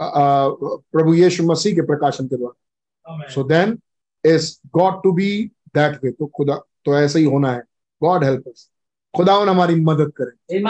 प्रभु 0.00 1.14
यीशु 1.14 1.44
मसीह 1.44 1.74
के 1.74 1.82
प्रकाशन 1.86 2.26
के 2.26 2.36
द्वारा। 2.36 3.28
So 3.28 3.42
then 3.44 3.78
is 4.24 4.50
God 4.76 5.02
to 5.02 5.12
be 5.12 5.30
that 5.74 6.04
way 6.04 6.10
तो 6.10 6.26
खुदा 6.36 6.54
तो 6.84 6.96
ऐसे 6.98 7.18
ही 7.18 7.24
होना 7.24 7.52
है। 7.52 7.62
गॉड 8.02 8.24
हेल्प 8.24 8.48
अस 8.48 8.70
खुदावन 9.14 9.48
हमारी 9.48 9.74
मदद 9.74 10.12
करे 10.20 10.60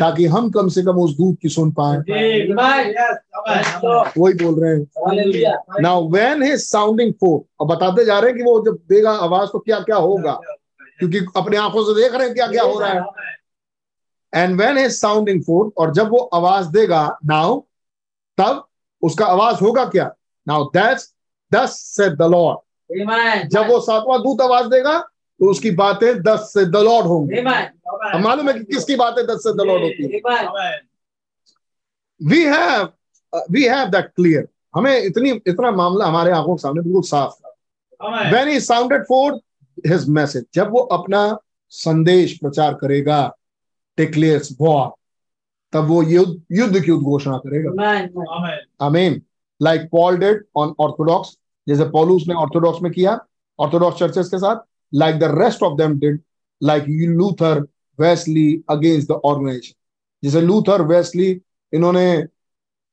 ताकि 0.00 0.26
हम 0.26 0.50
कम 0.50 0.68
से 0.68 0.82
कम 0.82 0.96
उस 0.98 1.16
दूध 1.16 1.36
की 1.42 1.48
सुन 1.48 1.70
पाए। 1.72 1.96
वही 4.18 4.34
बोल 4.34 4.54
रहे 4.62 4.72
हैं। 4.72 4.82
Now 5.82 6.08
when 6.10 6.42
his 6.42 6.60
sounding 6.60 7.12
for 7.14 7.40
और 7.60 7.66
बताते 7.66 8.04
जा 8.04 8.18
रहे 8.18 8.30
हैं 8.30 8.38
कि 8.38 8.44
वो 8.44 8.58
जब 8.66 8.78
देगा 8.88 9.12
आवाज़ 9.26 9.48
तो 9.48 9.58
क्या 9.58 9.80
क्या 9.80 9.96
होगा? 9.96 10.38
क्योंकि 10.98 11.18
अपने 11.36 11.56
आँखों 11.56 11.84
से 11.84 12.00
देख 12.02 12.14
रहे 12.14 12.26
हैं 12.26 12.34
क्या 12.34 12.46
क्या 12.46 12.62
हो 12.62 12.78
रहा 12.80 12.90
है। 12.90 13.02
And 14.32 14.56
when 14.56 14.78
his 14.78 14.92
sounding 14.92 15.42
for 15.42 15.72
और 15.78 15.92
जब 15.94 16.10
वो 16.10 16.18
आवाज़ 16.34 16.68
देगा 16.72 17.06
नाउ 17.26 17.60
तब 18.38 18.66
उसका 19.02 19.26
आवाज़ 19.26 19.56
होगा 19.56 19.84
क्या? 19.84 20.12
नाउ 20.46 20.64
दैट्स 20.74 21.12
दस 21.52 21.80
से 21.96 22.08
द 22.10 22.22
लॉर्ड 22.32 23.48
जब 23.48 23.68
वो 23.68 23.80
सातवां 23.80 24.18
दूत 24.18 24.40
आवाज़ 24.40 24.66
देगा 24.66 24.98
तो 25.42 25.50
उसकी 25.50 25.70
बातें 25.70 26.22
दस 26.22 26.50
से 26.54 26.64
द 26.64 26.76
लॉर्ड 26.78 27.06
होंगी 27.06 27.36
अब 27.36 28.20
मालूम 28.22 28.48
है 28.48 28.52
कि 28.54 28.64
किसकी 28.64 28.96
बातें 28.96 29.24
दस 29.26 29.42
से 29.42 29.52
द 29.52 29.66
लॉर्ड 29.66 29.82
होती 29.82 30.02
है? 30.02 30.20
We 32.20 32.42
have 32.44 32.88
we 33.50 33.64
have 33.64 33.88
that 33.88 34.06
clear 34.06 34.46
हमें 34.74 34.98
इतनी 34.98 35.30
इतना 35.30 35.70
मामला 35.72 36.06
हमारे 36.06 36.32
आँखों 36.32 36.54
के 36.56 36.62
सामने 36.62 36.82
बिल्कुल 36.82 37.02
साफ़ 37.02 37.32
था। 37.32 38.30
When 38.30 38.48
he 38.48 38.60
sounded 38.60 39.02
for 39.08 39.40
his 39.86 40.08
message 40.08 40.44
जब 40.54 40.70
वो 40.70 40.80
अपना 40.98 41.26
संदेश 41.72 42.38
प्रचार 42.38 42.74
करेगा 42.74 43.20
डिक्लेयर्स 43.98 44.56
वॉर 44.60 44.90
तब 45.72 45.88
वो 45.88 46.02
युद्ध 46.02 46.42
युद्ध 46.52 46.80
की 46.80 46.90
उद्घोषणा 46.90 47.38
करेगा। 47.46 47.70
आमीन 48.86 49.22
like 49.60 49.88
Paul 49.92 50.16
did 50.18 50.44
on 50.56 50.74
orthodox 50.80 51.38
जैसे 51.66 51.84
पॉलूस 51.90 52.24
ने 52.28 52.34
ऑर्थोडॉक्स 52.34 52.82
में 52.82 52.92
किया 52.92 53.18
ऑर्थोडॉक्स 53.58 53.98
चर्चेस 53.98 54.28
के 54.28 54.38
साथ 54.38 54.56
like 54.92 55.18
the 55.18 55.32
rest 55.34 55.62
of 55.62 55.76
them 55.78 55.98
did, 55.98 56.20
like 56.60 56.86
Luther, 56.86 57.68
Wesley 57.98 58.62
against 58.68 59.08
the 59.08 59.18
organization. 59.24 59.76
जैसे 60.24 60.40
लूथर 60.40 60.82
वेस्ली 60.82 61.30
इन्होंने 61.72 62.26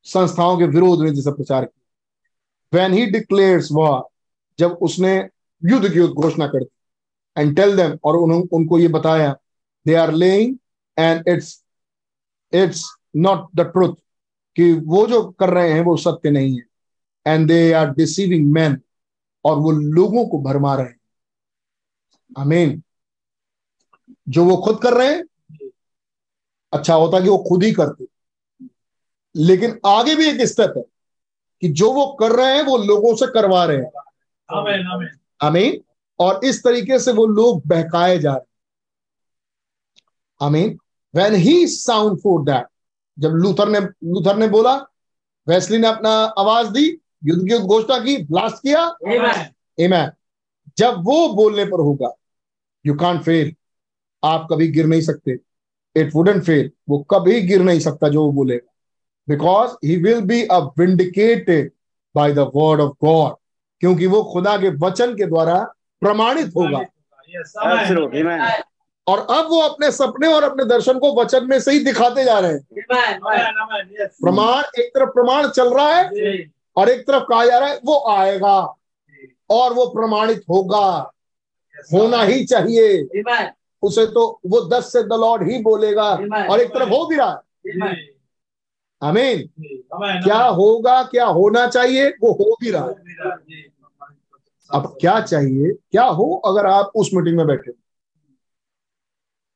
संस्थाओं 0.04 0.58
के 0.58 0.66
विरोध 0.66 1.00
में 1.00 1.14
जैसे 1.14 1.32
प्रचार 1.32 1.66
किया। 1.66 2.78
When 2.78 2.98
ही 2.98 3.06
declares 3.12 3.72
war 3.72 4.02
जब 4.60 4.72
उसने 4.82 5.18
युद्ध 5.64 5.90
की 5.94 6.08
घोषणा 6.08 6.48
कर 6.48 6.64
दी 6.64 7.42
एंड 7.42 7.56
टेल 7.56 7.76
देम 7.78 7.98
और 8.04 8.16
उन, 8.16 8.32
उनको 8.32 8.80
ये 8.80 8.88
बताया 8.88 9.36
they 9.86 9.94
are 9.94 10.12
lying 10.12 10.58
and 11.00 11.28
it's 11.28 11.64
it's 12.54 12.84
not 13.16 13.48
the 13.56 13.62
truth 13.62 13.96
कि 14.56 14.74
वो 14.74 15.06
जो 15.08 15.24
कर 15.40 15.50
रहे 15.50 15.74
हैं 15.74 15.82
वो 15.82 15.98
सत्य 15.98 16.32
नहीं 16.32 16.58
है। 16.58 17.34
And 17.34 17.48
they 17.48 17.72
are 17.74 17.94
deceiving 17.96 18.52
man 18.52 18.82
और 19.46 19.58
वो 19.58 19.72
लोगों 19.72 20.26
को 20.26 20.42
भरमा 20.42 20.76
रहे 20.76 20.86
हैं। 20.86 20.99
आमीन 22.38 22.84
जो 24.30 24.46
वो 24.46 24.58
खुद 24.58 24.80
कर 24.82 24.94
रहे 24.94 25.16
हैं 25.16 25.26
अच्छा 26.74 26.94
होता 26.94 27.20
कि 27.20 27.30
वो 27.30 27.38
खुद 27.38 27.64
ही 27.64 27.72
करते। 27.74 28.06
लेकिन 29.36 29.80
आगे 29.86 30.16
भी 30.16 30.30
एक 30.30 30.42
स्टेप 30.42 30.74
है 30.78 30.84
कि 31.62 31.70
जो 31.70 31.92
वो 31.92 32.18
कर 32.20 32.32
रहे 32.32 32.56
हैं 32.56 32.64
वो 32.64 32.78
लोगों 32.78 33.16
से 33.16 33.28
करवा 33.28 33.66
रहे 33.66 33.78
हैं। 33.78 33.92
आमीन 35.42 35.82
और 36.20 36.46
इस 36.46 36.64
तरीके 36.64 37.00
से 37.00 37.12
वो 37.12 37.26
लोग 37.26 37.62
बहकाए 37.68 38.20
जा 38.20 38.32
रहे 38.32 38.40
हैं। 38.40 38.48
आमीन 40.42 40.80
when 41.16 41.34
he 41.34 41.68
sound 41.68 42.20
for 42.20 42.42
that 42.42 42.66
जब 43.20 43.30
लूथर 43.30 43.70
ने 43.70 43.80
लूथर 43.80 44.38
ने 44.38 44.48
बोला 44.48 44.76
वैसली 45.48 45.78
ने 45.78 45.88
अपना 45.88 46.10
आवाज़ 46.10 46.68
दी 46.68 46.98
युद्ध 47.24 47.44
की 47.44 47.60
घोषणा 47.60 48.00
की 48.00 48.18
ब्लास्ट 48.18 48.56
किया. 48.56 48.96
Amen. 49.80 50.10
जब 50.78 50.96
वो 50.98 51.30
बोलने 51.30 51.66
पर 51.66 51.80
होगा 51.80 52.16
यू 52.86 52.94
कांट 52.96 53.22
फेल 53.24 53.54
आप 54.24 54.48
कभी 54.52 54.68
गिर 54.68 54.86
नहीं 54.86 55.02
सकते. 55.02 55.38
इट 55.96 56.12
वुडेंट 56.16 56.44
फेल 56.44 56.70
वो 56.90 56.98
कभी 57.12 57.42
गिर 57.42 57.62
नहीं 57.62 57.80
सकता 57.80 58.10
जो 58.10 58.24
वो 58.26 58.32
बोलेगा. 58.32 58.72
Because 59.28 59.72
he 59.86 59.96
will 60.04 60.22
be 60.22 60.42
a 60.44 60.58
vindicated 60.80 61.72
by 62.16 62.34
the 62.34 62.40
word 62.56 62.82
of 62.82 62.94
God 63.06 63.36
क्योंकि 63.82 64.08
वो 64.08 64.24
खुदा 64.24 64.56
के 64.58 64.70
वचन 64.78 65.14
के 65.16 65.26
द्वारा 65.26 65.58
प्रमाणित 66.02 66.56
होगा. 66.56 66.80
और 69.08 69.20
अब 69.30 69.46
वो 69.50 69.60
अपने 69.60 69.92
सपने 69.92 70.28
और 70.34 70.44
अपने 70.44 70.66
दर्शन 70.66 71.00
को 71.00 71.14
वचन 71.22 71.46
में 71.50 71.60
से 71.60 71.72
ही 71.72 71.80
दिखाते 71.84 72.24
जा 72.24 72.40
रहे 72.40 72.52
हैं. 72.52 72.60
प्रमाण 74.22 74.64
एक 74.80 74.90
तरफ़ 74.96 75.10
प्रमाण 75.10 75.48
चल 75.48 75.74
रहा 75.74 75.96
है 75.96 76.10
और 76.78 76.90
एक 76.90 77.08
तरफ़ 77.08 77.24
कहा 77.24 77.46
जा 77.46 77.58
रहा 77.60 77.70
है 77.70 77.80
वो 77.86 77.98
आएगा 78.10 78.58
और 79.50 79.74
वो 79.74 79.86
प्रमाणित 79.90 80.44
होगा. 80.50 81.12
होना 81.94 82.22
ही 82.24 82.46
चाहिए। 82.46 83.02
उसे 83.84 84.06
तो 84.06 84.40
वो 84.46 84.62
दस 84.70 84.92
से 84.94 85.04
द 85.04 85.14
लॉर्ड 85.14 85.50
ही 85.50 85.62
बोलेगा। 85.62 86.10
और 86.46 86.60
एक 86.60 86.70
तरफ़ 86.70 86.90
हो 86.90 87.06
भी 87.06 87.16
रहा 87.16 87.30
है. 87.30 88.08
आमीन 89.02 89.50
क्या 90.24 90.42
होगा 90.44 91.04
क्या 91.04 91.26
होना 91.26 91.68
चाहिए 91.68 92.10
वो 92.22 92.32
हो 92.34 92.58
भी 92.62 92.72
रहा 92.72 92.86
है। 92.86 92.96
अब 94.70 94.98
क्या 95.02 95.20
चाहिए 95.22 95.72
क्या 95.92 96.04
हो 96.04 96.34
अगर 96.46 96.66
आप 96.66 96.92
उस 96.96 97.10
मीटिंग 97.14 97.38
में 97.38 97.46
बैठे 97.48 97.72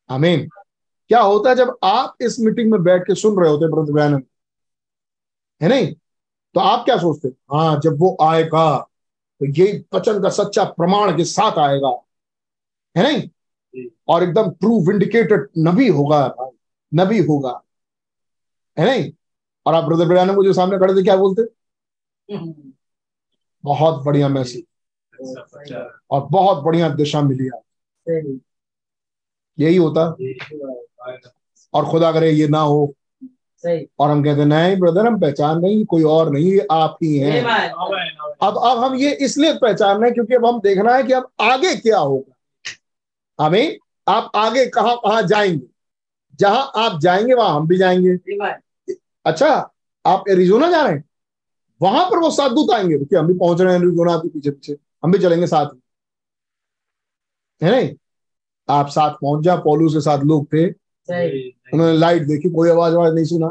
आमीन 0.10 0.48
क्या 1.10 1.22
होता 1.22 1.50
है 1.50 1.56
जब 1.56 1.76
आप 1.84 2.16
इस 2.22 2.40
मीटिंग 2.40 2.72
में 2.72 2.84
बैठ 2.84 3.04
के 3.04 3.16
सुन 3.16 3.40
रहे 3.40 3.50
होते 3.50 3.66
है 5.62 5.70
नहीं? 5.70 5.94
तो 6.56 6.60
आप 6.60 6.86
क्या 6.86 6.98
सोचते? 6.98 7.28
हाँ 7.28 7.80
जब 7.84 8.00
वो 8.00 8.16
आएगा 8.22 8.78
तो 9.42 9.46
ये 9.52 9.84
वचन 9.94 10.22
का 10.22 10.30
सच्चा 10.30 10.64
प्रमाण 10.64 11.16
के 11.18 11.24
साथ 11.26 11.58
आएगा। 11.60 11.90
है 12.98 13.04
नहीं? 13.04 13.30
और 14.08 14.24
एकदम 14.24 14.50
ट्रू 14.50 14.80
विंडिकेटेड 14.86 15.48
नबी 15.58 15.88
होगा 15.88 16.28
भाई 16.28 16.50
नबी 16.94 17.20
होगा। 17.20 17.62
है 18.80 18.86
नहीं? 18.86 19.12
और 19.66 19.74
आप 19.74 19.84
ब्रदर 19.84 20.06
बयान 20.06 20.32
मुझे 20.32 20.54
सामने 20.54 20.80
खड़े 20.80 20.94
थे 20.94 21.04
क्या 21.04 21.16
बोलते? 21.16 21.44
बहुत 23.66 24.04
बढ़िया 24.04 24.28
मैसेज 24.28 24.64
और 26.12 26.28
बहुत 26.32 26.64
बढ़िया 26.64 26.90
दिशा 26.90 27.22
मिली 27.22 27.48
आप। 27.48 27.62
यही 29.60 29.76
होता। 29.76 30.16
और 31.74 31.86
खुदा 31.86 32.12
करे 32.12 32.32
ये 32.32 32.48
ना 32.48 32.60
हो। 32.60 32.96
सही। 33.58 33.88
और 34.00 34.10
हम 34.10 34.24
कहते 34.24 34.46
नहीं 34.46 34.76
ब्रदर 34.80 35.08
हम 35.08 35.20
पहचान 35.20 35.60
नहीं 35.60 35.86
कोई 35.86 36.04
और 36.04 36.30
नहीं 36.32 36.60
आप 36.72 36.98
ही 37.04 37.18
हैं। 37.18 37.42
अब 38.42 38.58
अब 38.58 38.78
हम 38.78 38.96
ये 38.96 39.14
इसलिए 39.16 39.54
पहचान 39.54 39.96
रहे 39.98 40.06
हैं 40.06 40.14
क्योंकि 40.14 40.36
अब 40.36 40.46
हम 40.46 40.60
देखना 40.60 40.96
है 40.96 41.04
कि 41.04 41.14
अब 41.14 41.30
आगे 41.42 41.76
क्या 41.76 42.00
होगा। 42.00 42.33
हमें 43.44 43.78
आप 44.08 44.32
आगे 44.36 44.66
कहाँ 44.66 44.96
कहाँ 44.96 45.22
जाएँगे? 45.24 45.68
जहाँ 46.36 46.72
आप 46.76 47.00
जाएँगे 47.00 47.34
वहाँ 47.34 47.56
हम 47.56 47.68
भी 47.68 47.78
जाएँगे। 47.78 48.16
अच्छा 49.26 49.74
आप 50.06 50.24
एरिजोना 50.30 50.72
जा 50.72 50.82
रहे 50.82 50.94
हैं? 50.94 51.04
वहाँ 51.82 52.06
पर 52.12 52.18
वो 52.18 52.32
सात 52.32 52.52
दूत 52.52 52.72
आएँगे। 52.72 52.98
रुकिए 52.98 53.20
हम 53.20 53.28
भी 53.28 53.34
पहुँच 53.34 53.62
रहे 53.62 53.74
हैं 53.74 53.82
एरिजोना 53.82 54.18
के 54.18 54.30
पीछे 54.30 54.52
पीछे। 54.52 54.78
हम 55.04 55.12
भी 55.12 55.20
चलेंगे 55.20 55.48
साथ 55.48 55.66
में। 55.66 55.82
है 57.64 57.72
नहीं? 57.72 57.96
आप 58.70 58.88
साथ 58.88 59.14
पहुँच 59.14 59.46
जा 59.46 59.56
पोलू 59.56 59.90
के 59.90 60.02
साथ 60.02 60.20
लोग 60.24 60.46
थे। 60.46 60.70
उन्होंने 61.74 61.98
लाइट 61.98 62.24
देखी 62.24 62.50
कोई 62.50 62.70
आवाज़ 62.70 62.94
आवाज़ 62.94 63.14
नहीं 63.14 63.26
सुना। 63.26 63.48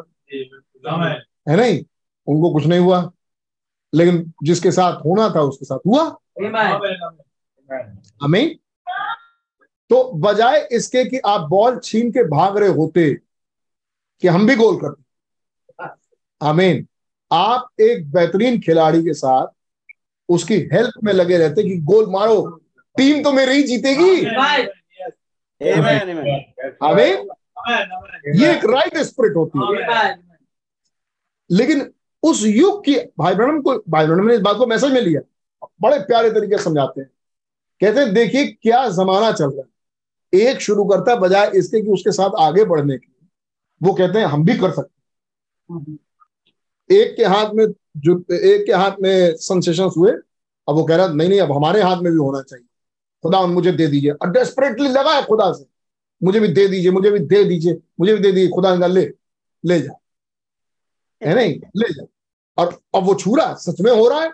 है 1.49 1.57
नहीं? 1.57 1.85
उनको 2.27 2.53
कुछ 2.53 2.67
नहीं 2.67 2.81
हुआ। 2.81 3.13
लेकिन 3.95 4.33
जिसके 4.43 4.71
साथ 4.71 4.97
होना 4.97 5.29
था 5.29 5.41
उसके 5.41 5.65
साथ 5.65 5.79
हुआ। 5.87 6.17
हमें 8.23 8.57
तो 9.93 10.13
बजाय 10.13 10.69
इसके 10.73 11.05
कि 11.05 11.19
आप 11.19 11.41
बॉल 11.41 11.81
छीन 11.85 12.11
के 12.11 12.25
भाग 12.25 12.57
रहे 12.57 12.69
होते 12.69 13.15
कि 14.21 14.29
हम 14.29 14.47
भी 14.47 14.57
गोल 14.57 14.77
करते। 14.77 15.03
आमीन। 16.43 16.87
आप 17.33 17.69
एक 17.81 18.13
बेहतरीन 18.13 18.61
खिलाड़ी 18.61 19.03
के 19.03 19.15
साथ 19.15 19.47
उसकी 20.29 20.55
हेल्प 20.55 21.05
में 21.05 21.13
लगे 21.13 21.39
रहते 21.39 21.63
कि 21.63 21.77
गोल 21.77 22.11
मारो। 22.11 22.61
टीम 22.97 23.23
तो 23.23 23.33
मेरी 23.33 23.53
ही 23.53 23.63
जीतेगी। 23.63 24.21
Amen. 24.21 24.67
Amen. 25.75 26.03
Amen. 26.03 26.29
आमीन। 26.83 27.29
आमीन 27.59 28.41
ये 28.41 28.57
एक 28.57 28.65
राइट 28.65 28.99
स्पिरिट 28.99 29.37
होती 29.37 29.59
है। 29.59 30.19
लेकिन 31.51 31.93
उस 32.23 32.43
युग 32.45 32.85
की 32.85 32.95
भाई 32.95 33.35
ब्रह्म 33.35 33.63
को 33.63 33.85
भाई 33.89 34.07
ब्रह्म 34.07 34.29
ने 34.29 34.35
इस 34.35 34.41
बात 34.41 34.57
को 34.57 34.67
मैसेज 34.67 34.93
में 34.93 35.01
लिया। 35.01 35.21
बड़े 35.83 35.99
प्यारे 35.99 36.31
तरीके 36.31 36.59
से 36.59 36.65
समझाते 36.65 37.01
हैं। 37.01 37.11
कहते 37.81 38.01
हैं 38.01 38.15
देखिए 38.15 38.47
क्या 38.47 38.89
जमाना 38.89 39.33
चल 39.33 39.45
रहा 39.45 39.61
है। 39.61 39.73
एक 40.35 40.61
शुरू 40.61 40.85
करता 40.85 41.13
है 41.13 41.21
बजाय 41.21 41.51
इसके 41.55 41.81
कि 41.81 41.89
उसके 41.89 42.13
साथ 42.13 42.31
आगे 42.39 42.65
बढ़ने 42.65 42.99
के 42.99 43.13
वो 43.83 43.95
कहते 43.95 44.19
हैं, 44.19 44.27
हम 44.27 44.45
भी 44.45 44.59
कर 44.59 44.71
सकते 44.71 44.93
एक 47.01 47.17
के 47.17 47.25
हाथ 47.25 47.51
में 47.55 47.67
जो, 47.97 48.25
एक 48.33 48.67
के 48.67 48.73
हाथ 48.73 48.91
में 49.01 49.37
सेंसेशन 49.37 49.83
हुए, 49.83 50.11
अब 50.69 50.75
वो 50.75 50.85
कह 50.85 50.97
रहा, 50.97 51.07
नहीं 51.09 51.29
नहीं, 51.29 51.41
अब 51.41 51.53
हमारे 51.53 51.83
हाथ 51.83 51.97
में 51.97 52.13
भी 52.13 52.19
होना 52.19 52.43
चाहिए। 52.43 52.67
खुदा, 53.23 53.47
मुझे 53.47 53.73
दे 53.73 53.87
दीजिए। 53.87 54.11
और 54.11 54.31
डेस्परेटली 54.31 54.89
लगा 54.89 55.11
है 55.11 55.25
खुदा 55.25 55.53
से। 55.53 55.67
मुझे 56.23 56.41
भी 56.41 56.49
दे 56.49 56.69
दीजिए, 56.69 56.91
मुझे 56.91 57.11
भी 57.11 57.19
दे 57.19 57.45
दीजिए, 57.45 57.81
मुझे 58.01 58.13
भी 58.13 58.19
दे 58.19 58.33
दीजिए। 58.33 58.49
खुदा 58.49 58.77
ने 58.77 58.89
ले 58.89 59.13
ले 59.65 59.81
जा। 59.81 59.93
है 61.27 61.35
नहीं? 61.35 61.61
ले 61.77 61.93
जा। 61.93 62.07
और 62.59 62.81
अब 62.95 63.05
वो 63.05 63.15
छू 63.15 63.35
रहा 63.35 63.47
है। 63.47 63.57
सच 63.57 63.81
में 63.81 63.93
हो 63.93 64.09
रहा 64.09 64.23
है, 64.23 64.31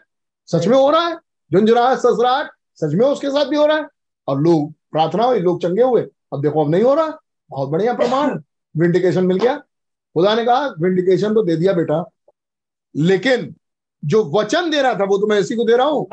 सच 0.47 0.67
में 0.67 0.79
हो 0.79 0.91
रहा 0.91 1.09
है। 1.09 1.15
झुंझुरा 1.53 1.91
है, 1.91 1.97
ससराहट, 1.97 2.47
सच 2.77 2.95
में 2.95 3.07
उसके 3.07 3.31
साथ 3.31 3.45
भी 3.45 3.57
हो 3.57 3.67
रहा 3.67 3.77
है। 3.77 3.87
और 4.29 4.41
लोग 4.43 4.75
प्रार्थना 4.93 5.25
हुई 5.25 5.39
लोग 5.39 5.63
चंगे 5.63 5.83
हुए। 5.83 6.03
अब 6.33 6.43
देखो 6.43 6.65
अब 6.65 6.71
नहीं 6.71 6.83
हो 6.83 6.95
रहा। 6.95 7.19
बहुत 7.51 7.69
बढ़िया 7.69 7.95
प्रमाण। 7.95 8.39
विंडिकेशन 8.75 9.27
मिल 9.27 9.39
गया। 9.39 9.57
खुदा 9.57 10.35
ने 10.35 10.45
कहा 10.45 10.67
विंडिकेशन 10.81 11.35
तो 11.35 11.43
दे 11.43 11.57
दिया 11.57 11.73
बेटा। 11.73 12.05
लेकिन 12.95 13.55
जो 14.03 14.25
वचन 14.35 14.71
दे 14.71 14.83
रहा 14.83 14.95
था 14.95 15.05
वो 15.05 15.19
तो 15.19 15.27
मैं 15.27 15.39
इसी 15.41 15.57
को 15.57 15.65
दे 15.65 15.77
रहा 15.77 15.87
हूँ. 15.87 16.07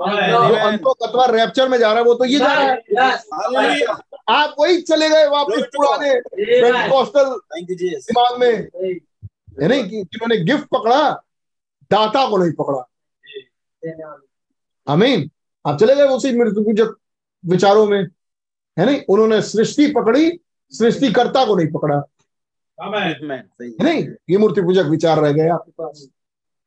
जो 0.00 0.54
अंतो 0.68 0.92
कतवा 0.94 1.26
रैप्चर 1.26 1.68
में 1.68 1.78
जा 1.78 1.88
रहा 1.88 1.98
है 1.98 2.04
वो 2.04 2.14
तो 2.14 2.24
ये 2.24 2.38
जा 2.38 2.52
रहा 2.52 3.60
है। 3.60 3.84
आप 4.30 4.54
वही 4.58 4.80
चले 4.82 5.08
गए 5.08 5.26
वापस 5.28 5.62
पुराने. 5.76 6.14
पेंटिकॉस्टल. 6.20 7.38
दिमाग 7.60 8.38
में। 8.40 8.52
है 9.60 9.68
नहीं 9.68 9.82
कि 9.82 10.02
जिन्होंने 10.02 10.36
गिफ्ट 10.44 10.66
पकड़ा 10.68 11.10
दाता 11.90 12.28
को 12.30 12.36
नहीं 12.36 12.52
पकड़ा। 12.52 12.80
आमीन 14.86 15.30
आप 15.64 15.78
चले 15.78 15.94
गए 15.94 16.08
उसी 16.08 16.32
मृत्यु 16.38 16.62
पूजक 16.64 16.94
विचारों 17.46 17.86
में 17.86 18.02
है 18.78 18.86
नहीं? 18.86 19.00
उन्होंने 19.08 19.42
सृष्टि 19.42 19.86
पकड़ी 19.86 20.40
सृष्टिकर्ता 20.70 21.46
को 21.46 21.56
नहीं 21.56 21.68
पकड़ा। 21.68 22.02
है। 23.80 23.94
नहीं? 23.94 24.08
ये 24.30 24.38
मूर्ति 24.38 24.60
पूजक 24.60 24.82
विचार 24.82 25.18
रह 25.18 25.32
गए 25.32 25.48
आपके 25.48 25.70
पास। 25.70 26.08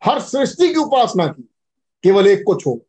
हर 0.03 0.19
सृष्टि 0.19 0.67
की 0.67 0.79
उपासना 0.79 1.27
की 1.27 1.49
केवल 2.03 2.27
एक 2.27 2.43
को 2.45 2.55
छोड़। 2.55 2.79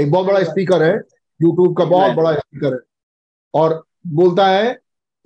एक 0.00 0.10
बहुत 0.10 0.26
बड़ा 0.26 0.42
स्पीकर 0.42 0.82
है 0.82 0.94
यूट्यूब 1.42 1.76
का 1.78 1.84
बहुत 1.84 2.12
बड़ा 2.14 2.32
स्पीकर 2.32 2.72
है। 2.72 2.80
और 3.54 3.84
बोलता 4.06 4.46
है 4.46 4.74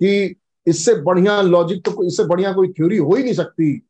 कि 0.03 0.35
इससे 0.67 0.93
बढ़िया 0.93 1.41
लॉजिक 1.41 1.85
तो 1.85 2.03
इससे 2.03 2.23
बढ़िया 2.23 2.53
कोई 2.53 2.67
थ्योरी 2.67 2.97
हो 2.97 3.15
ही 3.15 3.23
नहीं 3.23 3.33
सकती 3.33 3.87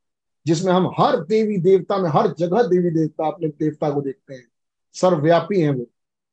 जिसमें 0.47 0.73
हम 0.73 0.93
हर 0.99 1.17
देवी 1.17 1.57
देवता 1.57 1.97
में 1.97 2.09
हर 2.09 2.27
जगह 2.39 2.63
देवी 2.63 2.89
देवता 2.89 3.27
अपने 3.27 3.47
देवता 3.47 3.89
को 3.89 4.01
देखते 4.01 4.34
हैं। 4.34 4.47
सर्वव्यापी 4.93 5.61
हैं 5.61 5.69
वो। 5.69 5.85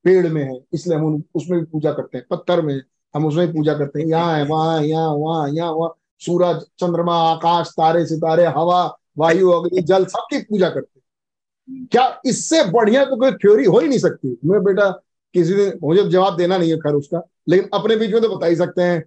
पेड़ 0.04 0.26
में 0.28 0.42
है 0.42 0.58
इसलिए 0.74 0.96
हम 0.98 1.22
उसमें 1.34 1.58
भी 1.60 1.64
पूजा 1.66 1.92
करते 1.92 2.18
हैं 2.18 2.24
पत्थर 2.30 2.62
में 2.62 2.80
हम 3.14 3.26
उसमें 3.26 3.46
भी 3.46 3.52
पूजा 3.52 3.74
करते 3.74 4.00
हैं। 4.00 4.06
यहाँ 4.06 4.36
है 4.36 4.44
वहाँ 4.46 4.82
यहाँ 4.82 5.08
वहाँ 5.08 5.48
यहाँ 5.50 5.70
वहाँ 5.72 5.94
सूरज 6.22 6.62
चंद्रमा 6.80 7.16
आकाश 7.24 7.68
तारे 7.76 8.04
सितारे 8.06 8.46
हवा 8.48 8.84
वायु 9.18 9.50
अग्नि 9.50 9.82
जल 9.82 10.04
सबकी 10.06 10.38
पूजा 10.40 10.68
करते 10.70 10.98
हैं। 10.98 11.86
क्या 11.92 12.20
इससे 12.26 12.62
बढ़िया 12.70 13.04
तो 13.04 13.16
कोई 13.16 13.32
थ्योरी 13.32 13.64
हो 13.64 13.78
ही 13.78 13.88
नहीं 13.88 13.98
सकती? 13.98 14.38
मैं 14.44 14.62
बेटा 14.64 14.90
किसी 15.34 15.54
ने 15.54 15.66
मुझे 15.82 16.04
जवाब 16.04 16.36
देना 16.36 16.58
नहीं 16.58 16.70
है 16.70 16.76
खैर 16.78 16.94
उसका 16.94 17.22
लेकिन 17.48 17.68
अपने 17.74 17.96
बीच 17.96 18.12
में 18.12 18.20
तो 18.22 18.36
बता 18.36 18.46
ही 18.46 18.56
सकते 18.56 18.82
हैं। 18.82 19.02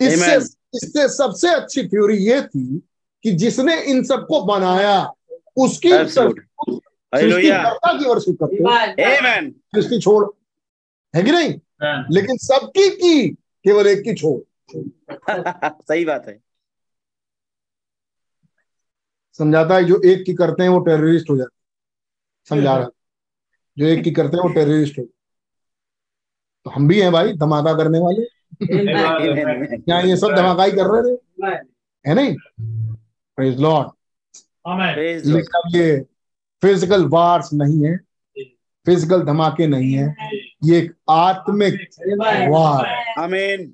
इससे 0.00 0.36
इससे 0.76 1.08
सबसे 1.08 1.48
अच्छी 1.50 1.86
थ्योरी 1.88 2.16
ये 2.18 2.40
थी 2.42 2.82
कि 3.24 3.32
जिसने 3.34 3.80
इन 3.82 4.02
सबको 4.04 4.40
बनाया 4.44 4.98
उसकी 5.56 5.90
सृष्टि 9.74 10.00
छोड़। 10.00 10.26
है 11.16 11.22
कि 11.22 11.30
नहीं? 11.32 11.54
लेकिन 12.10 12.36
सबकी 12.36 12.90
की 12.90 13.28
केवल 13.64 13.86
एक 13.86 14.02
की 14.02 14.14
छोड़। 14.14 14.40
सही 15.88 16.04
बात 16.04 16.26
है। 16.26 16.40
समझाता 19.32 19.74
है 19.74 19.84
जो 19.84 20.00
एक 20.04 20.26
की 20.26 20.34
करते 20.34 20.62
हैं 20.62 20.70
वो 20.70 20.80
टेररिस्ट 20.80 21.30
हो 21.30 21.36
जाते 21.36 21.56
समझा 22.48 22.76
रहा 22.76 22.88
जो 23.78 23.86
एक 23.86 24.04
की 24.04 24.10
करते 24.10 24.36
हैं 24.36 24.48
वो 24.48 24.48
टेररिस्ट 24.48 24.98
हो 24.98 25.04
तो 26.64 26.70
हम 26.70 26.88
भी 26.88 27.00
हैं 27.00 27.12
भाई 27.12 27.32
धमाका 27.32 27.74
करने 27.74 27.98
वाले. 27.98 28.38
क्या 29.76 30.00
ये 30.00 30.16
सब 30.16 30.28
धमाका 30.28 30.64
ही 30.64 30.72
कर 30.72 30.86
रहे 30.86 31.16
थे? 31.16 31.20
है 32.08 32.14
नहीं? 32.14 32.36
प्रेज 33.36 33.60
लॉर्ड 33.60 33.90
ये 35.76 36.06
फ़िज़िकल 36.62 37.04
वार्स 37.08 37.52
नहीं 37.52 37.84
है। 37.84 37.96
फ़िज़िकल 38.86 39.22
धमाके 39.22 39.66
नहीं 39.66 39.92
है। 39.92 40.14
ये 40.64 40.78
एक 40.78 40.92
आत्मिक 41.10 41.74
वार 42.50 42.86
आमीन 43.18 43.72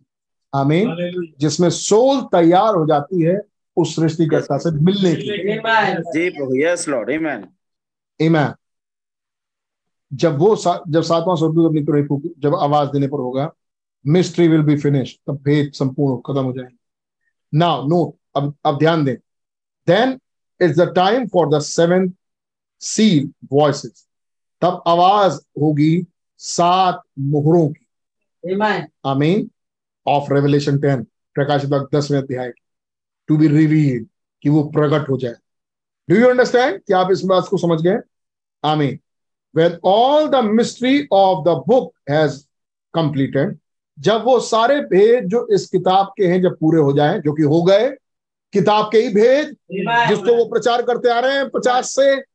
आमीन 0.53 1.35
जिसमें 1.41 1.69
सोल 1.71 2.21
तैयार 2.33 2.75
हो 2.75 2.87
जाती 2.87 3.23
है 3.23 3.41
उस 3.77 3.95
सृष्टिकर्ता 3.97 4.59
से 4.59 4.71
मिलने 4.71 5.15
की 5.15 5.59
Amen. 5.59 6.03
जी 6.15 6.29
प्रभु 6.31 6.57
यस 6.57 6.89
लॉर्ड 6.89 7.11
आमीन 7.11 7.47
Amen. 8.21 8.53
जब 10.13 10.39
वो 10.39 10.55
सा, 10.57 10.83
जब 10.89 11.03
सातवां 11.03 11.37
स्वर्गदूत 11.37 11.67
अपनी 11.67 11.85
तुरही 11.85 12.03
फूंक 12.03 12.23
जब 12.39 12.55
आवाज़ 12.55 12.91
देने 12.91 13.07
पर 13.09 13.19
होगा 13.19 13.51
मिस्ट्री 14.05 14.49
विल 14.49 14.63
बी 14.63 14.77
फिनिश 14.77 15.19
तब 15.27 15.41
भेद 15.43 15.73
संपूर्ण 15.73 16.17
खत्म 16.27 16.45
हो 16.45 16.53
जाएँगे। 16.53 16.77
नाउ 17.53 17.87
नो 17.89 18.17
अब 18.37 18.55
अब 18.67 18.79
ध्यान 18.79 19.05
दें। 19.05 19.17
Then 19.89 20.19
it's 20.61 20.79
the 20.79 20.93
time 20.97 21.27
for 21.27 21.49
the 21.55 21.61
seventh 21.63 22.11
seal 22.85 23.31
voices 23.53 24.07
तब 24.61 24.83
आवाज़ 24.87 25.35
होगी 25.61 26.05
सात 26.39 27.03
मोहरों 27.19 27.69
की. 27.69 27.87
आमीन। 29.07 29.51
ऑफ़ 30.07 30.33
रेवलेशन 30.33 30.79
टेन 30.79 31.03
प्रकाशित 31.35 31.71
वाक्य 31.71 31.97
दसवें 31.97 32.19
अध्याय 32.19 32.53
टू 33.29 33.37
बी 33.37 33.49
रिवील्ड 33.49 34.07
कि 34.43 34.49
वो 34.49 34.63
प्रकट 34.65 35.09
हो 35.09 35.17
जाए। 35.19 35.35
डू 36.11 36.17
यू 36.17 36.29
अंडरस्टैंड 36.29 36.81
कि 36.81 36.93
आप 36.93 37.13
इस 37.13 37.23
बात 37.25 37.47
को 37.49 37.59
समझ 37.59 37.81
गए? 37.81 37.99
आमीन। 38.65 38.99
When 39.57 39.75
all 39.87 40.29
the 40.33 40.43
mystery 40.51 40.99
of 41.15 41.43
the 41.49 41.57
book 41.69 41.91
has 42.11 42.33
completed 42.95 43.55
जब 43.99 44.25
वो 44.25 44.41
सारे 44.41 44.81
भेद 44.81 45.25
जो 45.25 45.47
इस 45.55 45.69
किताब 45.71 46.13
के 46.17 46.27
हैं 46.27 46.43
जब 46.43 46.57
पूरे 46.59 46.79
हो 46.79 46.93
जाएँ 46.93 47.21
जो 47.21 47.33
कि 47.33 47.43
हो 47.43 47.63
गए 47.63 47.91
किताब 48.53 48.89
के 48.93 48.99
ही 48.99 49.09
भेद 49.09 49.47
जिसको 50.09 50.37
वो 50.37 50.45
प्रचार 50.45 50.83
करते 50.83 51.09
आ 51.09 51.19
रहे 51.21 51.37
हैं 51.37 51.49
पचास 51.49 51.91
से. 51.91 52.34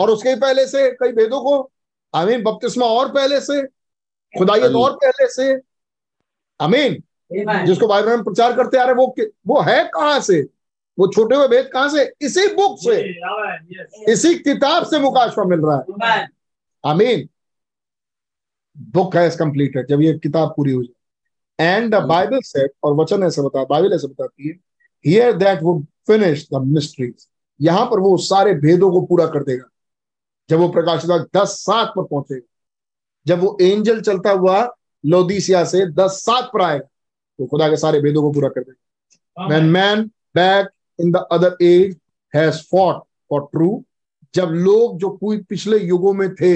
और 0.00 0.10
उसके 0.10 0.28
ही 0.28 0.36
पहले 0.36 0.66
से 0.66 0.90
कई 0.90 1.12
भेदों 1.12 1.40
को 1.40 1.70
आमीन 2.14 2.42
बपतिस्मा 2.42 2.86
और 2.86 3.12
पहले 3.12 3.40
से 3.40 3.66
खुदाइयत 4.38 4.72
और 4.72 4.96
पहले 4.96 5.28
से 5.28 5.60
आमीन। 6.60 7.02
Amen. 7.38 7.66
जिसको 7.66 7.86
बाइबल 7.86 8.08
में 8.08 8.24
प्रचार 8.24 8.56
करते 8.56 8.78
आ 8.78 8.84
रहे 8.84 8.94
वो 8.94 9.14
वो 9.46 9.60
है 9.60 9.90
कहाँ 9.94 10.20
से? 10.20 10.42
वो 10.98 11.06
छोटे 11.06 11.36
हुए 11.36 11.48
भेद 11.48 11.70
कहाँ 11.72 11.88
से? 11.88 12.14
इसी 12.20 12.54
बुक 12.54 12.78
से। 12.78 14.12
इसी 14.12 14.34
किताब 14.34 14.86
से 14.86 14.98
मुकाशवा 14.98 15.44
मिल 15.44 15.60
रहा 15.60 16.10
है. 16.12 16.28
आमीन। 16.86 17.28
बुक 18.78 19.16
हैज़ 19.16 19.38
कंप्लीटेड 19.38 19.86
जब 19.86 20.02
ये 20.02 20.18
किताब 20.18 20.48
पूरी 20.56 20.72
हो 20.72 20.82
जाए। 20.82 20.94
एंड 21.60 21.94
द 21.94 22.02
बाइबल 22.02 22.40
सेट 22.40 22.72
और 22.82 22.94
वचन 22.94 23.22
ऐसे 23.22 23.42
बता 23.42 23.64
बाइबल 23.64 23.92
ऐसे 23.92 24.06
बताती 24.06 24.48
है 24.48 24.54
हियर 25.06 25.32
दैट 25.32 25.62
वो 25.62 25.84
फिनिश 26.06 26.48
द 26.54 26.56
मिस्ट्रीज 26.56 27.28
यहाँ 27.60 27.84
पर 27.86 28.00
वो 28.00 28.16
सारे 28.18 28.54
भेदों 28.60 28.90
को 28.92 29.00
पूरा 29.06 29.26
कर 29.26 29.44
देगा। 29.44 29.68
जब 30.50 30.58
वो 30.58 30.68
प्रकाशित 30.68 31.10
वाक्य 31.10 31.38
दस 31.38 31.56
सात 31.60 31.92
पर 31.96 32.02
पहुंचेगा। 32.02 32.46
जब 33.26 33.40
वो 33.40 33.56
एंजल 33.62 34.00
चलता 34.00 34.30
हुआ 34.30 34.62
लोदीसिया 35.04 35.64
से 35.64 35.86
दस 35.92 36.20
सात 36.24 36.50
पर 36.54 36.62
आएगा 36.62 36.86
तो 37.38 37.46
खुदा 37.46 37.68
के 37.68 37.76
सारे 37.76 38.00
भेदों 38.00 38.22
को 38.22 38.32
पूरा 38.32 38.48
कर 38.48 38.60
देगा। 38.60 39.48
When 39.48 39.70
man 39.72 40.10
back 40.34 40.66
in 40.98 41.12
the 41.12 41.22
other 41.30 41.52
age 41.62 41.94
has 42.34 42.60
fought 42.64 43.02
for 43.30 43.40
true 43.48 43.82
जब 44.34 44.48
लोग 44.50 44.98
जो 44.98 45.10
कोई 45.10 45.42
पिछले 45.42 45.78
युगों 45.78 46.12
में 46.14 46.34
थे 46.34 46.54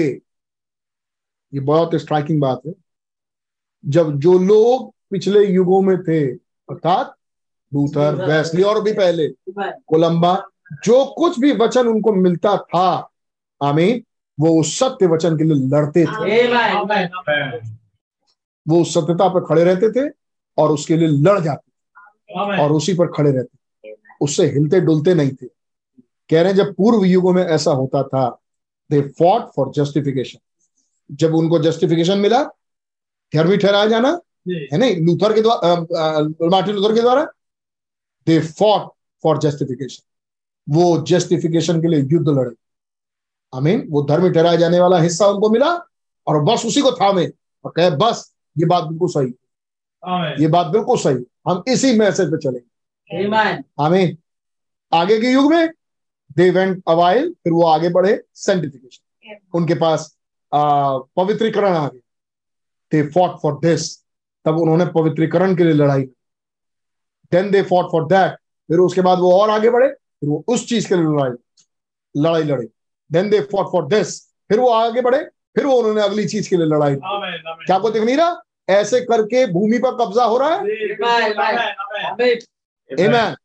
ये 1.53 1.59
बहुत 1.61 1.95
स्ट्राइकिंग 1.95 2.41
बात 2.41 2.61
है। 2.67 2.73
जब 3.83 4.17
जो 4.19 4.37
लोग 4.39 4.93
पिछले 5.11 5.45
युगों 5.45 5.81
में 5.81 5.97
थे 6.03 6.19
अर्थात 6.31 7.15
लूथर 7.71 8.15
वेस्ली 8.27 8.63
और 8.63 8.81
भी 8.83 8.93
पहले 8.93 9.27
कोलंबा 9.59 10.35
जो 10.83 11.05
कुछ 11.17 11.39
भी 11.39 11.51
वचन 11.51 11.87
उनको 11.87 12.13
मिलता 12.13 12.55
था 12.57 12.87
आमीन 13.61 14.03
वो 14.37 14.59
उस 14.59 14.77
सत्य 14.79 15.05
वचन 15.07 15.37
के 15.37 15.43
लिए 15.43 15.67
लड़ते 15.69 16.05
थे. 16.05 16.09
वो 18.65 18.81
उस 18.81 18.93
सत्यता 18.93 19.27
पर 19.29 19.45
खड़े 19.45 19.63
रहते 19.63 19.89
थे 19.91 20.09
और 20.57 20.71
उसके 20.71 20.97
लिए 20.97 21.07
लड़ 21.07 21.39
जाते 21.39 21.67
Amen. 22.39 22.59
और 22.59 22.71
उसी 22.71 22.93
पर 22.93 23.07
खड़े 23.07 23.31
रहते 23.31 23.93
उससे 24.21 24.45
हिलते 24.47 24.79
डुलते 24.81 25.13
नहीं 25.13 25.31
थे। 25.31 25.45
कह 26.29 26.41
रहे 26.41 26.51
हैं 26.51 26.55
जब 26.55 26.73
पूर्व 26.75 27.03
युगों 27.05 27.33
में 27.33 27.43
ऐसा 27.43 27.71
होता 27.71 28.03
था 28.03 28.27
दे 28.89 29.01
फॉट 29.19 29.49
फॉर 29.55 29.71
जस्टिफिकेशन 29.75 30.39
जब 31.15 31.35
उनको 31.35 31.59
जस्टिफिकेशन 31.59 32.17
मिला 32.17 32.43
ठहरवी 33.33 33.57
ठहराया 33.57 33.85
जाना 33.85 34.09
है 34.49 34.77
नहीं? 34.77 34.95
लूथर 35.05 35.33
के 35.33 35.41
द्वारा 35.41 35.75
मार्टिन 36.49 36.75
लूथर 36.75 36.93
के 36.95 37.01
द्वारा 37.01 37.23
दे 38.27 38.39
फॉट 38.39 38.91
फॉर 39.23 39.37
जस्टिफिकेशन 39.37 40.03
वो 40.69 41.01
जस्टिफिकेशन 41.07 41.81
के 41.81 41.87
लिए 41.87 41.99
युद्ध 42.01 42.27
लड़े। 42.29 42.51
आमीन। 43.53 43.87
वो 43.89 44.01
धर्म 44.03 44.31
ठहराए 44.33 44.57
जाने 44.57 44.79
वाला 44.79 44.97
हिस्सा 44.99 45.27
उनको 45.27 45.49
मिला 45.49 45.73
और 46.27 46.41
बस 46.43 46.65
उसी 46.65 46.81
को 46.81 46.91
थामे। 46.91 47.25
और 47.65 47.71
कहे 47.75 47.89
बस 47.97 48.31
ये 48.55 48.65
बात 48.65 48.83
बिल्कुल 48.83 49.09
सही। 49.09 49.33
ये 50.41 50.47
बात 50.47 50.67
बिल्कुल 50.67 50.97
सही। 50.97 51.25
हम 51.47 51.63
इसी 51.67 51.97
मैसेज 51.99 52.27
पे 52.27 52.37
चलेंगे. 52.37 52.67
आमीन। 53.79 54.17
आगे 54.91 55.19
के 55.21 55.31
युग 55.31 55.51
में 55.51 55.69
दे 56.37 56.49
वेंट 56.49 56.83
अवाइल 56.87 57.31
फिर 57.33 57.53
वो 57.53 57.63
आगे 57.67 57.89
बढ़े। 57.89 58.21
सेंटिफिकेशन 58.35 59.35
उनके 59.53 59.73
पास 59.75 60.15
पवित्रीकरण 60.51 61.73
आ 61.73 61.87
गया। 61.87 62.01
दे 62.91 63.01
फॉट 63.09 63.37
फॉर 63.41 63.59
दिस 63.59 63.95
तब 64.45 64.59
उन्होंने 64.59 64.85
पवित्रीकरण 64.91 65.55
के 65.55 65.63
लिए 65.63 65.73
लड़ाई 65.73 66.03
then 67.31 67.49
they 67.51 67.61
fought 67.63 67.91
for 67.91 68.05
that 68.05 68.35
फिर 68.69 68.79
उसके 68.79 69.01
बाद 69.01 69.19
वो 69.19 69.31
और 69.33 69.49
आगे 69.49 69.69
बढ़े। 69.69 69.93
फिर 70.21 70.29
वो 70.29 70.43
उस 70.47 70.67
चीज़ 70.69 70.87
के 70.89 70.95
लिए 70.95 71.05
लड़ाई 71.05 71.31
लड़ाई 72.15 72.43
लड़े 72.43 72.67
then 73.09 73.29
they 73.29 73.39
fought 73.51 73.71
for 73.71 73.85
this 73.87 74.19
फिर 74.49 74.59
वो 74.59 74.69
आगे 74.71 75.01
बढ़े 75.01 75.19
फिर 75.55 75.65
वो 75.65 75.75
उन्होंने 75.79 76.01
अगली 76.01 76.25
चीज़ 76.27 76.49
के 76.49 76.57
लिए 76.57 76.65
लड़ाई. 76.65 76.95
क्या 77.65 77.75
आपको 77.75 77.89
दिख 77.89 78.03
नहीं 78.03 78.15
रहा 78.17 78.41
ऐसे 78.69 78.99
करके 79.01 79.45
भूमि 79.53 79.77
पर 79.85 79.95
कब्जा 79.99 80.23
हो 80.23 80.37
रहा 80.37 80.55
है 80.55 80.65
जी, 80.65 80.95
Amen. 80.95 81.37
Amen. 81.37 81.73
Amen. 81.85 82.39
Amen. 82.89 83.07
Amen. 83.07 83.35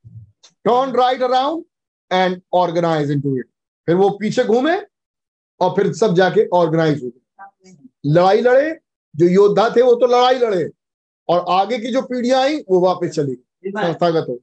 Turn 0.65 0.93
right 0.99 1.23
around 1.29 1.65
and 2.11 2.41
organize 2.61 3.11
into 3.15 3.37
it. 3.39 3.47
फिर 3.89 3.95
वो 3.97 4.09
पीछे 4.21 4.45
घूमे 4.45 4.77
और 5.61 5.71
फिर 5.77 5.93
सब 5.93 6.15
जाके 6.15 6.47
ऑर्गेनाइज 6.59 7.03
हो 7.05 7.09
गए 7.09 7.73
लड़ाई 8.15 8.41
लड़े 8.41 8.71
जो 9.15 9.27
योद्धा 9.29 9.69
थे 9.77 9.83
वो 9.83 9.95
तो 9.95 10.07
लड़ाई 10.07 10.39
लड़े 10.39 10.69
और 11.29 11.45
आगे 11.55 11.79
की 11.79 11.93
जो 11.93 12.03
पीढ़ियाँ 12.13 12.41
आई 12.43 12.57
वो 12.71 12.81
वापस 12.81 13.15
चली 13.17 13.35
संस्थागत 13.87 14.27
हो 14.29 14.39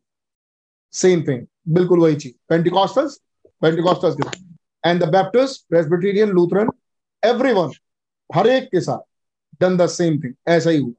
सेम 0.94 1.22
थिंग 1.24 1.46
बिल्कुल 1.68 2.00
वही 2.00 2.16
चीज़। 2.16 2.34
पेंटिकॉस्टल्स 2.50 3.20
पेंटिकॉस्टल्स 3.62 4.16
के 4.16 4.30
साथ। 4.30 4.88
And 4.88 5.04
the 5.04 5.10
Baptist 5.10 5.66
Presbyterian 5.70 6.30
Lutheran 6.30 6.70
everyone 7.24 7.72
हर 8.30 8.48
एक 8.48 8.64
के 8.64 8.82
साथ 8.82 9.00
डन 9.62 9.78
द 9.78 9.88
सेम 9.88 10.20
थिंग 10.20 10.34
ऐसा 10.48 10.70
ही 10.70 10.78
हुआ। 10.78 10.92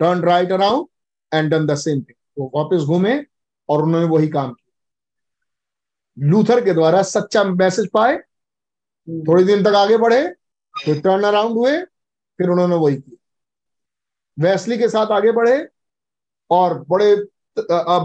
Turn 0.00 0.22
right 0.22 0.52
around 0.52 0.86
and 1.34 1.50
done 1.50 1.66
the 1.66 1.74
same 1.74 2.00
thing 2.00 2.14
वो 2.38 2.50
वापस 2.54 2.84
घूमे 2.84 3.24
और 3.68 3.82
उन्होंने 3.82 4.06
वही 4.06 4.28
काम 4.28 4.52
किया। 4.52 6.28
लूथर 6.28 6.64
के 6.64 6.72
द्वारा 6.74 7.02
सच्चा 7.02 7.44
मैसेज 7.44 7.88
पाए, 7.88 8.16
थोड़ी 9.08 9.44
दिन 9.44 9.62
तक 9.64 9.74
आगे 9.76 9.96
बढ़े, 9.96 10.28
फिर 10.84 11.00
टर्न 11.00 11.22
अराउंड 11.22 11.52
हुए, 11.52 11.82
फिर 12.38 12.48
उन्होंने 12.48 12.76
वही 12.76 12.96
किया। 12.96 13.16
वैसली 14.38 14.78
के 14.78 14.88
साथ 14.88 15.06
आगे 15.06 15.32
बढ़े 15.32 15.68
और 16.50 16.84
बड़े 16.88 17.16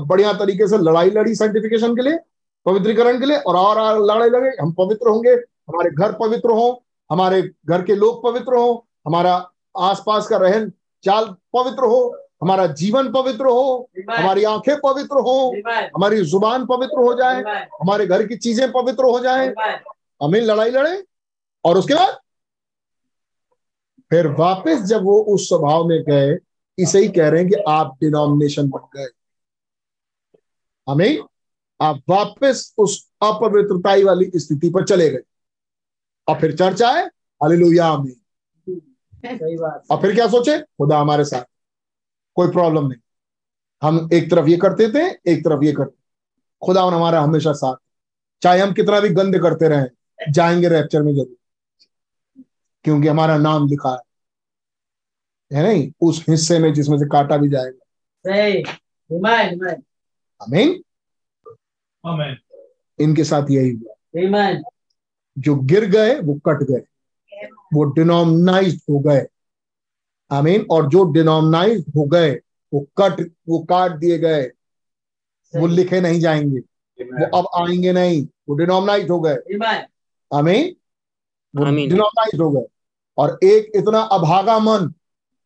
बढ़िया 0.07 0.33
तरीके 0.33 0.67
से 0.67 0.77
लड़ाई 0.77 1.09
लड़ी 1.09 1.35
साइंटिफिकेशन 1.35 1.95
के 1.95 2.01
लिए 2.01 2.17
पवित्रीकरण 2.65 3.19
के 3.19 3.25
लिए 3.25 3.37
और 3.37 3.55
और 3.55 4.01
लड़ाई 4.05 4.29
लगे 4.29 4.49
हम 4.61 4.71
पवित्र 4.71 5.09
होंगे 5.09 5.31
हमारे 5.69 5.89
घर 5.89 6.11
पवित्र 6.11 6.49
हो 6.49 6.83
हमारे 7.09 7.41
घर 7.65 7.81
के 7.83 7.95
लोग 7.95 8.23
पवित्र 8.23 8.57
हो 8.57 8.85
हमारा 9.07 9.33
आसपास 9.77 10.27
का 10.27 10.37
रहन 10.37 10.71
चाल 11.03 11.25
पवित्र 11.53 11.85
हो 11.85 12.15
हमारा 12.41 12.65
जीवन 12.67 13.11
पवित्र 13.11 13.45
हो 13.45 13.89
हमारी 14.19 14.43
आँखें 14.43 14.75
पवित्र 14.79 15.21
हो 15.21 15.35
हमारी 15.95 16.23
ज़ुबान 16.25 16.65
पवित्र 16.65 17.03
हो 17.03 17.13
जाए 17.13 17.41
हमारे 17.81 18.05
घर 18.07 18.27
की 18.27 18.35
चीज़ें 18.37 18.71
पवित्र 18.71 19.03
हो 19.03 19.19
जाए। 19.19 19.47
हमें 20.21 20.39
लड़ाई 20.41 20.69
लड़े 20.69 21.03
और 21.65 21.77
उसके 21.77 21.93
बाद 21.93 22.17
फिर 24.11 24.27
वापस 24.27 24.81
जब 24.81 25.03
वो 25.03 25.19
उस 25.33 25.47
स्वभाव 25.49 25.85
में 25.87 26.01
गए 26.03 26.37
इसे 26.77 26.99
ही 26.99 27.07
कह 27.07 27.29
रहे 27.29 27.41
हैं 27.41 27.49
कि 27.49 27.55
आप 27.67 27.95
डिनोमिनेशन 28.01 28.69
बन 28.69 28.87
गए। 28.95 29.07
हमें 30.89 31.19
आप 31.81 32.01
वापस 32.09 32.75
उस 32.77 33.09
अपवित्रताई 33.21 34.03
वाली 34.03 34.31
स्थिति 34.35 34.69
पर 34.69 34.83
चले 34.83 35.09
गए। 35.09 35.19
और 36.27 36.39
फिर 36.39 36.57
चर्चा 36.57 36.91
है। 36.91 37.05
हालेलुया 37.43 37.85
आमीन। 37.85 38.15
सही 39.25 39.57
बात। 39.57 39.83
और 39.91 40.01
फिर 40.01 40.15
क्या 40.15 40.27
सोचे? 40.27 40.59
खुदा 40.61 40.99
हमारे 40.99 41.25
साथ। 41.25 41.43
कोई 42.35 42.47
प्रॉब्लम 42.47 42.87
नहीं। 42.87 42.99
हम 43.81 44.09
एक 44.13 44.31
तरफ़ 44.31 44.47
ये 44.47 44.57
करते 44.57 44.89
थे 44.89 45.31
एक 45.31 45.39
तरफ़ 45.39 45.63
ये 45.63 45.71
करते 45.73 45.97
खुदा 46.65 46.83
हमारा 46.83 47.21
हमेशा 47.21 47.53
साथ। 47.53 47.75
चाहे 48.41 48.59
हम 48.59 48.73
कितना 48.73 48.99
भी 48.99 49.09
गंद 49.09 49.37
करते 49.37 49.67
रहे 49.67 49.85
जाएँगे 50.31 50.69
रैप्चर 50.69 51.01
में 51.01 51.13
ज़रूर। 51.13 51.35
क्योंकि 52.83 53.07
हमारा 53.07 53.37
नाम 53.37 53.67
लिखा 53.67 53.89
है। 53.89 55.57
है 55.57 55.63
नहीं? 55.63 55.91
उस 56.01 56.25
हिस्से 56.29 56.59
में 56.59 56.73
जिसमें 56.73 56.97
से 56.97 57.05
काटा 57.05 57.37
भी 57.37 57.49
जाएगा। 57.49 57.85
Amen. 62.05 62.35
इनके 62.99 63.23
साथ 63.23 63.45
यही 63.49 63.71
हुआ। 63.71 63.93
Amen. 64.21 64.63
जो 65.37 65.55
गिर 65.55 65.85
गए 65.85 66.19
वो 66.19 66.33
कट 66.35 66.63
गए। 66.63 66.81
वो 67.73 67.83
डिनोमनाइज 67.83 68.83
हो 68.89 68.99
गए। 68.99 69.25
आमीन 70.31 70.65
और 70.71 70.89
जो 70.89 71.03
डिनोमनाइज 71.11 71.85
हो 71.89 72.05
गए 72.05 72.31
वो 72.73 72.87
कट 73.01 73.31
वो 73.49 73.59
काट 73.59 73.91
दिए 73.91 74.17
गए। 74.17 74.51
वो 75.55 75.67
लिखे 75.67 76.01
नहीं 76.01 76.19
जाएँगे। 76.19 76.59
वो 77.03 77.37
अब 77.37 77.47
आएँगे 77.55 77.91
नहीं। 77.93 78.27
वो 78.49 78.55
डिनोमनाइज 78.55 79.09
हो 79.09 79.19
गए. 79.19 79.35
आमीन 80.33 80.75
वो 81.55 81.65
डिनोमनाइज 81.65 82.39
हो 82.39 82.51
गए। 82.51 82.65
और 83.17 83.39
एक 83.43 83.71
इतना 83.75 83.99
अभागा 83.99 84.59
मन 84.59 84.93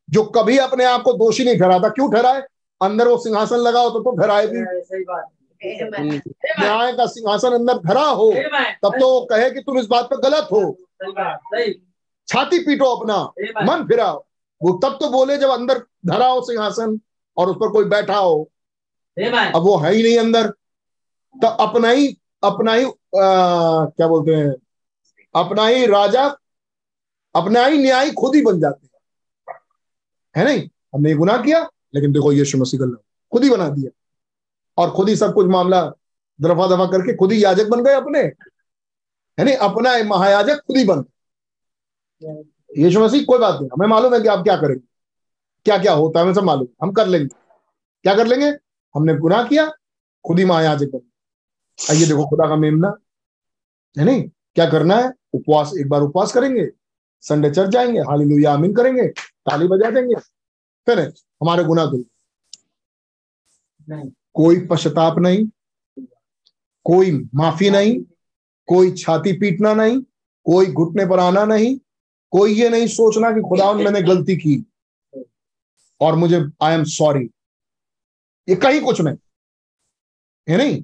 जो 0.10 0.24
कभी 0.24 0.58
अपने 0.58 0.86
आप 0.86 1.02
को 1.02 1.14
दोषी 1.14 1.44
नहीं 1.44 1.60
ठहराता 1.60 1.90
क्यों 1.90 2.12
ठहराए? 2.12 2.42
अंदर 2.82 3.08
वो 3.08 3.18
सिंहासन 3.18 3.58
लगा 3.58 3.80
हो 3.80 3.90
तो 3.90 4.00
तो 4.00 4.12
भी। 4.48 4.64
सही 4.84 5.04
बात। 5.04 5.24
आमीन। 5.96 6.22
न्याय 6.60 6.92
का 6.94 7.06
सिंहासन 7.06 7.54
अंदर 7.54 7.78
धरा 7.80 8.02
हो 8.02 8.32
तब 8.84 9.00
तो 9.00 9.10
वो 9.10 9.26
कहे 9.26 9.50
कि 9.52 9.62
तुम 9.62 9.80
इस 9.80 9.86
बात 9.86 10.06
पर 10.06 10.18
गलत 10.20 10.48
हो। 10.52 10.62
छाती 12.28 12.60
पीटो 12.60 12.86
अपना 12.86 13.18
मन 13.64 13.84
फिराओ। 13.88 14.18
वो 14.62 14.72
तब 14.84 14.98
तो 15.02 15.10
बोले 15.10 15.38
जब 15.38 15.50
अंदर 15.50 15.84
धरा 16.06 16.28
हो 16.28 16.42
सिंहासन 16.42 17.00
और 17.38 17.50
उस 17.50 17.56
पर 17.56 17.72
कोई 17.72 17.86
बैठा 17.86 18.18
हो। 18.18 18.50
अब 19.18 19.62
वो 19.64 19.78
है 19.78 19.94
ही 19.94 20.04
नहीं 20.04 20.18
अंदर। 20.20 20.48
तो 21.36 21.48
अपना 21.66 21.90
ही 21.90 22.08
अपना 22.44 22.74
ही 22.74 22.86
आ, 22.86 22.90
क्या 23.16 24.08
बोलते 24.08 24.36
हैं? 24.36 24.54
अपना 25.36 25.66
ही 25.68 25.86
राजा 25.86 26.26
अपना 27.36 27.66
ही 27.66 27.78
न्याय 27.78 28.12
खुद 28.12 28.36
ही 28.36 28.42
बन 28.42 28.60
जाते 28.60 28.86
हैं। 28.86 29.60
है 30.36 30.46
नहीं? 30.46 30.70
हमने 30.94 31.10
ये 31.10 31.16
गुनाह 31.16 31.42
किया? 31.42 31.60
लेकिन 31.94 32.12
देखो 32.12 32.32
यीशु 32.32 32.58
मसीह 32.58 32.80
का 32.80 32.96
खुद 33.32 33.44
ही 33.44 33.50
बना 33.50 33.70
दिया। 33.70 33.90
और 34.78 34.92
खुद 34.92 35.10
ही 35.10 35.16
सब 35.16 35.34
कुछ 35.34 35.46
मामला 35.46 35.82
दफ़ा 36.42 36.68
दफ़ा 36.68 36.86
करके 36.86 37.16
खुद 37.16 37.32
ही 37.32 37.44
याजक 37.44 37.68
बन 37.68 37.84
गए 37.84 37.94
अपने। 37.94 38.20
है 39.40 39.44
नहीं 39.44 39.56
अपना 39.56 40.04
महायाजक 40.04 40.56
खुद 40.56 40.78
ही 40.78 40.86
बन 40.86 41.02
गए। 41.02 42.44
यीशु 42.84 43.00
मसीह 43.00 43.24
कोई 43.24 43.40
बात 43.40 43.60
नहीं। 43.60 43.70
हमें 43.74 43.88
मालूम 43.88 44.14
है 44.14 44.22
कि 44.22 44.28
आप 44.28 44.44
क्या 44.44 44.56
करेंगे। 44.56 44.88
क्या 45.66 45.78
क्या 45.78 45.94
होता 45.94 46.20
है, 46.20 46.26
हमें 46.26 46.34
सब 46.34 46.44
मालूम 46.44 46.68
हम 46.82 46.92
कर 46.92 47.08
लेंगे। 47.08 47.28
क्या 48.04 48.16
कर 48.16 48.28
लेंगे? 48.28 48.48
हमने 48.96 49.16
गुनाह 49.16 49.44
किया, 49.44 49.68
खुद 50.28 50.40
ही 50.40 50.46
महायाजक 50.46 50.88
बन 50.88 51.02
आइए 51.90 52.06
देखो, 52.06 52.30
खुदा 52.30 52.48
का 52.48 52.56
मेमना। 52.56 52.98
है 54.00 54.06
नहीं 54.06 54.30
क्या 54.56 54.70
करना 54.70 54.96
है? 54.96 55.12
उपवास, 55.34 55.72
एक 55.80 55.90
बार 55.90 56.02
उपवास 56.02 56.34
करेंगे। 56.34 56.70
संडे 57.22 57.50
चर्च 57.52 57.70
जाएँगे। 57.70 58.00
हालेलुया, 58.00 58.54
आमीन 58.54 58.74
करेंगे। 58.74 59.08
ताली 59.48 59.68
बजा 59.68 59.90
देंगे। 59.90 60.16
फिर 60.88 61.00
हमारे 61.42 61.64
गुना 61.64 61.86
धुल 61.86 62.06
कोई 64.34 64.60
पश्चाताप 64.68 65.18
नहीं 65.20 65.46
कोई 66.84 67.12
माफ़ी 67.36 67.70
नहीं 67.70 68.00
कोई 68.68 68.92
छाती 68.92 69.34
पीटना 69.40 69.74
नहीं 69.74 70.02
कोई 70.46 70.66
घुटने 70.66 71.06
पर 71.06 71.20
आना 71.20 71.46
नहीं 71.46 71.78
कोई 72.32 72.54
ये 72.54 72.70
नहीं 72.70 72.88
सोचना 72.88 73.32
कि 73.32 73.42
खुदा 73.42 73.74
मैंने 73.74 74.02
गलती 74.02 74.36
की। 74.38 74.64
और 76.02 76.16
मुझे 76.16 76.44
आई 76.62 76.74
एम 76.74 76.84
सॉरी 76.84 77.30
ये 78.50 78.56
कहीं 78.56 78.82
कुछ 78.82 79.02
नहीं। 79.02 79.18
है 80.50 80.58
नहीं? 80.58 80.84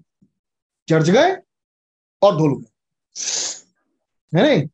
चर्च 0.88 1.10
गए 1.10 1.36
और 2.22 2.38
धुल 2.38 2.56
गए 2.56 2.72
है 4.34 4.44
नहीं? 4.44 4.68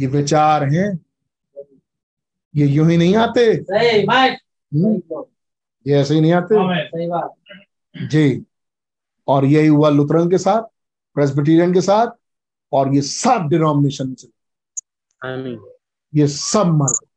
ये 0.00 0.06
विचार 0.06 0.64
हैं। 0.64 1.05
ये 2.56 2.66
यूँ 2.66 2.90
ही 2.90 2.96
नहीं 2.96 3.16
आते. 3.16 3.56
हम्म, 4.74 5.24
ये 5.86 5.96
ऐसे 5.96 6.14
ही 6.14 6.20
नहीं 6.20 6.32
आते? 6.32 6.54
सही 6.84 7.06
बात। 7.06 7.34
जी। 7.96 8.46
और 9.28 9.44
यही 9.44 9.66
हुआ 9.66 9.88
लुथरन 9.88 10.30
के 10.30 10.38
साथ 10.38 10.62
प्रेस्बिटेरियन 11.14 11.74
के 11.74 11.80
साथ 11.80 12.06
और 12.72 12.94
ये 12.94 13.02
सब 13.02 13.46
डिनोमिनेशन 13.50 14.14
से 14.14 14.28
ये 16.14 16.28
सब 16.28 16.66
मर 16.66 16.86
गए। 16.86 17.08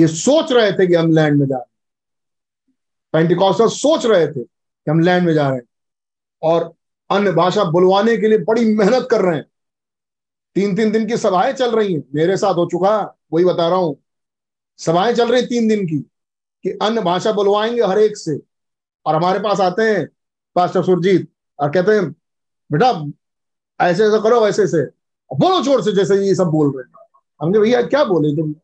ये 0.00 0.06
सोच 0.06 0.52
रहे 0.52 0.72
थे 0.72 0.86
कि 0.86 0.94
हम 0.94 1.12
लैंड 1.12 1.40
में 1.40 1.46
जा 1.46 1.56
रहे 1.56 1.62
हैं। 1.62 1.70
पेंटिकॉस्टल 3.12 3.66
सोच 3.66 4.06
रहे 4.06 4.26
थे 4.26 4.44
कि 4.44 4.90
हम 4.90 5.00
लैंड 5.00 5.26
में 5.26 5.34
जा 5.34 5.48
रहे 5.48 5.58
हैं। 5.58 5.64
और 6.42 6.74
अन्य 7.10 7.32
भाषा 7.32 7.64
बुलवाने 7.64 8.16
के 8.16 8.28
लिए 8.28 8.38
बड़ी 8.38 8.74
मेहनत 8.74 9.08
कर 9.10 9.20
रहे 9.20 9.36
हैं। 9.36 9.46
तीन 10.54 10.76
तीन 10.76 10.92
दिन 10.92 11.06
की 11.06 11.16
सभाएँ 11.16 11.52
चल 11.52 11.76
रही 11.76 11.94
हैं। 11.94 12.04
मेरे 12.14 12.36
साथ 12.36 12.54
हो 12.54 12.66
चुका 12.66 13.18
वही 13.32 13.44
बता 13.44 13.68
रहा 13.68 13.78
हूँ। 13.78 14.03
सभाएँ 14.76 15.14
चल 15.14 15.28
रही 15.28 15.42
तीन 15.42 15.68
दिन 15.68 15.86
की 15.86 15.98
कि 16.62 16.78
अन्य 16.82 17.00
भाषा 17.00 17.32
बुलवाएँगे 17.32 17.82
हर 17.82 17.98
एक 17.98 18.16
से। 18.16 18.40
और 19.06 19.14
हमारे 19.14 19.38
पास 19.38 19.60
आते 19.60 19.82
हैं 19.82 20.08
पास्टर 20.54 20.82
सुरजीत 20.82 21.28
और 21.58 21.70
कहते 21.70 21.92
हैं 21.92 22.10
बेटा 22.72 23.10
ऐसे 23.80 24.04
ऐसा 24.04 24.20
करो 24.20 24.48
ऐसे 24.48 24.62
ऐसे। 24.62 24.82
बोलो 25.36 25.60
ज़ोर 25.62 25.82
से 25.82 25.92
जैसे 25.92 26.16
ये 26.16 26.34
सब 26.34 26.44
बोल 26.44 26.76
रहे 26.76 26.82
हैं। 26.82 27.20
हमने 27.42 27.58
भैया 27.58 27.82
क्या 27.82 28.04
बोले? 28.04 28.36
तुम 28.36 28.54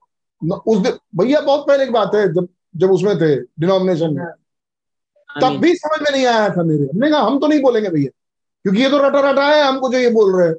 न- 0.45 0.61
उस 0.67 0.79
दिन 0.79 0.93
भैया 1.17 1.41
बहुत 1.41 1.67
पहले 1.69 1.85
की 1.85 1.91
बात 1.91 2.15
है 2.15 2.33
जब 2.33 2.49
जब 2.77 2.91
उसमें 2.91 3.17
थे 3.17 3.37
डिनोमिनेशन 3.41 4.15
में। 4.15 4.27
तब 5.41 5.61
भी 5.61 5.75
समझ 5.77 6.01
में 6.03 6.11
नहीं 6.11 6.27
आया 6.27 6.49
था 6.49 6.63
मेरे। 6.63 6.85
हमने 6.85 7.11
कहा 7.11 7.21
हम 7.21 7.39
तो 7.39 7.47
नहीं 7.47 7.63
बोलेंगे 7.63 7.91
भैया 7.91 8.11
क्योंकि 8.63 8.83
ये 8.83 8.91
तो 8.91 8.99
रटा 8.99 9.31
रटा 9.31 9.47
है 9.47 9.63
हमको 9.63 9.93
जो 9.93 9.99
ये 9.99 10.11
बोल 10.11 10.39
रहे 10.39 10.49
हैं। 10.49 10.55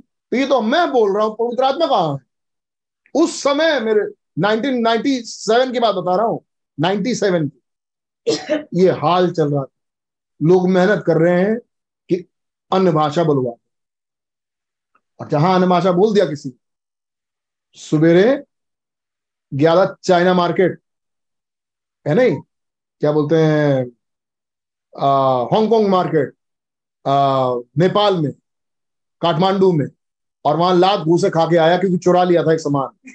तो 0.00 0.36
ये 0.36 0.46
तो 0.46 0.60
मैं 0.60 0.92
बोल 0.92 1.16
रहा 1.16 1.26
हूँ 1.26 1.34
पवित्र 1.34 1.64
आत्मा 1.64 1.86
कहाँ 1.86 2.14
है? 2.14 2.18
उस 3.14 3.42
समय 3.42 3.80
मेरे 3.80 4.00
1997 4.36 5.72
की 5.72 5.80
बात 5.80 5.94
बता 5.94 6.16
रहा 6.16 6.26
हूँ 6.26 6.44
97 6.80 7.48
की। 7.48 7.62
ये 8.82 8.90
हाल 9.00 9.30
चल 9.30 9.52
रहा 9.52 9.62
था। 9.64 9.68
लोग 10.42 10.68
मेहनत 10.70 11.02
कर 11.06 11.16
रहे 11.16 11.40
हैं 11.42 11.58
कि 12.08 12.16
अन्य 12.72 12.92
भाषा 12.92 13.24
बोलवा 13.24 13.52
और 15.20 15.28
जहाँ 15.28 15.54
अन्य 15.54 15.66
भाषा 15.66 15.92
बोल 15.92 16.14
दिया 16.14 16.26
किसी 16.26 16.52
सवेरे 17.76 18.42
गया 19.52 19.74
था 19.76 19.96
चाइना 20.02 20.34
मार्केट 20.34 20.80
है 22.06 22.14
नहीं? 22.14 22.36
क्या 23.00 23.12
बोलते 23.12 23.36
हैं? 23.36 23.84
हांगकांग 25.52 25.88
मार्केट 25.88 26.34
आ, 27.06 27.54
नेपाल 27.78 28.16
में 28.22 28.30
काठमांडू 29.20 29.72
में। 29.72 29.86
और 30.44 30.56
वहाँ 30.56 30.74
लात 30.76 31.00
घूसे 31.00 31.30
खा 31.30 31.44
के 31.46 31.56
आया 31.56 31.78
क्योंकि 31.78 31.98
चुरा 31.98 32.24
लिया 32.24 32.42
था 32.42 32.52
एक 32.52 32.60
सामान। 32.60 33.10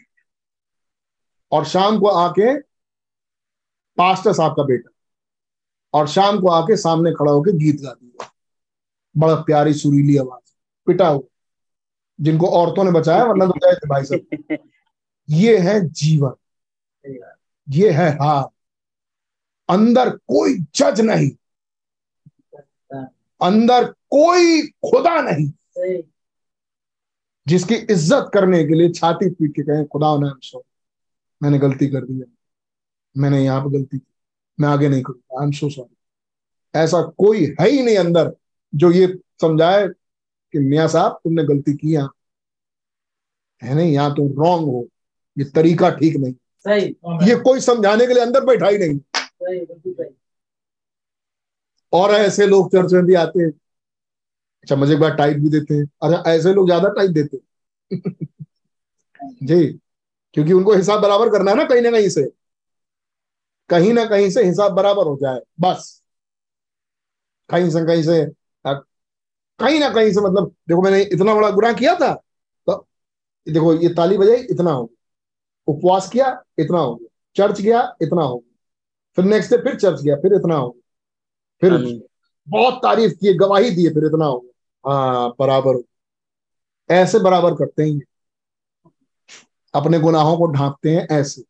और 1.51 1.65
शाम 1.65 1.99
को 1.99 2.07
आके 2.07 2.57
पास्टर 3.97 4.33
साहब 4.33 4.51
का 4.51 4.63
बेटा 4.63 4.89
और 5.93 6.07
शाम 6.07 6.39
को 6.41 6.47
आके 6.47 6.77
सामने 6.77 7.11
खड़ा 7.11 7.31
होके 7.31 7.57
गीत 7.57 7.81
गा 7.81 7.93
दिया 7.93 8.31
बड़ा 9.17 9.35
प्यारी 9.35 9.73
सुरीली 9.73 10.17
आवाज़ 10.17 10.53
पिटा 10.85 11.07
हुआ। 11.07 11.27
जिनको 12.21 12.47
औरतों 12.47 12.83
ने 12.83 12.91
बचाया 12.91 13.23
वरना 13.23 13.45
तो 13.45 13.51
गए 13.51 13.73
थे 13.73 13.89
भाई 13.89 14.03
साहब। 14.03 14.57
ये 15.29 15.57
है 15.57 15.89
जीवन। 15.89 16.33
ये 17.69 17.91
है 17.91 18.09
हार 18.11 18.43
अंदर 19.69 20.09
कोई 20.09 20.59
जज 20.75 21.01
नहीं। 21.01 21.31
अंदर 23.41 23.85
कोई 23.91 24.61
खुदा 24.61 25.21
नहीं। 25.21 25.51
जिसकी 27.47 27.75
इज़्ज़त 27.75 28.31
करने 28.33 28.63
के 28.63 28.73
लिए 28.73 28.89
छाती 28.89 29.29
पीट 29.29 29.51
के 29.55 29.61
कहें 29.61 29.87
खुदा 29.87 30.17
ने 30.17 30.29
सॉरी 30.47 30.74
मैंने 31.41 31.57
गलती 31.59 31.87
कर 31.87 32.05
दी 32.05 32.19
है। 32.19 32.25
मैंने 33.15 33.43
यहाँ 33.43 33.61
पे 33.61 33.77
गलती 33.77 33.97
की। 33.97 34.05
मैं 34.59 34.69
आगे 34.69 34.89
नहीं 34.89 35.01
करूँगा। 35.03 35.41
आई 35.41 35.45
एम 35.45 35.51
सो 35.51 35.69
सॉरी 35.69 36.79
ऐसा 36.79 37.01
कोई 37.17 37.45
है 37.61 37.69
ही 37.69 37.81
नहीं 37.81 37.97
अंदर 37.97 38.35
जो 38.73 38.91
ये 38.91 39.07
समझाए 39.41 39.87
कि 39.87 40.59
मियाँ 40.59 40.87
साहब 40.87 41.19
तुमने 41.23 41.43
गलती 41.43 41.73
की 41.77 41.93
यहाँ। 41.93 42.09
है 43.61 43.75
नहीं 43.75 43.91
यहाँ 43.93 44.13
तुम 44.15 44.27
रॉन्ग 44.43 44.67
हो। 44.67 44.87
ये 45.37 45.45
तरीका 45.45 45.89
ठीक 45.89 46.15
नहीं। 46.17 46.33
सही। 46.65 46.85
ये 47.29 47.35
कोई 47.35 47.59
समझाने 47.59 48.07
के 48.07 48.13
लिए 48.13 48.23
अंदर 48.23 48.45
बैठा 48.45 48.67
ही 48.67 48.77
नहीं। 48.77 48.97
सही 49.17 50.09
और 51.93 52.11
ऐसे 52.11 52.47
लोग 52.47 52.71
चर्च 52.71 52.93
में 52.93 53.05
भी 53.05 53.13
आते 53.13 53.43
हैं। 53.43 53.51
अच्छा 54.63 54.75
मुझे 54.75 54.93
एक 54.93 54.99
बार 54.99 55.15
टाइप 55.15 55.37
भी 55.37 55.49
देते 55.49 55.73
हैं। 55.73 55.83
अच्छा 55.83 56.23
ऐसे 56.31 56.53
लोग 56.53 56.65
ज़्यादा 56.67 56.89
टाइप 56.89 57.11
देते 57.11 57.37
हैं। 57.37 57.99
जी। 59.43 59.79
क्योंकि 60.35 60.53
उनको 60.53 60.73
हिसाब 60.73 61.01
बराबर 61.01 61.29
करना 61.29 61.51
है 61.51 61.57
ना 61.57 61.63
कहीं 61.63 61.81
ना 61.81 61.91
कहीं 61.91 62.09
से। 62.09 62.23
कहीं 63.69 63.93
ना 63.93 64.05
कहीं 64.05 64.29
से 64.29 64.43
हिसाब 64.43 64.71
बराबर 64.71 65.07
हो 65.07 65.17
जाए 65.21 65.39
बस। 65.59 66.01
कहीं 67.49 67.69
से 67.69 67.85
कहीं 67.85 68.03
से 68.03 68.25
कहीं 69.59 69.79
ना 69.79 69.89
कहीं 69.89 70.11
से 70.13 70.21
मतलब 70.21 70.47
देखो 70.69 70.81
मैंने 70.81 71.01
इतना 71.03 71.35
बड़ा 71.35 71.49
गुनाह 71.49 71.73
किया 71.73 71.95
था 71.95 72.13
तो 72.67 72.75
देखो 73.47 73.73
ये 73.73 73.89
ताली 73.89 74.17
बजाई 74.17 74.39
इतना 74.51 74.71
हो 74.71 74.89
उपवास 75.67 76.09
किया 76.09 76.27
इतना 76.59 76.79
हो 76.79 76.95
गया। 76.95 77.07
चर्च 77.35 77.61
गया 77.61 77.81
इतना 78.01 78.21
हो 78.21 78.37
गया। 78.37 78.53
फिर 79.17 79.25
नेक्स्ट 79.25 79.51
डे 79.51 79.57
फिर 79.57 79.75
चर्च 79.75 80.01
गया 80.01 80.15
फिर 80.15 80.33
इतना 80.33 80.55
हो 80.55 80.69
गया। 80.69 80.81
फिर 81.61 81.73
आमीन 81.73 82.01
बहुत 82.47 82.73
तारीफ़ 82.73 83.13
किए 83.13 83.33
गवाही 83.33 83.69
दिए 83.69 83.89
फिर 83.89 84.05
इतना 84.05 84.25
हो 84.25 84.39
गया। 84.39 84.93
हाँ 84.93 85.29
बराबर 85.39 85.75
हो 85.75 85.83
ऐसे 86.89 87.19
बराबर 87.19 87.53
करते 87.55 87.83
हैं। 87.83 87.89
ये। 87.89 88.01
अपने 89.75 89.99
गुनाहों 89.99 90.37
को 90.37 90.47
ढांपते 90.47 90.89
हैं 90.89 91.07
ऐसे। 91.11 91.41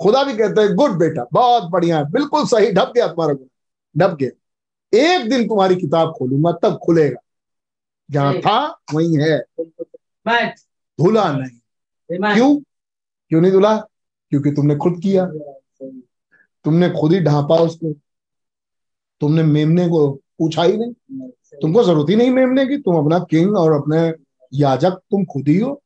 खुदा 0.00 0.24
भी 0.24 0.36
कहते 0.36 0.60
हैं 0.60 0.74
गुड 0.74 0.98
बेटा 0.98 1.26
बहुत 1.32 1.64
बढ़िया 1.64 1.98
है 1.98 2.10
बिल्कुल 2.10 2.46
सही 2.46 2.72
ढप 2.72 2.92
गया 2.96 3.06
तुम्हारा 3.06 3.34
गुना 3.34 4.06
ढप 4.06 4.16
गया। 4.16 4.30
एक 4.98 5.30
दिन 5.30 5.48
तुम्हारी 5.48 5.76
किताब 5.76 6.14
खोलूँगा 6.18 6.52
तब 6.52 6.78
खुलेगा। 6.84 7.20
जहाँ 8.10 8.34
था 8.34 8.80
वहीं 8.94 9.18
है। 9.18 9.38
धुला 11.00 11.32
नहीं। 11.32 11.58
क्यों? 12.34 12.56
क्यों 13.28 13.40
नहीं 13.40 13.52
धुला? 13.52 13.76
क्योंकि 14.30 14.50
तुमने 14.50 14.76
खुद 14.76 15.00
किया। 15.02 15.26
तुमने 16.64 16.90
खुद 16.90 17.12
ही 17.12 17.20
ढांपा 17.20 17.56
उसको। 17.56 17.92
तुमने 19.20 19.42
मेमने 19.42 19.88
को 19.88 20.12
पूछा 20.38 20.62
ही 20.62 20.76
नहीं। 20.76 21.28
तुमको 21.62 21.84
ज़रूरत 21.84 22.10
ही 22.10 22.16
नहीं 22.16 22.30
मेमने 22.30 22.66
की। 22.66 22.78
तुम 22.78 22.96
अपना 22.96 23.18
किंग 23.18 23.56
और 23.56 23.72
अपने 23.72 24.12
याजक 24.52 24.90
तुम 24.90 25.24
खुद 25.24 25.48
ही 25.48 25.58
हो। 25.58 25.83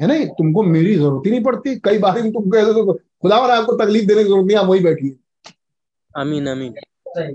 है 0.00 0.06
नहीं 0.06 0.26
तुमको 0.38 0.62
मेरी 0.62 0.94
ज़रूरत 0.94 1.26
ही 1.26 1.30
नहीं 1.30 1.42
पड़ती। 1.44 1.78
कई 1.80 1.98
बार 1.98 2.20
तुम 2.30 2.50
कह 2.50 2.72
दो 2.72 2.92
खुदा 2.92 3.36
आपको 3.36 3.72
तकलीफ़ 3.76 4.06
देने 4.06 4.22
की 4.22 4.28
ज़रूरत 4.28 4.46
नहीं 4.46 4.56
आप 4.56 4.66
वही 4.66 4.80
बैठिए। 4.80 5.16
आमीन 6.14 6.48
आमीन। 6.48 6.74
सही। 7.08 7.34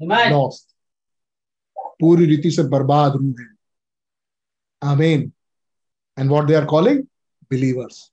Amen. 0.00 0.30
लॉस्ट 0.32 0.70
पूरी 2.00 2.26
रीति 2.26 2.50
से 2.50 2.62
बर्बाद 2.68 3.16
रूह 3.16 3.34
है। 3.40 3.46
आमीन 4.82 5.32
and 6.18 6.30
what 6.30 6.44
they 6.44 6.54
are 6.54 6.64
calling 6.64 7.02
believers 7.50 8.10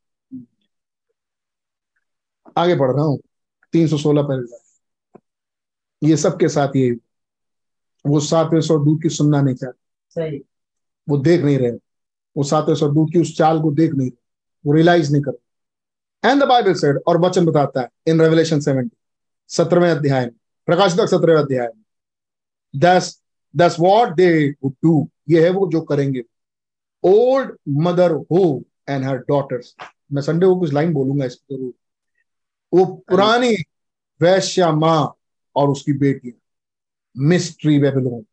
आगे 2.57 2.75
बढ़ 2.75 2.91
रहा 2.91 3.05
हूँ। 3.05 3.19
316 3.73 4.21
पैराग्राफ 4.23 5.21
ये 6.01 6.17
सबके 6.17 6.47
साथ 6.49 6.75
ये 6.75 6.91
वो 8.05 8.19
सातवें 8.19 8.61
सौ 8.61 8.77
दूध 8.79 9.01
की 9.03 9.09
सुनना 9.09 9.41
नहीं 9.41 9.55
चाहते। 9.55 9.79
सही। 10.09 10.37
वो 11.09 11.17
देख 11.17 11.41
नहीं 11.41 11.57
रहे। 11.57 11.71
वो 12.39 12.43
सातवें 12.45 12.93
दूत 12.93 13.09
की 13.13 13.19
उस 13.19 13.35
चाल 13.37 13.59
को 13.61 13.71
देख 13.73 13.93
नहीं, 13.93 14.11
वो 14.65 14.73
रियलाइज़ 14.73 15.11
नहीं 15.11 15.21
कर 15.21 15.37
एंड 16.23 16.41
द 16.43 16.47
बाइबल 16.47 16.73
सेड 16.73 16.99
और 17.07 17.17
वचन 17.21 17.45
बताता 17.45 17.81
है 17.81 17.89
इन 18.07 18.21
रेवलेशन 18.21 18.59
70 18.61 18.89
सत्रहवें 19.49 19.89
अध्याय 19.91 20.25
में 20.25 20.33
प्रकाश 20.67 20.97
तक 20.97 21.07
सत्रहवें 21.07 21.41
अध्याय 21.41 21.67
में 21.67 21.83
दस 22.73 23.21
दस 23.53 23.75
वॉट 23.79 24.13
दे 24.15 24.29
डू 24.63 25.09
ये 25.29 25.43
है 25.43 25.49
वो 25.51 25.67
जो 25.71 25.81
करेंगे। 25.81 26.23
Old 27.03 27.51
mother 27.83 28.11
whore 28.31 28.41
and 28.89 29.05
her 29.05 29.17
daughters 29.29 29.75
मैं 30.11 30.21
संडे 30.21 30.45
को 30.45 30.55
कुछ 30.59 30.73
लाइन 30.73 30.93
बोलूँगा 30.93 31.25
इस 31.25 31.35
ज़रूर। 31.51 31.73
वो 32.73 32.85
पुरानी 33.09 33.55
वैश्या 34.21 34.71
माँ 34.73 35.13
और 35.55 35.69
उसकी 35.69 35.93
बेटी 35.99 36.33
मिस्ट्री 37.15 37.79
बेबीलोन 37.79 38.25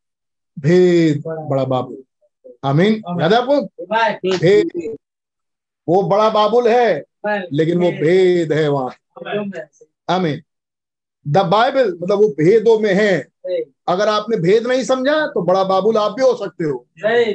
भेद 0.57 1.23
बड़ा 1.27 1.65
बाबुल। 1.65 2.03
आमीन। 2.66 3.02
याद 3.20 3.32
है 3.32 3.38
आपको? 3.38 3.60
भेद। 4.38 4.97
वो 5.88 6.02
बड़ा 6.02 6.28
बाबुल 6.30 6.68
है 6.68 7.05
लेकिन 7.52 7.78
वो 7.78 7.90
भेद 7.90 8.52
है 8.52 8.68
वहाँ। 8.68 8.90
आमीन। 10.10 10.43
द 11.28 11.38
बाइबल 11.47 11.93
मतलब 12.02 12.18
वो 12.18 12.28
भेदों 12.28 12.78
में 12.78 12.94
है। 12.94 13.18
अगर 13.88 14.09
आपने 14.09 14.36
भेद 14.36 14.66
नहीं 14.66 14.84
समझा 14.84 15.26
तो 15.26 15.43
बड़ा 15.43 15.64
बाबुल 15.64 15.97
आप 15.97 16.12
भी 16.12 16.22
हो 16.22 16.34
सकते 16.36 16.64
हो। 16.64 16.86
सही 16.98 17.32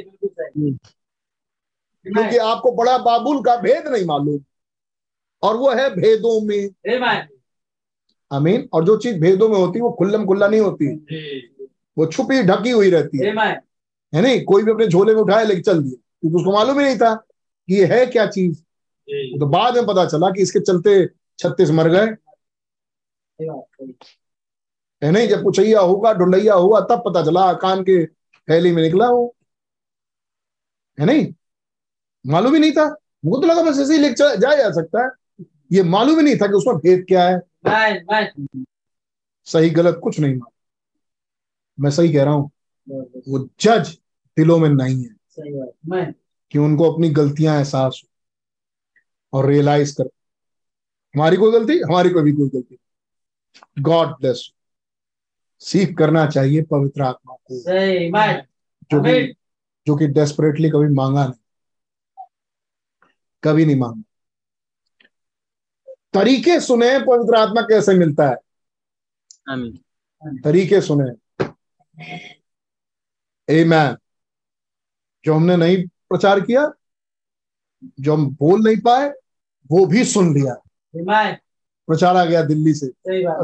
क्योंकि 2.06 2.36
आपको 2.36 2.72
बड़ा 2.72 2.98
बाबुल 2.98 3.42
का 3.42 3.56
भेद 3.56 3.88
नहीं 3.88 4.04
मालूम। 4.04 4.40
और 5.42 5.56
वो 5.56 5.70
है 5.70 5.88
भेदों 5.90 6.40
में. 6.46 6.68
आमीन। 8.32 8.68
और 8.72 8.84
जो 8.84 8.96
चीज़ 8.96 9.18
भेदों 9.18 9.48
में 9.48 9.56
होती 9.56 9.78
है 9.78 9.82
वो 9.82 9.90
खुल्लम 9.90 10.26
खुल्ला 10.26 10.48
नहीं 10.48 10.60
होती। 10.60 10.86
वो 11.98 12.06
छुपी 12.06 12.42
ढकी 12.42 12.70
हुई 12.70 12.90
रहती 12.90 13.18
है. 13.18 13.34
है 14.14 14.22
नहीं? 14.22 14.44
कोई 14.44 14.62
भी 14.62 14.70
अपने 14.70 14.86
झोले 14.86 15.14
में 15.14 15.20
उठाया 15.22 15.42
लेके 15.42 15.60
चल 15.60 15.82
दिया 15.82 15.94
क्योंकि 16.20 16.36
उसको 16.36 16.52
मालूम 16.52 16.78
ही 16.78 16.84
नहीं 16.86 16.96
था 16.96 17.14
कि 17.68 17.74
ये 17.74 17.86
है 17.86 18.06
क्या 18.06 18.26
चीज़। 18.26 18.62
तो 19.40 19.46
बाद 19.46 19.74
में 19.74 19.86
पता 19.86 20.06
चला 20.06 20.30
कि 20.30 20.42
इसके 20.42 20.60
चलते 20.60 21.06
छत्तीस 21.38 21.70
मर 21.70 21.88
गए। 21.88 22.06
है। 25.02 25.10
नहीं? 25.12 25.28
जब 25.28 25.42
कुचैया 25.42 25.80
होगा 25.80 26.12
ढुंडैया 26.12 26.54
हुआ 26.54 26.80
तब 26.80 27.02
पता 27.06 27.24
चला 27.24 27.52
कान 27.52 27.82
के 27.82 28.06
थैली 28.48 28.72
में 28.72 28.82
निकला 28.82 29.08
वो। 29.08 29.36
है 31.00 31.06
नहीं? 31.06 31.34
मालूम 32.26 32.54
ही 32.54 32.60
नहीं 32.60 32.72
था। 32.72 32.84
मुझको 33.24 33.40
तो 33.40 33.46
लगा 33.46 33.62
बस 33.62 33.78
ऐसे 33.78 33.92
ही 33.92 33.98
लेके 33.98 34.36
जाया 34.36 34.56
जा 34.56 34.70
सकता 34.70 35.04
है। 35.04 35.10
ये 35.72 35.82
मालूम 35.82 36.16
ही 36.16 36.24
नहीं 36.24 36.36
था 36.36 36.46
कि 36.46 36.52
उसमें 36.52 36.76
भेद 36.76 37.04
क्या 37.08 37.28
है। 37.28 37.40
Amen. 37.66 38.26
Amen. 38.38 38.66
सही 39.44 39.70
गलत 39.70 40.00
कुछ 40.02 40.20
नहीं 40.20 40.32
मालूम। 40.32 41.84
मैं 41.84 41.90
सही 41.90 42.12
कह 42.12 42.24
रहा 42.24 42.34
हूँ। 42.34 42.50
वो 43.28 43.48
जज 43.60 43.98
दिलों 44.38 44.58
में 44.58 44.68
नहीं 44.68 45.04
है। 45.04 45.10
सही 45.28 45.54
बात 45.54 45.72
Amen. 45.88 46.14
कि 46.50 46.58
उनको 46.58 46.92
अपनी 46.92 47.08
गलतियाँ 47.08 47.56
एहसास 47.56 48.02
हो 48.04 48.08
और 49.38 49.46
रियलाइज़ 49.46 49.94
कर। 49.94 50.04
हमारी 51.14 51.36
कोई 51.36 51.52
गलती? 51.52 51.78
हमारी 51.78 52.10
कोई 52.10 52.22
भी 52.22 52.32
कोई 52.32 52.48
गलती 52.48 52.78
गॉड 53.78 54.08
ब्लेस 54.08 54.52
सीख 55.58 55.98
करना 55.98 56.26
चाहिए 56.26 56.62
पवित्र 56.62 57.02
आत्मा 57.02 57.34
को। 57.34 57.60
जो 58.92 59.02
कि 59.02 59.34
जो 59.86 59.96
कि 59.96 60.06
डेस्परेटली 60.06 60.70
कभी 60.70 60.94
मांगा 60.94 61.26
नहीं। 61.26 61.38
कभी 63.44 63.66
नहीं 63.66 63.76
मांगा। 63.76 64.02
तरीके 66.12 66.60
सुने 66.60 66.98
पवित्र 66.98 67.36
आत्मा 67.36 67.62
कैसे 67.62 67.94
मिलता 67.94 68.28
है। 68.28 68.36
आमीन 69.48 70.40
तरीके 70.44 70.80
सुने। 70.80 71.44
Amen. 73.64 74.01
जो 75.24 75.34
हमने 75.34 75.56
नहीं 75.56 75.86
प्रचार 76.08 76.40
किया 76.40 76.72
जो 78.00 78.14
हम 78.14 78.26
बोल 78.40 78.62
नहीं 78.64 78.76
पाए 78.76 79.08
वो 79.70 79.84
भी 79.86 80.04
सुन 80.04 80.34
लिया। 80.34 80.54
प्रचार 81.88 82.16
आ 82.16 82.24
गया 82.24 82.42
दिल्ली 82.42 82.74
से। 82.74 82.86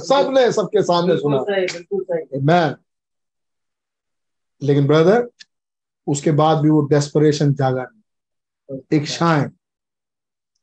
सबने 0.06 0.50
सबके 0.52 0.82
सामने 0.82 1.16
सुना। 1.16 1.38
मैं 2.42 2.74
लेकिन 4.62 4.86
ब्रदर 4.86 5.28
उसके 6.06 6.30
बाद 6.32 6.58
भी 6.58 6.70
वो 6.70 6.80
डेस्परेशन 6.86 7.54
जागा 7.54 7.82
नहीं। 7.82 9.00
इच्छाएँ 9.00 9.50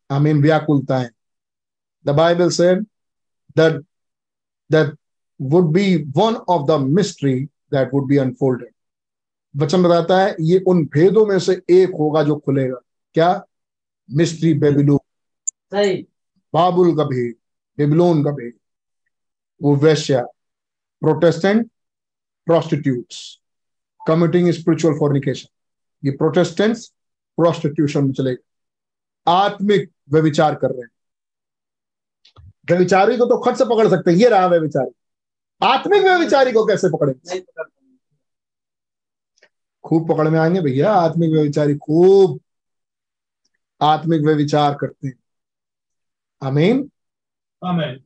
आई 0.09 0.19
mean 0.19 0.41
व्याकुलताएँ 0.41 1.09
the 2.05 2.09
Bible 2.09 2.49
said 2.49 2.83
that 3.57 3.81
that 4.71 4.95
would 5.41 5.71
be 5.73 5.95
one 6.17 6.35
of 6.35 6.65
the 6.67 6.79
mystery 6.89 7.35
that 7.45 7.93
would 7.93 8.07
be 8.07 8.17
unfolded 8.17 8.73
वचन 9.57 9.83
बताता 9.83 10.21
है 10.21 10.35
ये 10.41 10.63
उन 10.67 10.85
भेदों 10.85 11.25
में 11.25 11.39
से 11.39 11.61
एक 11.69 11.89
होगा 11.89 12.23
जो 12.23 12.35
खुलेगा। 12.35 12.77
क्या? 13.13 13.45
Mystery 14.11 14.53
Babylon. 14.53 14.99
सही। 15.49 16.07
बाबुल 16.53 16.97
का 16.97 17.03
भेद 17.03 17.35
बेबीलोन 17.77 18.23
का 18.23 18.31
भेद। 18.31 18.53
वो 19.63 19.75
वैश्या 19.75 20.23
protestant 21.01 21.71
prostitutes 22.45 23.41
committing 24.07 24.51
spiritual 24.51 24.99
fornication 24.99 25.47
ये 26.05 26.11
प्रोटेस्टेंट्स 26.11 26.87
प्रोस्टिट्यूशन 27.37 28.05
में 28.05 28.13
चले 28.13 28.31
गए। 28.31 28.43
आत्मिक 29.27 29.91
व्यविचार 30.09 30.55
कर 30.55 30.69
रहे 30.69 30.81
हैं। 30.81 30.89
व्यविचारी 32.65 33.17
को 33.17 33.25
तो 33.25 33.37
खट 33.37 33.55
से 33.55 33.65
पकड़ 33.65 33.87
सकते 33.87 34.11
हैं। 34.11 34.17
ये 34.17 34.29
रहा 34.29 34.47
व्यविचारी। 34.47 34.95
आत्मिक 35.65 36.03
व्यविचारी 36.03 36.51
को 36.51 36.65
कैसे 36.65 36.89
पकड़ेंगे। 36.89 37.39
खूब 39.85 40.07
पकड़ 40.09 40.27
में 40.29 40.39
आएँगे 40.39 40.61
भैया 40.61 40.91
आत्मिक 40.93 41.31
व्यविचारी 41.31 41.75
खूब 41.75 42.39
आत्मिक 43.81 44.21
व्यविचार 44.21 44.77
करते 44.81 45.07
हैं। 45.07 45.17
आमीन? 46.43 46.89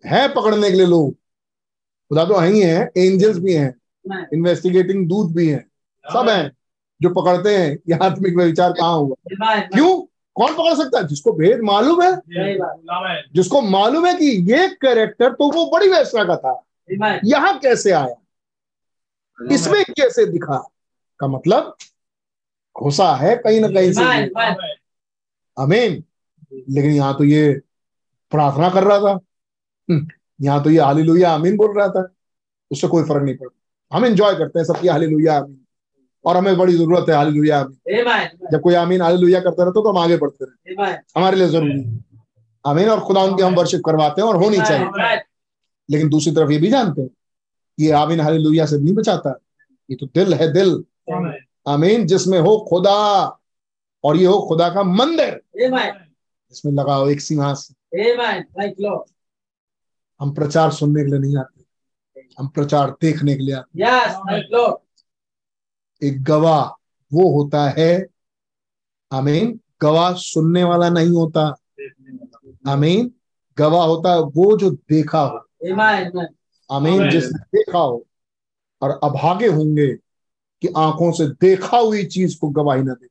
है 0.06 0.28
पकड़ने 0.34 0.70
के 0.72 0.78
लिए 0.78 0.86
लोग। 0.86 1.14
खुदा 1.14 2.26
तो 2.26 2.38
है 2.38 2.50
ही 2.50 2.62
है 2.62 2.92
एंजल्स 2.98 3.38
भी 3.38 3.54
हैं 3.54 3.76
इन्वेस्टिगेटिंग 4.34 5.08
दूत 5.10 5.32
भी 5.32 5.48
हैं। 5.48 5.64
सब 6.06 6.30
हैं 6.30 6.52
जो 7.02 7.10
पकड़ते 7.10 7.58
हैं 7.58 7.72
ये 7.90 8.06
आत्मिक 8.06 8.36
व्यविचार 8.36 8.72
कहाँ 8.72 8.98
हुआ? 8.98 9.16
क्यों? 9.60 10.02
कौन 10.36 10.54
पकड़ 10.54 10.74
सकता 10.76 11.00
है? 11.00 11.08
जिसको 11.08 11.32
भेद 11.32 11.62
मालूम 11.62 12.02
है. 12.02 12.12
जिसको 13.34 13.62
मालूम 13.62 14.06
है 14.06 14.14
कि 14.14 14.26
ये 14.54 14.68
कैरेक्टर 14.82 15.34
तो 15.34 15.52
वो 15.52 15.66
बड़ी 15.72 15.88
वैश्या 15.88 16.24
का 16.24 16.36
था. 16.38 16.64
यहाँ 17.26 17.58
कैसे 17.60 17.92
आया? 17.92 18.16
इसमें 19.52 19.84
कैसे 19.84 20.26
दिखा? 20.26 20.68
का 21.20 21.28
मतलब 21.28 21.76
घुसा 22.82 23.16
है 23.16 23.36
कहीं 23.36 23.62
ना 23.62 23.68
कहीं 23.68 23.94
से. 23.94 24.02
अमीन 25.58 26.04
लेकिन 26.70 26.92
यहाँ 26.92 27.18
तो 27.18 27.24
ये 27.24 27.62
प्रार्थना 28.32 28.70
कर 28.70 28.84
रहा 28.84 29.00
था। 29.00 29.12
हम्म, 29.90 30.08
यहाँ 30.42 30.64
तो 30.64 30.70
ये 30.70 30.80
हालेलुया 30.80 31.32
आमीन 31.32 31.58
बोल 31.58 31.78
रहा 31.78 31.88
था। 31.88 32.14
उससे 32.72 32.88
कोई 32.88 33.04
फ़र्क 33.04 33.24
नहीं 33.24 33.38
पड़ता। 33.38 33.98
हम 33.98 34.06
इंजॉय 34.06 34.36
करते 34.36 34.60
हैं 34.60 34.66
सबकी 34.66 34.88
हालेलुया 34.88 35.38
आमीन। 35.38 35.66
और 36.26 36.38
हमें 36.38 36.58
बड़ी 36.58 36.74
ज़रूरत 36.74 37.06
है 37.10 37.16
हालेलुया 37.16 37.60
आमीन। 37.60 38.04
Amen. 38.04 38.52
जब 38.52 38.62
कोई 38.62 38.74
आमीन 38.74 39.02
हालेलुया 39.02 39.40
करता 39.40 39.64
रहता 39.64 39.82
तो 39.82 39.90
हम 39.90 39.98
आगे 39.98 40.18
बढ़ते 40.18 40.46
रहे। 40.46 40.74
हमारे 41.18 41.38
लिए 41.38 41.48
ज़रूरी 41.48 41.82
है। 41.82 42.04
अमीन 42.66 42.90
और 42.90 43.00
खुदा 43.00 43.22
उनकी 43.24 43.44
हम 43.44 43.56
वर्शिप 43.56 43.82
करवाते 43.86 44.22
हैं 44.22 44.28
और 44.28 44.36
होनी 44.36 44.58
चाहिए। 44.58 44.86
लेकिन 45.92 46.10
दूसरी 46.10 46.32
तरफ़ 46.36 46.52
ये 46.52 46.58
भी 46.58 46.70
जानते 46.70 47.02
हैं 47.02 47.10
ये 47.80 47.92
आमीन 47.92 48.20
हालेलुया 48.20 48.66
से 48.66 48.78
नहीं 48.80 48.94
बचाता। 48.94 49.40
ये 49.92 49.96
तो 49.96 50.06
दिल 50.06 50.34
है 50.34 50.54
दिल. 50.54 50.84
आमीन 51.68 52.06
जिसमें 52.06 52.40
हो 52.40 52.66
खुदा 52.70 53.26
और 54.04 54.18
ये 54.18 54.26
हो 54.26 54.46
खुदा 54.48 54.70
का 54.70 54.84
मंदिर। 54.84 55.42
इसमें 56.52 56.74
लगाओ 56.74 57.10
एक 57.10 57.22
सिंहासन. 57.22 57.76
हम 60.20 60.34
प्रचार 60.34 60.72
सुनने 60.72 61.04
के 61.04 61.10
लिए 61.12 61.20
नहीं 61.20 61.38
आते। 61.38 61.66
हम 62.40 62.48
प्रचार 62.48 62.92
देखने 63.02 63.36
के 63.36 63.44
लिए 63.44 63.56
आते। 63.56 63.80
Yes। 63.80 64.76
एक 66.04 66.24
गवाह 66.24 66.66
वो 67.14 67.44
होता 67.44 67.70
है 67.78 68.08
आमीन 69.12 69.60
गवाह 69.82 70.14
सुनने 70.14 70.64
वाला 70.64 70.90
नहीं 70.90 71.10
होता। 71.10 71.56
आमीन 72.68 73.14
गवाह 73.58 73.86
होता 73.86 74.14
है 74.14 74.20
वो 74.22 74.58
जो 74.58 74.70
देखा 74.70 75.22
हो। 75.22 75.38
आमीन। 76.72 77.10
जिसने 77.10 77.40
देखा 77.40 77.80
हो 77.80 78.08
और 78.82 79.00
अभागे 79.04 79.48
होंगे 79.48 79.98
कि 80.62 80.68
आँखों 80.78 81.12
से 81.12 81.28
देखा 81.28 81.78
हुई 81.78 82.06
चीज़ 82.06 82.40
को 82.40 82.50
गवाही 82.50 82.84
ना 82.84 82.94
दे। 82.94 83.08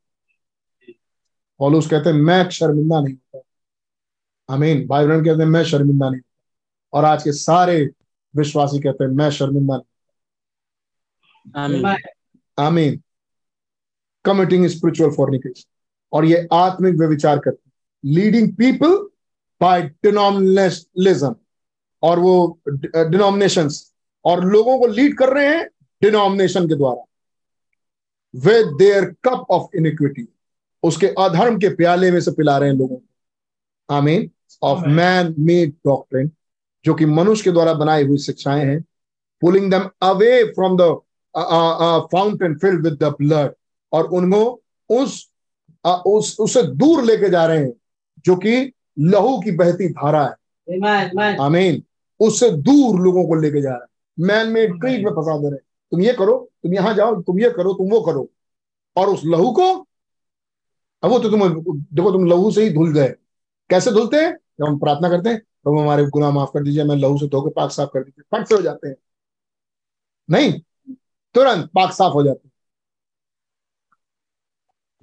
पौलुस 1.59 1.87
कहते 1.87 2.11
हैं 2.11 2.17
मैं 2.17 2.51
शर्मिंदा 2.51 3.01
नहीं 3.01 3.15
होता। 3.15 4.55
अमीन 4.55 4.87
भाई 4.87 5.07
बहन 5.07 5.25
कहते 5.25 5.43
हैं 5.43 5.51
मैं 5.51 5.65
शर्मिंदा 5.65 6.11
नहीं 6.11 6.21
होता। 6.21 6.99
और 6.99 7.05
आज 7.05 7.23
के 7.23 7.33
सारे 7.33 7.91
विश्वासी 8.37 8.81
कहते 8.81 9.05
हैं 9.05 9.11
मैं 9.11 9.31
शर्मिंदा 9.31 9.77
नहीं 9.77 9.85
आमीन। 11.63 11.83
Amen. 11.83 11.97
आमीन। 12.59 13.03
कमिटिंग 14.25 14.67
स्पिरिचुअल 14.67 15.11
फॉर्निकेशन 15.11 15.65
और 16.13 16.25
ये 16.25 16.49
आत्मिक 16.53 16.95
व्यविचार 16.95 17.39
करते 17.39 17.63
हैं। 17.67 17.73
लीडिंग 18.05 18.57
पीपल 18.57 19.09
बाय 19.61 19.83
डिनोमिनेशनिज्म 19.83 21.37
और 22.03 22.19
वो 22.19 22.61
डिनोमिनेशंस 22.95 23.95
और 24.25 24.45
लोगों 24.45 24.79
को 24.79 24.87
लीड 24.87 25.19
कर 25.19 25.29
रहे 25.29 25.57
हैं 25.57 25.69
डिनोमिनेशन 26.03 26.69
के 26.69 26.75
द्वारा। 26.75 27.05
With 28.45 28.67
their 28.79 29.05
cup 29.25 29.47
of 29.51 29.77
iniquity 29.77 30.29
उसके 30.83 31.07
अधर्म 31.19 31.59
के 31.59 31.69
प्याले 31.69 32.11
में 32.11 32.21
से 32.21 32.31
पिला 32.31 32.59
रहे 32.59 32.69
हैं 32.71 32.77
लोगों 32.77 32.97
को। 32.97 33.95
आमीन 33.95 34.31
ऑफ़ 34.63 34.85
मैन 34.87 35.35
मेड 35.39 35.73
डॉक्ट्रिन 35.87 36.31
जो 36.85 36.95
कि 36.95 37.07
मनुष्य 37.07 37.45
के 37.45 37.51
द्वारा 37.51 37.73
बनाई 37.75 38.05
हुई 38.05 38.19
शिक्षाएँ 38.19 38.65
हैं 38.65 38.81
pulling 39.41 39.71
them 39.71 39.91
away 40.03 40.45
from 40.45 40.77
the 40.81 40.81
fountain 42.13 42.55
filled 42.55 42.85
with 42.85 42.93
the 42.93 43.05
blood 43.05 43.53
और 43.93 44.05
उनको 44.05 44.63
उस 44.91 45.29
अ, 45.85 46.03
उस 46.07 46.37
उससे 46.41 46.63
दूर 46.63 47.03
लेके 47.03 47.31
जा 47.31 47.47
रहे 47.47 47.59
हैं 47.59 47.73
जो 48.25 48.37
कि 48.37 48.73
लहू 48.99 49.41
की 49.41 49.51
बहती 49.51 49.89
धारा 49.89 50.25
है। 50.25 50.35
Amen. 50.69 51.11
Amen. 51.11 51.41
आमीन 51.41 51.83
उससे 52.21 52.51
दूर 52.51 53.01
लोगों 53.01 53.25
को 53.29 53.35
लेके 53.35 53.61
जा 53.61 53.71
रहा 53.71 53.79
है। 53.79 53.87
मैन 54.19 54.49
मेड 54.49 54.81
क्रीड 54.81 55.05
में 55.05 55.13
फंसा 55.13 55.39
दे 55.39 55.47
रहे 55.47 55.55
हैं। 55.55 55.68
तुम 55.93 56.01
ये 56.01 56.13
करो 56.13 56.37
तुम 56.63 56.75
यहाँ 56.75 56.95
जाओ 56.95 57.21
तुम 57.23 57.41
ये 57.41 57.51
करो 57.51 57.73
तुम 57.73 57.91
वो 57.91 58.01
करो। 58.01 58.29
और 58.97 59.09
उस 59.09 59.23
लहू 59.25 59.53
को 59.53 59.73
अब 61.03 61.11
वो 61.11 61.19
तो 61.19 61.31
तुम 61.31 61.41
देखो 61.75 62.11
तुम 62.13 62.27
लहू 62.27 62.51
से 62.51 62.63
ही 62.63 62.71
धुल 62.71 62.93
गए। 62.95 63.09
कैसे 63.71 63.91
धुलते 63.91 64.17
हैं? 64.17 64.33
जब 64.33 64.65
हम 64.65 64.79
प्रार्थना 64.79 65.09
करते 65.09 65.29
हैं 65.29 65.39
प्रभु 65.39 65.81
हमारे 65.81 66.07
गुनाह 66.07 66.31
माफ़ 66.31 66.51
कर 66.55 66.63
दीजिए 66.63 66.85
मैं 66.85 66.97
लहू 66.97 67.19
से 67.19 67.29
धोकर 67.29 67.51
पाक 67.51 67.71
साफ़ 67.71 67.91
कर 67.95 68.05
दीजिए 68.05 68.25
फट 68.33 68.49
से 68.49 68.55
हो 68.55 68.63
जाते 68.63 68.89
हैं। 68.89 68.97
नहीं 70.31 70.53
तुरंत 71.35 71.71
पाक 71.75 71.93
साफ़ 71.93 72.13
हो 72.13 72.23
जाते 72.25 72.49
हैं। 72.49 72.53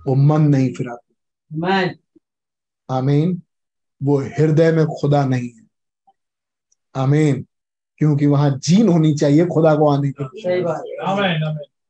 वो 0.07 0.15
मन 0.15 0.41
नहीं 0.41 0.73
फिराते। 0.73 1.15
आमीन। 2.89 3.41
वो 4.03 4.17
हृदय 4.19 4.71
में 4.71 4.85
खुदा 4.85 5.25
नहीं 5.25 5.49
है। 5.49 5.67
आमीन। 6.95 7.45
क्योंकि 7.97 8.25
वहाँ 8.25 8.49
जीन 8.59 8.87
होनी 8.89 9.13
चाहिए 9.13 9.45
खुदा 9.45 9.75
को 9.75 9.89
आने 9.89 10.11
के. 10.11 10.61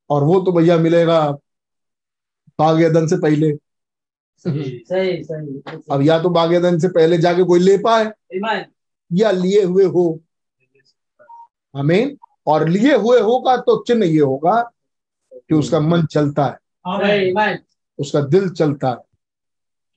और 0.10 0.24
वो 0.24 0.40
तो 0.40 0.52
भैया 0.52 0.78
मिलेगा 0.78 1.20
बागेदन 2.60 3.08
से 3.08 3.18
पहले। 3.18 3.52
सही 4.46 5.24
सही 5.24 5.62
अब 5.92 6.02
या 6.02 6.20
तो 6.20 6.30
बागेदन 6.30 6.78
से 6.80 6.88
पहले 6.88 7.18
जाके 7.18 7.44
कोई 7.44 7.60
ले 7.60 7.78
पाए 7.78 8.12
या 9.12 9.32
लिए 9.32 9.64
हुए 9.64 9.86
हो। 9.86 10.20
आमीन 11.76 12.18
और 12.48 12.68
लिए 12.70 12.96
हुए 12.96 13.20
होगा 13.20 13.56
तो 13.58 13.84
चिन्ह 13.84 14.06
ये 14.06 14.20
होगा 14.20 14.62
कि 15.34 15.56
उसका 15.56 15.80
मन 15.80 16.06
चलता 16.06 16.46
है. 16.46 17.58
उसका 18.00 18.22
दिल 18.22 18.50
चलता 18.50 18.90
है। 18.90 18.98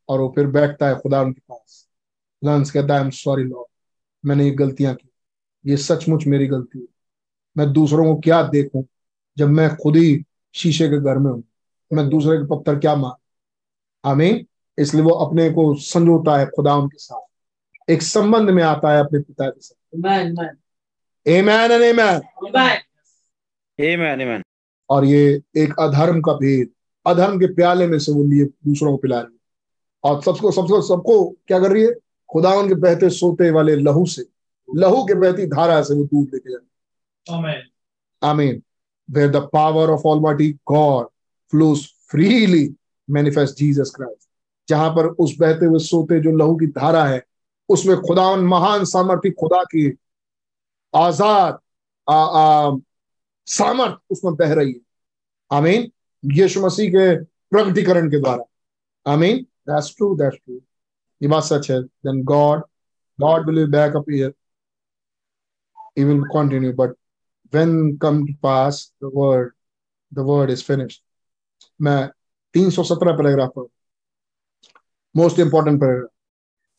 और 0.09 0.21
वो 0.21 0.33
फिर 0.35 0.47
बैठता 0.47 0.89
है 0.89 0.95
खुदा 0.95 1.21
उनके 1.23 1.41
पास। 1.49 1.87
लंस 2.43 2.71
कहता 2.71 2.95
है 2.95 3.01
आई 3.01 3.05
एम 3.05 3.11
सॉरी 3.11 3.45
लॉर्ड 3.45 3.67
मैंने 4.25 4.45
ये 4.45 4.51
गलतियाँ 4.51 4.95
की। 4.95 5.08
ये 5.65 5.77
सचमुच 5.77 6.27
मेरी 6.27 6.47
गलती 6.47 6.79
है 6.79 6.87
मैं 7.57 7.73
दूसरों 7.73 8.05
को 8.05 8.21
क्या 8.21 8.43
देखूँ 8.49 8.85
जब 9.37 9.49
मैं 9.49 9.69
खुद 9.77 9.97
ही 9.97 10.25
शीशे 10.55 10.89
के 10.89 11.01
घर 11.01 11.19
में 11.19 11.31
हूँ 11.31 11.43
मैं 11.91 12.09
दूसरे 12.09 12.37
के 12.39 12.47
पत्थर 12.47 12.79
क्या 12.79 12.95
मान 12.97 13.15
आमीन 14.05 14.45
इसलिए 14.79 15.05
वो 15.05 15.11
अपने 15.27 15.49
को 15.51 15.75
संजोता 15.83 16.39
है 16.39 16.47
खुदा 16.47 16.75
उनके 16.75 16.99
साथ 16.99 17.91
एक 17.91 18.03
संबंध 18.03 18.51
में 18.51 18.63
आता 18.63 18.93
है 18.93 19.01
अपने 19.01 19.21
पिता 19.21 19.49
के 19.51 19.61
साथ 19.61 19.77
Amen. 19.97 20.35
Amen. 20.35 20.57
Amen 21.27 21.73
and 21.73 21.83
amen 21.83 22.21
Amen. 22.49 22.81
Amen. 23.79 24.21
Amen. 24.21 24.43
और 24.91 25.05
ये 25.05 25.41
एक 25.57 25.75
अधर्म 25.81 26.21
का 26.21 26.33
भेद 26.33 26.71
अधर्म 27.07 27.39
के 27.39 27.47
प्याले 27.55 27.87
में 27.87 27.99
से 27.99 28.13
वो 28.13 28.25
लिए 28.25 28.45
दूसरों 28.45 28.91
को 28.91 28.97
पिला 28.97 29.21
रही 29.21 29.33
है 29.33 29.39
और 30.05 30.23
सबको 30.23 30.51
सबको 30.53 30.81
सबको 30.83 31.19
क्या 31.47 31.59
कर 31.59 31.73
रही 31.73 31.83
है 31.83 31.93
खुदा 32.31 32.53
उनके 32.55 32.75
बहते 32.75 33.11
सोते 33.11 33.51
वाले 33.51 33.77
लहू 33.77 34.05
से 34.07 34.23
लहू 34.77 35.05
के 35.05 35.15
बहती 35.15 35.47
धारा 35.47 35.83
से 35.83 35.95
वो 35.95 36.05
दूर 36.05 36.25
लेके 36.35 36.51
जा 36.51 36.57
रही 36.57 37.39
Amen. 37.39 37.51
है 37.51 37.63
आमीन 38.23 38.63
where 39.09 39.29
the 39.29 39.41
power 39.49 39.85
of 39.93 40.03
almighty 40.05 40.59
god 40.71 41.07
flows 41.53 41.83
freely 42.11 42.75
manifest 43.09 43.57
jesus 43.59 43.91
christ. 43.91 44.29
जहाँ 44.69 44.91
पर 44.91 45.07
उस 45.07 45.37
बहते 45.39 45.67
हुए 45.67 45.79
सोते 45.79 46.21
जो 46.21 46.31
लहू 46.37 46.57
की 46.57 46.67
धारा 46.67 47.05
है 47.05 47.23
उसमें 47.69 47.97
खुदा 48.01 48.27
उन 48.31 48.41
महान 48.41 48.85
सामर्थ्य 48.85 49.31
खुदा 49.31 49.63
की 49.65 49.99
आज़ाद 50.95 51.59
आ, 52.09 52.15
आ, 52.15 52.77
सामर्थ 53.47 53.97
उसमें 54.11 54.35
बह 54.35 54.53
रही 54.55 54.73
है। 54.73 54.81
आमीन 55.53 55.91
यीशु 56.25 56.61
मसीह 56.61 56.91
के 56.91 57.25
प्रकटीकरण 57.25 58.11
के 58.11 58.21
द्वारा। 58.21 59.13
आमीन 59.13 59.37
दैट्स 59.69 59.95
ट्रू 59.97 60.15
दैट्स 60.17 60.37
ट्रू 60.37 60.61
ये 61.23 61.29
बात 61.29 61.45
सच 61.45 61.71
है। 61.71 61.83
Then 61.83 62.23
God 62.25 62.63
God 63.21 63.51
will 63.51 63.65
be 63.65 63.71
back 63.71 63.97
up 63.97 64.05
here 64.11 64.35
he 65.99 66.05
will 66.09 66.25
continue 66.33 66.73
but 66.81 66.93
when 67.53 67.71
come 67.99 68.19
to 68.27 68.35
pass 68.47 68.81
the 69.03 69.11
word 69.21 69.51
the 70.13 70.25
word 70.31 70.51
is 70.51 70.63
finished. 70.63 71.03
मैं 71.83 72.09
317 72.55 73.17
पैराग्राफ 73.19 73.51
पर 73.59 73.67
most 75.15 75.39
important 75.41 75.81
paragraph 75.81 76.11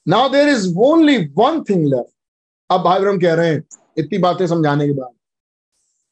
now 0.08 0.30
there 0.30 0.50
is 0.50 0.68
only 0.88 1.18
one 1.38 1.62
thing 1.70 1.86
left 1.88 2.14
अब 2.70 2.82
भाई 2.84 3.00
ब्रह्म 3.00 3.20
कह 3.22 3.34
रहे 3.34 3.50
हैं 3.50 3.64
इतनी 3.98 4.18
बातें 4.18 4.46
समझाने 4.48 4.88
के 4.88 4.94
बाद। 4.94 5.12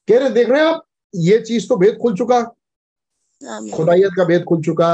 कह 0.08 0.20
रहे 0.20 0.30
देख 0.30 0.50
रहे 0.50 0.62
हैं 0.62 0.68
आप 0.68 0.84
ये 1.16 1.40
चीज़ 1.42 1.68
तो 1.70 1.78
भेद 1.78 1.98
खुल 2.02 2.16
चुका। 2.18 2.42
खुदाइयत 3.76 4.12
का 4.18 4.24
भेद 4.26 4.44
खुल 4.44 4.62
चुका 4.64 4.90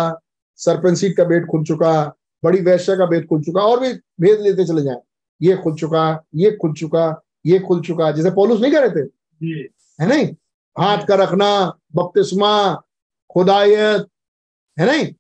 सरपंसीट 0.60 1.16
का 1.18 1.24
भेद 1.24 1.46
खुल 1.52 1.64
चुका 1.66 1.94
बड़ी 2.44 2.62
वैश्य 2.62 2.96
का 2.98 3.06
भेद 3.06 3.26
खुल 3.28 3.42
चुका 3.44 3.62
और 3.62 3.80
भी 3.80 3.94
भेद 4.22 4.42
लेते 4.42 4.66
चले 4.66 4.82
जाए। 4.82 5.02
ये 5.42 5.56
खुल 5.64 5.76
चुका 5.76 6.24
ये 6.36 6.52
खुल 6.62 6.74
चुका 6.74 7.23
ये 7.46 7.60
खुल 7.60 7.82
चुका 7.82 8.12
जैसे 8.12 8.30
पोलूस 8.32 8.62
नहीं 8.62 8.72
कह 8.72 8.80
रहे 8.80 8.90
थे? 8.90 9.10
है 10.02 10.08
नहीं? 10.08 10.28
हाथ 10.80 10.98
का 10.98 11.16
रखना 11.16 11.80
बपतिस्मा 11.96 12.74
खुदायत 13.34 14.08
है 14.80 14.86
नहीं? 14.86 15.14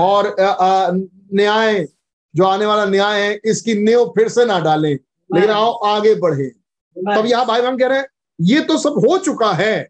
और 0.00 0.26
अ, 0.26 0.56
अ, 0.60 0.90
न्याय 1.34 1.88
जो 2.36 2.44
आने 2.44 2.66
वाला 2.66 2.84
न्याय 2.84 3.22
है 3.22 3.40
इसकी 3.44 3.74
नींव 3.74 4.04
फिर 4.04 4.28
से 4.28 4.44
ना 4.44 4.60
डालें। 4.60 4.98
लेकिन 5.34 5.50
आओ 5.50 5.72
आगे 5.72 6.14
बढ़े। 6.14 6.46
तब. 6.46 7.26
यहाँ 7.26 7.46
भाई 7.46 7.62
हम 7.62 7.78
कह 7.78 7.86
रहे 7.86 7.98
हैं 7.98 8.06
ये 8.40 8.60
तो 8.60 8.78
सब 8.78 8.88
हो 8.88 9.18
चुका 9.18 9.52
है। 9.52 9.88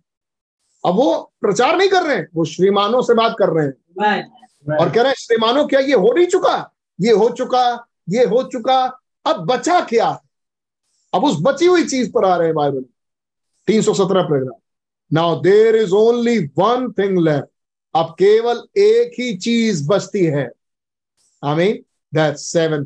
अब 0.87 0.95
वो 0.95 1.33
प्रचार 1.41 1.77
नहीं 1.77 1.89
कर 1.89 2.03
रहे 2.03 2.17
हैं 2.17 2.29
वो 2.35 2.45
श्रीमानों 2.45 3.03
से 3.03 3.15
बात 3.15 3.37
कर 3.39 3.49
रहे 3.49 3.67
हैं। 3.67 3.75
और 4.77 4.91
कह 4.91 5.03
रहे 5.03 5.09
हैं 5.09 5.17
श्रीमानों 5.19 5.67
क्या 5.67 5.81
ये 5.81 5.95
हो 5.95 6.13
नहीं 6.13 6.27
चुका? 6.27 6.73
ये 7.01 7.13
हो 7.13 7.29
चुका 7.29 7.87
ये 8.09 8.25
हो 8.25 8.43
चुका 8.43 9.01
अब 9.27 9.37
बचा 9.47 9.81
क्या? 9.81 10.09
है 10.09 10.32
अब 11.13 11.25
उस 11.25 11.37
बची 11.43 11.67
हुई 11.67 11.85
चीज़ 11.87 12.11
पर 12.13 12.25
आ 12.25 12.37
रहे 12.37 12.47
हैं 12.47 12.55
बाइबल। 12.57 12.85
तीन 13.69 13.83
सौ 13.83 13.95
सत्रह 13.95 14.23
paragraph 14.23 14.61
now 15.11 15.41
there 15.41 15.77
is 15.77 15.93
only 15.95 16.39
one 16.59 16.93
thing 16.99 17.19
left 17.19 17.49
अब 17.95 18.15
केवल 18.19 18.63
एक 18.79 19.21
ही 19.21 19.37
चीज़ 19.37 19.87
बचती 19.89 20.25
है। 20.25 20.51
आई 21.43 21.55
मीन 21.57 21.83
दैट 22.15 22.37
सेवन 22.37 22.85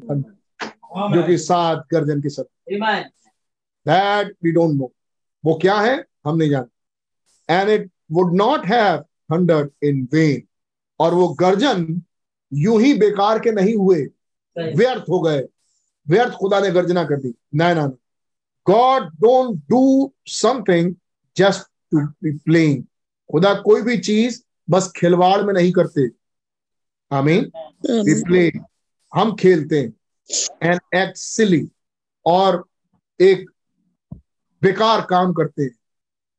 जो 1.12 1.26
कि 1.26 1.36
सात 1.38 1.84
गर्जन 1.92 2.20
की 2.22 2.28
सत्य 2.28 2.76
दैट 3.86 4.34
वी 4.44 4.52
डोंट 4.52 4.74
नो 4.74 4.92
वो 5.44 5.54
क्या 5.62 5.74
है? 5.74 6.04
हम 6.26 6.36
नहीं 6.36 6.50
जानते। 6.50 7.54
And 7.54 7.68
it 7.70 7.90
would 8.12 8.34
not 8.34 8.66
have 8.66 8.98
thundered 9.32 9.70
in 9.82 10.08
vain 10.12 10.42
और 11.00 11.14
वो 11.14 11.28
गर्जन 11.40 12.02
यूँ 12.52 12.80
ही 12.82 12.92
बेकार 12.94 13.38
के 13.38 13.52
नहीं 13.52 13.74
हुए। 13.76 14.02
व्यर्थ 14.56 15.04
हो 15.08 15.20
गए। 15.20 15.46
व्यर्थ 16.06 16.32
खुदा 16.32 16.60
ने 16.60 16.70
गर्जना 16.70 17.04
कर 17.04 17.20
दी। 17.20 17.34
ना 17.54 17.72
ना। 17.74 17.90
God 18.70 19.02
don't 19.02 19.58
do 19.58 20.12
something 20.26 20.94
just 21.36 21.62
to 21.90 22.00
be 22.00 22.32
playing 22.38 22.84
खुदा 23.32 23.54
कोई 23.54 23.82
भी 23.82 23.98
चीज़ 23.98 24.42
बस 24.70 24.92
खिलवाड़ 24.96 25.42
में 25.42 25.54
नहीं 25.54 25.72
करते। 25.72 26.08
आमीन? 27.16 27.44
वी 27.90 28.22
प्ले 28.22 28.52
हम 29.14 29.34
खेलते 29.34 29.80
हैं। 29.80 29.92
एंड 30.62 30.80
एक्ट 30.94 31.16
सिली 31.16 31.68
और 32.26 32.64
एक 33.20 33.50
बेकार 34.62 35.06
काम 35.10 35.32
करते 35.32 35.62
हैं। 35.62 35.76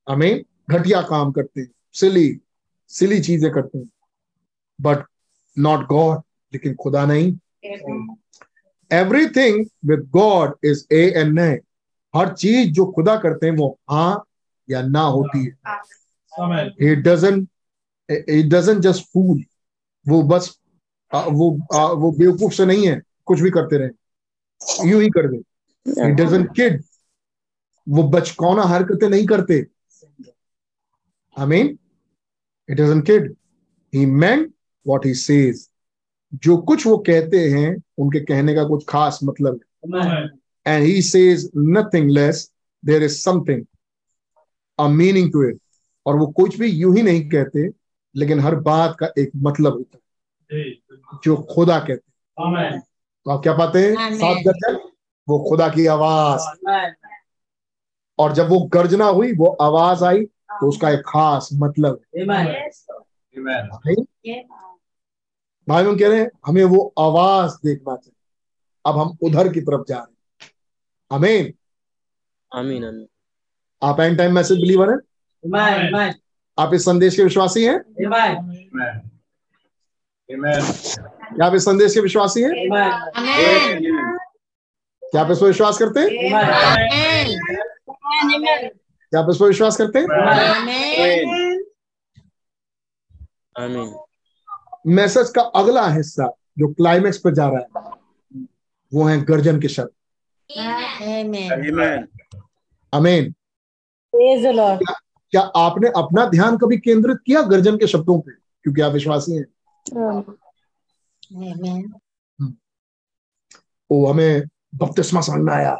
आमीन? 0.10 0.44
घटिया 0.70 1.02
काम 1.02 1.32
करते 1.32 1.62
हैं। 1.62 1.72
सिली 1.94 2.40
सिली 2.88 3.20
चीज़ें 3.22 3.52
करते 3.52 3.78
हैं। 3.78 3.90
बट 4.82 5.06
नॉट 5.60 5.88
गॉड 5.88 6.22
लेकिन 6.54 6.76
खुदा 6.76 7.06
नहीं। 7.06 7.38
Everything 8.92 9.66
with 9.86 10.00
God 10.00 10.56
is 10.64 10.86
a 10.94 11.14
end 11.16 11.40
ने 11.40 11.60
हर 12.16 12.34
चीज़ 12.34 12.72
जो 12.72 12.86
खुदा 12.92 13.16
करते 13.18 13.48
हैं 13.48 13.54
वो 13.54 13.78
हाँ 13.90 14.24
या 14.70 14.82
ना 14.82 15.02
होती 15.02 15.44
है। 15.46 15.52
It 16.82 17.04
doesn't 17.04 17.48
it 18.10 18.50
doesn't 18.50 18.82
just 18.82 19.06
fool. 19.14 19.40
वो 20.08 20.22
बस 20.24 20.58
आ, 21.12 21.22
वो 21.22 21.60
आ, 21.74 21.86
वो 21.86 22.12
बेवकूफ़ 22.12 22.54
से 22.54 22.66
नहीं 22.66 22.88
है 22.88 23.02
कुछ 23.26 23.42
भी 23.42 23.50
करते 23.52 23.78
रहे। 23.78 24.90
यूँ 24.90 25.02
ही 25.02 25.10
कर 25.10 25.28
दे। 25.32 25.38
It 25.86 26.16
doesn't 26.20 26.48
kid. 26.60 26.84
वो 27.90 28.04
बचकौना 28.04 28.64
हरकतें 28.64 29.10
नहीं 29.10 29.26
करते। 29.26 29.66
I 31.40 31.46
mean 31.46 31.78
it 32.70 32.78
doesn't 32.78 33.02
kid 33.02 33.34
he 33.94 34.06
meant 34.22 34.50
what 34.88 35.06
he 35.06 35.14
says 35.14 35.70
जो 36.34 36.58
कुछ 36.58 36.86
वो 36.88 36.98
कहते 36.98 37.50
हैं 37.50 37.76
उनके 37.98 38.20
कहने 38.20 38.56
का 38.56 38.64
कुछ 38.64 38.86
खास 38.90 39.20
मतलब 39.24 39.60
है. 40.04 40.28
And 40.68 40.86
he 40.86 41.02
says 41.08 41.44
nothing 41.76 42.08
less 42.18 42.40
there 42.84 43.04
is 43.08 43.18
something 43.24 43.62
a 44.80 44.88
meaning 44.90 45.32
to 45.32 45.44
it. 45.50 45.60
और 46.06 46.16
वो 46.16 46.28
कुछ 46.38 46.58
भी 46.60 46.68
यूँ 46.68 46.96
ही 46.96 47.02
नहीं 47.02 47.30
कहते 47.30 47.70
लेकिन 48.16 48.40
हर 48.40 48.56
बात 48.56 48.96
का 49.00 49.08
एक 49.20 49.32
मतलब 49.36 49.74
होता 49.74 49.98
है। 49.98 50.02
जी, 50.64 51.36
खुदा 51.54 51.80
कहते 51.80 51.94
हैं। 51.94 52.46
Amen. 52.46 52.82
तो 53.26 53.32
आप 53.32 53.44
क्या 53.44 53.54
पाते 53.54 53.80
हैं. 53.80 53.94
सात 54.18 54.38
गर्जन 54.46 54.80
वो 55.28 55.40
खुदा 55.50 55.68
की 55.70 55.86
आवाज़। 55.86 56.42
Amen. 56.42 56.94
और 58.20 58.34
जब 58.34 58.50
वो 58.50 58.60
गर्जना 58.74 59.06
हुई 59.06 59.34
वो 59.34 59.46
आवाज़ 59.62 60.04
आई 60.06 60.26
तो 60.26 60.68
उसका 60.70 60.90
एक 60.90 61.02
खास 61.08 61.50
मतलब 61.54 62.00
Amen. 62.20 62.48
है 62.48 62.70
भाई 65.70 65.84
हम 65.84 65.98
कह 65.98 66.08
रहे 66.08 66.20
हैं 66.20 66.30
हमें 66.46 66.64
वो 66.64 66.94
आवाज़ 67.00 67.56
देखना 67.66 67.96
चाहिए। 67.96 68.14
अब 68.86 68.98
हम 68.98 69.18
उधर 69.24 69.54
की 69.54 69.62
तरफ़ 69.62 69.84
जा 69.90 69.96
रहे 69.96 70.04
हैं। 70.04 70.17
अमीन 71.12 71.54
आमीन 72.52 72.84
आमीन 72.84 73.08
आप 73.82 74.00
एंड 74.00 74.18
टाइम 74.18 74.34
मैसेज 74.36 74.58
बिलीवर 74.58 74.90
हैं. 74.92 76.14
आप 76.58 76.74
इस 76.74 76.86
संदेश 76.86 77.16
के 77.16 77.24
विश्वासी 77.24 77.64
हैं? 77.64 77.80
क्या 80.30 81.46
आप 81.46 81.56
इस 81.56 81.66
संदेश 81.66 81.94
के 81.94 82.00
विश्वासी 82.00 82.42
हैं? 82.42 82.52
क्या 85.04 85.22
आप 85.22 85.32
इस 85.32 85.38
पर 85.40 85.46
विश्वास 85.46 85.78
करते 85.78 86.00
हैं? 86.00 86.10
क्या 89.12 89.22
आप 89.22 89.28
इस 89.30 89.38
पर 89.38 89.46
विश्वास 89.46 89.78
करते 89.78 90.00
हैं? 90.00 90.08
मैसेज 94.88 95.30
का 95.30 95.42
अगला 95.42 95.88
हिस्सा 95.88 96.28
जो 96.60 96.68
क्लाइमेक्स 96.74 97.18
पर 97.18 97.34
जा 97.34 97.48
रहा 97.48 97.60
है 97.60 97.66
वो 98.94 99.04
है 99.04 99.22
गर्जन 99.26 99.60
के 99.62 99.68
शब्द। 99.68 99.90
Amen. 100.52 102.08
अमीन 102.94 103.34
क्या 105.32 105.42
आपने 105.42 105.90
अपना 105.90 106.26
ध्यान 106.26 106.58
कभी 106.58 106.78
केंद्रित 106.78 107.18
किया 107.26 107.42
गर्जन 107.42 107.78
के 107.78 107.88
शब्दों 107.88 108.22
पे? 108.22 108.32
क्योंकि 108.32 108.82
आप 108.82 108.92
विश्वासी 108.92 109.32
हैं। 109.32 109.46
वो 113.92 114.06
हमें 114.06 114.44
बपतिस्मा 114.76 115.22
समझ 115.22 115.40
में 115.40 115.54
आया। 115.54 115.76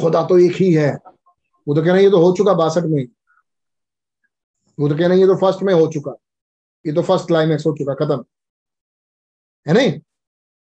खुदा 0.00 0.24
तो 0.24 0.38
एक 0.38 0.52
ही 0.52 0.74
है। 0.74 0.94
वो 1.68 1.74
तो 1.74 1.80
कह 1.80 1.86
रहे 1.86 1.96
हैं 1.96 2.04
ये 2.04 2.10
तो 2.10 2.18
हो 2.18 2.32
चुका 2.32 2.54
बासठ 2.54 2.82
में 2.82 2.98
ही। 2.98 3.08
वो 4.80 4.88
तो 4.88 4.94
कह 4.94 5.06
रहे 5.06 5.08
हैं 5.08 5.16
ये 5.16 5.26
तो 5.26 5.36
फ़र्स्ट 5.36 5.62
में 5.62 5.74
हो 5.74 5.86
चुका। 5.86 6.12
ये 6.86 6.92
तो 6.92 7.02
फ़र्स्ट 7.02 7.26
क्लाइमेक्स 7.26 7.66
हो 7.66 7.72
चुका 7.72 7.94
खत्म। 7.94 8.24
है 9.68 9.74
नहीं? 9.74 10.00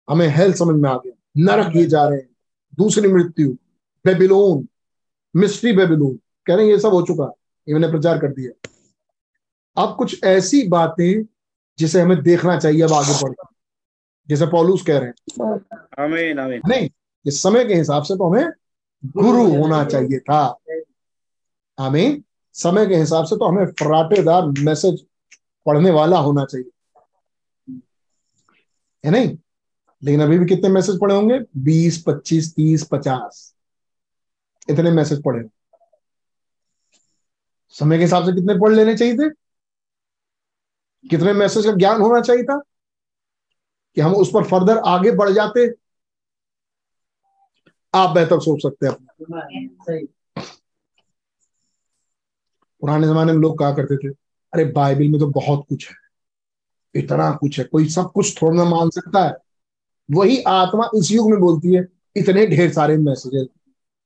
हमें 0.10 0.28
हेल्थ 0.28 0.56
समझ 0.56 0.76
में 0.76 0.90
आ 0.90 0.98
गया। 0.98 1.14
नरक 1.38 1.76
ये 1.76 1.86
जा 1.86 2.08
रहे 2.08 2.20
हैं। 2.20 2.35
दूसरी 2.78 3.08
मृत्यु 3.08 3.50
बेबीलोन 4.06 4.68
मिस्ट्री 5.36 5.72
बेबीलोन 5.74 6.20
कह 6.46 6.56
रहे 6.56 6.66
हैं 6.66 6.72
ये 6.74 6.80
सब 6.80 6.90
हो 6.90 7.02
चुका 7.02 7.32
मैंने 7.70 7.88
प्रचार 7.88 8.18
कर 8.20 8.28
दिया 8.28 8.70
अब 9.78 9.96
कुछ 9.96 10.24
ऐसी 10.24 10.68
बातें 10.68 11.24
जिसे 11.80 12.02
हमें 12.02 12.24
देखना 12.24 12.60
चाहिए 12.60 12.82
अब 12.82 12.94
आगे 12.94 13.14
बढ़ 13.24 13.32
के। 13.32 13.48
जैसे 14.30 14.46
पॉलूस 14.46 14.84
कह 14.84 14.98
रहे 14.98 15.10
हैं 15.10 15.16
Amen. 16.00 16.46
Amen. 16.46 16.70
नहीं 16.70 16.90
इस 17.26 17.44
समय 17.44 17.66
के 17.66 17.74
हिसाब 17.74 18.04
से 18.04 18.16
तो 18.16 18.30
हमें 18.30 18.50
गुरु 19.06 19.58
होना 19.58 19.86
चाहिए 19.86 20.20
था 20.20 20.60
हमें 21.80 22.22
समय 22.54 22.86
के 22.86 22.96
हिसाब 22.96 23.26
से 23.26 23.36
तो 23.36 23.46
हमें 23.46 23.66
फराटेदार 23.66 24.46
मैसेज 24.46 25.06
पढ़ने 25.66 25.92
वाला 25.92 26.18
होना 26.18 26.46
चाहिए 26.46 26.72
है 29.06 29.12
नहीं 29.12 29.38
लेकिन 30.06 30.22
अभी 30.22 30.40
भी 30.40 30.46
कितने 30.46 30.70
मैसेज 30.70 31.00
पढ़े 31.02 31.16
होंगे? 31.16 31.40
बीस 31.58 32.04
पच्चीस 32.08 32.56
तीस 32.56 32.88
पचास। 32.92 33.56
इतने 34.70 34.92
मैसेज 34.92 35.24
पढ़े 35.24 35.50
समय 37.70 37.98
के 37.98 38.04
हिसाब 38.04 38.26
से 38.26 38.32
कितने 38.32 38.54
पढ़ 38.54 38.74
लेने 38.74 38.98
चाहिए 38.98 39.14
थे? 39.14 39.30
कितने 41.10 41.34
मैसेज 41.34 41.66
का 41.66 41.72
ज्ञान 41.72 42.02
होना 42.02 42.22
चाहिए 42.22 42.44
था? 42.44 42.62
कि 43.96 44.02
हम 44.02 44.16
उस 44.16 44.32
पर 44.34 44.44
फर्दर 44.44 44.78
आगे 44.78 45.12
बढ़ 45.12 45.30
जाते? 45.30 45.74
आप 47.94 48.10
बेहतर 48.10 48.40
सोच 48.40 48.62
सकते 48.62 48.88
हैं। 48.88 50.06
पुराने 52.82 53.08
जमाने 53.08 53.34
में 53.34 53.40
लोग 53.40 53.60
कहा 53.60 53.72
करते 53.72 53.98
थे? 53.98 54.14
अरे 54.54 54.66
बाइबल 54.66 55.08
में 55.08 55.20
तो 55.20 55.28
बहुत 55.28 55.66
कुछ 55.70 55.90
है। 55.90 55.96
इतना 56.96 57.32
कुछ 57.32 57.60
है। 57.60 57.66
कोई 57.66 57.90
सब 57.90 58.12
कुछ 58.12 58.42
थोड़ा 58.42 58.64
ना 58.64 58.70
मान 58.70 58.90
सकता 58.90 59.24
है। 59.24 59.45
वही 60.10 60.42
आत्मा 60.48 60.90
इस 60.96 61.12
युग 61.12 61.30
में 61.32 61.40
बोलती 61.40 61.74
है, 61.74 61.88
इतने 62.16 62.46
ढेर 62.48 62.72
सारे 62.74 62.98
मैसेजेस 62.98 63.48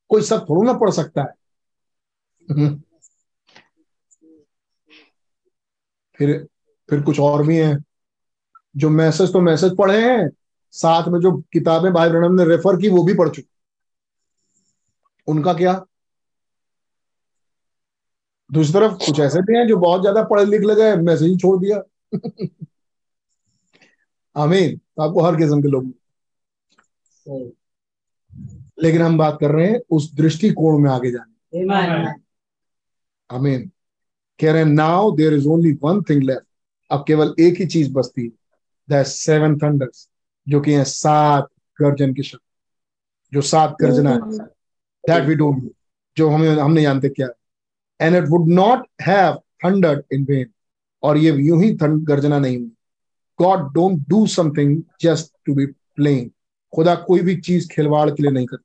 कोई 0.09 0.21
सब 0.21 0.45
थोड़ा 0.49 0.71
ना 0.71 0.77
पढ़ 0.79 0.89
सकता 0.91 1.21
है। 1.21 1.33
फिर 6.19 6.47
फिर 6.89 7.01
कुछ 7.01 7.19
और 7.19 7.45
भी 7.47 7.57
हैं। 7.57 7.77
जो 8.77 8.89
मैसेज 8.89 9.33
तो 9.33 9.41
मैसेज 9.41 9.75
पढ़े 9.77 9.97
हैं, 10.01 10.29
साथ 10.73 11.07
में 11.07 11.19
जो 11.19 11.31
किताबें 11.53 11.91
भाई 11.93 12.09
ब्रहणम 12.09 12.33
ने 12.33 12.45
रेफर 12.45 12.81
की, 12.81 12.89
वो 12.89 13.03
भी 13.03 13.13
पढ़ 13.13 13.29
चुके 13.29 13.47
उनका 15.27 15.53
क्या? 15.53 15.73
दूसरी 18.49 18.73
तरफ़ 18.73 18.93
कुछ 19.05 19.19
ऐसे 19.19 19.41
भी 19.41 19.57
हैं 19.57 19.67
जो 19.67 19.77
बहुत 19.77 20.01
ज़्यादा 20.01 20.23
पढ़े 20.23 20.45
लिख 20.45 20.61
लगे 20.61 20.95
मैसेज 21.01 21.39
छोड़ 21.41 21.57
दिया। 21.59 21.81
आमीन। 24.39 24.77
तो 24.77 25.01
आपको 25.01 25.21
हर 25.21 25.35
किस्म 25.35 25.61
के 25.61 25.67
लोग 25.67 25.93
लेकिन 28.83 29.01
हम 29.01 29.17
बात 29.17 29.37
कर 29.41 29.51
रहे 29.51 29.67
हैं 29.67 29.79
उस 29.91 30.13
दृष्टिकोण 30.15 30.77
में 30.79 30.89
आगे 30.91 31.11
जाने 31.11 31.57
आमीन। 33.29 33.69
कह 34.39 34.51
रहे 34.51 34.63
हैं 34.63 34.69
now 34.69 35.11
there 35.15 35.33
is 35.33 35.47
only 35.47 35.71
one 35.83 36.01
thing 36.09 36.23
left 36.23 36.45
अब 36.91 37.03
केवल 37.07 37.33
एक 37.39 37.59
ही 37.59 37.65
चीज़ 37.65 37.91
बचती 37.93 38.23
है। 38.23 38.29
दैट 38.89 39.05
सेवन 39.05 39.57
थंडर्स 39.59 40.07
जो 40.47 40.61
कि 40.61 40.73
है 40.73 40.83
सात 40.83 41.47
गर्जन 41.79 42.13
के 42.13 42.23
शब्द 42.23 42.41
जो 43.33 43.41
सात 43.41 43.75
गर्जना 43.81 44.11
है। 44.11 44.45
दैट 45.03 45.27
वी 45.27 45.35
डोंट 45.35 45.63
नो 45.63 45.69
जो 46.17 46.29
हमें 46.29 46.49
हम 46.49 46.71
नहीं 46.71 46.85
जानते 46.85 47.09
क्या 47.09 47.27
है। 47.27 48.07
And 48.07 48.15
it 48.15 48.29
would 48.29 48.47
not 48.49 48.87
have 49.01 49.35
thundered 49.65 50.03
in 50.13 50.25
vain 50.25 50.45
और 51.03 51.17
ये 51.17 51.31
यूँ 51.37 51.61
ही 51.63 51.75
थंड 51.77 52.03
गर्जना 52.07 52.39
नहीं 52.39 52.57
हुई। 52.57 52.71
God 53.41 53.71
don't 53.73 54.07
do 54.09 54.25
something 54.27 54.81
just 55.01 55.33
to 55.45 55.53
be 55.55 55.65
playing 55.65 56.29
खुदा 56.73 56.95
कोई 57.07 57.21
भी 57.21 57.35
चीज़ 57.41 57.67
खिलवाड़ 57.69 58.09
के 58.09 58.23
लिए 58.23 58.31
नहीं 58.31 58.45
करता। 58.45 58.63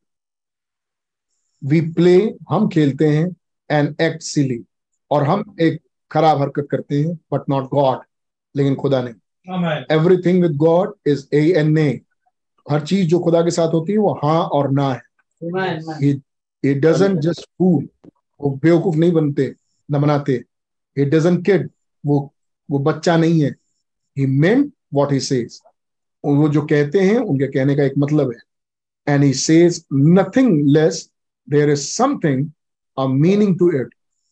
वी 1.63 1.81
प्ले 1.93 2.17
हम 2.51 2.69
खेलते 2.69 3.09
हैं 3.09 3.27
एंड 3.71 3.95
एक्ट 4.01 4.23
सिली 4.23 4.63
और 5.11 5.23
हम 5.25 5.45
एक 5.61 5.81
खराब 6.11 6.41
हरकत 6.41 6.67
करते 6.71 7.01
हैं 7.01 7.15
बट 7.33 7.49
नॉट 7.51 7.69
गॉड 7.71 8.01
लेकिन 8.55 8.75
खुदा 8.75 9.03
नहीं। 9.03 9.15
Amen. 9.49 9.85
Everything 9.93 10.43
with 10.43 10.57
God 10.57 10.95
is 11.07 11.27
a 11.35 11.43
end 11.51 11.73
ने 11.75 11.89
हर 12.67 12.85
चीज़ 12.87 13.09
जो 13.09 13.19
खुदा 13.19 13.43
के 13.43 13.51
साथ 13.51 13.73
होती 13.75 13.93
है 13.93 13.99
वो 13.99 14.13
हाँ 14.25 14.43
और 14.49 14.71
ना 14.71 14.93
है. 14.93 15.01
इट 16.65 16.77
डजंट 16.83 17.19
जस्ट 17.21 17.47
फूल 17.59 17.89
वो 18.41 18.51
बेवकूफ़ 18.63 18.97
नहीं 18.97 19.13
बनते 19.13 19.55
न 19.89 20.01
बनाते 20.01 20.43
इट 20.97 21.09
डजंट 21.09 21.45
किड 21.47 21.69
वो 22.05 22.19
वो 22.69 22.79
बच्चा 22.79 23.17
नहीं 23.17 23.43
है। 23.43 23.55
He 24.19 24.27
meant 24.27 24.73
what 24.95 25.13
he 25.13 25.21
says 25.21 25.61
वो 26.25 26.49
जो 26.49 26.63
कहते 26.63 27.01
हैं 27.01 27.19
उनके 27.19 27.47
कहने 27.47 27.75
का 27.77 27.83
एक 27.83 27.93
मतलब 27.99 28.33
है। 28.33 28.39
And 29.07 29.25
he 29.25 29.33
says 29.33 29.79
nothing 29.93 30.51
less 30.77 31.01
there 31.53 31.69
is 31.73 31.83
something 32.01 32.45
a 32.99 33.09
meaning 33.09 33.59
to 33.59 33.69
it. 33.81 33.89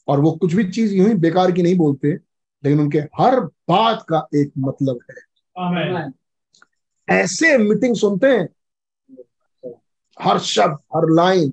और 0.08 0.20
वो 0.20 0.32
कुछ 0.32 0.54
भी 0.54 0.64
चीज़ 0.70 0.94
यूँ 0.94 1.08
ही 1.08 1.14
बेकार 1.14 1.52
की 1.52 1.62
नहीं 1.62 1.76
बोलते 1.76 2.08
लेकिन 2.64 2.80
उनके 2.80 2.98
हर 2.98 3.40
बात 3.40 4.04
का 4.08 4.28
एक 4.34 4.52
मतलब 4.58 4.98
है। 5.10 5.16
Amen. 5.56 6.12
ऐसे 7.10 7.58
मीटिंग 7.58 7.96
सुनते 7.96 8.26
हैं 8.26 8.48
हर 10.20 10.38
शब्द 10.38 10.78
हर 10.96 11.10
लाइन 11.10 11.52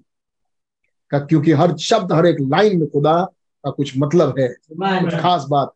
का 1.10 1.20
क्योंकि 1.20 1.52
हर 1.52 1.78
शब्द 1.78 2.14
हर 2.14 2.26
एक 2.26 2.38
लाइन 2.40 2.80
में 2.80 2.90
खुदा 2.90 3.24
का 3.66 3.72
कुछ 3.72 3.94
मतलब 3.98 4.40
है। 4.40 4.48
कुछ 5.04 5.14
खास 5.14 5.46
बात। 5.50 5.74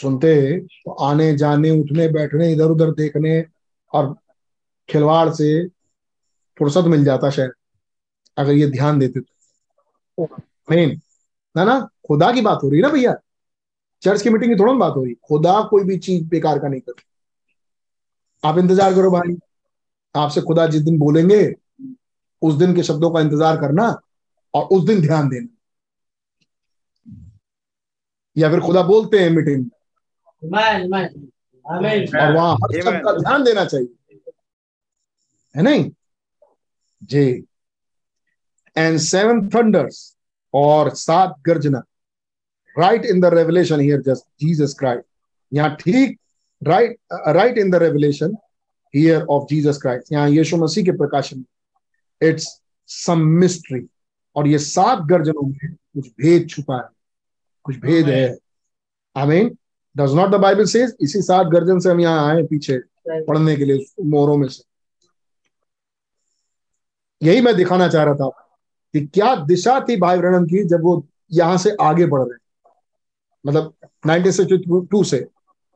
सुनते 0.00 0.34
तो 0.60 0.92
आने, 0.92 1.34
जाने, 1.36 1.70
उठने, 1.70 2.08
बैठने, 2.08 2.52
इधर 2.52 2.70
उधर 2.70 2.90
देखने 2.90 3.44
और 3.92 4.14
खिलवाड़ 4.88 5.28
से 5.30 5.66
फुर्सत 6.58 6.84
मिल 6.86 7.04
जाता 7.04 7.30
शायद, 7.30 7.52
अगर 8.36 8.52
ये 8.52 8.66
ध्यान 8.66 8.98
देते 8.98 9.20
तो। 9.20 10.28
मेन 10.70 11.00
ना 11.54 11.64
ना, 11.64 11.78
खुदा 12.08 12.32
की 12.32 12.40
बात 12.40 12.60
हो 12.62 12.68
रही 12.68 12.80
है 12.80 12.82
ना 12.82 12.92
भैया? 12.92 13.14
चर्च 14.02 14.22
की 14.22 14.30
मीटिंग 14.30 14.52
की 14.52 14.58
थोड़ा 14.60 14.72
बात 14.72 14.94
हो 14.96 15.04
रही। 15.04 15.14
खुदा 15.28 15.60
कोई 15.62 15.84
भी 15.84 15.98
चीज़ 15.98 16.24
बेकार 16.24 16.58
का 16.58 16.68
नहीं 16.68 16.80
करती। 16.80 17.02
आप 18.44 18.58
इंतज़ार 18.58 18.94
करो 18.94 19.10
भाई। 19.10 19.36
आपसे 20.14 20.40
खुदा 20.40 20.66
जिस 20.66 20.82
दिन 20.82 20.98
बोलेंगे, 20.98 21.42
उस 22.42 22.54
दिन 22.54 22.74
के 22.74 22.82
शब्दों 22.82 23.10
का 23.10 23.20
इंतज़ार 23.20 23.56
करना 23.56 23.88
और 24.54 24.64
उस 24.64 24.84
दिन 24.84 25.00
ध्यान 25.00 25.28
देना। 25.28 25.48
या 28.36 28.50
फिर 28.50 28.60
खुदा 28.60 28.82
बोलते 28.82 29.18
हैं 29.18 29.30
मीटिंग 29.30 29.56
में. 29.56 29.70
और 30.42 32.32
वहाँ 32.34 32.54
हर 32.54 32.80
शब्द 32.82 33.00
का 33.04 33.12
ध्यान 33.12 33.44
देना 33.44 33.64
चाहिए। 33.64 34.20
है 35.54 35.62
नहीं? 35.62 35.90
जी। 37.02 37.26
एंड 38.76 38.98
सेवन 38.98 39.48
थंडर्स 39.48 40.16
और 40.54 40.90
सात 40.94 41.34
गर्जना। 41.46 41.82
Right 42.78 43.04
in 43.04 43.20
the 43.20 43.24
Revelation 43.34 43.80
here 43.80 44.00
just 44.02 44.24
Jesus 44.40 44.74
Christ 44.78 45.04
यहाँ 45.52 45.76
ठीक 45.76 46.18
right 46.62 46.96
right 47.28 47.58
in 47.58 47.70
the 47.70 47.74
Revelation 47.74 48.36
here 48.94 49.22
of 49.22 49.44
Jesus 49.50 49.78
Christ 49.82 50.12
यहाँ 50.12 50.28
यीशु 50.30 50.56
मसीह 50.56 50.84
के 50.84 50.92
प्रकाशन 50.92 51.44
इट्स 52.20 52.46
सम 52.88 53.20
मिस्ट्री 53.40 53.86
और 54.36 54.46
ये 54.48 54.58
सात 54.58 54.98
गर्जनों 54.98 55.42
में 55.42 55.74
कुछ 55.74 56.08
भेद 56.20 56.48
छुपा 56.50 56.76
है। 56.76 56.88
कुछ 57.64 57.76
भेद 57.76 58.08
है। 58.08 58.36
I 59.16 59.26
mean 59.26 59.56
does 59.96 60.14
not 60.14 60.30
the 60.30 60.34
Bible 60.34 60.64
says 60.64 60.96
इसी 61.00 61.22
सात 61.22 61.46
गर्जन 61.46 61.78
से 61.78 61.90
हम 61.90 62.00
यहाँ 62.00 62.28
आए 62.28 62.42
पीछे 62.42 62.78
पढ़ने 63.08 63.56
के 63.56 63.64
लिए 63.64 63.84
मोहरों 64.04 64.36
में 64.36 64.48
से. 64.48 64.62
यही 67.22 67.40
मैं 67.40 67.54
दिखाना 67.56 67.88
चाह 67.88 68.04
रहा 68.04 68.14
था 68.14 68.28
कि 68.94 69.00
क्या 69.06 69.34
दिशा 69.36 69.78
थी 69.80 69.96
भाई 69.96 70.18
ब्रणम 70.18 70.44
की 70.44 70.62
जब 70.64 70.82
वो 70.82 71.02
यहाँ 71.32 71.56
से 71.58 71.74
आगे 71.80 72.06
बढ़ 72.06 72.22
रहे 72.22 72.38
मतलब 73.44 73.72
1962 74.06 75.04
से 75.04 75.26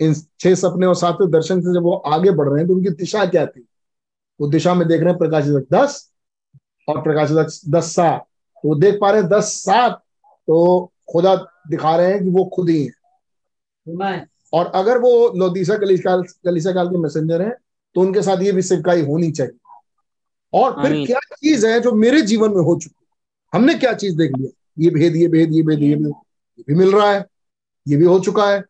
इन 0.01 0.15
छह 0.41 0.55
सपने 0.55 0.86
और 0.86 0.95
सातवें 0.95 1.31
दर्शन 1.31 1.61
से 1.61 1.74
जब 1.74 1.82
वो 1.82 1.95
आगे 1.95 2.31
बढ़ 2.31 2.49
रहे 2.49 2.59
हैं 2.59 2.69
तो 2.69 2.74
उनकी 2.74 2.91
दिशा 2.91 3.24
क्या 3.27 3.47
थी? 3.47 3.66
वो 4.41 4.49
दिशा 4.49 4.74
में 4.74 4.86
देख 4.89 5.01
रहे 5.01 5.11
हैं 5.11 5.19
प्रकाशित 5.19 5.73
दस 5.73 6.12
और 6.89 7.03
प्रकाशित 7.03 7.36
दस 7.74 7.95
सात। 7.95 8.20
तो 8.20 8.69
वो 8.69 8.74
देख 8.74 8.99
पा 9.01 9.11
रहे 9.11 9.20
हैं 9.20 9.28
दस 9.31 9.53
सात 9.65 10.03
तो 10.49 10.93
खुदा 11.12 11.35
दिखा 11.69 11.97
रहे 11.97 12.12
हैं 12.12 12.23
कि 12.24 12.31
वो 12.31 12.45
खुद 12.55 12.69
ही 12.69 12.85
है. 12.85 12.93
और 14.52 14.66
अगर 14.74 14.98
वो 14.98 15.32
लोदीसा 15.36 15.77
कलीसा 15.78 16.16
कलीसा 16.44 16.73
काल 16.73 16.89
के 16.89 16.98
मैसेंजर 16.98 17.43
हैं 17.43 17.52
तो 17.97 18.01
उनके 18.01 18.23
साथ 18.23 18.43
ये 18.43 18.52
भी 18.52 18.62
सिक्काई 18.62 19.02
होनी 19.02 19.31
चाहिए। 19.32 19.59
और 20.52 20.73
फिर 20.82 20.93
क्या 21.06 21.19
चीज़ 21.32 21.66
है 21.66 21.81
जो 21.81 21.93
मेरे 21.93 22.20
जीवन 22.23 22.51
में 22.51 22.62
हो 22.62 22.78
चुकी 22.81 23.06
हमने 23.52 23.74
क्या 23.74 23.93
चीज़ 23.93 24.16
देख 24.16 24.31
लिया 24.39 24.51
ये 24.78 24.90
भेद 24.90 25.16
ये 25.16 25.28
भेद 25.28 25.52
ये 25.52 25.62
भेद 25.62 25.82
ये 25.82 25.94
भेद। 25.97 26.12
ये 26.59 26.65
भी 26.69 26.74
मिल 26.74 26.93
रहा 26.93 27.11
है 27.12 27.24
ये 27.86 27.97
भी 27.97 28.05
हो 28.05 28.19
चुका 28.20 28.51
है। 28.51 28.62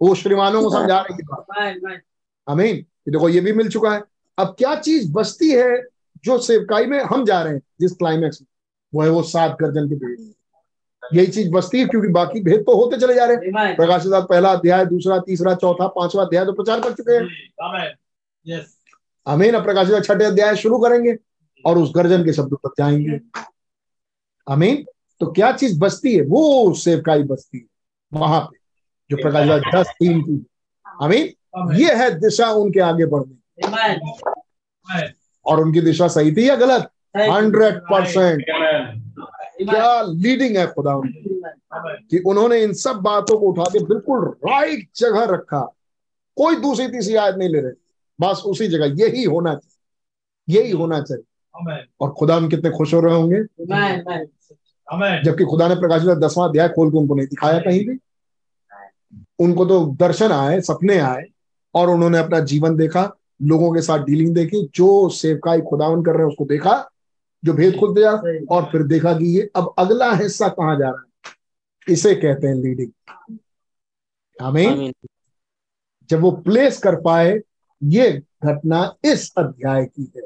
वो 0.00 0.14
श्रीमानों 0.14 0.62
को 0.62 0.70
समझा 0.70 1.00
रहे 1.00 1.14
हैं. 1.14 2.02
अमीन 2.48 2.76
देखो 3.08 3.28
ये 3.28 3.40
भी 3.40 3.52
मिल 3.52 3.68
चुका 3.68 3.92
है। 3.92 4.02
अब 4.38 4.54
क्या 4.58 4.74
चीज़ 4.76 5.10
बचती 5.12 5.50
है 5.50 5.82
जो 6.24 6.38
सेवकाई 6.38 6.86
में 6.86 7.00
हम 7.04 7.24
जा 7.24 7.42
रहे 7.42 7.52
हैं 7.52 7.62
जिस 7.80 7.92
क्लाइमैक्स 7.92 8.40
में? 8.40 8.46
वो 8.94 9.02
है 9.02 9.08
वो 9.10 9.22
सात 9.22 9.56
गर्जन 9.60 9.88
के 9.88 9.94
भेद। 9.96 10.32
यही 11.14 11.26
चीज़ 11.26 11.50
बचती 11.50 11.78
है 11.78 11.86
क्योंकि 11.86 12.08
बाकी 12.08 12.40
भेद 12.40 12.60
तो 12.60 12.74
होते 12.76 12.96
चले 12.96 13.14
जा 13.14 13.24
रहे 13.24 13.36
हैं। 13.36 13.52
Amen. 13.52 13.76
प्रकाशित 13.76 14.12
पहला 14.14 14.52
अध्याय 14.52 14.84
दूसरा 14.86 15.18
तीसरा 15.18 15.54
चौथा 15.54 15.86
पांचवा 15.86 16.22
अध्याय 16.22 16.44
तो 16.44 16.52
प्रचार 16.52 16.80
कर 16.80 16.92
चुके 16.92 17.12
हैं। 17.12 18.66
हमें 19.26 19.50
ना 19.52 19.58
प्रकाशित 19.58 20.04
छठे 20.04 20.24
अध्याय 20.24 20.56
शुरू 20.56 20.78
करेंगे 20.78 21.16
और 21.64 21.78
उस 21.78 21.92
गर्जन 21.96 22.24
के 22.24 22.32
शब्दों 22.32 22.56
तक 22.56 22.74
जाएँगे। 22.78 23.20
अमीन 24.46 24.84
तो 25.20 25.26
क्या 25.26 25.52
चीज़ 25.52 25.78
बचती 25.80 26.14
है? 26.14 26.22
वो 26.22 26.72
सेवकाई 26.74 27.22
बचती 27.22 27.58
है 27.58 27.64
वहाँ 28.12 28.40
पे 28.40 28.58
जो 29.10 29.16
प्रकाशित 29.16 29.74
दस 29.74 29.92
तीन 29.98 30.22
की। 30.22 30.46
अमीन 31.02 31.76
ये 31.76 31.94
है 31.94 32.10
दिशा 32.20 32.50
उनके 32.52 32.80
आगे 32.80 33.06
बढ़ने. 33.06 33.36
और 35.46 35.60
उनकी 35.60 35.80
दिशा 35.80 36.08
सही 36.08 36.32
थी 36.32 36.48
या 36.48 36.56
गलत? 36.56 36.90
Hundred 37.16 37.78
percent. 37.90 38.42
क्या 39.64 40.02
लीडिंग 40.02 40.56
है 40.56 40.66
खुदा. 40.66 41.00
कि 42.10 42.18
उन्होंने 42.18 42.62
इन 42.62 42.72
सब 42.72 42.92
बातों 42.92 43.40
को 43.40 43.46
उठा 43.46 43.62
के 43.62 43.84
बिल्कुल 43.84 44.28
राइट 44.28 44.88
जगह 44.96 45.24
रखा। 45.24 45.60
कोई 46.36 46.56
दूसरी 46.56 46.88
तीसरी 46.88 47.14
आयत 47.14 47.34
नहीं 47.34 47.48
ले 47.48 47.60
रहे। 47.60 47.72
बस 48.20 48.42
उसी 48.46 48.68
जगह। 48.68 48.84
यही 48.84 49.24
होना 49.24 49.54
चाहिए। 49.54 50.60
यही 50.60 50.70
होना 50.70 51.00
चाहिए। 51.02 51.24
और 52.00 52.10
खुदा 52.10 52.36
हम 52.36 52.48
कितने 52.48 52.70
खुश 52.70 52.94
हो 52.94 53.00
रहे 53.00 53.14
होंगे. 53.14 53.44
जबकि 55.24 55.44
खुदा 55.44 55.68
ने 55.68 55.74
प्रकाशित 55.74 56.08
दसवां 56.08 56.48
अध्याय 56.48 56.68
खोल 56.68 56.90
के 56.90 56.98
उनको 56.98 57.14
नहीं 57.14 57.26
दिखाया 57.26 57.58
कहीं 57.58 57.86
भी। 57.86 57.98
उनको 59.38 59.64
तो 59.64 59.86
दर्शन 59.86 60.32
आए 60.32 60.60
सपने 60.60 60.98
आए 60.98 61.24
और 61.74 61.90
उन्होंने 61.90 62.18
अपना 62.18 62.40
जीवन 62.40 62.76
देखा 62.76 63.16
लोगों 63.42 63.72
के 63.72 63.82
साथ 63.82 63.98
डीलिंग 63.98 64.34
देखी 64.34 64.70
जो 64.74 65.08
सेवकाई 65.08 65.60
खुदावन 65.60 66.02
कर 66.02 66.12
रहे 66.12 66.22
हैं 66.22 66.28
उसको 66.28 66.44
देखा 66.44 66.90
जो 67.44 67.52
भेद 67.52 67.76
खुलते 67.80 68.00
जा 68.00 68.10
और 68.54 68.64
फिर 68.72 68.82
देखा 68.82 69.12
कि 69.12 69.36
ये 69.36 69.50
अब 69.56 69.74
अगला 69.78 70.12
हिस्सा 70.12 70.48
कहाँ 70.48 70.78
जा 70.78 70.88
रहा 70.88 71.00
है? 71.00 71.92
इसे 71.94 72.14
कहते 72.14 72.46
हैं 72.46 72.54
लीडिंग 72.54 73.38
हमें 74.42 74.92
जब 76.10 76.20
वो 76.20 76.30
प्लेस 76.30 76.78
कर 76.78 76.96
पाए 77.00 77.40
ये 77.82 78.10
घटना 78.44 78.94
इस 79.04 79.32
अध्याय 79.38 79.84
की 79.84 80.12
है। 80.16 80.22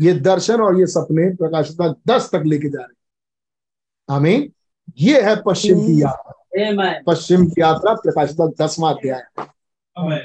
ये 0.00 0.12
दर्शन 0.14 0.60
और 0.60 0.78
ये 0.78 0.86
सपने 0.86 1.28
प्रकाशिता 1.34 1.88
दस 2.08 2.30
तक 2.32 2.42
लेके 2.46 2.68
जा 2.68 2.78
रहे 2.78 2.86
हैं। 2.86 4.16
आमीन 4.16 4.52
ये 4.98 5.20
है 5.22 5.36
पश्चिम 5.46 5.80
की 5.80 6.02
यात्रा। 6.02 7.02
पश्चिम 7.06 7.46
की 7.46 7.60
यात्रा 7.60 7.94
प्रकाशिता 7.94 8.46
दसवां 8.60 8.94
अध्याय. 8.94 9.22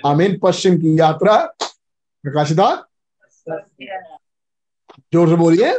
आमीन 0.05 0.39
पश्चिम 0.43 0.77
की 0.77 0.99
यात्रा 0.99 1.35
प्रकाशिता 2.23 2.69
ज़ोर 5.13 5.29
से 5.29 5.35
बोलिए। 5.35 5.73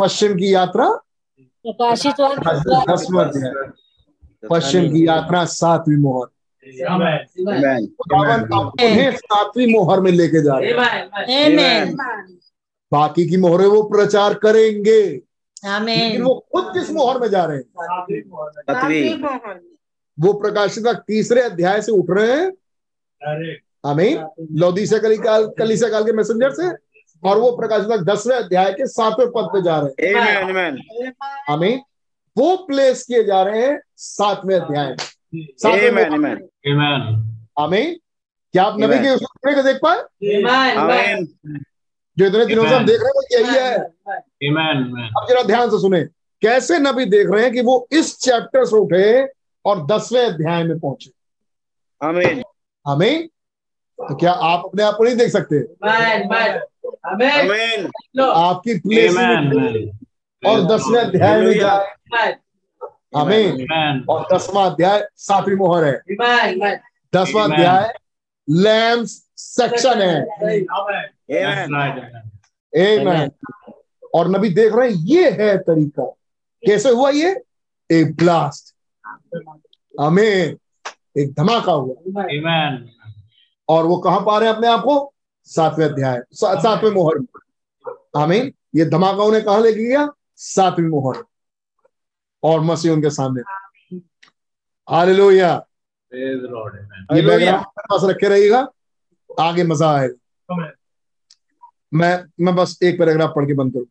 पश्चिम 0.00 0.34
की 0.34 0.54
यात्रा? 0.54 0.88
दसवां 1.66 3.24
अध्याय 3.26 3.52
पश्चिम 4.50 4.82
की 4.92 5.06
यात्रा 5.08 5.44
सातवीं 5.44 5.96
मोहर। 5.96 6.28
सातवीं 9.12 9.66
मोहर 9.72 10.00
में 10.00 10.10
लेके 10.12 10.42
जा 10.42 10.58
रहे 10.58 10.70
हैं. 10.70 11.94
बाकी 12.92 13.28
की 13.28 13.36
मोहरें 13.36 13.66
वो 13.66 13.82
प्रचार 13.82 14.34
करेंगे। 14.34 15.00
लेकिन 15.96 16.22
वो 16.22 16.34
खुद 16.52 16.64
किस 16.64 16.90
मोहर 16.90 17.20
में 17.20 17.28
जा 17.28 17.44
रहे 17.44 17.56
हैं? 17.56 17.64
सातवीं 18.72 19.14
वो 20.18 20.32
प्रकाशित 20.32 20.86
तीसरे 21.06 21.40
अध्याय 21.40 21.82
से 21.82 21.92
उठ 21.92 22.06
रहे 22.10 22.32
हैं। 22.32 22.50
Direct. 23.84 23.86
आमीन 23.86 24.58
लौदीसा 24.60 24.98
कली 24.98 25.16
काल 25.18 25.46
कलीसा 25.58 25.88
काल 25.90 26.04
के 26.04 26.12
मैसेंजर 26.12 26.50
से 26.54 26.68
और 27.22 27.38
वो 27.38 27.50
प्रकाशित 27.56 28.00
दसवें 28.06 28.36
अध्याय 28.36 28.72
के 28.72 28.86
सातवें 28.86 29.28
पद 29.36 29.48
पे 29.52 29.62
जा 29.62 29.78
रहे 29.80 30.08
हैं 30.08 30.42
Amen. 30.42 30.50
Amen. 30.50 31.12
आमीन 31.50 31.80
वो 32.36 32.56
प्लेस 32.66 33.04
किए 33.06 33.22
जा 33.24 33.42
रहे 33.42 33.66
हैं 33.66 33.78
सातवें 33.96 34.54
अध्याय 34.56 34.88
में 34.88 34.96
सातवें 35.58 35.90
Amen. 35.90 36.08
मोहर 36.08 36.18
में। 36.18 36.30
Amen. 36.30 36.46
Amen. 36.72 37.22
आमीन 37.58 37.96
क्या 38.54 38.64
आप 38.64 38.76
नबी 38.80 38.98
के 39.02 39.10
उस 39.10 39.20
टुकड़े 39.22 39.54
को 39.54 39.62
देख 39.62 39.78
पाए. 39.82 40.02
जो 42.16 42.26
इतने 42.26 42.44
दिनों 42.46 42.64
से 42.68 42.74
हम 42.74 42.84
देख 42.86 43.00
रहे 43.00 43.08
हैं 43.08 43.14
वो 43.14 43.22
यही 43.32 43.56
है 43.56 43.76
Amen. 44.50 44.84
Amen. 44.84 45.08
अब 45.16 45.26
जरा 45.28 45.42
ध्यान 45.42 45.70
से 45.70 45.78
सुने 45.80 46.02
कैसे 46.42 46.78
नबी 46.78 47.04
देख 47.04 47.28
रहे 47.30 47.42
हैं 47.42 47.52
कि 47.52 47.60
वो 47.62 47.86
इस 47.92 48.16
चैप्टर 48.20 48.64
से 48.64 48.76
उठे 48.76 49.06
और 49.64 49.86
दसवें 49.86 50.20
अध्याय 50.24 50.64
में 50.64 50.78
पहुँचे 50.80 51.10
Amen. 52.00 52.42
हमें 52.86 53.28
तो 53.98 54.14
क्या 54.16 54.32
आप 54.32 54.62
अपने 54.64 54.82
आप 54.82 54.94
को 54.94 55.04
नहीं 55.04 55.16
देख 55.16 55.30
सकते? 55.30 55.60
Amen. 55.64 56.22
Amen. 56.22 56.58
Amen. 57.12 57.44
Amen. 57.44 57.86
Lord. 58.16 58.36
आपकी 58.36 58.74
प्लेस 58.78 59.16
और 60.46 60.60
दसवें 60.64 61.00
अध्याय 61.00 61.40
में 61.40 61.54
जाए 61.58 62.36
हमें 63.16 64.04
और 64.08 64.26
दसवां 64.34 64.70
अध्याय 64.70 65.06
सातवीं 65.16 65.56
मोहर 65.56 65.84
है. 65.84 65.96
दसवां 67.14 67.50
अध्याय 67.50 67.92
लैम्स 68.50 69.10
सेक्शन 69.36 70.00
है. 70.00 70.16
Amen. 72.74 73.30
और 74.14 74.28
नबी 74.28 74.48
देख 74.48 74.72
रहे 74.74 74.90
हैं 74.90 74.96
ये 74.96 75.30
है 75.30 75.56
तरीका। 75.58 76.04
कैसे 76.66 76.90
हुआ 76.90 77.10
ये? 77.10 77.30
एक 77.92 78.16
ब्लास्ट 78.16 78.74
हमें 80.00 80.56
एक 81.18 81.32
धमाका 81.32 81.72
हुआ। 81.72 82.22
Amen. 82.22 82.95
और 83.68 83.86
वो 83.86 83.96
कहाँ 83.98 84.20
पा 84.26 84.38
रहे 84.38 84.48
हैं 84.48 84.56
अपने 84.56 84.68
आप 84.68 84.80
को? 84.80 85.12
सातवें 85.48 85.84
अध्याय 85.86 86.22
सातवें 86.34 86.90
मोहर 86.90 87.18
में 87.18 87.26
आमीन। 88.16 88.52
ये 88.76 88.84
धमाका 88.86 89.22
उन्हें 89.24 89.44
कहा 89.44 89.58
लेके 89.58 89.84
गया 89.84 90.08
सातवीं 90.36 90.88
मोहर 90.88 91.22
और 92.42 92.60
मसीह 92.62 92.92
उनके 92.92 93.10
सामने। 93.10 93.42
हालेलुया। 94.88 95.50
Praise 96.12 96.40
the 96.40 97.16
ये 97.16 97.22
बैकग्राउंड 97.22 97.64
पास 97.80 98.00
रखे 98.04 98.28
रहिएगा। 98.28 98.66
आगे 99.40 99.64
मज़ा 99.64 99.90
आएगा 99.92 100.72
मैं 101.94 102.44
मैं 102.44 102.54
बस 102.56 102.78
एक 102.84 102.98
पैराग्राफ 102.98 103.32
पढ़ 103.36 103.46
के 103.46 103.54
बंद 103.54 103.72
करूँ। 103.72 103.86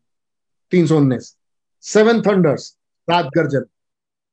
तीन 0.72 0.88
सौ 0.88 0.97
उन्नीस। 0.97 1.35
सेवन 1.84 2.22
थंडर्स 2.22 2.76
रात 3.07 3.26
गर्जन। 3.35 3.65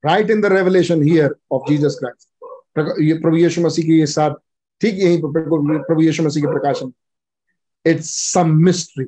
Right 0.03 0.29
in 0.31 0.41
the 0.41 0.45
Revelation 0.53 1.03
here 1.03 1.35
of 1.51 1.69
Jesus 1.69 1.97
Christ 1.99 2.99
ये 3.01 3.13
प्रभु 3.19 3.37
यीशु 3.37 3.61
मसीह 3.61 3.85
की 3.85 3.99
ये 3.99 4.05
साथ 4.07 4.35
ठीक 4.83 4.99
यही 4.99 5.17
प्रभु 5.21 5.79
प्रभु 5.79 6.01
यीशु 6.01 6.23
मसीह 6.23 6.43
के 6.43 6.51
प्रकाशन। 6.51 6.91
इट्स 7.85 8.09
सम 8.33 8.49
मिस्ट्री 8.63 9.05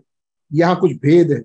यहाँ 0.52 0.76
कुछ 0.80 0.92
भेद 1.02 1.32
है। 1.32 1.40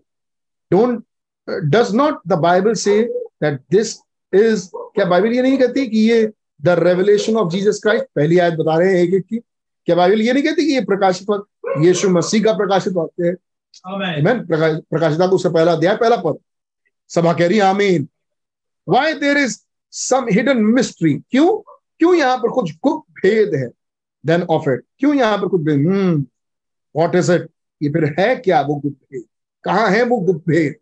Don't 0.71 1.03
does 1.49 1.95
not 1.95 2.21
the 2.29 2.39
Bible 2.41 2.75
say 2.75 3.03
that 3.43 3.61
this 3.71 3.97
is 4.33 4.69
क्या 4.75 5.05
बाइबल 5.05 5.33
ये 5.33 5.43
नहीं 5.43 5.59
कहती 5.59 5.87
कि 5.87 5.99
ये 6.11 6.33
the 6.63 6.69
Revelation 6.79 7.37
of 7.37 7.53
Jesus 7.53 7.81
Christ 7.83 8.05
पहली 8.17 8.39
आयत 8.39 8.55
बता 8.55 8.77
रहे 8.79 8.89
हैं 8.89 9.03
एक 9.03 9.15
एक 9.15 9.25
की? 9.25 9.39
क्या 9.39 9.97
बाइबल 9.97 10.21
ये 10.21 10.33
नहीं 10.33 10.43
कहती 10.45 10.67
कि 10.67 10.73
ये 10.73 10.81
प्रकाशित 10.85 11.31
वक्त 11.31 11.85
यीशु 11.85 12.09
मसीह 12.11 12.43
का 12.45 12.53
प्रकाशित 12.53 12.93
वक्त 12.95 13.25
है. 13.25 13.35
प्रकाश 13.85 14.79
प्रकाशिता 14.91 15.27
का 15.27 15.33
उससे 15.33 15.49
पहला 15.49 15.73
अध्याय 15.73 15.97
पहला 15.97 16.17
पद। 16.17 16.39
सभा 17.11 17.33
कह 17.33 17.49
रही 17.49 17.59
आमीन. 17.67 18.09
Why 18.87 19.15
there 19.15 19.37
is 19.39 19.59
some 19.93 20.27
hidden 20.33 20.63
mystery 20.65 21.15
क्यों? 21.31 21.57
क्यों 21.99 22.15
यहाँ 22.15 22.37
पर 22.39 22.51
कुछ 22.53 22.73
गुप्त 22.85 23.23
भेद 23.23 23.55
है? 23.55 23.69
देन 24.25 24.43
ऑफ़ 24.43 24.69
इट 24.71 24.85
क्यों 24.99 25.15
यहाँ 25.15 25.39
पर 25.39 25.49
कुछ 25.49 25.61
व्हाट 26.95 27.15
इज़ 27.15 27.33
इट 27.33 27.49
ये 27.81 27.89
फिर 27.91 28.05
है 28.19 28.35
क्या 28.37 28.61
वो 28.61 28.75
गुप्त 28.75 28.97
भेद? 29.13 29.25
कहाँ 29.65 29.89
है 29.91 30.03
वो 30.05 30.17
गुप्त 30.21 30.49
भेद? 30.49 30.75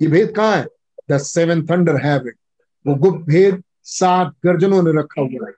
ये 0.00 0.08
भेद 0.08 0.34
कहाँ 0.36 0.56
है? 0.56 0.66
द 1.10 1.18
सेवन 1.18 1.66
थंडर 1.66 1.96
इट 2.28 2.36
वो 2.86 2.94
गुप्त 2.94 3.24
भेद 3.26 3.62
सात 3.82 4.34
गर्जनों 4.46 4.82
ने 4.82 4.98
रखा 4.98 5.20
हुआ 5.20 5.48
है। 5.48 5.54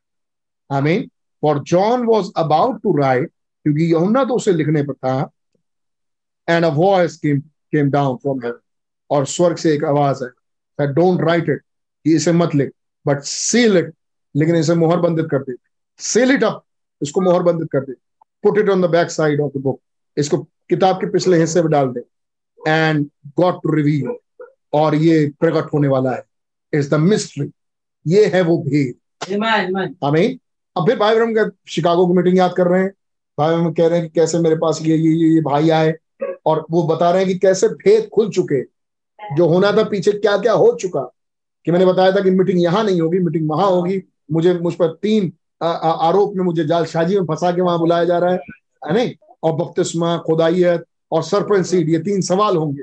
आमीन। 0.71 1.09
For 1.43 1.59
John 1.65 2.05
was 2.07 2.31
about 2.37 2.83
to 2.83 2.97
write 2.97 3.31
क्योंकि 3.67 3.93
यमुना 3.95 4.25
तो 4.25 4.35
उसे 4.35 4.53
लिखने 4.53 4.83
पर 4.83 4.95
था 4.95 5.31
and 6.49 6.65
a 6.65 6.69
voice 6.75 7.17
came 7.17 7.41
came 7.41 7.91
down 7.91 8.17
from 8.17 8.41
heaven 8.45 8.59
और 9.11 9.27
स्वर्ग 9.27 9.57
से 9.57 9.75
एक 9.75 9.85
आवाज़ 9.85 10.25
है 10.25 10.31
don't 10.79 11.21
write 11.21 11.49
it, 11.49 11.59
कि 12.05 12.15
इसे 12.15 12.33
मत 12.33 12.55
लिख 12.55 12.71
बट 13.07 13.21
सील 13.23 13.77
इट 13.77 13.93
लेकिन 14.35 14.57
इसे 14.57 14.75
मोहर 14.75 15.01
बंदित 15.01 15.27
कर 15.31 15.43
दे। 15.43 15.55
सील 16.01 16.31
इट 16.31 16.45
अप 16.45 16.65
इसको 17.03 17.21
मोहर 17.21 17.43
बंदित 17.43 17.69
कर 17.73 17.81
दे। 17.81 17.93
Put 18.43 18.59
it 18.59 18.69
on 18.69 18.83
the 18.83 18.85
back 18.85 19.11
side 19.11 19.41
of 19.41 19.59
the 19.59 19.61
book 19.61 19.81
इसको 20.17 20.39
किताब 20.39 20.97
के 20.97 21.11
पिछले 21.11 21.39
हिस्से 21.39 21.63
में 21.63 21.71
डाल 21.71 21.89
दे। 21.89 22.01
एंड 22.69 23.07
गॉड 23.41 23.55
टू 23.55 23.73
रिवील 23.73 24.17
और 24.73 24.95
ये 24.95 25.33
प्रकट 25.41 25.75
होने 25.75 25.89
वाला 25.89 26.11
है। 26.11 26.25
इज़ 26.73 26.91
द 26.91 26.95
मिस्ट्री 26.95 27.51
ये 28.07 28.27
है 28.27 28.43
वो 28.43 28.59
भेद. 28.59 28.95
Amen. 30.05 30.39
अब 30.77 30.87
फिर 30.87 30.99
भाई 30.99 31.15
ब्रह्म 31.15 31.35
का 31.35 31.51
शिकागो 31.69 32.07
की 32.07 32.13
मीटिंग 32.13 32.39
याद 32.39 32.55
कर 32.57 32.67
रहे 32.67 32.83
हैं। 32.83 32.93
भाई 33.39 33.57
ब्रह्म 33.57 33.73
कह 33.73 33.87
रहे 33.87 33.99
हैं 33.99 34.09
कि 34.09 34.21
कैसे 34.21 34.39
मेरे 34.39 34.57
पास 34.57 34.79
ये 34.83 34.97
ये 34.97 35.11
ये, 35.11 35.35
ये 35.35 35.41
भाई 35.41 35.71
आए। 35.71 35.95
और 36.47 36.67
वो 36.71 36.83
बता 36.83 37.11
रहे 37.11 37.25
हैं 37.25 37.33
कि 37.33 37.39
कैसे 37.39 37.69
भेद 37.69 38.09
खुल 38.09 38.31
चुके। 38.31 38.63
जो 39.37 39.47
होना 39.47 39.73
था 39.73 39.85
पीछे 39.85 40.13
क्या 40.13 40.39
क्या 40.39 40.53
हो 40.53 40.79
चुका। 40.81 41.13
कि 41.65 41.73
मैंने 41.73 41.87
बताया 41.87 42.13
था 42.13 42.21
कि 42.21 42.31
मीटिंग 42.31 42.63
यहाँ 42.63 42.85
नहीं 42.85 43.01
होगी 43.01 43.19
मीटिंग 43.19 43.51
वहाँ 43.51 43.71
होगी। 43.71 44.03
मुझे 44.33 44.55
मुझ 44.55 44.75
पर 44.75 44.89
तीन 45.03 45.33
आरोप 45.65 46.33
में 46.37 46.45
मुझे 46.45 46.65
जालसाजी 46.65 47.19
में 47.19 47.27
फंसा 47.27 47.53
के 47.53 47.61
वहाँ 47.61 47.79
बुलाया 47.79 48.05
जा 48.05 48.19
रहा 48.19 48.31
है 48.31 48.39
है 48.87 48.95
नहीं? 48.95 49.15
और 49.43 49.53
बपतिस्मा 49.53 50.19
खुदाइयत 50.19 50.85
और 51.13 51.23
सरपंच 51.23 51.67
सीट 51.67 51.89
ये 51.89 51.99
तीन 51.99 52.21
सवाल 52.21 52.57
होंगे। 52.57 52.83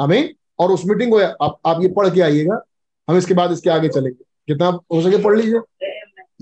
हमें 0.00 0.34
और 0.58 0.72
उस 0.72 0.82
मीटिंग 0.86 1.12
को 1.12 1.44
आप, 1.44 1.60
आप 1.66 1.82
ये 1.82 1.88
पढ़ 1.88 2.10
के 2.10 2.20
आइएगा 2.20 2.62
हम 3.10 3.16
इसके 3.16 3.34
बाद 3.34 3.52
इसके 3.52 3.70
आगे 3.70 3.88
चलेंगे। 3.88 4.24
जितना 4.48 4.66
हो 4.66 5.02
सके 5.02 5.22
पढ़ 5.22 5.38
लीजिए। 5.38 5.60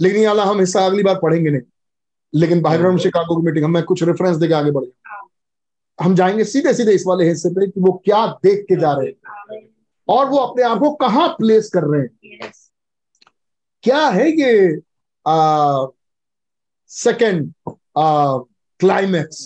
लेकिन 0.01 0.21
ये 0.21 0.27
वाला 0.27 0.45
हम 0.45 0.61
हिस्सा 0.61 0.87
अगली 0.87 1.03
बार 1.03 1.19
पढ़ेंगे 1.23 1.51
नहीं। 1.51 1.63
लेकिन 2.35 2.61
बाहर 2.61 2.99
शिकागो 2.99 3.37
की 3.37 3.47
मीटिंग 3.47 3.65
हमें 3.65 3.83
कुछ 3.83 4.03
रेफरेंस 4.03 4.37
देकर 4.37 4.55
आगे 4.55 4.71
बढ़ेंगे 4.71 5.17
हम 6.05 6.15
जाएँगे 6.15 6.45
सीधे 6.45 6.75
सीधे 6.75 6.93
इस 6.93 7.05
वाले 7.07 7.29
हिस्से 7.29 7.49
पे 7.49 7.67
कि 7.67 7.81
वो 7.81 8.03
क्या 8.05 8.27
देख 8.27 8.67
के 8.69 8.77
जा 8.77 8.93
रहे 8.93 9.07
हैं। 9.07 9.67
और 10.09 10.27
वो 10.27 10.37
अपने 10.37 10.65
आप 10.65 10.79
को 10.79 10.91
कहाँ 10.91 11.29
प्लेस 11.29 11.69
कर 11.69 11.83
रहे 11.83 12.01
हैं। 12.01 12.39
क्या 13.83 14.09
है 14.09 14.31
ये? 14.31 14.81
सेकंड 16.91 17.53
क्लाइमेक्स 18.81 19.43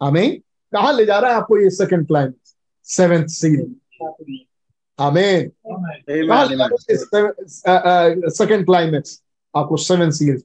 हमें 0.00 0.40
कहा 0.72 0.90
ले 0.90 1.04
जा 1.06 1.18
रहा 1.18 1.30
है 1.30 1.36
आपको 1.36 1.58
ये 1.58 1.70
सेकंड 1.70 2.06
क्लाइमेक्स 2.06 2.54
सेवेंथ 2.86 3.26
सील 3.28 3.60
आमीन 4.98 5.50
कहा 6.08 6.44
ले 6.44 6.56
जा 6.56 6.66
रहा 6.66 6.82
है 6.90 8.30
सेकंड 8.30 8.64
क्लाइमेक्स 8.66 9.22
आपको 9.54 9.76
सेवन 9.76 10.10
सील 10.10 10.42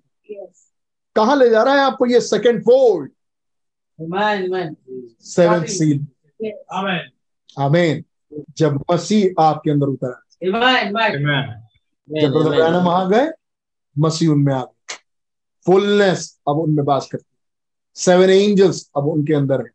कहा 1.15 1.35
ले 1.35 1.49
जा 1.49 1.63
रहा 1.63 1.73
है 1.73 1.81
आपको 1.81 2.05
ये 2.05 2.21
second 2.21 2.63
fold 2.63 3.11
Amen. 3.99 4.41
Amen. 4.45 4.75
Seven 5.25 5.63
seal 5.65 5.99
Amen. 6.71 7.05
आमीन 7.59 8.03
जब 8.57 8.79
मसीह 8.91 9.41
आपके 9.43 9.71
अंदर 9.71 9.87
उतरा 9.87 10.09
Amen. 10.43 10.91
Amen. 10.91 11.15
Amen. 11.15 11.47
जब 12.09 12.31
ब्रदर 12.31 12.49
ब्रैनम 12.49 12.87
आ 12.87 13.03
गए 13.09 13.25
मसीह 13.99 14.29
उनमें 14.29 14.53
आ 14.53 14.61
गई 14.61 14.95
फुलनेस 15.65 16.39
अब 16.47 16.57
उनमें 16.57 16.85
बास 16.85 17.09
करती 17.11 17.25
है। 17.33 17.37
सेवन 17.95 18.29
एंजल्स 18.29 18.89
अब 18.97 19.07
उनके 19.07 19.33
अंदर 19.33 19.59
है। 19.59 19.67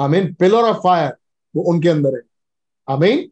आमीन 0.00 0.34
पिलर 0.34 0.62
ऑफ़ 0.62 0.76
फायर 0.76 1.16
वो 1.56 1.62
उनके 1.62 1.88
अंदर 1.88 2.14
है। 2.14 2.20
आमीन 2.88 3.30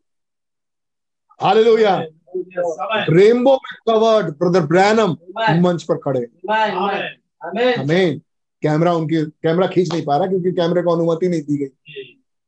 हालेलुया 1.43 2.07
Amen. 2.37 3.11
रेनबो 3.11 3.55
में 3.55 3.79
कवर्ड 3.89 4.27
ब्रदर 4.27 4.61
ब्रैनम 4.61 5.17
मंच 5.63 5.83
पर 5.83 5.97
खड़े 5.97 6.21
Amen. 6.21 6.77
Amen. 6.77 7.69
Amen. 7.69 7.79
आमीन 7.79 8.19
कैमरा 8.63 8.95
उनके 8.95 9.25
कैमरा 9.25 9.67
खींच 9.67 9.93
नहीं 9.93 10.05
पा 10.05 10.17
रहा 10.17 10.27
क्योंकि 10.27 10.53
कैमरे 10.53 10.83
को 10.83 10.91
अनुमति 10.91 11.29
नहीं 11.29 11.43
दी 11.43 11.57
गई। 11.57 11.69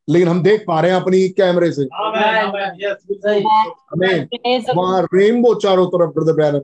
लेकिन 0.08 0.28
हम 0.28 0.42
देख 0.42 0.64
पा 0.66 0.80
रहे 0.80 0.90
हैं 0.90 1.00
अपनी 1.00 1.28
कैमरे 1.28 1.72
से। 1.72 1.84
The 3.98 4.76
वहाँ 4.76 5.08
रेनबो 5.14 5.54
चारों 5.54 5.86
तरफ़ 5.86 6.10
ब्रदर 6.10 6.32
ब्रैनम. 6.32 6.60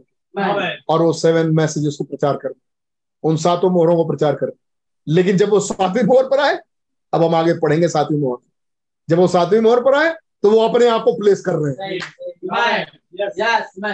और 0.89 1.03
वो 1.03 1.13
सेवन 1.13 1.51
मैसेजेस 1.55 1.97
को 1.97 2.05
प्रचार 2.05 2.37
कर 2.37 2.55
उन 3.25 3.37
सातों 3.37 3.71
मोहरों 3.71 3.97
को 3.97 4.05
प्रचार 4.05 4.35
कर 4.35 4.53
लेकिन 5.07 5.37
जब 5.37 5.51
वो 5.51 5.61
सातवीं 5.61 6.03
मोहर 6.03 6.25
पर 6.25 6.41
आए 6.41 6.59
अब 7.13 7.23
हम 7.25 7.35
आगे 7.35 7.55
पढ़ेंगे 7.59 7.89
सातवीं 7.89 8.19
मोहर। 8.19 8.39
जब 9.09 9.19
वो 9.19 9.27
सातवीं 9.29 9.61
मोहर 9.61 9.81
पर 9.81 9.95
आए 9.95 10.15
तो 10.43 10.51
वो 10.51 10.61
अपने 10.69 10.87
आप 10.89 11.03
को 11.05 11.13
प्लेस 11.13 11.41
कर 11.41 11.55
रहे 11.55 11.73
हैं. 11.73 12.01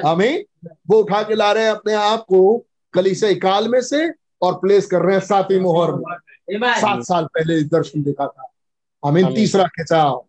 हमें 0.05 0.45
वो 0.89 0.99
उठा 1.03 1.23
के 1.23 1.35
ला 1.35 1.51
रहे 1.53 1.65
हैं 1.65 1.71
अपने 1.71 1.95
आप 1.95 2.25
को 2.29 2.67
कलीसिया 2.95 3.33
काल 3.39 3.69
में 3.69 3.81
से 3.81 4.09
और 4.43 4.55
प्लेस 4.55 4.87
कर 4.87 5.03
रहे 5.03 5.17
हैं 5.17 5.23
सातवीं 5.23 5.61
मोहर 5.61 5.93
में। 5.93 6.03
सात 6.81 7.03
साल 7.05 7.25
पहले 7.35 7.63
दर्शन 7.63 8.03
देखा 8.03 8.27
था। 8.27 8.53
हमें 9.03 9.23
तीसरा 9.35 9.65
खिंचाव। 9.77 10.25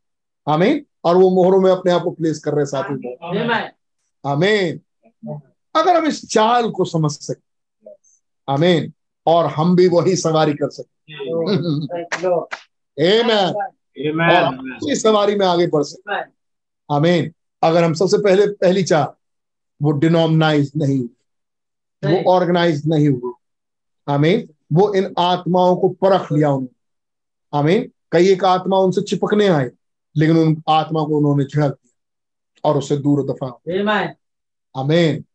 हमें 0.48 0.82
और 1.04 1.18
वो 1.18 1.30
मोहरों 1.30 1.62
में 1.62 1.72
अपने 1.72 1.92
आप 1.92 2.04
को 2.04 2.12
प्लेस 2.12 2.40
कर 2.40 2.52
रहे 2.52 2.60
हैं 2.60 2.66
सातवीं 2.66 2.98
मोहर। 2.98 3.38
Amen. 4.24 4.80
अगर 5.76 5.98
हम 5.98 6.06
इस 6.06 6.30
चाल 6.30 6.69
को 6.69 6.85
समझ 6.85 7.11
सके। 7.11 7.48
आमीन। 8.49 8.94
और 9.27 9.45
हम 9.45 9.76
भी 9.76 9.88
वही 9.88 10.15
सवारी 10.15 10.53
कर 10.53 10.69
सके। 10.69 10.98
Thank 11.27 12.23
you, 12.23 12.41
Amen. 12.99 13.56
और 14.34 14.95
सवारी 14.95 15.35
में 15.35 15.45
आगे 15.45 15.68
बढ़ 15.68 15.84
सके। 15.84 16.18
Amen. 16.18 16.34
आमीन। 16.91 17.34
अगर 17.64 17.84
हम 17.84 17.94
सबसे 17.94 18.18
पहले 18.18 18.48
पहली 18.48 18.84
चाल 18.84 19.07
वो 19.81 19.91
डिनोमनाइज 19.91 20.72
नहीं 20.77 20.98
हुई। 20.98 21.10
वो 22.06 22.31
ऑर्गेनाइज 22.31 22.88
नहीं 22.88 23.10
हुई। 23.10 23.34
आमीन। 24.07 24.49
वो 24.73 24.94
इन 24.94 25.15
आत्माओं 25.19 25.76
को 25.76 25.89
परख 25.89 26.31
लिया 26.31 26.49
उन्होंने। 26.49 26.77
आमीन। 27.57 27.91
कई 28.11 28.30
एक 28.30 28.44
आत्मा 28.44 28.77
उनसे 28.77 29.02
चिपकने 29.02 29.48
आए 29.48 29.72
लेकिन 30.18 30.38
उन 30.38 30.64
आत्मा 30.69 31.03
को 31.03 31.18
उन्होंने 31.18 31.44
झड़क 31.44 31.72
दिया 31.72 32.69
और 32.69 32.77
उससे 32.77 32.98
दूर 32.98 33.23
दफ़ा 33.23 33.60
Amen. 33.69 34.07
आमीन। 34.77 35.26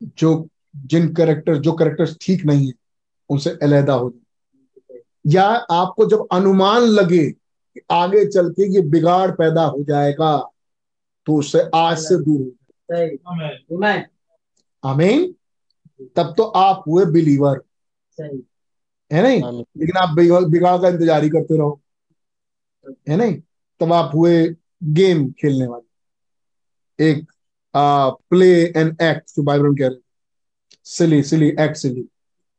जो 0.00 0.48
जिन 0.76 1.12
करेक्टर 1.14 1.56
जो 1.56 1.72
करेक्टर्स 1.72 2.16
ठीक 2.20 2.44
नहीं 2.44 2.66
है 2.66 2.72
उनसे 3.30 3.50
अलहदा 3.62 3.92
हो 3.92 4.10
जाए। 4.10 5.00
या 5.26 5.44
आपको 5.72 6.06
जब 6.06 6.26
अनुमान 6.32 6.82
लगे 6.82 7.24
कि 7.30 7.80
आगे 7.90 8.24
चल 8.26 8.50
के 8.50 8.72
ये 8.74 8.80
बिगाड़ 8.90 9.30
पैदा 9.30 9.64
हो 9.64 9.82
जाएगा 9.82 10.36
तो 11.26 11.36
उससे 11.36 11.60
आज 11.74 11.98
से 11.98 12.16
दूर 12.24 12.40
हो. 12.40 12.50
Amen. 13.72 14.02
आमीन 14.84 15.34
तब 16.16 16.34
तो 16.36 16.42
आप 16.42 16.84
हुए 16.88 17.04
बिलीवर 17.06 17.60
है 18.18 19.22
नहीं? 19.22 19.62
लेकिन 19.78 19.96
आप 19.96 20.14
बिगाड़ 20.16 20.44
बिगाड़ 20.44 20.80
का 20.82 20.88
इंतज़ार 20.88 21.22
ही 21.24 21.28
करते 21.30 21.56
रहो। 21.58 21.80
है 23.08 23.16
नहीं? 23.16 23.40
तब 23.80 23.92
आप 23.92 24.14
हुए 24.14 24.54
गेम 24.82 25.30
खेलने 25.32 25.66
वाले। 25.66 27.10
एक 27.10 27.32
प्ले 27.76 28.64
एंड 28.76 28.96
एक्ट 29.02 29.30
जो 29.30 29.42
बाइबल 29.42 29.64
में 29.64 29.74
कह 29.74 29.86
रहे 29.86 29.98
सिली 30.84 31.22
सिली 31.22 31.48
एक्ट 31.60 31.76
सिली 31.76 32.04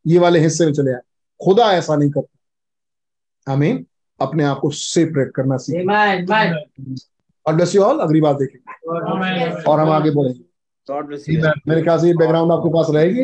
ये 0.05 0.19
वाले 0.19 0.39
हिस्से 0.39 0.65
में 0.65 0.73
चले 0.73 0.91
आए। 0.91 0.99
खुदा 1.39 1.71
ऐसा 1.71 1.95
नहीं 1.95 2.09
करता। 2.09 3.51
हमें 3.51 3.83
अपने 4.19 4.43
आप 4.43 4.59
को 4.59 4.69
सेपरेट 4.69 5.31
करना 5.31 5.57
सीखें। 5.57 5.83
Amen. 5.83 6.27
Amen. 6.29 7.01
और 7.47 7.55
ब्लेस 7.55 7.75
यू 7.75 7.81
ऑल 7.81 7.99
अगली 7.99 8.21
बात 8.21 8.35
देखेंगे। 8.35 9.63
और 9.63 9.79
हम 9.79 9.89
आगे 9.89 10.11
बढ़ेंगे. 10.11 10.43
मेरे 11.67 11.81
ख्याल 11.81 11.99
से 11.99 12.07
ये 12.07 12.13
बैकग्राउंड 12.13 12.51
आपके 12.51 12.69
पास 12.69 12.88
रहेगी। 12.89 13.23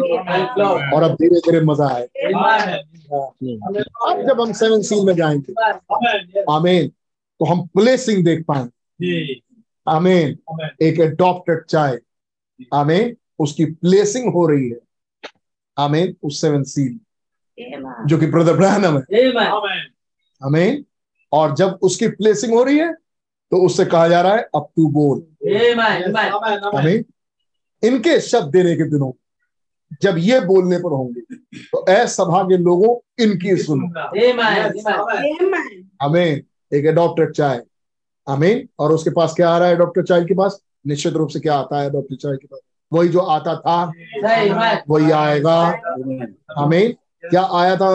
और 0.96 1.04
अब 1.04 1.14
धीरे 1.14 1.40
धीरे 1.40 1.62
मज़ा 1.62 1.88
आए। 1.88 2.06
अब 4.08 4.24
जब 4.28 4.42
हम 4.42 4.52
सेवन 4.54 4.82
सील 4.82 5.06
में 5.06 5.16
जाएँगे। 5.16 5.54
Amen. 5.54 6.44
आमीन 6.50 6.88
तो 7.40 7.46
हम 7.46 7.66
प्लेसिंग 7.68 8.24
देख 8.26 8.46
पाएँगे। 8.48 9.34
Amen. 9.90 10.36
एक 10.82 11.00
एडॉप्टेड 11.00 11.64
चाइल्ड 11.66 12.02
आमीन। 12.74 13.16
उसकी 13.40 13.66
प्लेसिंग 13.66 14.34
हो 14.34 14.46
रही 14.48 14.70
है। 14.70 14.78
आमीन। 15.78 16.16
उस 16.24 16.42
सेवन 16.42 16.64
सील 16.64 17.00
जो 18.08 18.18
कि 18.18 18.26
ब्रदर 18.26 18.54
ब्रहणम 18.54 18.98
है। 18.98 19.04
Amen. 19.22 19.52
Amen. 20.42 20.84
और 21.32 21.56
जब 21.56 21.80
उसकी 21.82 22.08
प्लेसिंग 22.08 22.54
हो 22.54 22.64
रही 22.64 22.78
है 22.78 22.94
तो 23.52 23.66
उससे 23.66 23.86
कहा 23.86 24.08
जा 24.08 24.22
रहा 24.22 24.36
है 24.36 24.42
अब 24.56 24.68
तू 24.76 24.88
बोल. 24.90 25.18
आमीन 26.78 27.06
इनके 27.84 28.20
शब्द 28.20 28.52
देने 28.52 28.76
के 28.76 28.84
दिनों 28.84 29.12
जब 30.02 30.16
ये 30.18 30.40
बोलने 30.40 30.78
पर 30.78 30.92
होंगे 30.92 31.22
तो 31.64 31.86
ऐ 31.90 32.06
सभा 32.08 32.44
के 32.44 32.58
लोगों 32.58 33.24
इनकी 33.24 33.56
सुनो। 33.58 33.88
Amen. 34.10 34.74
Yes. 34.76 34.86
Amen. 34.86 35.38
Amen. 35.42 35.84
आमीन। 36.02 36.44
एक 36.74 36.86
एडॉप्टेड 36.86 37.32
चाइल्ड 37.32 37.64
आमीन। 38.30 38.68
और 38.80 38.92
उसके 38.92 39.10
पास 39.10 39.34
क्या 39.34 39.50
आ 39.50 39.58
रहा 39.58 39.68
है 39.68 39.76
डॉक्टर 39.76 40.04
चाइल्ड 40.04 40.28
के 40.28 40.34
पास? 40.34 40.60
निश्चित 40.88 41.14
रूप 41.14 41.30
से 41.30 41.40
क्या 41.40 41.56
आता 41.56 41.80
है 41.80 41.88
एडॉप्टेड 41.88 42.18
चाइल्ड 42.18 42.40
के 42.40 42.48
पास? 42.48 42.60
वही 42.92 43.10
जो 43.10 43.20
आता 43.20 43.56
था 43.56 43.84
वही 44.90 45.12
आएगा। 45.12 45.56
आमीन। 46.64 46.92
क्या 47.30 47.42
आया 47.54 47.76
था 47.76 47.90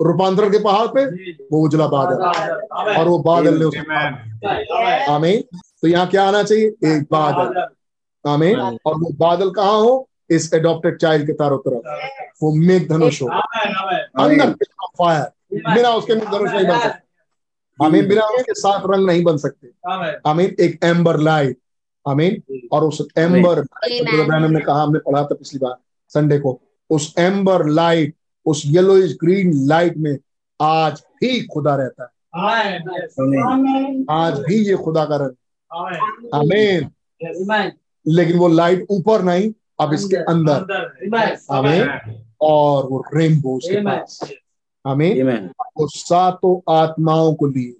रूपांतरण 0.00 0.50
के 0.50 0.58
पहाड़ 0.58 0.86
पे? 0.86 1.04
वो 1.52 1.64
उजला 1.64 1.86
बादल। 1.86 2.22
और 2.98 3.08
वो 3.08 3.18
बादल 3.18 3.58
ने 3.58 3.64
उसको 3.64 5.12
आमीन। 5.12 5.42
तो 5.82 5.88
यहाँ 5.88 6.06
क्या 6.06 6.24
आना 6.24 6.42
चाहिए? 6.42 6.66
एक 6.66 7.02
बादल। 7.12 7.66
आमीन। 8.24 8.60
और 8.60 8.94
वो 8.94 9.12
बादल 9.18 9.50
कहाँ 9.50 9.78
हो? 9.80 10.08
इस 10.30 10.52
एडॉप्टेड 10.54 10.96
चाइल्ड 10.98 11.26
के 11.26 11.32
तारों 11.32 11.58
तरफ़। 11.58 12.34
वो 12.42 12.54
मेघ 12.56 12.88
धनुष 12.88 13.22
हो. 13.22 13.28
अंदर 13.28 14.52
फायर 14.98 15.30
बिना 15.74 15.90
उसके 15.90 16.14
मेघ 16.14 16.24
धनुष 16.24 16.50
नहीं 16.50 16.66
बन 16.66 16.78
सकते। 16.78 17.11
आमीन 17.84 18.08
बिना 18.08 18.22
उसके 18.22 18.54
सात 18.54 18.82
रंग 18.86 19.06
नहीं 19.06 19.24
बन 19.24 19.36
सकते. 19.36 19.68
आमीन 20.30 20.56
एक 20.60 20.78
एम्बर 20.84 21.20
लाइट 21.20 21.58
आमीन 22.08 22.42
और 22.72 22.84
उस 22.84 23.06
एम्बर. 23.18 23.58
हमने 24.32 24.60
कहा 24.60 24.82
हमने 24.82 24.98
पढ़ा 24.98 25.22
था 25.22 25.34
पिछली 25.34 25.58
बार 25.58 25.74
संडे 26.08 26.38
को। 26.38 26.60
उस 26.90 27.14
एम्बर 27.18 27.66
लाइट 27.66 28.14
उस 28.46 28.62
येलोइश 28.66 29.16
ग्रीन 29.20 29.52
लाइट 29.68 29.96
में 29.96 30.18
आज 30.62 31.02
भी 31.20 31.46
खुदा 31.46 31.74
रहता 31.74 32.02
है। 32.02 32.10
आज 34.10 34.38
भी 34.38 34.54
ये 34.54 34.76
खुदा 34.76 35.04
का 35.04 35.16
रंग। 35.16 35.34
Amen. 35.72 36.34
आमीन 36.34 37.72
लेकिन 38.06 38.38
वो 38.38 38.48
लाइट 38.48 38.86
ऊपर 38.90 39.22
नहीं 39.22 39.52
अब 39.80 39.92
इसके 39.92 40.16
अंदर। 40.16 40.52
अंदर। 40.52 41.38
आमीन 41.50 41.88
और 42.40 42.86
वो 42.86 43.04
रेनबो 43.14 43.56
उसके 43.56 43.76
पास। 43.76 44.20
आमीन 44.86 45.30
आमीन 45.30 45.50
वो 45.76 45.86
सातों 45.88 46.74
आत्माओं 46.74 47.34
को 47.34 47.46
लिए। 47.46 47.74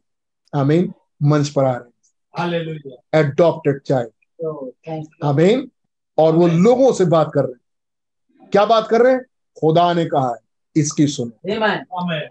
आमीन 0.59 0.93
मंच 1.23 1.49
पर 1.49 1.65
आ 1.65 1.77
रहे 1.77 2.59
हैं। 2.59 2.91
Adopted 3.15 3.81
child. 3.83 5.07
आमीन 5.25 5.71
और 6.19 6.37
वो 6.37 6.47
लोगों 6.47 6.93
से 6.93 7.05
बात 7.05 7.31
कर 7.35 7.45
रहे 7.45 7.53
हैं। 7.53 8.49
क्या 8.53 8.65
बात 8.65 8.89
कर 8.89 9.03
रहे 9.03 9.13
हैं? 9.13 9.21
खुदा 9.61 9.93
ने 9.93 10.05
कहा 10.05 10.29
है 10.29 10.37
इसकी 10.77 11.07
सुनो। 11.07 11.55
Amen. 11.55 11.77
Amen. 11.77 12.29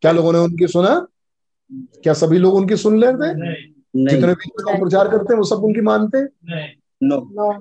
क्या 0.00 0.12
लोगों 0.12 0.32
ने 0.32 0.38
उनकी 0.38 0.66
सुना? 0.66 1.06
क्या 1.72 2.12
सभी 2.12 2.38
लोग 2.38 2.54
उनकी 2.54 2.76
सुन 2.76 2.98
लेते 2.98 3.26
हैं? 3.26 3.34
जितने 3.96 4.26
भी 4.26 4.50
उसका 4.56 4.78
प्रचार 4.78 5.08
करते 5.08 5.32
हैं 5.32 5.38
वो 5.38 5.44
सब 5.44 5.56
उनकी 5.56 5.80
मानते 5.80 6.18
हैं? 6.18 6.28
नहीं. 6.44 6.68
नो 7.02 7.52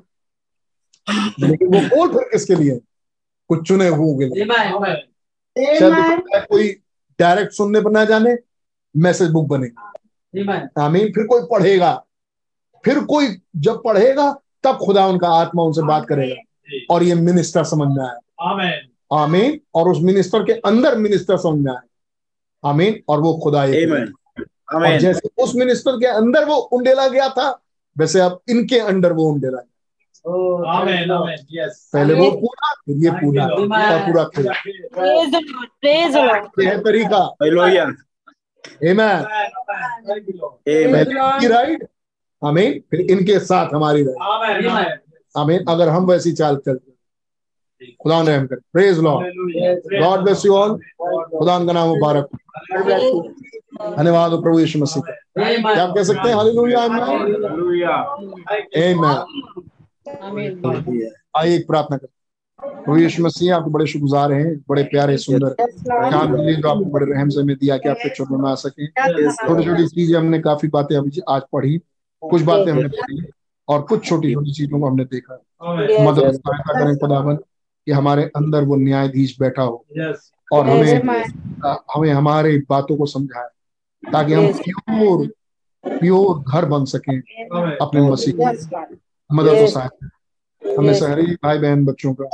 लेकिन 1.39 1.67
वो 1.67 1.79
बोल 1.79 2.09
फिर 2.09 2.23
किसके 2.23 2.55
लिए? 2.55 2.79
कुछ 3.47 3.67
चुने 3.67 3.87
हुए 3.87 4.29
शायद 5.57 6.45
कोई 6.49 6.69
डायरेक्ट 7.19 7.53
सुनने 7.53 7.81
पर 7.81 7.91
ना 7.91 8.05
जाने 8.05 8.35
मैसेज 8.95 9.29
बुक 9.31 9.47
बनेगी 9.47 10.41
आमीन 10.81 11.11
फिर 11.11 11.25
कोई 11.27 11.41
पढ़ेगा। 11.51 11.93
फिर 12.83 12.99
कोई 13.03 13.27
जब 13.55 13.81
पढ़ेगा 13.83 14.31
तब 14.63 14.77
खुदा 14.77 15.05
उनका 15.07 15.29
आत्मा 15.29 15.63
उनसे 15.63 15.81
बात 15.81 16.05
करेगा। 16.07 16.35
और 16.91 17.03
ये 17.03 17.15
मिनिस्टर 17.15 17.63
समझ 17.63 17.87
में 17.97 18.03
आए 18.05 18.81
आमीन 19.13 19.59
और 19.75 19.89
उस 19.89 19.99
मिनिस्टर 20.01 20.43
के 20.43 20.53
अंदर 20.65 20.97
मिनिस्टर 20.97 21.37
समझ 21.37 21.59
में 21.59 21.71
आए 21.73 21.81
आमीन 22.63 22.99
और 23.09 23.19
वो 23.19 23.33
खुदा 23.43 23.63
एक 23.65 23.91
और 24.75 24.97
जैसे 24.99 25.29
उस 25.43 25.55
मिनिस्टर 25.55 25.99
के 25.99 26.05
अंदर 26.05 26.45
वो 26.45 26.55
उंडेला 26.55 27.07
गया 27.07 27.29
था 27.29 27.49
वैसे 27.97 28.19
अब 28.19 28.39
इनके 28.49 28.79
अंदर 28.79 29.13
वो 29.13 29.31
उंडेला 29.31 29.57
गया 29.57 29.74
Oh, 30.25 30.63
thank 30.63 30.75
Amen. 30.75 31.07
Lord. 31.07 31.23
Amen. 31.23 31.39
Yes. 31.55 31.73
पहले 31.93 32.13
वो 32.19 32.29
पूरा 32.43 32.69
फिर 32.85 32.95
ये 33.03 33.11
पूरा 33.17 33.43
Amen. 33.47 34.05
पूरा 34.05 34.23
फिर 36.55 36.77
तरीका 36.85 37.17
हालेलुया 37.17 37.83
आमीन. 37.83 37.95
आमीन 41.25 41.51
राइट 41.51 41.87
आमीन 42.41 42.79
फिर 42.91 43.01
इनके 43.11 43.39
साथ 43.49 43.73
हमारी 43.73 44.03
राइट 44.03 44.15
Amen. 44.31 44.55
Amen. 44.71 44.89
आमीन 45.35 45.65
अगर 45.73 45.89
हम 45.89 46.05
वैसी 46.11 46.31
चाल 46.41 46.55
चलते 46.65 46.91
खुदा 48.03 48.21
ने 48.23 48.35
हम 48.35 48.45
कर 48.47 48.55
praise 48.73 48.99
Lord. 48.99 49.25
God 50.01 50.19
bless 50.23 50.45
you 50.45 50.55
all 50.55 50.77
खुदा 51.37 51.57
का 51.65 51.73
नाम 51.73 51.87
मुबारक 51.89 52.27
धन्यवाद 53.97 54.31
हो 54.31 54.41
प्रभु 54.41 54.59
यीशु 54.59 54.79
मसीह 54.79 55.01
का। 55.03 55.13
क्या 55.73 55.83
आप 55.83 55.93
कह 55.95 56.03
सकते 56.03 56.27
हैं? 56.29 56.35
हालेलुया 56.35 56.79
आमीन. 56.81 57.01
आमीन 57.01 57.95
Amen. 58.83 59.17
आइए 60.07 61.55
एक 61.55 61.67
प्रार्थना 61.67 61.97
करें 61.97 62.13
प्रभु 62.83 62.97
यीशु 62.97 63.23
मसीह 63.23 63.55
आपके 63.55 63.71
बड़े 63.71 63.85
शुक्रगुजार 63.87 64.31
हैं 64.31 64.55
बड़े 64.69 64.83
प्यारे 64.83 65.17
सुंदर। 65.17 65.53
शाम 66.09 66.35
के 66.35 66.45
लिए 66.45 66.55
जो 66.55 66.69
आपने 66.69 66.89
बड़े 66.91 67.05
रहम 67.05 67.29
से 67.29 67.41
हमें 67.41 67.55
दिया 67.55 67.77
कि 67.77 67.89
आपके 67.89 68.09
चरणों 68.09 68.37
में 68.37 68.49
आ 68.51 68.55
सके। 68.55 68.87
छोटी 68.87 69.63
छोटी 69.65 69.87
चीज़ें 69.87 70.17
हमने 70.17 70.39
काफ़ी 70.39 70.69
बातें 70.69 70.95
अभी 70.97 71.21
आज 71.29 71.41
पढ़ी 71.53 71.77
कुछ 72.23 72.41
बातें 72.41 72.71
हमने 72.71 72.87
पढ़ी 72.87 73.25
और 73.67 73.81
कुछ 73.81 74.05
छोटी 74.05 74.33
छोटी 74.33 74.51
चीज़ों 74.51 74.79
को 74.79 74.87
हमने 74.87 75.05
देखा। 75.05 75.35
मदद 76.05 76.31
सहायता 76.31 76.79
करें 76.79 76.95
खुदावन 76.97 77.35
कि 77.35 77.91
हमारे 77.91 78.23
अंदर 78.35 78.63
वो 78.63 78.75
न्यायाधीश 78.75 79.39
बैठा 79.39 79.63
हो। 79.63 79.85
और 80.53 80.67
हमें 80.69 80.93
हमें 81.95 82.09
हमारे 82.09 82.57
बातों 82.69 82.97
को 82.97 83.05
समझाए 83.05 83.47
ताकि 84.03 84.33
हम 84.33 84.47
प्योर 84.53 85.27
प्योर 85.83 86.39
घर 86.39 86.65
बन 86.65 86.85
सकें. 86.85 87.17
अपने 87.81 88.01
मसीह 88.01 88.33
की 88.33 89.04
मदद 89.29 89.61
और 89.61 89.67
सहायता 89.67 90.09
हमें 90.61 90.93
शहरी 90.93 91.23
भाई 91.43 91.57
बहन 91.57 91.85
बच्चों 91.85 92.13
का 92.13 92.25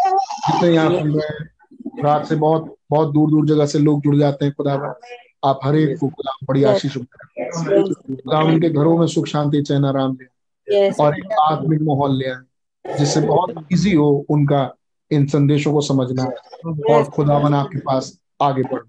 जितने 0.47 0.69
यहाँ 0.73 0.99
सुन 0.99 1.13
रहे 1.15 1.27
हैं 1.27 2.03
रात 2.03 2.25
से 2.25 2.35
बहुत 2.35 2.75
बहुत 2.91 3.13
दूर 3.13 3.29
दूर 3.31 3.45
जगह 3.47 3.65
से 3.65 3.79
लोग 3.79 4.01
जुड़ 4.01 4.15
जाते 4.17 4.45
हैं 4.45 4.53
खुदा 4.53 4.73
आप 5.43 5.59
हर 5.63 5.75
एक 5.75 5.97
को 5.99 6.07
खुदा 6.07 6.35
बड़ी 6.47 6.63
आशीष 6.63 6.97
खुदा 6.97 8.41
उनके 8.41 8.69
घरों 8.69 8.97
में 8.97 9.07
सुख 9.07 9.25
शांति 9.27 9.61
चैन 9.61 9.85
आराम 9.85 10.15
दे। 10.15 10.89
और 11.01 11.17
एक 11.17 11.31
आत्मिक 11.41 11.81
माहौल 11.81 12.17
ले 12.17 12.29
आए 12.29 12.97
जिससे 12.97 13.21
बहुत 13.21 13.65
इजी 13.71 13.93
हो 13.95 14.09
उनका 14.29 14.61
इन 15.11 15.25
संदेशों 15.27 15.73
को 15.73 15.81
समझना 15.81 16.23
और 16.89 17.03
खुदावन 17.15 17.53
आपके 17.53 17.79
पास 17.79 18.17
आगे 18.41 18.63
बढ़ 18.63 18.81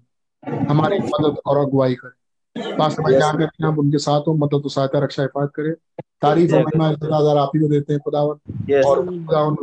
हमारी 0.69 0.99
मदद 0.99 1.37
और 1.45 1.57
अगुवाई 1.57 1.95
करे। 1.95 2.21
पास्टर 2.55 3.03
भाई 3.03 3.13
जहाँ 3.13 3.37
करते 3.37 3.63
हैं 3.63 3.71
आप 3.71 3.79
उनके 3.79 3.97
साथ 3.97 4.27
हो 4.27 4.33
मदद 4.37 4.61
और 4.63 4.69
सहायता 4.69 4.99
रक्षा 4.99 5.23
हिफाजत 5.23 5.51
करे। 5.55 5.71
तारीफ़ 6.21 6.53
और 6.55 6.61
महिमा 6.61 6.89
इज़्ज़त 6.89 7.37
आप 7.37 7.51
ही 7.55 7.61
को 7.61 7.67
देते 7.69 7.93
हैं 7.93 8.01
खुदावन 8.01 8.83
और 8.83 9.05
खुदावन 9.05 9.55